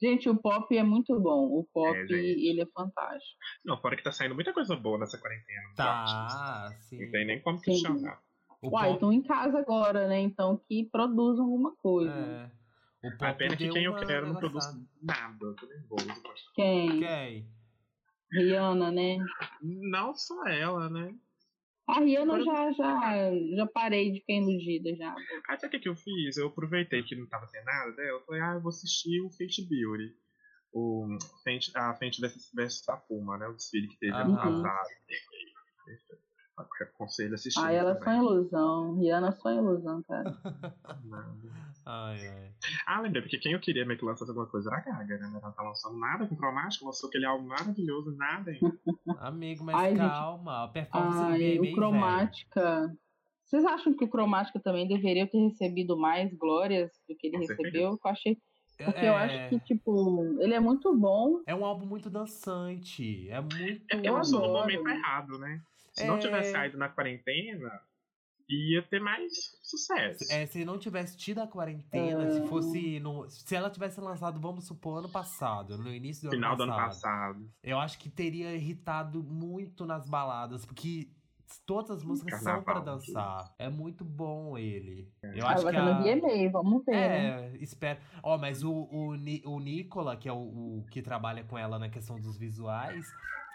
Gente, 0.00 0.28
o 0.28 0.36
pop 0.36 0.76
é 0.76 0.82
muito 0.82 1.18
bom. 1.20 1.46
O 1.46 1.66
pop, 1.72 1.96
É, 1.96 2.14
ele 2.14 2.60
é 2.60 2.66
fantástico. 2.66 3.38
Não, 3.64 3.80
fora 3.80 3.96
que 3.96 4.02
tá 4.02 4.12
saindo 4.12 4.34
muita 4.34 4.52
coisa 4.52 4.76
boa 4.76 4.98
nessa 4.98 5.18
quarentena. 5.18 5.74
Tá, 5.76 6.70
sim. 6.80 7.04
Não 7.04 7.10
tem 7.10 7.26
nem 7.26 7.40
como 7.40 7.58
Sim. 7.58 7.64
questionar. 7.64 8.20
O 8.60 8.70
Uai, 8.70 8.84
pop, 8.84 8.94
estão 8.94 9.12
em 9.12 9.22
casa 9.22 9.58
agora, 9.58 10.06
né? 10.08 10.20
Então 10.20 10.60
que 10.68 10.88
produzam 10.90 11.44
alguma 11.44 11.74
coisa. 11.76 12.12
é, 13.02 13.06
o 13.06 13.10
pop 13.12 13.24
A 13.24 13.34
pena 13.34 13.56
que 13.56 13.68
quem 13.68 13.84
eu 13.84 13.96
quero 13.96 14.28
não 14.28 14.36
produz 14.36 14.64
nada. 15.02 15.36
Eu 15.40 15.54
tô 15.54 15.66
nervoso. 15.66 16.06
Quem? 16.54 17.00
Quem? 17.00 17.46
Rihanna, 18.32 18.90
né? 18.90 19.18
Não 19.60 20.14
só 20.14 20.46
ela, 20.46 20.88
né? 20.88 21.14
A 21.92 22.00
Rihanna 22.00 22.38
eu 22.38 22.44
já, 22.44 22.72
já, 22.72 23.30
já 23.56 23.66
parei 23.66 24.12
de 24.12 24.20
ficar 24.20 24.32
iludida 24.32 24.96
já. 24.96 25.14
Aí 25.48 25.58
sabe 25.58 25.76
o 25.76 25.80
que, 25.80 25.88
eu 25.88 25.94
fiz? 25.94 26.38
Eu 26.38 26.46
aproveitei 26.46 27.02
que 27.02 27.14
não 27.14 27.26
tava 27.26 27.46
tendo 27.52 27.64
nada 27.64 27.92
dela. 27.92 28.18
Eu 28.18 28.24
falei, 28.24 28.40
ah, 28.40 28.54
eu 28.54 28.62
vou 28.62 28.70
assistir 28.70 29.20
o 29.20 29.30
Fate 29.30 29.62
Beauty. 29.68 30.16
O 30.72 31.18
Fenty, 31.44 31.70
a 31.76 31.94
Fenty 31.94 32.18
versus, 32.18 32.50
versus 32.54 32.88
a 32.88 32.96
Puma, 32.96 33.36
né? 33.36 33.46
O 33.46 33.52
desfile 33.52 33.88
que 33.88 33.98
teve 33.98 34.16
ano 34.16 34.34
passado. 34.36 34.88
Aconselho 36.56 37.32
a 37.32 37.34
assistir. 37.34 37.60
Ah, 37.60 37.72
ela 37.72 37.92
é 37.92 37.94
só 37.98 38.12
ilusão. 38.12 38.94
Rihanna 38.98 39.28
é 39.28 39.32
só 39.32 39.50
ilusão, 39.50 40.02
cara. 40.02 40.36
Nada. 41.04 41.32
Ai, 41.84 42.28
ai. 42.28 42.52
Ah, 42.86 43.00
lembrei, 43.00 43.22
porque 43.22 43.38
quem 43.38 43.54
eu 43.54 43.58
queria 43.58 43.84
meio 43.84 43.98
que 43.98 44.04
lançasse 44.04 44.30
alguma 44.30 44.46
coisa 44.46 44.70
era 44.70 44.78
a 44.78 44.82
Gaga, 45.02 45.18
né? 45.18 45.30
Ela 45.32 45.40
não 45.40 45.50
tá 45.52 45.62
lançando 45.64 45.98
nada 45.98 46.28
com 46.28 46.36
cromática, 46.36 46.84
lançou 46.86 47.08
aquele 47.08 47.26
álbum 47.26 47.48
maravilhoso, 47.48 48.14
nada 48.16 48.52
ainda. 48.52 48.78
Amigo, 49.18 49.64
mas 49.64 49.74
Ai, 49.74 49.90
gente. 49.90 49.98
calma. 49.98 50.62
A 50.64 50.68
performance 50.68 51.18
do 51.18 51.24
Ai, 51.24 51.38
VMA, 51.40 51.58
o 51.58 51.62
velho. 51.62 51.74
Cromática. 51.74 52.96
Vocês 53.44 53.64
acham 53.64 53.96
que 53.96 54.04
o 54.04 54.08
Cromática 54.08 54.60
também 54.60 54.86
deveria 54.86 55.26
ter 55.26 55.38
recebido 55.38 55.98
mais 55.98 56.32
glórias 56.34 56.92
do 57.08 57.16
que 57.16 57.26
ele 57.26 57.38
Com 57.38 57.46
certeza. 57.46 57.68
recebeu? 57.68 57.90
Eu 58.04 58.10
achei. 58.10 58.38
Porque 58.78 59.00
É, 59.00 59.08
eu 59.08 59.14
acho 59.16 59.48
que, 59.48 59.60
tipo, 59.60 60.22
ele 60.40 60.54
é 60.54 60.60
muito 60.60 60.96
bom. 60.96 61.40
é 61.46 61.54
um 61.54 61.64
álbum 61.64 61.84
muito 61.86 62.08
dançante. 62.08 63.28
É 63.28 63.40
muito. 63.40 63.84
É 63.90 63.96
porque 63.96 64.08
lançou 64.10 64.40
no 64.40 64.52
momento 64.52 64.88
errado, 64.88 65.36
né? 65.38 65.60
Se 65.92 66.04
não 66.06 66.16
É. 66.16 66.18
tivesse 66.18 66.52
saído 66.52 66.78
na 66.78 66.88
quarentena, 66.88 67.80
ia 68.48 68.82
ter 68.82 69.00
mais 69.00 69.32
sucesso. 69.62 70.24
É, 70.30 70.46
se 70.46 70.64
não 70.64 70.78
tivesse 70.78 71.16
tido 71.16 71.40
a 71.40 71.46
quarentena, 71.46 72.24
É. 72.24 72.30
se 72.30 72.46
fosse. 72.48 73.00
No, 73.00 73.28
se 73.30 73.54
ela 73.54 73.70
tivesse 73.70 74.00
lançado, 74.00 74.40
vamos 74.40 74.66
supor, 74.66 74.98
ano 74.98 75.08
passado, 75.08 75.78
no 75.78 75.92
início 75.92 76.28
do 76.28 76.34
Final 76.34 76.50
ano 76.50 76.56
do 76.58 76.62
ano 76.64 76.72
passado, 76.74 77.34
passado. 77.40 77.50
eu 77.62 77.78
acho 77.78 77.98
que 77.98 78.10
teria 78.10 78.54
irritado 78.54 79.22
muito 79.22 79.86
nas 79.86 80.06
baladas, 80.08 80.64
porque 80.66 81.08
todas 81.66 81.98
as 81.98 82.02
músicas 82.02 82.40
são 82.40 82.62
Carnaval, 82.62 82.82
pra 82.82 82.92
dançar. 82.92 83.54
É 83.58 83.68
muito 83.68 84.04
bom 84.04 84.56
ele. 84.58 85.10
Eu 85.22 85.46
Ah, 85.46 85.52
acho 85.52 85.66
que 85.68 85.76
a... 85.76 85.92
VMA, 86.00 86.50
vamos 86.50 86.84
ver, 86.84 86.92
né? 86.92 87.52
É, 87.52 87.56
espero. 87.58 88.00
Ó, 88.22 88.36
mas 88.38 88.62
o, 88.62 88.72
o, 88.72 89.08
o 89.10 89.60
Nicola, 89.60 90.16
que 90.16 90.28
é 90.28 90.32
o, 90.32 90.78
o 90.80 90.86
que 90.90 91.00
trabalha 91.02 91.44
com 91.44 91.56
ela 91.58 91.78
na 91.78 91.88
questão 91.90 92.18
dos 92.18 92.38
visuais, 92.38 93.06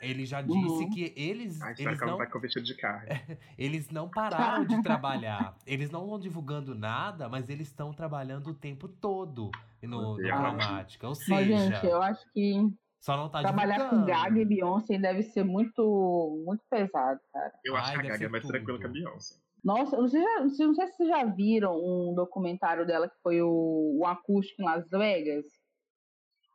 ele 0.02 0.26
já 0.26 0.42
disse 0.42 0.84
Uhum. 0.84 0.90
que 0.90 1.14
eles, 1.16 1.62
Ah, 1.62 1.72
espero 1.72 1.90
eles 1.90 1.98
que 2.00 2.04
ela 2.04 2.12
não 2.12 2.18
vai 2.18 2.30
com 2.30 2.40
vestido 2.40 2.66
de 2.66 2.76
carne. 2.76 3.08
eles 3.58 3.90
não 3.90 4.10
pararam 4.10 4.66
de 4.66 4.82
trabalhar. 4.82 5.56
Eles 5.66 5.90
não 5.90 6.04
estão 6.04 6.20
divulgando 6.20 6.76
nada, 6.76 7.28
mas 7.30 7.50
eles 7.50 7.68
estão 7.68 7.94
trabalhando 7.94 8.50
o 8.50 8.54
tempo 8.54 8.88
todo 8.88 9.50
no, 9.82 10.16
no 10.16 10.18
cromática. 10.18 11.08
Ou 11.08 11.14
Mas, 11.30 11.48
seja, 11.48 11.58
gente, 11.58 11.86
eu 11.86 12.02
acho 12.02 12.26
que 12.34 12.54
só 13.00 13.16
não 13.16 13.30
tá 13.30 13.42
trabalhar 13.42 13.90
com. 13.90 14.06
Gaga 14.06 14.40
e 14.40 14.46
Beyoncé 14.46 14.98
deve 14.98 15.24
ser 15.24 15.44
muito, 15.44 16.44
muito 16.46 16.64
pesado, 16.70 17.20
cara. 17.34 17.54
Eu 17.64 17.76
Ai, 17.76 17.82
acho 17.82 17.92
que 17.94 18.00
a 18.00 18.10
Gaga 18.10 18.26
é 18.26 18.30
mais 18.30 18.46
tranquila 18.46 18.78
tudo. 18.78 18.80
que 18.82 18.88
a 18.88 18.90
Beyoncé. 18.90 19.36
Nossa, 19.64 20.08
sei, 20.08 20.22
já- 20.22 20.40
não 20.42 20.50
sei- 20.50 20.68
não 20.68 20.76
sei 20.76 20.88
se 20.88 20.94
vocês 20.98 21.10
já 21.10 21.26
viram 21.26 21.76
um 21.76 22.14
documentário 22.16 22.86
dela 22.86 23.10
que 23.10 23.16
foi 23.22 23.42
o, 23.42 23.98
o 24.00 24.06
acústico 24.06 24.62
em 24.62 24.66
Las 24.66 24.88
Vegas. 24.90 25.46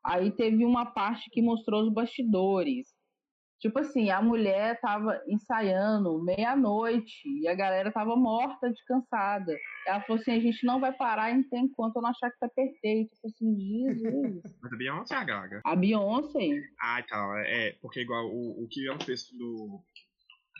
Aí 0.05 0.31
teve 0.33 0.65
uma 0.65 0.87
parte 0.87 1.29
que 1.31 1.41
mostrou 1.43 1.83
os 1.83 1.93
bastidores. 1.93 2.89
Tipo 3.63 3.79
assim, 3.79 4.11
a 4.11 4.21
mulher 4.21 4.81
tava 4.81 5.23
ensaiando 5.29 6.21
meia-noite 6.21 7.23
e 7.41 7.47
a 7.47 7.55
galera 7.55 7.93
tava 7.93 8.17
morta 8.17 8.69
de 8.69 8.85
cansada. 8.85 9.57
Ela 9.87 10.01
falou 10.01 10.21
assim: 10.21 10.33
a 10.33 10.41
gente 10.41 10.67
não 10.67 10.81
vai 10.81 10.93
parar 10.93 11.31
enquanto 11.31 11.95
eu 11.95 12.03
não 12.03 12.11
achar 12.11 12.29
que 12.33 12.41
tá 12.41 12.49
perfeito. 12.49 13.13
Eu 13.13 13.31
falei 13.31 13.33
assim: 13.37 13.61
Jesus. 13.61 14.43
Mas 14.61 14.73
a 14.73 14.77
Beyoncé 14.77 15.15
é 15.15 15.19
a 15.19 15.25
Gaga. 15.25 15.61
A 15.65 15.77
Beyoncé, 15.77 16.61
Ah, 16.81 17.05
tal. 17.09 17.37
É, 17.39 17.77
porque 17.81 18.01
igual 18.01 18.27
o, 18.27 18.65
o 18.65 18.69
que 18.69 18.89
ela 18.89 18.99
fez 18.99 19.31
do. 19.31 19.81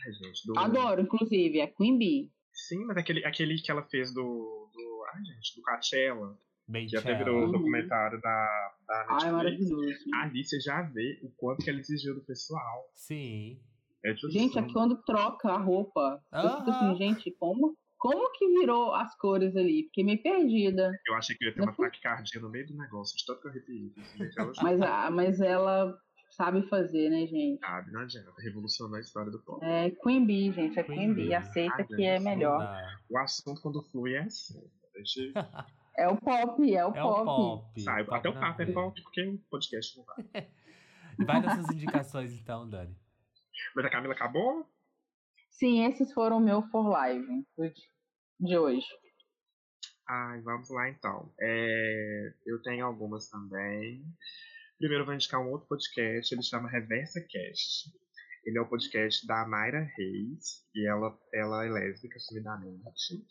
Ai, 0.05 0.13
gente, 0.13 0.47
do. 0.47 0.57
adoro, 0.57 1.01
inclusive, 1.01 1.59
a 1.59 1.67
Queen 1.67 1.97
Bee. 1.97 2.31
Sim, 2.53 2.85
mas 2.85 2.95
aquele, 2.95 3.25
aquele 3.25 3.61
que 3.61 3.69
ela 3.69 3.83
fez 3.83 4.13
do. 4.13 4.21
do 4.21 5.05
ai, 5.13 5.25
gente, 5.25 5.57
do 5.57 5.61
Coachella. 5.61 6.37
Bem 6.67 6.87
até 6.87 7.01
Chela. 7.01 7.17
virou 7.17 7.45
Uhum. 7.45 7.51
documentário 7.51 8.21
da, 8.21 8.71
da 8.87 8.95
Ai, 8.95 9.07
Netflix. 9.07 9.31
maravilhoso. 9.33 9.95
Ali 10.21 10.43
você 10.45 10.59
já 10.59 10.81
vê 10.81 11.19
o 11.23 11.29
quanto 11.37 11.63
que 11.63 11.69
ela 11.69 11.79
exigiu 11.79 12.15
do 12.15 12.21
pessoal. 12.21 12.89
Sim. 12.95 13.59
É 14.05 14.13
Gente, 14.29 14.57
aqui 14.59 14.73
quando 14.73 15.01
troca 15.03 15.49
a 15.49 15.57
roupa, 15.57 16.21
eu 16.33 16.57
fico 16.57 16.69
assim, 16.71 16.95
gente, 16.97 17.31
como, 17.39 17.75
Como 17.97 18.29
que 18.33 18.45
virou 18.59 18.93
as 18.93 19.15
cores 19.17 19.55
ali? 19.55 19.83
Fiquei 19.85 20.03
meio 20.03 20.21
perdida. 20.21 20.91
Eu 21.07 21.15
achei 21.15 21.37
que 21.37 21.45
eu 21.45 21.47
ia 21.49 21.55
ter 21.55 21.61
uma 21.61 21.71
taquicardia 21.73 22.41
no 22.41 22.49
meio 22.49 22.67
do 22.67 22.75
negócio, 22.75 23.15
de 23.15 23.25
tanto 23.25 23.39
que 23.41 23.47
eu 23.47 23.51
arrepiei. 23.51 23.93
Mas, 24.61 24.81
a- 24.81 25.09
mas 25.09 25.39
ela 25.39 25.97
sabe 26.31 26.67
fazer, 26.67 27.09
né, 27.09 27.25
gente? 27.27 27.59
sabe, 27.61 27.93
não 27.93 28.01
adianta. 28.01 28.29
Revolucionou 28.39 28.97
a 28.97 28.99
história 28.99 29.31
do 29.31 29.39
pop. 29.39 29.63
É 29.63 29.89
Queen 29.89 30.25
Bee, 30.25 30.51
gente. 30.51 30.77
É 30.77 30.83
Queen 30.83 30.97
Queen 30.97 31.13
Bee. 31.13 31.23
Bee. 31.27 31.33
Aceita 31.33 31.81
que 31.85 32.03
é 32.03 32.19
melhor. 32.19 32.77
O 33.09 33.17
assunto 33.19 33.61
quando 33.61 33.81
flui 33.83 34.15
é 34.15 34.23
assim. 34.23 34.61
Deixa 34.93 35.21
eu- 35.21 35.31
É 35.97 36.07
o 36.07 36.17
pop, 36.17 36.73
é 36.73 36.85
o 36.85 36.89
É 36.89 37.01
pop. 37.01 37.21
o 37.21 37.25
pop. 37.25 37.81
Sai, 37.81 38.03
pop 38.03 38.17
até 38.17 38.29
o 38.29 38.33
papo 38.33 38.61
é 38.61 38.65
pop, 38.71 39.01
porque 39.03 39.21
o 39.27 39.37
podcast 39.49 39.97
não 39.97 40.05
vai. 40.05 40.15
Vai 41.27 41.41
nessas 41.41 41.69
indicações 41.69 42.33
então, 42.33 42.67
Dani. 42.67 42.97
Mas 43.75 43.85
a 43.85 43.89
Camila 43.91 44.15
acabou? 44.15 44.67
Sim, 45.51 45.85
esses 45.85 46.11
foram 46.11 46.37
o 46.37 46.41
meu 46.41 46.63
for 46.69 46.89
live 46.89 47.45
de 48.39 48.57
hoje. 48.57 48.87
Ai, 50.09 50.41
vamos 50.41 50.71
lá 50.71 50.89
então. 50.89 51.31
É, 51.39 52.33
eu 52.47 52.59
tenho 52.63 52.83
algumas 52.85 53.29
também. 53.29 54.03
Primeiro 54.79 55.03
eu 55.03 55.05
vou 55.05 55.13
indicar 55.13 55.39
um 55.39 55.51
outro 55.51 55.67
podcast, 55.67 56.33
ele 56.33 56.41
chama 56.41 56.67
Reversa 56.67 57.21
Cast. 57.21 57.91
Ele 58.45 58.57
é 58.57 58.61
o 58.61 58.67
podcast 58.67 59.25
da 59.25 59.47
Mayra 59.47 59.87
Reis, 59.97 60.65
e 60.75 60.87
ela, 60.87 61.17
ela 61.33 61.65
é 61.65 61.69
lésbica, 61.69 62.17
assumidamente. 62.17 63.25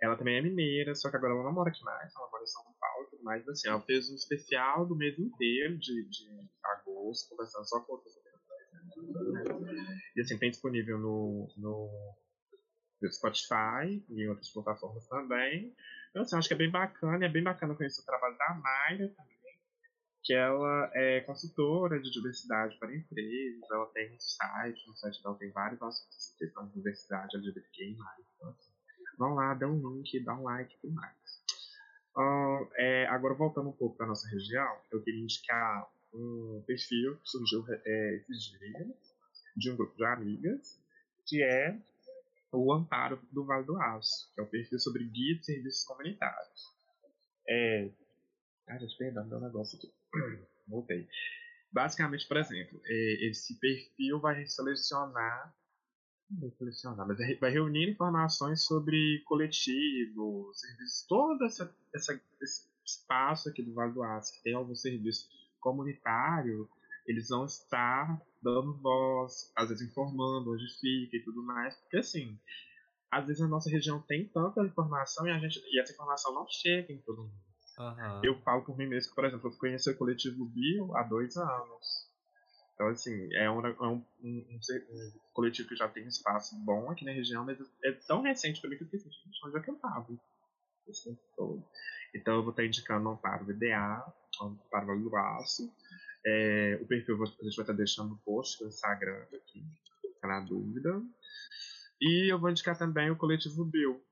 Ela 0.00 0.16
também 0.16 0.36
é 0.36 0.42
mineira, 0.42 0.94
só 0.94 1.10
que 1.10 1.16
agora 1.16 1.32
ela 1.32 1.44
não 1.44 1.52
mora 1.52 1.70
aqui 1.70 1.82
mais, 1.82 2.14
ela 2.14 2.30
mora 2.30 2.42
em 2.42 2.46
São 2.46 2.62
Paulo 2.78 2.88
mais. 3.28 3.46
Assim, 3.48 3.68
ela 3.68 3.80
fez 3.82 4.10
um 4.10 4.14
especial 4.14 4.86
do 4.86 4.96
mês 4.96 5.18
inteiro 5.18 5.78
de, 5.78 6.08
de 6.08 6.48
agosto, 6.64 7.28
conversando 7.28 7.68
só 7.68 7.80
com 7.80 7.92
outras? 7.92 8.14
E 10.16 10.20
assim, 10.20 10.38
tem 10.38 10.50
disponível 10.50 10.98
no, 10.98 11.48
no, 11.56 13.10
Spotify 13.10 14.02
e 14.08 14.22
em 14.22 14.28
outras 14.28 14.50
plataformas 14.50 15.06
também. 15.06 15.74
Então, 16.10 16.22
assim, 16.22 16.36
acho 16.36 16.48
que 16.48 16.54
é 16.54 16.58
bem 16.58 16.70
bacana, 16.70 17.24
é 17.24 17.28
bem 17.28 17.42
bacana 17.42 17.74
conhecer 17.74 18.02
o 18.02 18.06
trabalho 18.06 18.36
da 18.36 18.54
Mayra 18.54 19.08
também, 19.08 19.37
que 20.22 20.34
ela 20.34 20.90
é 20.94 21.20
consultora 21.20 22.00
de 22.00 22.10
diversidade 22.10 22.78
para 22.78 22.94
empresas, 22.94 23.70
ela 23.70 23.86
tem 23.86 24.14
um 24.14 24.20
site, 24.20 24.86
no 24.86 24.96
site 24.96 25.22
dela 25.22 25.38
tem 25.38 25.50
vários 25.50 25.80
assuntos 25.82 26.34
questão 26.38 26.66
de 26.66 26.74
diversidade 26.74 27.36
LGBTQI+. 27.36 27.96
Então, 28.36 28.50
assim, 28.50 28.72
vão 29.18 29.34
lá, 29.34 29.54
dá 29.54 29.66
um 29.66 29.76
link, 29.76 30.24
dá 30.24 30.34
um 30.34 30.42
like 30.44 30.74
e 30.74 30.78
tudo 30.80 30.94
mais. 30.94 31.16
Ah, 32.16 32.68
é, 32.76 33.06
agora, 33.06 33.34
voltando 33.34 33.68
um 33.68 33.72
pouco 33.72 33.96
para 33.96 34.06
nossa 34.06 34.28
região, 34.28 34.76
eu 34.90 35.02
queria 35.02 35.22
indicar 35.22 35.88
um 36.12 36.62
perfil 36.66 37.16
que 37.16 37.28
surgiu 37.28 37.64
é, 37.68 38.16
esses 38.16 38.44
dias, 38.44 39.16
de 39.56 39.70
um 39.70 39.76
grupo 39.76 39.96
de 39.96 40.04
amigas, 40.04 40.80
que 41.26 41.42
é 41.42 41.78
o 42.52 42.72
Amparo 42.72 43.20
do 43.30 43.44
Vale 43.44 43.66
do 43.66 43.76
Aço, 43.76 44.32
que 44.34 44.40
é 44.40 44.44
um 44.44 44.48
perfil 44.48 44.78
sobre 44.78 45.04
guia 45.04 45.36
de 45.36 45.44
serviços 45.44 45.84
comunitários. 45.84 46.62
É... 47.48 47.90
Ai, 48.68 48.78
gente, 48.78 48.96
perdão, 48.96 49.24
um 49.24 49.40
negócio 49.40 49.78
aqui. 49.78 49.92
Voltei. 50.68 51.08
Basicamente, 51.72 52.26
por 52.26 52.36
exemplo, 52.36 52.80
é, 52.84 53.28
esse 53.30 53.58
perfil 53.58 54.20
vai 54.20 54.46
selecionar. 54.46 55.54
Selecionar, 56.58 57.06
mas 57.08 57.18
vai 57.18 57.34
vai 57.36 57.50
reunir 57.50 57.90
informações 57.90 58.64
sobre 58.64 59.22
coletivo, 59.26 60.50
serviços, 60.54 61.06
todo 61.08 61.44
essa, 61.44 61.74
essa- 61.94 62.20
esse 62.42 62.68
espaço 62.84 63.48
aqui 63.48 63.62
do 63.62 63.72
Vale 63.74 63.92
do 63.94 64.02
Aço, 64.02 64.34
que 64.34 64.42
tem 64.42 64.54
algum 64.54 64.74
serviço 64.74 65.26
comunitário, 65.60 66.68
eles 67.06 67.28
vão 67.30 67.46
estar 67.46 68.20
dando 68.42 68.76
voz, 68.82 69.50
às 69.56 69.70
vezes 69.70 69.88
informando 69.88 70.52
onde 70.52 70.66
fica 70.80 71.16
e 71.16 71.24
tudo 71.24 71.42
mais, 71.42 71.74
porque 71.76 71.96
assim, 71.98 72.38
às 73.10 73.26
vezes 73.26 73.42
a 73.42 73.48
nossa 73.48 73.70
região 73.70 74.00
tem 74.02 74.28
tanta 74.28 74.62
informação 74.66 75.26
e, 75.26 75.30
a 75.30 75.38
gente, 75.38 75.60
e 75.66 75.80
essa 75.80 75.92
informação 75.92 76.34
não 76.34 76.46
chega 76.48 76.92
em 76.92 76.98
todo 77.02 77.22
mundo. 77.24 77.47
Aham. 77.78 78.20
Eu 78.24 78.34
falo 78.42 78.62
por 78.64 78.76
mim 78.76 78.86
mesmo 78.86 79.10
que, 79.10 79.14
por 79.14 79.24
exemplo, 79.24 79.50
eu 79.50 79.56
conheci 79.58 79.90
o 79.90 79.96
coletivo 79.96 80.44
Bio 80.46 80.94
há 80.96 81.02
dois 81.02 81.36
anos. 81.36 82.08
Então, 82.74 82.88
assim, 82.88 83.34
é 83.34 83.50
um, 83.50 83.66
é 83.66 83.70
um, 83.88 84.04
um- 84.22 84.46
um 84.50 84.58
um 84.58 85.12
coletivo 85.32 85.68
que 85.68 85.76
já 85.76 85.88
tem 85.88 86.04
um 86.04 86.08
espaço 86.08 86.56
bom 86.64 86.90
aqui 86.90 87.04
na 87.04 87.12
região, 87.12 87.44
mas 87.44 87.58
é 87.84 87.92
tão 88.06 88.22
recente 88.22 88.60
pra 88.60 88.70
mim 88.70 88.76
que 88.76 88.84
eu 88.84 88.88
assim, 88.88 89.10
gente, 89.10 89.46
onde 89.46 89.56
é 89.56 89.60
que 89.60 89.70
eu 89.70 89.76
tava? 89.76 90.06
Então, 92.14 92.36
eu 92.36 92.42
vou 92.42 92.50
estar 92.50 92.64
indicando 92.64 93.08
um 93.08 93.12
Amparo 93.12 93.44
VDA, 93.44 94.04
Amparo 94.40 94.86
Vale 94.86 95.02
do 95.02 95.16
Aço. 95.16 95.70
É, 96.24 96.78
o 96.82 96.86
perfil 96.86 97.22
a 97.22 97.26
gente 97.26 97.56
vai 97.56 97.62
estar 97.62 97.72
deixando 97.72 98.10
no 98.10 98.18
post 98.18 98.58
do 98.62 98.68
Instagram 98.68 99.22
aqui, 99.32 99.64
fica 100.14 100.26
na 100.28 100.40
dúvida. 100.40 101.00
E 102.00 102.32
eu 102.32 102.38
vou 102.38 102.50
indicar 102.50 102.76
também 102.78 103.10
o 103.10 103.16
coletivo 103.16 103.64
Bill, 103.64 104.02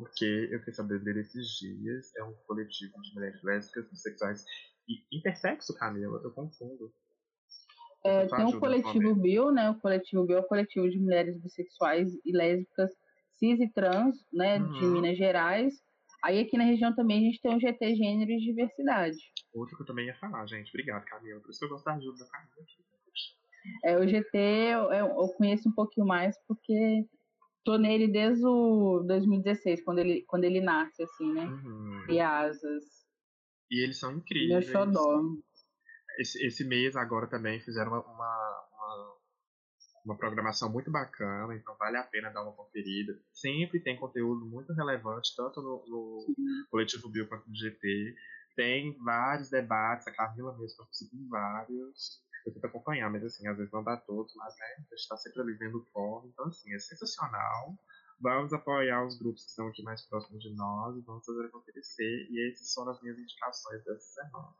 porque 0.00 0.48
eu 0.50 0.58
fiquei 0.60 0.72
sabendo 0.74 1.04
dele 1.04 1.20
esses 1.20 1.46
dias. 1.58 2.16
É 2.16 2.24
um 2.24 2.32
coletivo 2.46 2.92
de 3.02 3.14
mulheres 3.14 3.42
lésbicas, 3.42 3.88
bissexuais 3.90 4.42
e 4.88 5.16
intersexo, 5.18 5.74
Camila. 5.74 6.18
Eu 6.24 6.30
confundo. 6.32 6.90
É, 8.04 8.24
Eu 8.24 8.28
tem 8.30 8.38
ajudo 8.46 8.60
coletivo. 8.60 9.14
Bio, 9.14 9.50
né? 9.52 9.70
O 9.70 9.78
coletivo 9.80 10.24
Bio 10.26 10.38
é 10.38 10.40
o 10.40 10.46
coletivo 10.48 10.88
de 10.88 10.98
mulheres 10.98 11.38
bissexuais 11.40 12.08
e 12.24 12.32
lésbicas 12.36 12.90
cis 13.38 13.60
e 13.60 13.68
trans, 13.72 14.16
né? 14.32 14.58
De 14.58 14.64
Uhum. 14.84 14.92
Minas 14.94 15.18
Gerais. 15.18 15.74
Aí 16.24 16.40
aqui 16.40 16.56
na 16.56 16.64
região 16.64 16.94
também 16.94 17.18
a 17.18 17.20
gente 17.30 17.40
tem 17.42 17.54
o 17.54 17.60
GT 17.60 17.94
Gênero 17.96 18.30
e 18.30 18.38
Diversidade. 18.38 19.18
Outro 19.52 19.76
que 19.76 19.82
eu 19.82 19.86
também 19.86 20.06
ia 20.06 20.14
falar, 20.16 20.46
gente. 20.46 20.68
Obrigado, 20.70 21.04
Camila. 21.04 21.40
Por 21.40 21.50
isso 21.50 21.58
que 21.58 21.64
eu 21.66 21.68
gosto 21.68 21.84
da 21.84 21.94
ajuda 21.94 22.18
da 22.18 22.30
Camila. 22.30 22.66
É, 23.84 23.98
o 23.98 24.08
GT 24.08 24.38
eu- 24.38 24.90
eu 24.92 25.28
conheço 25.36 25.68
um 25.68 25.72
pouquinho 25.72 26.06
mais 26.06 26.36
porque 26.48 27.04
tô 27.64 27.76
nele 27.76 28.08
desde 28.08 28.44
o 28.44 29.02
2016, 29.06 29.84
quando 29.84 29.98
ele, 29.98 30.22
quando 30.26 30.44
ele 30.44 30.60
nasce, 30.60 31.02
assim, 31.02 31.32
né? 31.32 31.44
Uhum. 31.44 32.06
E 32.10 32.20
asas. 32.20 32.84
E 33.70 33.82
eles 33.82 33.98
são 33.98 34.10
Meu 34.10 34.20
incríveis. 34.20 34.66
xodó. 34.70 35.22
Esse, 36.18 36.46
esse 36.46 36.64
mês 36.64 36.94
agora 36.94 37.26
também 37.26 37.60
fizeram 37.60 37.92
uma, 37.92 38.00
uma, 38.00 38.68
uma, 38.74 39.16
uma 40.04 40.16
programação 40.18 40.70
muito 40.70 40.90
bacana, 40.90 41.54
então 41.56 41.74
vale 41.78 41.96
a 41.96 42.04
pena 42.04 42.30
dar 42.30 42.42
uma 42.42 42.52
conferida. 42.52 43.18
Sempre 43.32 43.80
tem 43.80 43.96
conteúdo 43.96 44.44
muito 44.44 44.72
relevante, 44.74 45.34
tanto 45.34 45.62
no, 45.62 45.84
no 45.88 46.66
Coletivo 46.70 47.08
Bio 47.08 47.28
quanto 47.28 47.48
no 47.48 47.56
GT. 47.56 48.14
Tem 48.54 48.94
vários 49.02 49.48
debates, 49.48 50.06
a 50.06 50.12
Camila 50.12 50.52
mesmo 50.58 50.76
participa 50.76 51.16
em 51.16 51.28
vários. 51.28 52.22
Eu 52.44 52.52
tento 52.52 52.64
acompanhar, 52.64 53.10
mas 53.10 53.24
assim, 53.24 53.46
às 53.46 53.56
vezes 53.56 53.72
não 53.72 53.84
dá 53.84 53.96
todos, 53.96 54.34
mas 54.36 54.54
né, 54.58 54.66
a 54.76 54.80
gente 54.80 54.94
está 54.94 55.16
sempre 55.16 55.40
ali 55.42 55.54
vendo 55.54 55.78
o 55.78 55.84
fórum, 55.92 56.28
então 56.28 56.46
assim, 56.46 56.72
é 56.74 56.78
sensacional. 56.78 57.78
Vamos 58.20 58.52
apoiar 58.52 59.04
os 59.04 59.18
grupos 59.18 59.42
que 59.44 59.50
estão 59.50 59.66
aqui 59.68 59.82
mais 59.82 60.02
próximos 60.06 60.42
de 60.42 60.54
nós 60.54 61.04
vamos 61.04 61.24
fazer 61.26 61.46
acontecer. 61.46 62.28
E 62.30 62.52
essas 62.52 62.72
foram 62.72 62.92
as 62.92 63.02
minhas 63.02 63.18
indicações 63.18 63.84
dessa 63.84 64.22
semana. 64.22 64.54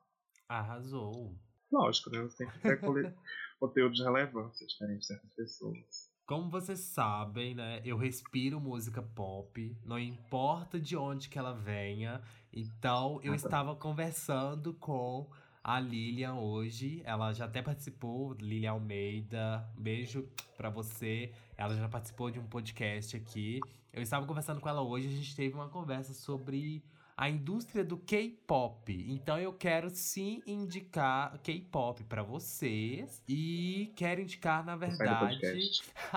Arrasou. 0.48 1.36
Lógico, 1.70 2.10
né? 2.10 2.20
Você 2.22 2.38
tem 2.38 2.50
que 2.50 2.58
ter 2.60 2.80
conteúdo 3.60 3.94
de 3.94 4.02
relevância 4.02 4.66
diferente 4.66 5.00
de 5.00 5.06
certas 5.06 5.32
pessoas. 5.34 6.10
Como 6.26 6.50
vocês 6.50 6.80
sabem, 6.80 7.54
né? 7.54 7.80
Eu 7.84 7.96
respiro 7.96 8.60
música 8.60 9.02
pop, 9.02 9.76
não 9.84 9.98
importa 9.98 10.80
de 10.80 10.96
onde 10.96 11.28
que 11.28 11.38
ela 11.38 11.52
venha. 11.52 12.22
Então, 12.52 13.20
eu 13.22 13.32
Ah, 13.32 13.36
tá. 13.36 13.46
estava 13.46 13.76
conversando 13.76 14.74
com 14.74 15.30
a 15.62 15.78
Lilian 15.80 16.34
hoje. 16.34 17.02
Ela 17.04 17.32
já 17.32 17.44
até 17.44 17.62
participou, 17.62 18.32
Lilian 18.34 18.72
Almeida. 18.72 19.68
Beijo 19.76 20.26
pra 20.56 20.70
você. 20.70 21.32
Ela 21.56 21.74
já 21.76 21.88
participou 21.88 22.30
de 22.30 22.38
um 22.38 22.46
podcast 22.46 23.16
aqui. 23.16 23.60
Eu 23.92 24.02
estava 24.02 24.26
conversando 24.26 24.60
com 24.60 24.68
ela 24.68 24.80
hoje, 24.82 25.06
a 25.06 25.10
gente 25.10 25.36
teve 25.36 25.54
uma 25.54 25.68
conversa 25.68 26.14
sobre 26.14 26.82
a 27.14 27.28
indústria 27.28 27.84
do 27.84 27.98
K-pop. 27.98 28.90
Então 29.08 29.38
eu 29.38 29.52
quero 29.52 29.90
sim 29.90 30.42
indicar 30.46 31.38
K-pop 31.42 32.02
pra 32.04 32.22
vocês 32.22 33.22
e 33.28 33.92
quero 33.94 34.22
indicar 34.22 34.64
na 34.64 34.74
verdade 34.76 35.38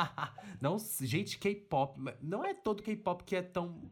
não, 0.62 0.78
gente, 1.02 1.38
K-pop, 1.38 2.00
não 2.22 2.46
é 2.46 2.54
todo 2.54 2.82
K-pop 2.82 3.24
que 3.26 3.36
é 3.36 3.42
tão 3.42 3.92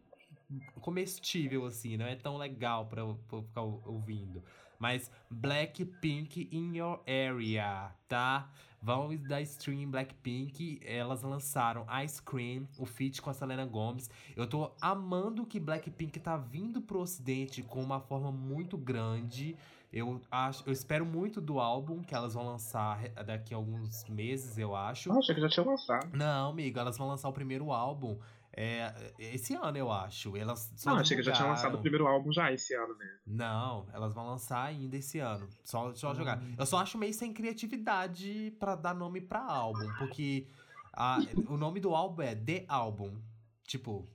comestível 0.81 1.65
assim, 1.65 1.97
não 1.97 2.05
é 2.05 2.15
tão 2.15 2.37
legal 2.37 2.85
pra 2.85 3.01
eu, 3.01 3.19
pra 3.27 3.37
eu 3.39 3.43
ficar 3.43 3.61
ou- 3.61 3.81
ouvindo. 3.85 4.41
Mas 4.83 5.09
Blackpink 5.29 6.49
in 6.51 6.75
your 6.75 6.99
area, 7.07 7.89
tá? 8.05 8.51
Vão 8.81 9.15
dar 9.15 9.41
stream 9.43 9.79
em 9.79 9.89
Blackpink. 9.89 10.81
Elas 10.83 11.21
lançaram 11.21 11.85
Ice 12.03 12.21
Cream, 12.21 12.67
o 12.77 12.85
feat 12.85 13.21
com 13.21 13.29
a 13.29 13.33
Selena 13.33 13.65
Gomez. 13.65 14.09
Eu 14.35 14.45
tô 14.45 14.73
amando 14.81 15.45
que 15.45 15.57
Blackpink 15.57 16.19
tá 16.19 16.35
vindo 16.35 16.81
pro 16.81 16.99
ocidente 16.99 17.63
com 17.63 17.81
uma 17.81 18.01
forma 18.01 18.29
muito 18.29 18.77
grande. 18.77 19.55
Eu 19.89 20.19
acho, 20.29 20.67
eu 20.67 20.73
espero 20.73 21.05
muito 21.05 21.39
do 21.39 21.61
álbum 21.61 22.03
que 22.03 22.13
elas 22.13 22.33
vão 22.33 22.45
lançar 22.45 23.07
daqui 23.25 23.53
a 23.53 23.57
alguns 23.57 24.03
meses, 24.09 24.57
eu 24.57 24.75
acho. 24.75 25.13
Achei 25.13 25.33
que 25.33 25.39
já 25.39 25.47
tinha 25.47 25.65
lançado. 25.65 26.09
Não, 26.13 26.49
amigo, 26.49 26.77
elas 26.77 26.97
vão 26.97 27.07
lançar 27.07 27.29
o 27.29 27.33
primeiro 27.33 27.71
álbum 27.71 28.19
é, 28.55 29.13
esse 29.17 29.55
ano, 29.55 29.77
eu 29.77 29.91
acho. 29.91 30.35
Elas 30.37 30.71
só 30.77 30.91
Não, 30.91 30.97
achei 30.99 31.17
que 31.17 31.23
já 31.23 31.31
tinha 31.31 31.43
divulgaram. 31.45 31.49
lançado 31.55 31.77
o 31.77 31.81
primeiro 31.81 32.07
álbum 32.07 32.31
já 32.31 32.51
esse 32.51 32.73
ano 32.75 32.95
mesmo. 32.97 33.17
Não, 33.25 33.87
elas 33.93 34.13
vão 34.13 34.27
lançar 34.27 34.63
ainda 34.63 34.95
esse 34.95 35.19
ano. 35.19 35.47
Só, 35.63 35.93
só 35.95 36.11
Hum. 36.11 36.15
jogar. 36.15 36.41
Eu 36.57 36.65
só 36.65 36.77
acho 36.79 36.97
meio 36.97 37.13
sem 37.13 37.33
criatividade 37.33 38.55
pra 38.59 38.75
dar 38.75 38.93
nome 38.93 39.19
pra 39.21 39.41
álbum, 39.43 39.87
porque 39.97 40.47
a- 40.93 41.19
o 41.47 41.57
nome 41.57 41.79
do 41.79 41.95
álbum 41.95 42.21
é 42.21 42.35
The 42.35 42.65
Album. 42.67 43.17
Tipo, 43.65 44.07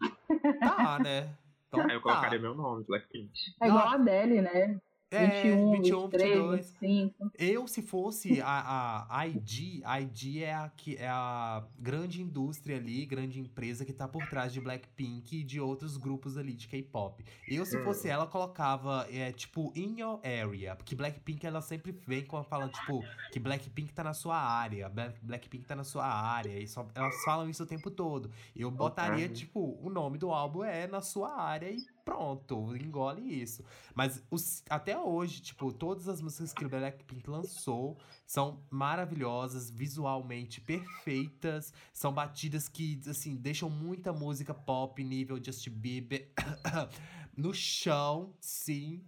tá, 0.60 0.98
né? 1.01 1.35
Então, 1.70 1.81
Aí 1.85 1.90
eu 1.97 2.01
tá. 2.01 2.02
colocaria 2.02 2.39
meu 2.39 2.55
nome, 2.55 2.82
Blackpink. 2.85 3.31
É 3.60 3.66
igual 3.69 3.89
a 3.89 3.93
Adele, 3.93 4.40
né? 4.40 4.81
É, 5.10 5.26
21, 5.43 5.70
21, 5.72 6.01
23, 6.09 6.30
22. 6.30 6.76
25. 6.80 7.32
Eu, 7.39 7.66
se 7.66 7.80
fosse 7.80 8.43
a, 8.43 9.06
a 9.09 9.26
IG, 9.26 9.80
a 9.85 10.01
IG 10.02 10.44
é 10.44 10.55
a, 10.55 10.68
que- 10.68 10.97
é 10.97 11.09
a 11.09 11.64
grande 11.78 12.20
indústria 12.20 12.76
ali, 12.76 13.06
grande 13.06 13.40
empresa 13.40 13.86
que 13.86 13.93
tá 13.93 14.06
por 14.06 14.26
trás 14.28 14.52
de 14.52 14.60
Blackpink 14.60 15.39
e 15.39 15.43
de 15.43 15.59
outros 15.60 15.97
grupos 15.97 16.36
ali 16.36 16.52
de 16.52 16.68
K-pop. 16.68 17.24
Eu, 17.48 17.64
se 17.64 17.78
Hum. 17.78 17.85
fosse 17.85 18.06
ela, 18.09 18.26
colocava, 18.26 19.06
é, 19.10 19.32
tipo, 19.32 19.72
in 19.74 19.98
your 20.01 20.20
area. 20.22 20.76
Porque 20.76 20.94
Blackpink, 20.94 21.47
ela 21.47 21.62
sempre 21.62 21.93
vem 22.06 22.24
com 22.26 22.43
falando, 22.44 22.72
tipo, 22.72 23.02
que 23.32 23.40
Blackpink 23.40 23.93
tá 23.94 24.05
na 24.05 24.12
sua 24.12 24.36
área, 24.36 24.90
Black- 24.90 25.18
Blackpink 25.22 25.64
tá 25.66 25.74
na 25.74 25.85
sua 25.85 26.05
área. 26.06 26.59
E 26.59 26.68
só, 26.68 26.86
elas 26.94 27.14
falam 27.24 27.48
isso 27.48 27.62
o 27.62 27.66
tempo 27.66 27.90
todo. 27.90 28.30
Eu 28.55 28.70
botaria, 28.70 29.26
tipo, 29.28 29.78
o 29.82 29.89
nome 29.89 30.18
do 30.18 30.30
álbum 30.30 30.62
é 30.64 30.86
na 30.86 31.01
sua 31.01 31.35
área 31.40 31.70
e 31.70 31.78
pronto, 32.09 32.74
engole 32.76 33.22
isso. 33.43 33.62
Mas 33.94 34.22
os- 34.30 34.62
até 34.68 34.98
hoje, 34.98 35.40
tipo, 35.43 35.72
todas 35.72 36.09
as 36.09 36.20
músicas 36.22 36.52
que 36.52 36.64
o 36.64 36.68
Blackpink 36.68 37.28
lançou 37.28 37.98
são 38.26 38.62
maravilhosas, 38.70 39.70
visualmente 39.70 40.60
perfeitas, 40.60 41.72
são 41.93 42.12
batidas 42.12 42.68
que, 42.68 43.01
assim, 43.06 43.36
deixam 43.36 43.68
muita 43.68 44.12
música 44.12 44.55
pop 44.55 45.02
nível 45.05 45.43
Justin 45.43 45.70
Bieber 45.70 46.30
no 47.36 47.52
chão, 47.52 48.32
sim. 48.40 49.02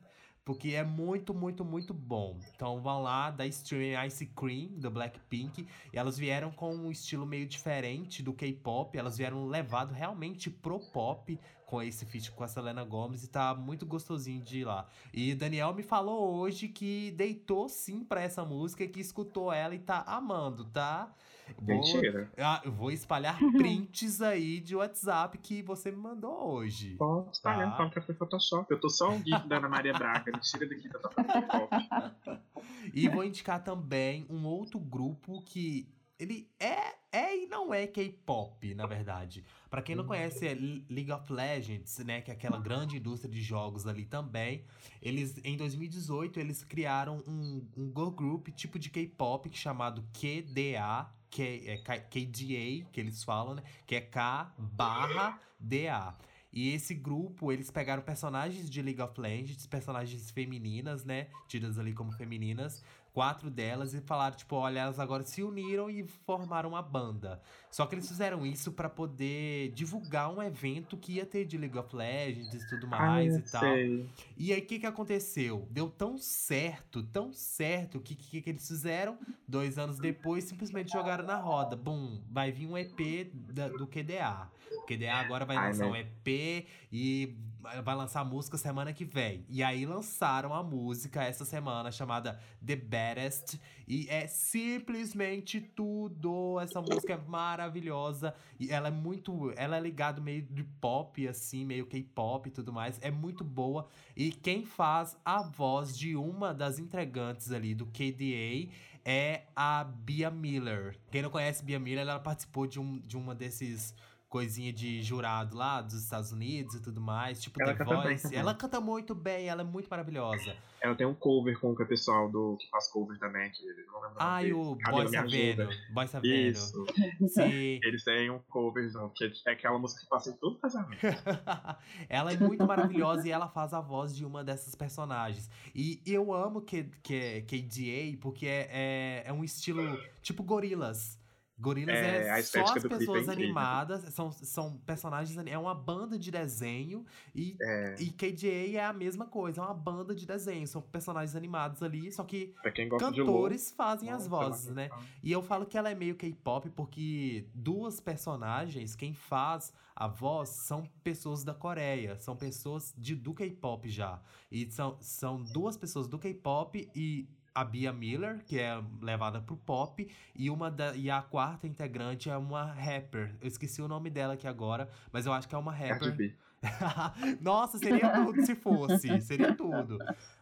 Porque 0.45 0.71
é 0.71 0.83
muito, 0.83 1.35
muito, 1.35 1.65
muito 1.65 1.93
bom. 1.93 2.39
Então 2.55 2.81
vão 2.81 3.03
lá 3.03 3.31
da 3.31 3.47
Stream 3.47 4.05
Ice 4.07 4.27
Cream, 4.27 4.69
do 4.79 4.91
Blackpink. 4.91 5.67
E 5.93 5.99
elas 5.99 6.19
vieram 6.19 6.51
com 6.51 6.75
um 6.75 6.91
estilo 6.91 7.27
meio 7.27 7.47
diferente 7.47 8.23
do 8.23 8.33
K-pop. 8.33 8.97
Elas 8.97 9.19
vieram 9.19 9.47
levado 9.47 9.93
realmente 9.93 10.51
pro 10.51 10.81
pop 10.81 11.39
com 11.67 11.81
esse 11.81 12.05
feat 12.05 12.33
com 12.33 12.43
a 12.43 12.49
Selena 12.49 12.83
Gomez. 12.85 13.23
E 13.23 13.29
tá 13.29 13.55
muito 13.55 13.87
gostosinho 13.87 14.43
de 14.43 14.61
ir 14.61 14.65
lá. 14.65 14.89
E 15.13 15.35
Daniel 15.35 15.73
me 15.73 15.83
falou 15.83 16.35
hoje 16.35 16.69
que 16.69 17.13
deitou 17.13 17.69
sim 17.69 18.03
pra 18.03 18.23
essa 18.23 18.45
música, 18.45 18.87
que 18.89 18.99
escutou 18.99 19.53
ela 19.53 19.75
e 19.75 19.79
tá 19.79 20.03
amando, 20.07 20.65
tá? 20.65 21.15
Vou, 21.59 21.77
Mentira. 21.77 22.31
Ah, 22.39 22.61
eu 22.65 22.73
vou 22.73 22.91
espalhar 22.91 23.39
prints 23.57 24.21
aí 24.23 24.61
de 24.61 24.75
WhatsApp 24.77 25.37
que 25.39 25.63
você 25.63 25.91
me 25.91 25.99
mandou 25.99 26.53
hoje. 26.53 26.97
Posso 26.97 27.31
estar 27.33 27.57
Tá. 27.59 27.77
falando 27.77 27.93
que 27.93 28.01
foi 28.01 28.15
Photoshop. 28.15 28.71
Eu 28.71 28.81
tô 28.81 28.89
só 28.89 29.11
um 29.11 29.19
gif 29.25 29.47
da 29.49 29.57
Ana 29.59 29.69
Maria 29.69 29.93
Braga. 29.93 30.31
Me 30.33 30.41
tira 30.41 30.69
daqui 30.69 30.89
que 30.89 30.97
eu 30.97 31.01
tô 31.01 31.11
fazendo 31.11 31.33
K-pop. 31.33 32.41
E 32.95 33.09
vou 33.09 33.25
indicar 33.25 33.63
também 33.63 34.27
um 34.29 34.45
outro 34.47 34.79
grupo 34.79 35.41
que 35.43 35.89
ele 36.19 36.51
é, 36.59 36.95
é 37.11 37.37
e 37.45 37.47
não 37.47 37.73
é 37.73 37.87
K-pop, 37.87 38.75
na 38.75 38.85
verdade. 38.87 39.43
Pra 39.71 39.81
quem 39.81 39.95
não 39.95 40.05
conhece, 40.05 40.47
é 40.47 40.53
Le- 40.55 40.85
League 40.91 41.11
of 41.11 41.33
Legends, 41.33 41.99
né, 42.01 42.21
que 42.21 42.31
é 42.31 42.35
aquela 42.35 42.59
grande 42.59 42.99
indústria 42.99 43.33
de 43.33 43.41
jogos 43.41 43.87
ali 43.87 44.05
também. 44.05 44.65
Eles 45.01 45.41
em 45.45 45.57
2018 45.57 46.39
eles 46.39 46.63
criaram 46.65 47.23
um, 47.27 47.67
um 47.77 47.87
girl 47.87 48.11
group 48.11 48.49
tipo 48.49 48.79
de 48.79 48.91
K-pop 48.91 49.49
chamado 49.57 50.05
QDA, 50.13 51.09
que 51.31 51.63
é 51.67 51.77
K- 51.79 52.01
KDA, 52.01 52.87
que 52.93 53.01
eles 53.01 53.23
falam, 53.23 53.55
né, 53.55 53.63
que 53.87 53.95
é 53.95 54.01
K 54.01 54.53
barra 54.59 55.41
DA. 55.59 56.15
E 56.53 56.75
esse 56.75 56.95
grupo, 56.95 57.53
eles 57.53 57.71
pegaram 57.71 58.03
personagens 58.03 58.69
de 58.69 58.83
League 58.83 59.01
of 59.01 59.21
Legends, 59.21 59.67
personagens 59.69 60.33
femininas, 60.33 61.05
né? 61.05 61.29
Tidas 61.47 61.79
ali 61.79 61.93
como 61.93 62.11
femininas, 62.11 62.83
quatro 63.13 63.51
delas, 63.51 63.93
e 63.95 64.01
falaram, 64.01 64.37
tipo, 64.37 64.55
olha, 64.57 64.81
elas 64.81 64.99
agora 65.01 65.25
se 65.25 65.43
uniram 65.43 65.91
e 65.91 66.05
formaram 66.25 66.71
uma 66.71 66.83
banda. 66.83 67.41
Só 67.71 67.87
que 67.87 67.95
eles 67.95 68.09
fizeram 68.09 68.45
isso 68.47 68.73
pra 68.73 68.89
poder 68.89 69.71
divulgar 69.73 70.33
um 70.33 70.43
evento 70.43 70.97
que 70.97 71.13
ia 71.15 71.27
ter 71.27 71.45
de 71.45 71.57
League 71.57 71.77
of 71.79 71.95
Legends 71.95 72.55
e 72.55 72.69
tudo 72.69 72.87
mais 72.87 73.35
Ai, 73.35 73.41
e 73.41 73.43
tal. 73.51 73.61
sei. 73.63 74.09
E 74.37 74.53
aí, 74.53 74.61
o 74.61 74.67
que 74.67 74.79
que 74.79 74.87
aconteceu? 74.87 75.67
Deu 75.71 75.89
tão 75.89 76.19
certo, 76.19 77.03
tão 77.03 77.33
certo, 77.33 78.01
que 78.01 78.15
que, 78.15 78.41
que 78.41 78.51
eles 78.51 78.67
fizeram? 78.67 79.19
Dois 79.47 79.79
anos 79.79 79.99
depois, 79.99 80.45
simplesmente 80.45 80.93
jogaram 80.93 81.25
na 81.25 81.37
roda. 81.37 81.77
Bum, 81.77 82.21
vai 82.31 82.51
vir 82.53 82.67
um 82.67 82.77
EP 82.79 83.31
da- 83.35 83.69
do 83.69 83.87
QDA. 83.87 84.51
O 84.79 84.83
QDA 84.87 85.15
agora 85.15 85.45
vai 85.45 85.57
Ai, 85.57 85.69
lançar 85.69 85.85
né? 85.87 85.91
um 85.91 85.97
EP 85.97 86.67
e 86.93 87.37
vai 87.83 87.95
lançar 87.95 88.21
a 88.21 88.25
música 88.25 88.57
semana 88.57 88.93
que 88.93 89.05
vem. 89.05 89.45
E 89.49 89.63
aí 89.63 89.85
lançaram 89.85 90.55
a 90.55 90.63
música 90.63 91.23
essa 91.23 91.45
semana 91.45 91.91
chamada 91.91 92.41
The 92.65 92.77
Baddest. 92.77 93.61
E 93.87 94.07
é 94.09 94.27
simplesmente 94.27 95.61
tudo. 95.61 96.59
Essa 96.61 96.81
música 96.81 97.15
é 97.15 97.17
maravilhosa. 97.17 98.35
E 98.59 98.71
ela 98.71 98.89
é 98.89 98.91
muito. 98.91 99.53
Ela 99.57 99.77
é 99.77 99.81
ligada 99.81 100.21
meio 100.21 100.43
de 100.43 100.65
pop, 100.65 101.27
assim, 101.29 101.65
meio 101.65 101.87
K-pop 101.87 102.49
e 102.49 102.53
tudo 102.53 102.73
mais. 102.73 102.99
É 103.03 103.11
muito 103.11 103.45
boa. 103.45 103.89
E 104.17 104.33
quem 104.33 104.65
faz 104.65 105.17
a 105.25 105.43
voz 105.43 105.97
de 105.97 106.17
uma 106.17 106.55
das 106.55 106.79
integrantes 106.79 107.53
ali 107.53 107.75
do 107.75 107.87
KDA 107.87 108.71
é 109.05 109.45
a 109.57 109.85
Bia 109.85 110.31
Miller. 110.31 110.97
Quem 111.11 111.23
não 111.23 111.31
conhece 111.31 111.65
Bia 111.65 111.79
Miller, 111.79 112.07
ela 112.07 112.19
participou 112.19 112.67
de, 112.67 112.79
um, 112.79 112.99
de 112.99 113.17
uma 113.17 113.35
desses 113.35 113.95
coisinha 114.31 114.73
de 114.73 115.03
jurado 115.03 115.57
lá 115.57 115.83
dos 115.83 115.95
Estados 115.95 116.31
Unidos 116.31 116.77
e 116.77 116.81
tudo 116.81 117.01
mais, 117.01 117.43
tipo 117.43 117.61
Ela 117.61 117.75
The 117.75 117.85
bem 117.85 117.95
Voice. 117.95 118.23
também. 118.23 118.39
Ela 118.39 118.55
canta 118.55 118.81
muito 118.81 119.13
bem, 119.13 119.49
ela 119.49 119.63
é 119.63 119.65
muito 119.65 119.91
maravilhosa. 119.91 120.57
Ela 120.81 120.95
tem 120.95 121.07
um 121.07 121.15
cover 121.15 121.59
com 121.59 121.73
o 121.73 121.87
pessoal 121.87 122.31
do, 122.31 122.57
que 122.57 122.71
faz 122.71 122.89
cover 122.89 123.19
também, 123.19 123.51
que 123.51 123.67
eu 123.67 123.87
não 123.93 124.01
lembro 124.01 124.17
Ai, 124.19 124.45
dele. 124.45 124.55
o 124.55 124.77
Boy. 124.77 125.09
Saveno. 125.09 125.69
Boy 125.93 126.07
Saveno. 126.07 126.49
Isso. 126.49 126.87
Sim. 127.29 127.81
Eles 127.85 128.05
têm 128.05 128.31
um 128.31 128.39
cover 128.49 128.89
junto, 128.89 129.13
que 129.15 129.33
é 129.47 129.51
aquela 129.51 129.79
música 129.79 130.01
que 130.03 130.09
passa 130.09 130.31
em 130.31 130.35
todo 130.35 130.59
casamento. 130.59 131.01
ela 132.09 132.33
é 132.33 132.37
muito 132.39 132.65
maravilhosa 132.65 133.27
e 133.27 133.33
ela 133.33 133.49
faz 133.49 133.75
a 133.75 133.81
voz 133.81 134.15
de 134.15 134.25
uma 134.25 134.45
dessas 134.45 134.77
personagens. 134.77 135.51
E 135.75 136.01
eu 136.07 136.33
amo 136.33 136.63
que, 136.63 136.85
que, 137.03 137.43
KDA 137.43 138.17
porque 138.21 138.47
é, 138.47 138.69
é, 138.71 139.23
é 139.27 139.33
um 139.33 139.43
estilo 139.43 139.83
tipo 140.23 140.43
gorilas. 140.45 141.20
Gorilas 141.61 141.95
É, 141.97 142.39
é, 142.39 142.43
só 142.43 142.65
as 142.65 142.85
é 142.85 142.89
pessoas 142.89 143.25
incrível. 143.25 143.33
animadas, 143.33 144.15
são, 144.15 144.33
são 144.33 144.79
personagens, 144.79 145.37
ani- 145.37 145.51
é 145.51 145.59
uma 145.59 145.75
banda 145.75 146.19
de 146.19 146.31
desenho 146.31 147.05
e, 147.35 147.57
É, 147.61 147.95
e 148.01 148.11
KDA 148.11 148.79
é 148.79 148.85
a 148.85 148.93
mesma 148.93 149.27
coisa, 149.27 149.61
é 149.61 149.65
uma 149.65 149.75
banda 149.75 150.15
de 150.15 150.27
desenho, 150.27 150.67
são 150.67 150.81
personagens 150.81 151.37
animados 151.37 151.83
ali, 151.83 152.11
só 152.11 152.25
que 152.25 152.55
cantores 152.99 153.71
fazem 153.71 154.09
as 154.11 154.27
nossa, 154.27 154.49
vozes, 154.49 154.67
ela- 154.69 154.75
né? 154.75 154.91
E 155.23 155.31
eu 155.31 155.43
falo 155.43 155.67
que 155.67 155.77
ela 155.77 155.91
é 155.91 155.95
meio 155.95 156.15
K-pop 156.17 156.71
porque 156.71 157.47
duas 157.55 158.01
personagens, 158.01 158.95
quem 158.97 159.13
faz 159.13 159.73
a 159.95 160.09
voz 160.09 160.49
são 160.49 160.85
pessoas 161.05 161.45
da 161.45 161.53
Coreia, 161.53 162.19
são 162.19 162.35
pessoas 162.35 162.95
de, 162.97 163.15
do 163.15 163.35
K-pop 163.35 163.87
já. 163.89 164.21
E 164.51 164.71
são, 164.71 164.97
são 165.01 165.43
duas 165.43 165.77
pessoas 165.77 166.09
do 166.09 166.19
K-pop 166.19 166.91
e 166.95 167.29
a 167.61 167.65
Bia 167.65 167.93
Miller, 167.93 168.43
que 168.47 168.59
é 168.59 168.83
levada 169.03 169.41
pro 169.41 169.55
pop, 169.55 170.09
e 170.35 170.49
uma 170.49 170.71
da, 170.71 170.97
e 170.97 171.11
a 171.11 171.21
quarta 171.21 171.67
integrante 171.67 172.31
é 172.31 172.37
uma 172.37 172.65
rapper. 172.65 173.37
Eu 173.41 173.49
esqueci 173.49 173.83
o 173.83 173.89
nome 173.89 174.09
dela 174.09 174.33
aqui 174.33 174.47
agora, 174.47 174.89
mas 175.13 175.27
eu 175.27 175.33
acho 175.33 175.47
que 175.47 175.55
é 175.55 175.59
uma 175.59 175.73
rapper. 175.73 176.35
Nossa, 177.41 177.79
seria 177.79 178.13
tudo 178.13 178.45
se 178.45 178.55
fosse. 178.55 179.21
Seria 179.21 179.55
tudo. 179.55 179.99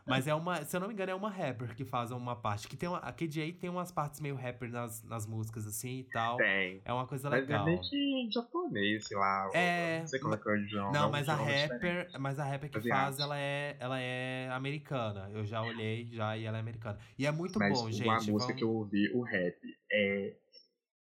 Mas 0.08 0.26
é 0.26 0.34
uma, 0.34 0.64
se 0.64 0.74
eu 0.76 0.80
não 0.80 0.88
me 0.88 0.94
engano, 0.94 1.10
é 1.12 1.14
uma 1.14 1.28
rapper 1.30 1.74
que 1.74 1.84
faz 1.84 2.10
uma 2.10 2.34
parte. 2.34 2.66
Que 2.68 2.76
tem 2.76 2.88
uma, 2.88 2.98
a 2.98 3.12
KJ 3.12 3.52
tem 3.54 3.68
umas 3.70 3.90
partes 3.92 4.20
meio 4.20 4.34
rapper 4.36 4.70
nas, 4.70 5.02
nas 5.04 5.26
músicas, 5.26 5.66
assim 5.66 5.98
e 6.00 6.04
tal. 6.04 6.36
Tem. 6.36 6.80
É 6.84 6.92
uma 6.92 7.06
coisa 7.06 7.28
Mas 7.30 7.40
legal. 7.42 7.62
é 7.62 7.64
meio 7.70 7.80
que 7.80 8.28
japonês, 8.32 9.06
sei 9.06 9.16
lá. 9.16 9.50
É, 9.54 10.00
Não 10.00 10.06
sei 10.06 10.20
como 10.20 10.34
é 10.34 10.38
que 10.38 10.48
é 10.48 10.52
o 10.52 10.56
idioma. 10.56 10.88
é 10.88 10.92
Não, 10.92 11.08
um 11.08 11.10
mas 11.12 11.28
a 11.28 11.32
idioma 11.34 11.50
rapper, 11.50 11.78
diferente. 11.78 12.18
mas 12.18 12.38
a 12.38 12.44
rapper 12.44 12.70
que 12.70 12.78
Asiático. 12.78 13.04
faz, 13.06 13.18
ela 13.20 13.38
é, 13.38 13.76
ela 13.78 14.00
é 14.00 14.48
americana. 14.52 15.30
Eu 15.32 15.44
já 15.44 15.62
olhei 15.62 16.06
já 16.12 16.36
e 16.36 16.44
ela 16.44 16.56
é 16.56 16.60
americana. 16.60 16.98
E 17.18 17.26
é 17.26 17.30
muito 17.30 17.58
Mas 17.58 17.78
bom, 17.78 17.86
o- 17.86 17.92
gente. 17.92 18.08
a 18.08 18.14
música 18.14 18.32
vamos- 18.38 18.52
que 18.54 18.64
eu 18.64 18.70
ouvi, 18.70 19.10
o 19.14 19.22
rap, 19.22 19.56
é 19.92 20.34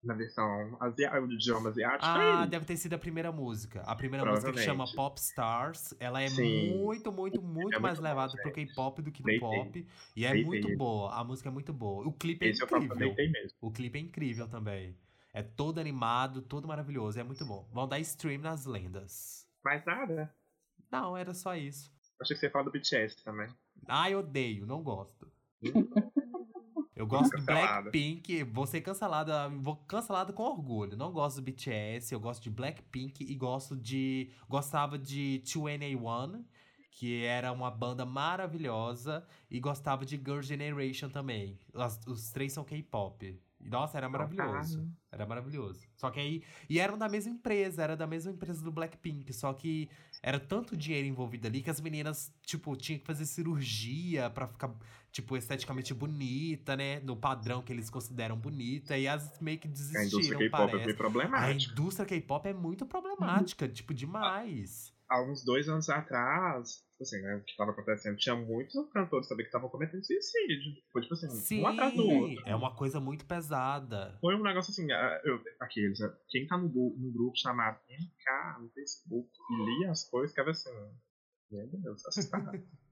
na 0.06 0.14
versão 0.14 0.78
asiática, 0.80 1.22
o 1.22 1.32
idioma 1.32 1.70
asiático. 1.70 2.06
Ah, 2.06 2.44
é 2.44 2.48
deve 2.48 2.66
ter 2.66 2.78
sido 2.78 2.94
a 2.94 2.98
primeira 2.98 3.32
música. 3.32 3.82
A 3.82 3.96
primeira 3.96 4.26
música 4.26 4.52
que 4.52 4.60
chama. 4.60 4.86
Pop 4.94 5.20
Stars. 5.20 5.94
Ela 6.00 6.22
é 6.22 6.30
Sim. 6.30 6.78
muito, 6.78 7.12
muito, 7.12 7.42
muito 7.42 7.76
É 7.76 7.80
mais 7.80 8.00
muito 8.00 8.04
bom, 8.04 8.10
levada 8.10 8.34
pro. 8.42 8.52
K-pop 8.52 9.02
do 9.02 9.12
que 9.12 9.22
do 9.22 9.26
Deitei. 9.26 9.40
pop. 9.50 9.88
E 10.16 10.26
é 10.26 10.34
muito 10.44 10.76
boa. 10.78 11.14
A 11.14 11.24
música 11.24 11.50
é 11.50 11.52
muito 11.52 11.74
boa. 11.74 12.08
O 12.08 12.14
clipe 12.14 12.46
é 12.46 12.50
Esse 12.50 12.62
eu 12.64 12.78
incrível. 12.78 13.16
O 13.60 13.72
clipe 13.72 13.98
é 13.98 14.02
incrível 14.02 14.48
também. 14.48 14.98
É 15.34 15.44
todo 15.44 15.80
animado, 15.80 16.42
todo 16.42 16.68
maravilhoso. 16.68 17.20
É 17.20 17.24
muito 17.24 17.46
bom. 17.46 17.68
Vão 17.74 17.88
dar 17.88 18.00
stream 18.00 18.42
nas 18.42 18.66
lendas. 18.66 19.46
Mais 19.64 19.84
nada. 19.86 20.34
Não, 20.92 21.18
era 21.18 21.34
só 21.34 21.56
isso. 21.56 21.92
Achei 22.22 22.36
que 22.36 22.40
você 22.40 22.46
ia 22.46 22.52
falar 22.52 22.64
do 22.66 22.72
BTS 22.72 23.22
também. 23.24 23.50
Ai, 23.88 24.16
odeio, 24.16 24.66
não 24.66 24.82
gosto. 24.82 25.30
Eu 26.96 27.06
gosto 27.06 27.32
do 27.32 27.38
Cancelada. 27.38 27.82
Blackpink, 27.82 28.44
vou 28.44 28.66
ser 28.66 28.80
cancelada, 28.82 29.50
vou 29.50 29.76
cancelada 29.76 30.32
com 30.32 30.44
orgulho. 30.44 30.96
Não 30.96 31.12
gosto 31.12 31.38
do 31.38 31.42
BTS, 31.44 32.14
eu 32.14 32.20
gosto 32.20 32.44
de 32.44 32.50
Blackpink 32.50 33.24
e 33.24 33.36
gosto 33.36 33.76
de. 33.76 34.30
Gostava 34.48 34.98
de 34.98 35.42
2NA1, 35.44 36.44
que 36.92 37.24
era 37.26 37.52
uma 37.52 37.70
banda 37.70 38.06
maravilhosa, 38.06 39.26
e 39.52 39.60
gostava 39.60 40.06
de 40.06 40.16
Girl 40.16 40.42
Generation 40.42 41.10
também. 41.10 41.60
As- 41.74 42.00
os 42.08 42.32
três 42.32 42.54
são 42.54 42.64
K-pop. 42.64 43.38
Nossa, 43.60 43.98
era 43.98 44.08
maravilhoso. 44.08 44.88
Era 45.12 45.26
maravilhoso. 45.26 45.82
Só 45.98 46.12
que 46.12 46.20
aí. 46.20 46.44
E 46.70 46.80
eram 46.80 46.98
da 46.98 47.10
mesma 47.10 47.32
empresa, 47.34 47.82
era 47.82 47.98
da 47.98 48.06
mesma 48.06 48.32
empresa 48.32 48.64
do 48.64 48.72
Blackpink. 48.72 49.34
Só 49.34 49.52
que 49.54 49.90
era 50.22 50.40
tanto 50.40 50.78
dinheiro 50.78 51.08
envolvido 51.08 51.48
ali 51.48 51.62
que 51.62 51.70
as 51.70 51.82
meninas, 51.82 52.32
tipo, 52.44 52.76
tinham 52.76 53.00
que 53.00 53.06
fazer 53.06 53.26
cirurgia 53.26 54.30
pra 54.30 54.48
ficar, 54.48 54.72
tipo, 55.16 55.38
esteticamente 55.38 55.94
bonita, 55.94 56.76
né? 56.76 57.00
No 57.00 57.16
padrão 57.16 57.62
que 57.62 57.72
eles 57.72 57.90
consideram 57.90 58.36
bonita. 58.36 58.98
E 58.98 59.08
as 59.08 59.40
meio 59.40 59.58
que 59.58 59.68
A 59.68 59.72
indústria 59.72 60.04
desistiram, 60.10 60.40
K-pop 60.40 60.76
é 60.76 60.86
bem 60.86 60.94
A 60.94 60.98
problemática. 60.98 61.72
indústria 61.72 62.06
K-pop 62.06 62.50
é 62.50 62.54
muito 62.54 62.86
problemática, 62.86 63.66
tipo, 63.70 63.94
demais. 63.94 64.94
Há 65.08 65.22
uns 65.24 65.46
dois 65.46 65.70
anos 65.70 65.88
atrás, 65.88 66.84
tipo 66.92 67.04
assim, 67.04 67.22
né, 67.22 67.36
o 67.36 67.44
que 67.44 67.56
tava 67.56 67.72
acontecendo, 67.72 68.18
tinha 68.18 68.36
muitos 68.36 68.74
cantores 68.92 69.30
também 69.30 69.46
que 69.46 69.50
estavam 69.50 69.70
cometendo 69.70 70.04
suicídio. 70.04 70.74
Foi 70.92 71.02
tipo 71.02 71.14
assim, 71.14 71.30
Sim, 71.30 71.62
um 71.62 71.68
atrás 71.68 71.94
do 71.94 72.06
outro. 72.06 72.44
é 72.46 72.56
uma 72.56 72.76
coisa 72.76 73.00
muito 73.00 73.24
pesada. 73.26 74.18
Foi 74.20 74.36
um 74.36 74.44
negócio 74.44 74.72
assim, 74.72 74.88
eu, 75.24 75.42
aqueles, 75.62 76.02
ah, 76.02 76.14
quem 76.28 76.46
tá 76.46 76.58
no, 76.58 76.68
no 76.68 77.12
grupo 77.14 77.38
chamado 77.38 77.80
MK 77.88 78.62
no 78.62 78.70
Facebook 78.72 79.30
e 79.52 79.80
lia 79.80 79.92
as 79.92 80.10
coisas, 80.10 80.32
ficava 80.32 80.50
assim, 80.50 80.72
meu 81.52 81.68
Deus, 81.68 82.06
assustado. 82.06 82.52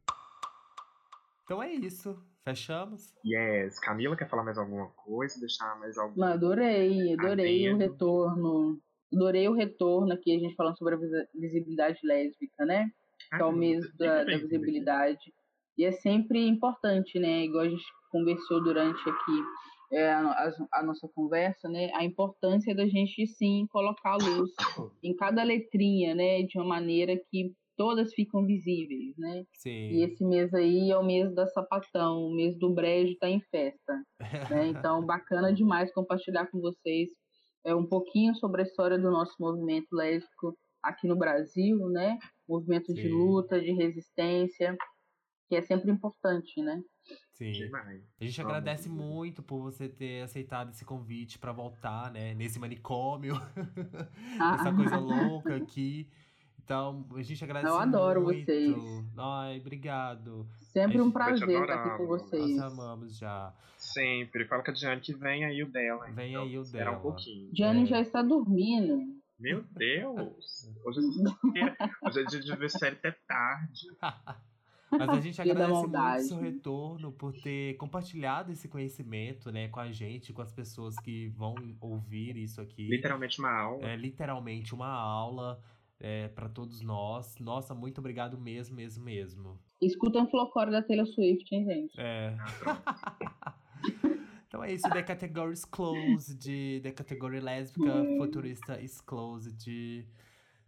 Então 1.44 1.62
é 1.62 1.72
isso. 1.74 2.18
Fechamos? 2.44 3.14
yes, 3.26 3.80
Camila 3.80 4.18
quer 4.18 4.28
falar 4.30 4.44
mais 4.44 4.58
alguma 4.58 4.88
coisa? 4.88 5.40
Deixar 5.40 5.80
mais 5.80 5.98
algum. 5.98 6.22
Adorei, 6.24 7.14
adorei 7.14 7.70
o 7.70 7.76
Adendo. 7.76 7.92
retorno. 7.92 8.80
Adorei 9.14 9.48
o 9.48 9.54
retorno 9.54 10.12
aqui, 10.14 10.36
a 10.36 10.40
gente 10.40 10.56
falando 10.56 10.78
sobre 10.78 10.96
a 10.96 10.98
visi- 10.98 11.28
visibilidade 11.34 12.00
lésbica, 12.04 12.66
né? 12.66 12.90
que 13.30 13.42
é 13.42 13.46
o 13.46 13.52
mês 13.52 13.86
da, 13.98 14.24
da 14.26 14.38
visibilidade. 14.38 15.34
E 15.78 15.86
é 15.86 15.92
sempre 15.92 16.46
importante, 16.46 17.18
né? 17.18 17.46
Igual 17.46 17.64
a 17.64 17.70
gente 17.70 17.86
conversou 18.12 18.62
durante 18.64 19.00
aqui 19.10 19.44
é, 19.94 20.12
a, 20.12 20.22
a- 20.30 20.68
a 20.80 20.84
nossa 20.84 21.08
conversa, 21.16 21.70
né? 21.70 21.90
A 21.96 22.04
importância 22.04 22.76
da 22.76 22.86
gente 22.88 23.26
sim 23.26 23.66
colocar 23.72 24.12
a 24.12 24.18
luz 24.18 24.52
em 25.02 25.16
cada 25.16 25.44
letrinha, 25.44 26.14
né? 26.14 26.42
De 26.44 26.58
uma 26.60 26.66
maneira 26.68 27.16
que 27.32 27.54
todas 27.78 28.14
ficam 28.14 28.46
visíveis, 28.46 29.16
né? 29.18 29.44
Sim. 29.54 29.90
E 29.92 30.04
esse 30.04 30.24
mês 30.26 30.54
aí 30.54 30.92
é 30.92 30.98
o 30.98 31.04
mês 31.06 31.34
da 31.34 31.48
sapatão, 31.48 32.18
o 32.28 32.36
mês 32.36 32.58
do 32.58 32.74
brejo 32.74 33.16
tá 33.20 33.30
em 33.30 33.42
festa. 33.52 33.94
né? 34.50 34.68
Então, 34.86 35.06
bacana 35.06 35.54
demais 35.54 35.94
compartilhar 35.94 36.48
com 36.48 36.60
vocês 36.60 37.10
é, 37.66 37.74
um 37.76 37.86
pouquinho 37.86 38.36
sobre 38.36 38.62
a 38.62 38.66
história 38.66 38.98
do 39.00 39.10
nosso 39.12 39.36
movimento 39.40 39.88
lésbico 39.94 40.58
aqui 40.84 41.08
no 41.08 41.16
Brasil, 41.18 41.78
né? 41.90 42.18
Movimento 42.48 42.94
de 42.94 43.04
Sim. 43.04 43.10
luta, 43.10 43.60
de 43.60 43.72
resistência, 43.72 44.76
que 45.50 45.56
é 45.56 45.62
sempre 45.62 45.90
importante, 45.92 46.62
né? 46.62 46.82
Sim. 47.34 47.52
Demais. 47.52 48.02
A 48.20 48.24
gente 48.26 48.40
Ah, 48.42 48.44
agradece 48.44 48.90
muito 48.90 49.42
por 49.44 49.60
você 49.62 49.90
ter 49.90 50.22
aceitado 50.24 50.70
esse 50.72 50.86
convite 50.86 51.38
pra 51.40 51.52
voltar, 51.52 52.12
né? 52.12 52.34
Nesse 52.34 52.60
manicômio. 52.60 53.36
Ah, 54.40 54.56
Essa 54.60 54.74
coisa 54.74 54.98
louca 55.00 55.56
aqui. 55.56 56.10
Então, 56.64 57.06
a 57.16 57.22
gente 57.22 57.44
agradece 57.44 57.74
Eu 57.74 57.78
adoro 57.78 58.22
muito. 58.22 58.46
vocês. 58.46 58.76
Ai, 59.18 59.60
obrigado. 59.60 60.48
Sempre 60.60 61.02
um 61.02 61.12
prazer 61.12 61.62
estar 61.62 61.74
aqui 61.74 61.98
com 61.98 62.08
vocês. 62.08 62.56
Nós 62.58 62.74
amamos 62.74 63.18
já. 63.18 63.54
Sempre. 63.78 64.46
Fala 64.46 64.64
com 64.64 64.72
a 64.72 64.74
Diane 64.74 65.02
que 65.02 65.14
vem 65.14 65.44
aí 65.44 65.62
o 65.62 65.70
dela. 65.70 66.06
Vem 66.12 66.32
então, 66.32 66.44
aí 66.44 66.58
o 66.58 66.64
dela. 66.64 66.98
um 66.98 67.02
pouquinho. 67.02 67.50
Jane 67.54 67.84
É. 67.84 67.86
já 67.86 68.00
está 68.00 68.22
dormindo. 68.22 68.98
Meu 69.40 69.62
Deus! 69.72 70.70
Hoje 70.86 71.00
é. 71.58 72.08
Hoje 72.08 72.22
é 72.22 72.24
dia 72.24 72.40
de 72.40 72.56
ver 72.56 72.70
série 72.70 72.96
até 72.96 73.12
tarde. 73.28 73.88
Mas 74.90 75.10
a 75.10 75.20
gente 75.20 75.42
agradece 75.42 75.88
muito 75.88 76.22
seu 76.28 76.38
retorno 76.38 77.12
por 77.12 77.34
ter 77.34 77.76
compartilhado 77.78 78.52
esse 78.52 78.68
conhecimento, 78.68 79.52
né, 79.52 79.68
com 79.68 79.80
a 79.80 79.92
gente, 79.92 80.32
com 80.32 80.42
as 80.44 80.52
pessoas 80.52 80.96
que 81.00 81.30
vão 81.30 81.56
ouvir 81.82 82.38
isso 82.38 82.62
aqui. 82.62 82.88
Literalmente 82.90 83.40
uma 83.40 83.52
aula. 83.52 83.88
É 83.88 83.96
literalmente 83.96 84.72
uma 84.76 84.88
aula 84.88 85.60
é, 86.04 86.28
para 86.28 86.50
todos 86.50 86.82
nós. 86.82 87.36
Nossa, 87.40 87.74
muito 87.74 88.00
obrigado 88.00 88.38
mesmo, 88.38 88.76
mesmo, 88.76 89.04
mesmo. 89.06 89.60
Escutam 89.82 90.30
Flocora 90.30 90.70
da 90.70 90.82
Taylor 90.84 91.08
Swift, 91.08 91.50
hein, 91.56 91.66
gente? 91.66 91.94
É. 91.98 92.36
Então 94.48 94.64
é 94.64 94.72
isso, 94.72 94.88
The 94.88 95.02
Category 95.02 95.54
is 95.54 95.66
Closed, 95.66 96.80
The 96.84 96.92
Category 96.92 97.40
Lésbica 97.40 97.92
Futurista 98.20 98.80
is 98.80 99.02
Closed. 99.02 100.08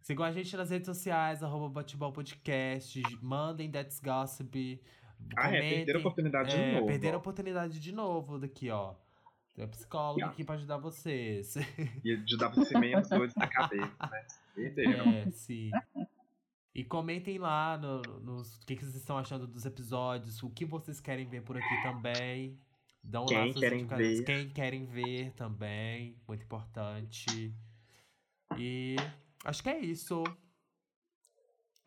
Sigam 0.01 0.25
a 0.25 0.31
gente 0.31 0.57
nas 0.57 0.71
redes 0.71 0.87
sociais, 0.87 1.43
arroba 1.43 1.69
Batebol 1.69 2.11
Podcast, 2.11 2.99
mandem 3.21 3.69
That's 3.69 3.99
Gossip, 3.99 4.81
Ah, 5.37 5.55
é, 5.55 5.59
perderam 5.75 5.99
a 5.99 6.01
oportunidade 6.01 6.49
de 6.49 6.55
É, 6.57 6.73
novo. 6.73 6.87
Perderam 6.87 7.15
a 7.15 7.19
oportunidade 7.19 7.79
de 7.79 7.91
novo 7.91 8.39
daqui, 8.39 8.71
ó. 8.71 8.95
Tem 9.55 9.65
um 9.65 9.69
psicólogo 9.69 10.19
Yeah. 10.19 10.33
aqui 10.33 10.43
pra 10.43 10.55
ajudar 10.55 10.77
vocês. 10.77 11.55
E 12.03 12.17
de 12.17 12.37
dar 12.37 12.55
esse 12.57 12.77
menos 12.77 13.07
doido 13.07 13.33
na 13.37 13.47
cabeça, 13.47 14.09
né? 14.11 14.25
Perderam. 14.53 15.09
É, 15.09 15.31
sim. 15.31 15.71
E 16.73 16.83
comentem 16.83 17.37
lá 17.37 17.77
no, 17.77 18.01
nos 18.19 18.57
o 18.57 18.65
que, 18.65 18.75
que 18.75 18.83
vocês 18.83 18.97
estão 18.97 19.17
achando 19.17 19.47
dos 19.47 19.65
episódios, 19.65 20.43
o 20.43 20.49
que 20.49 20.65
vocês 20.65 20.99
querem 20.99 21.25
ver 21.25 21.41
por 21.41 21.57
aqui 21.57 21.81
também. 21.83 22.59
Dão 23.01 23.21
lá 23.23 23.27
Quem 23.29 23.51
suas 23.53 23.63
querem 23.63 23.85
ver. 23.85 24.23
Quem 24.25 24.49
querem 24.49 24.85
ver 24.85 25.31
também, 25.33 26.17
muito 26.27 26.43
importante. 26.43 27.53
E 28.57 28.97
acho 29.45 29.63
que 29.63 29.69
é 29.69 29.79
isso. 29.79 30.23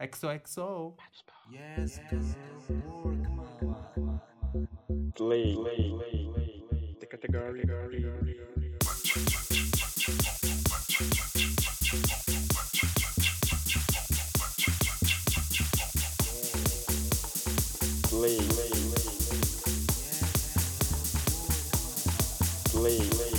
XOXO. 0.00 0.96
Yes, 1.50 2.00
work, 2.86 3.28
mama. 3.28 4.22
Play. 5.16 5.56
The 5.56 6.57
category. 7.08 7.64
Play. 18.08 18.38
Play. 22.70 23.37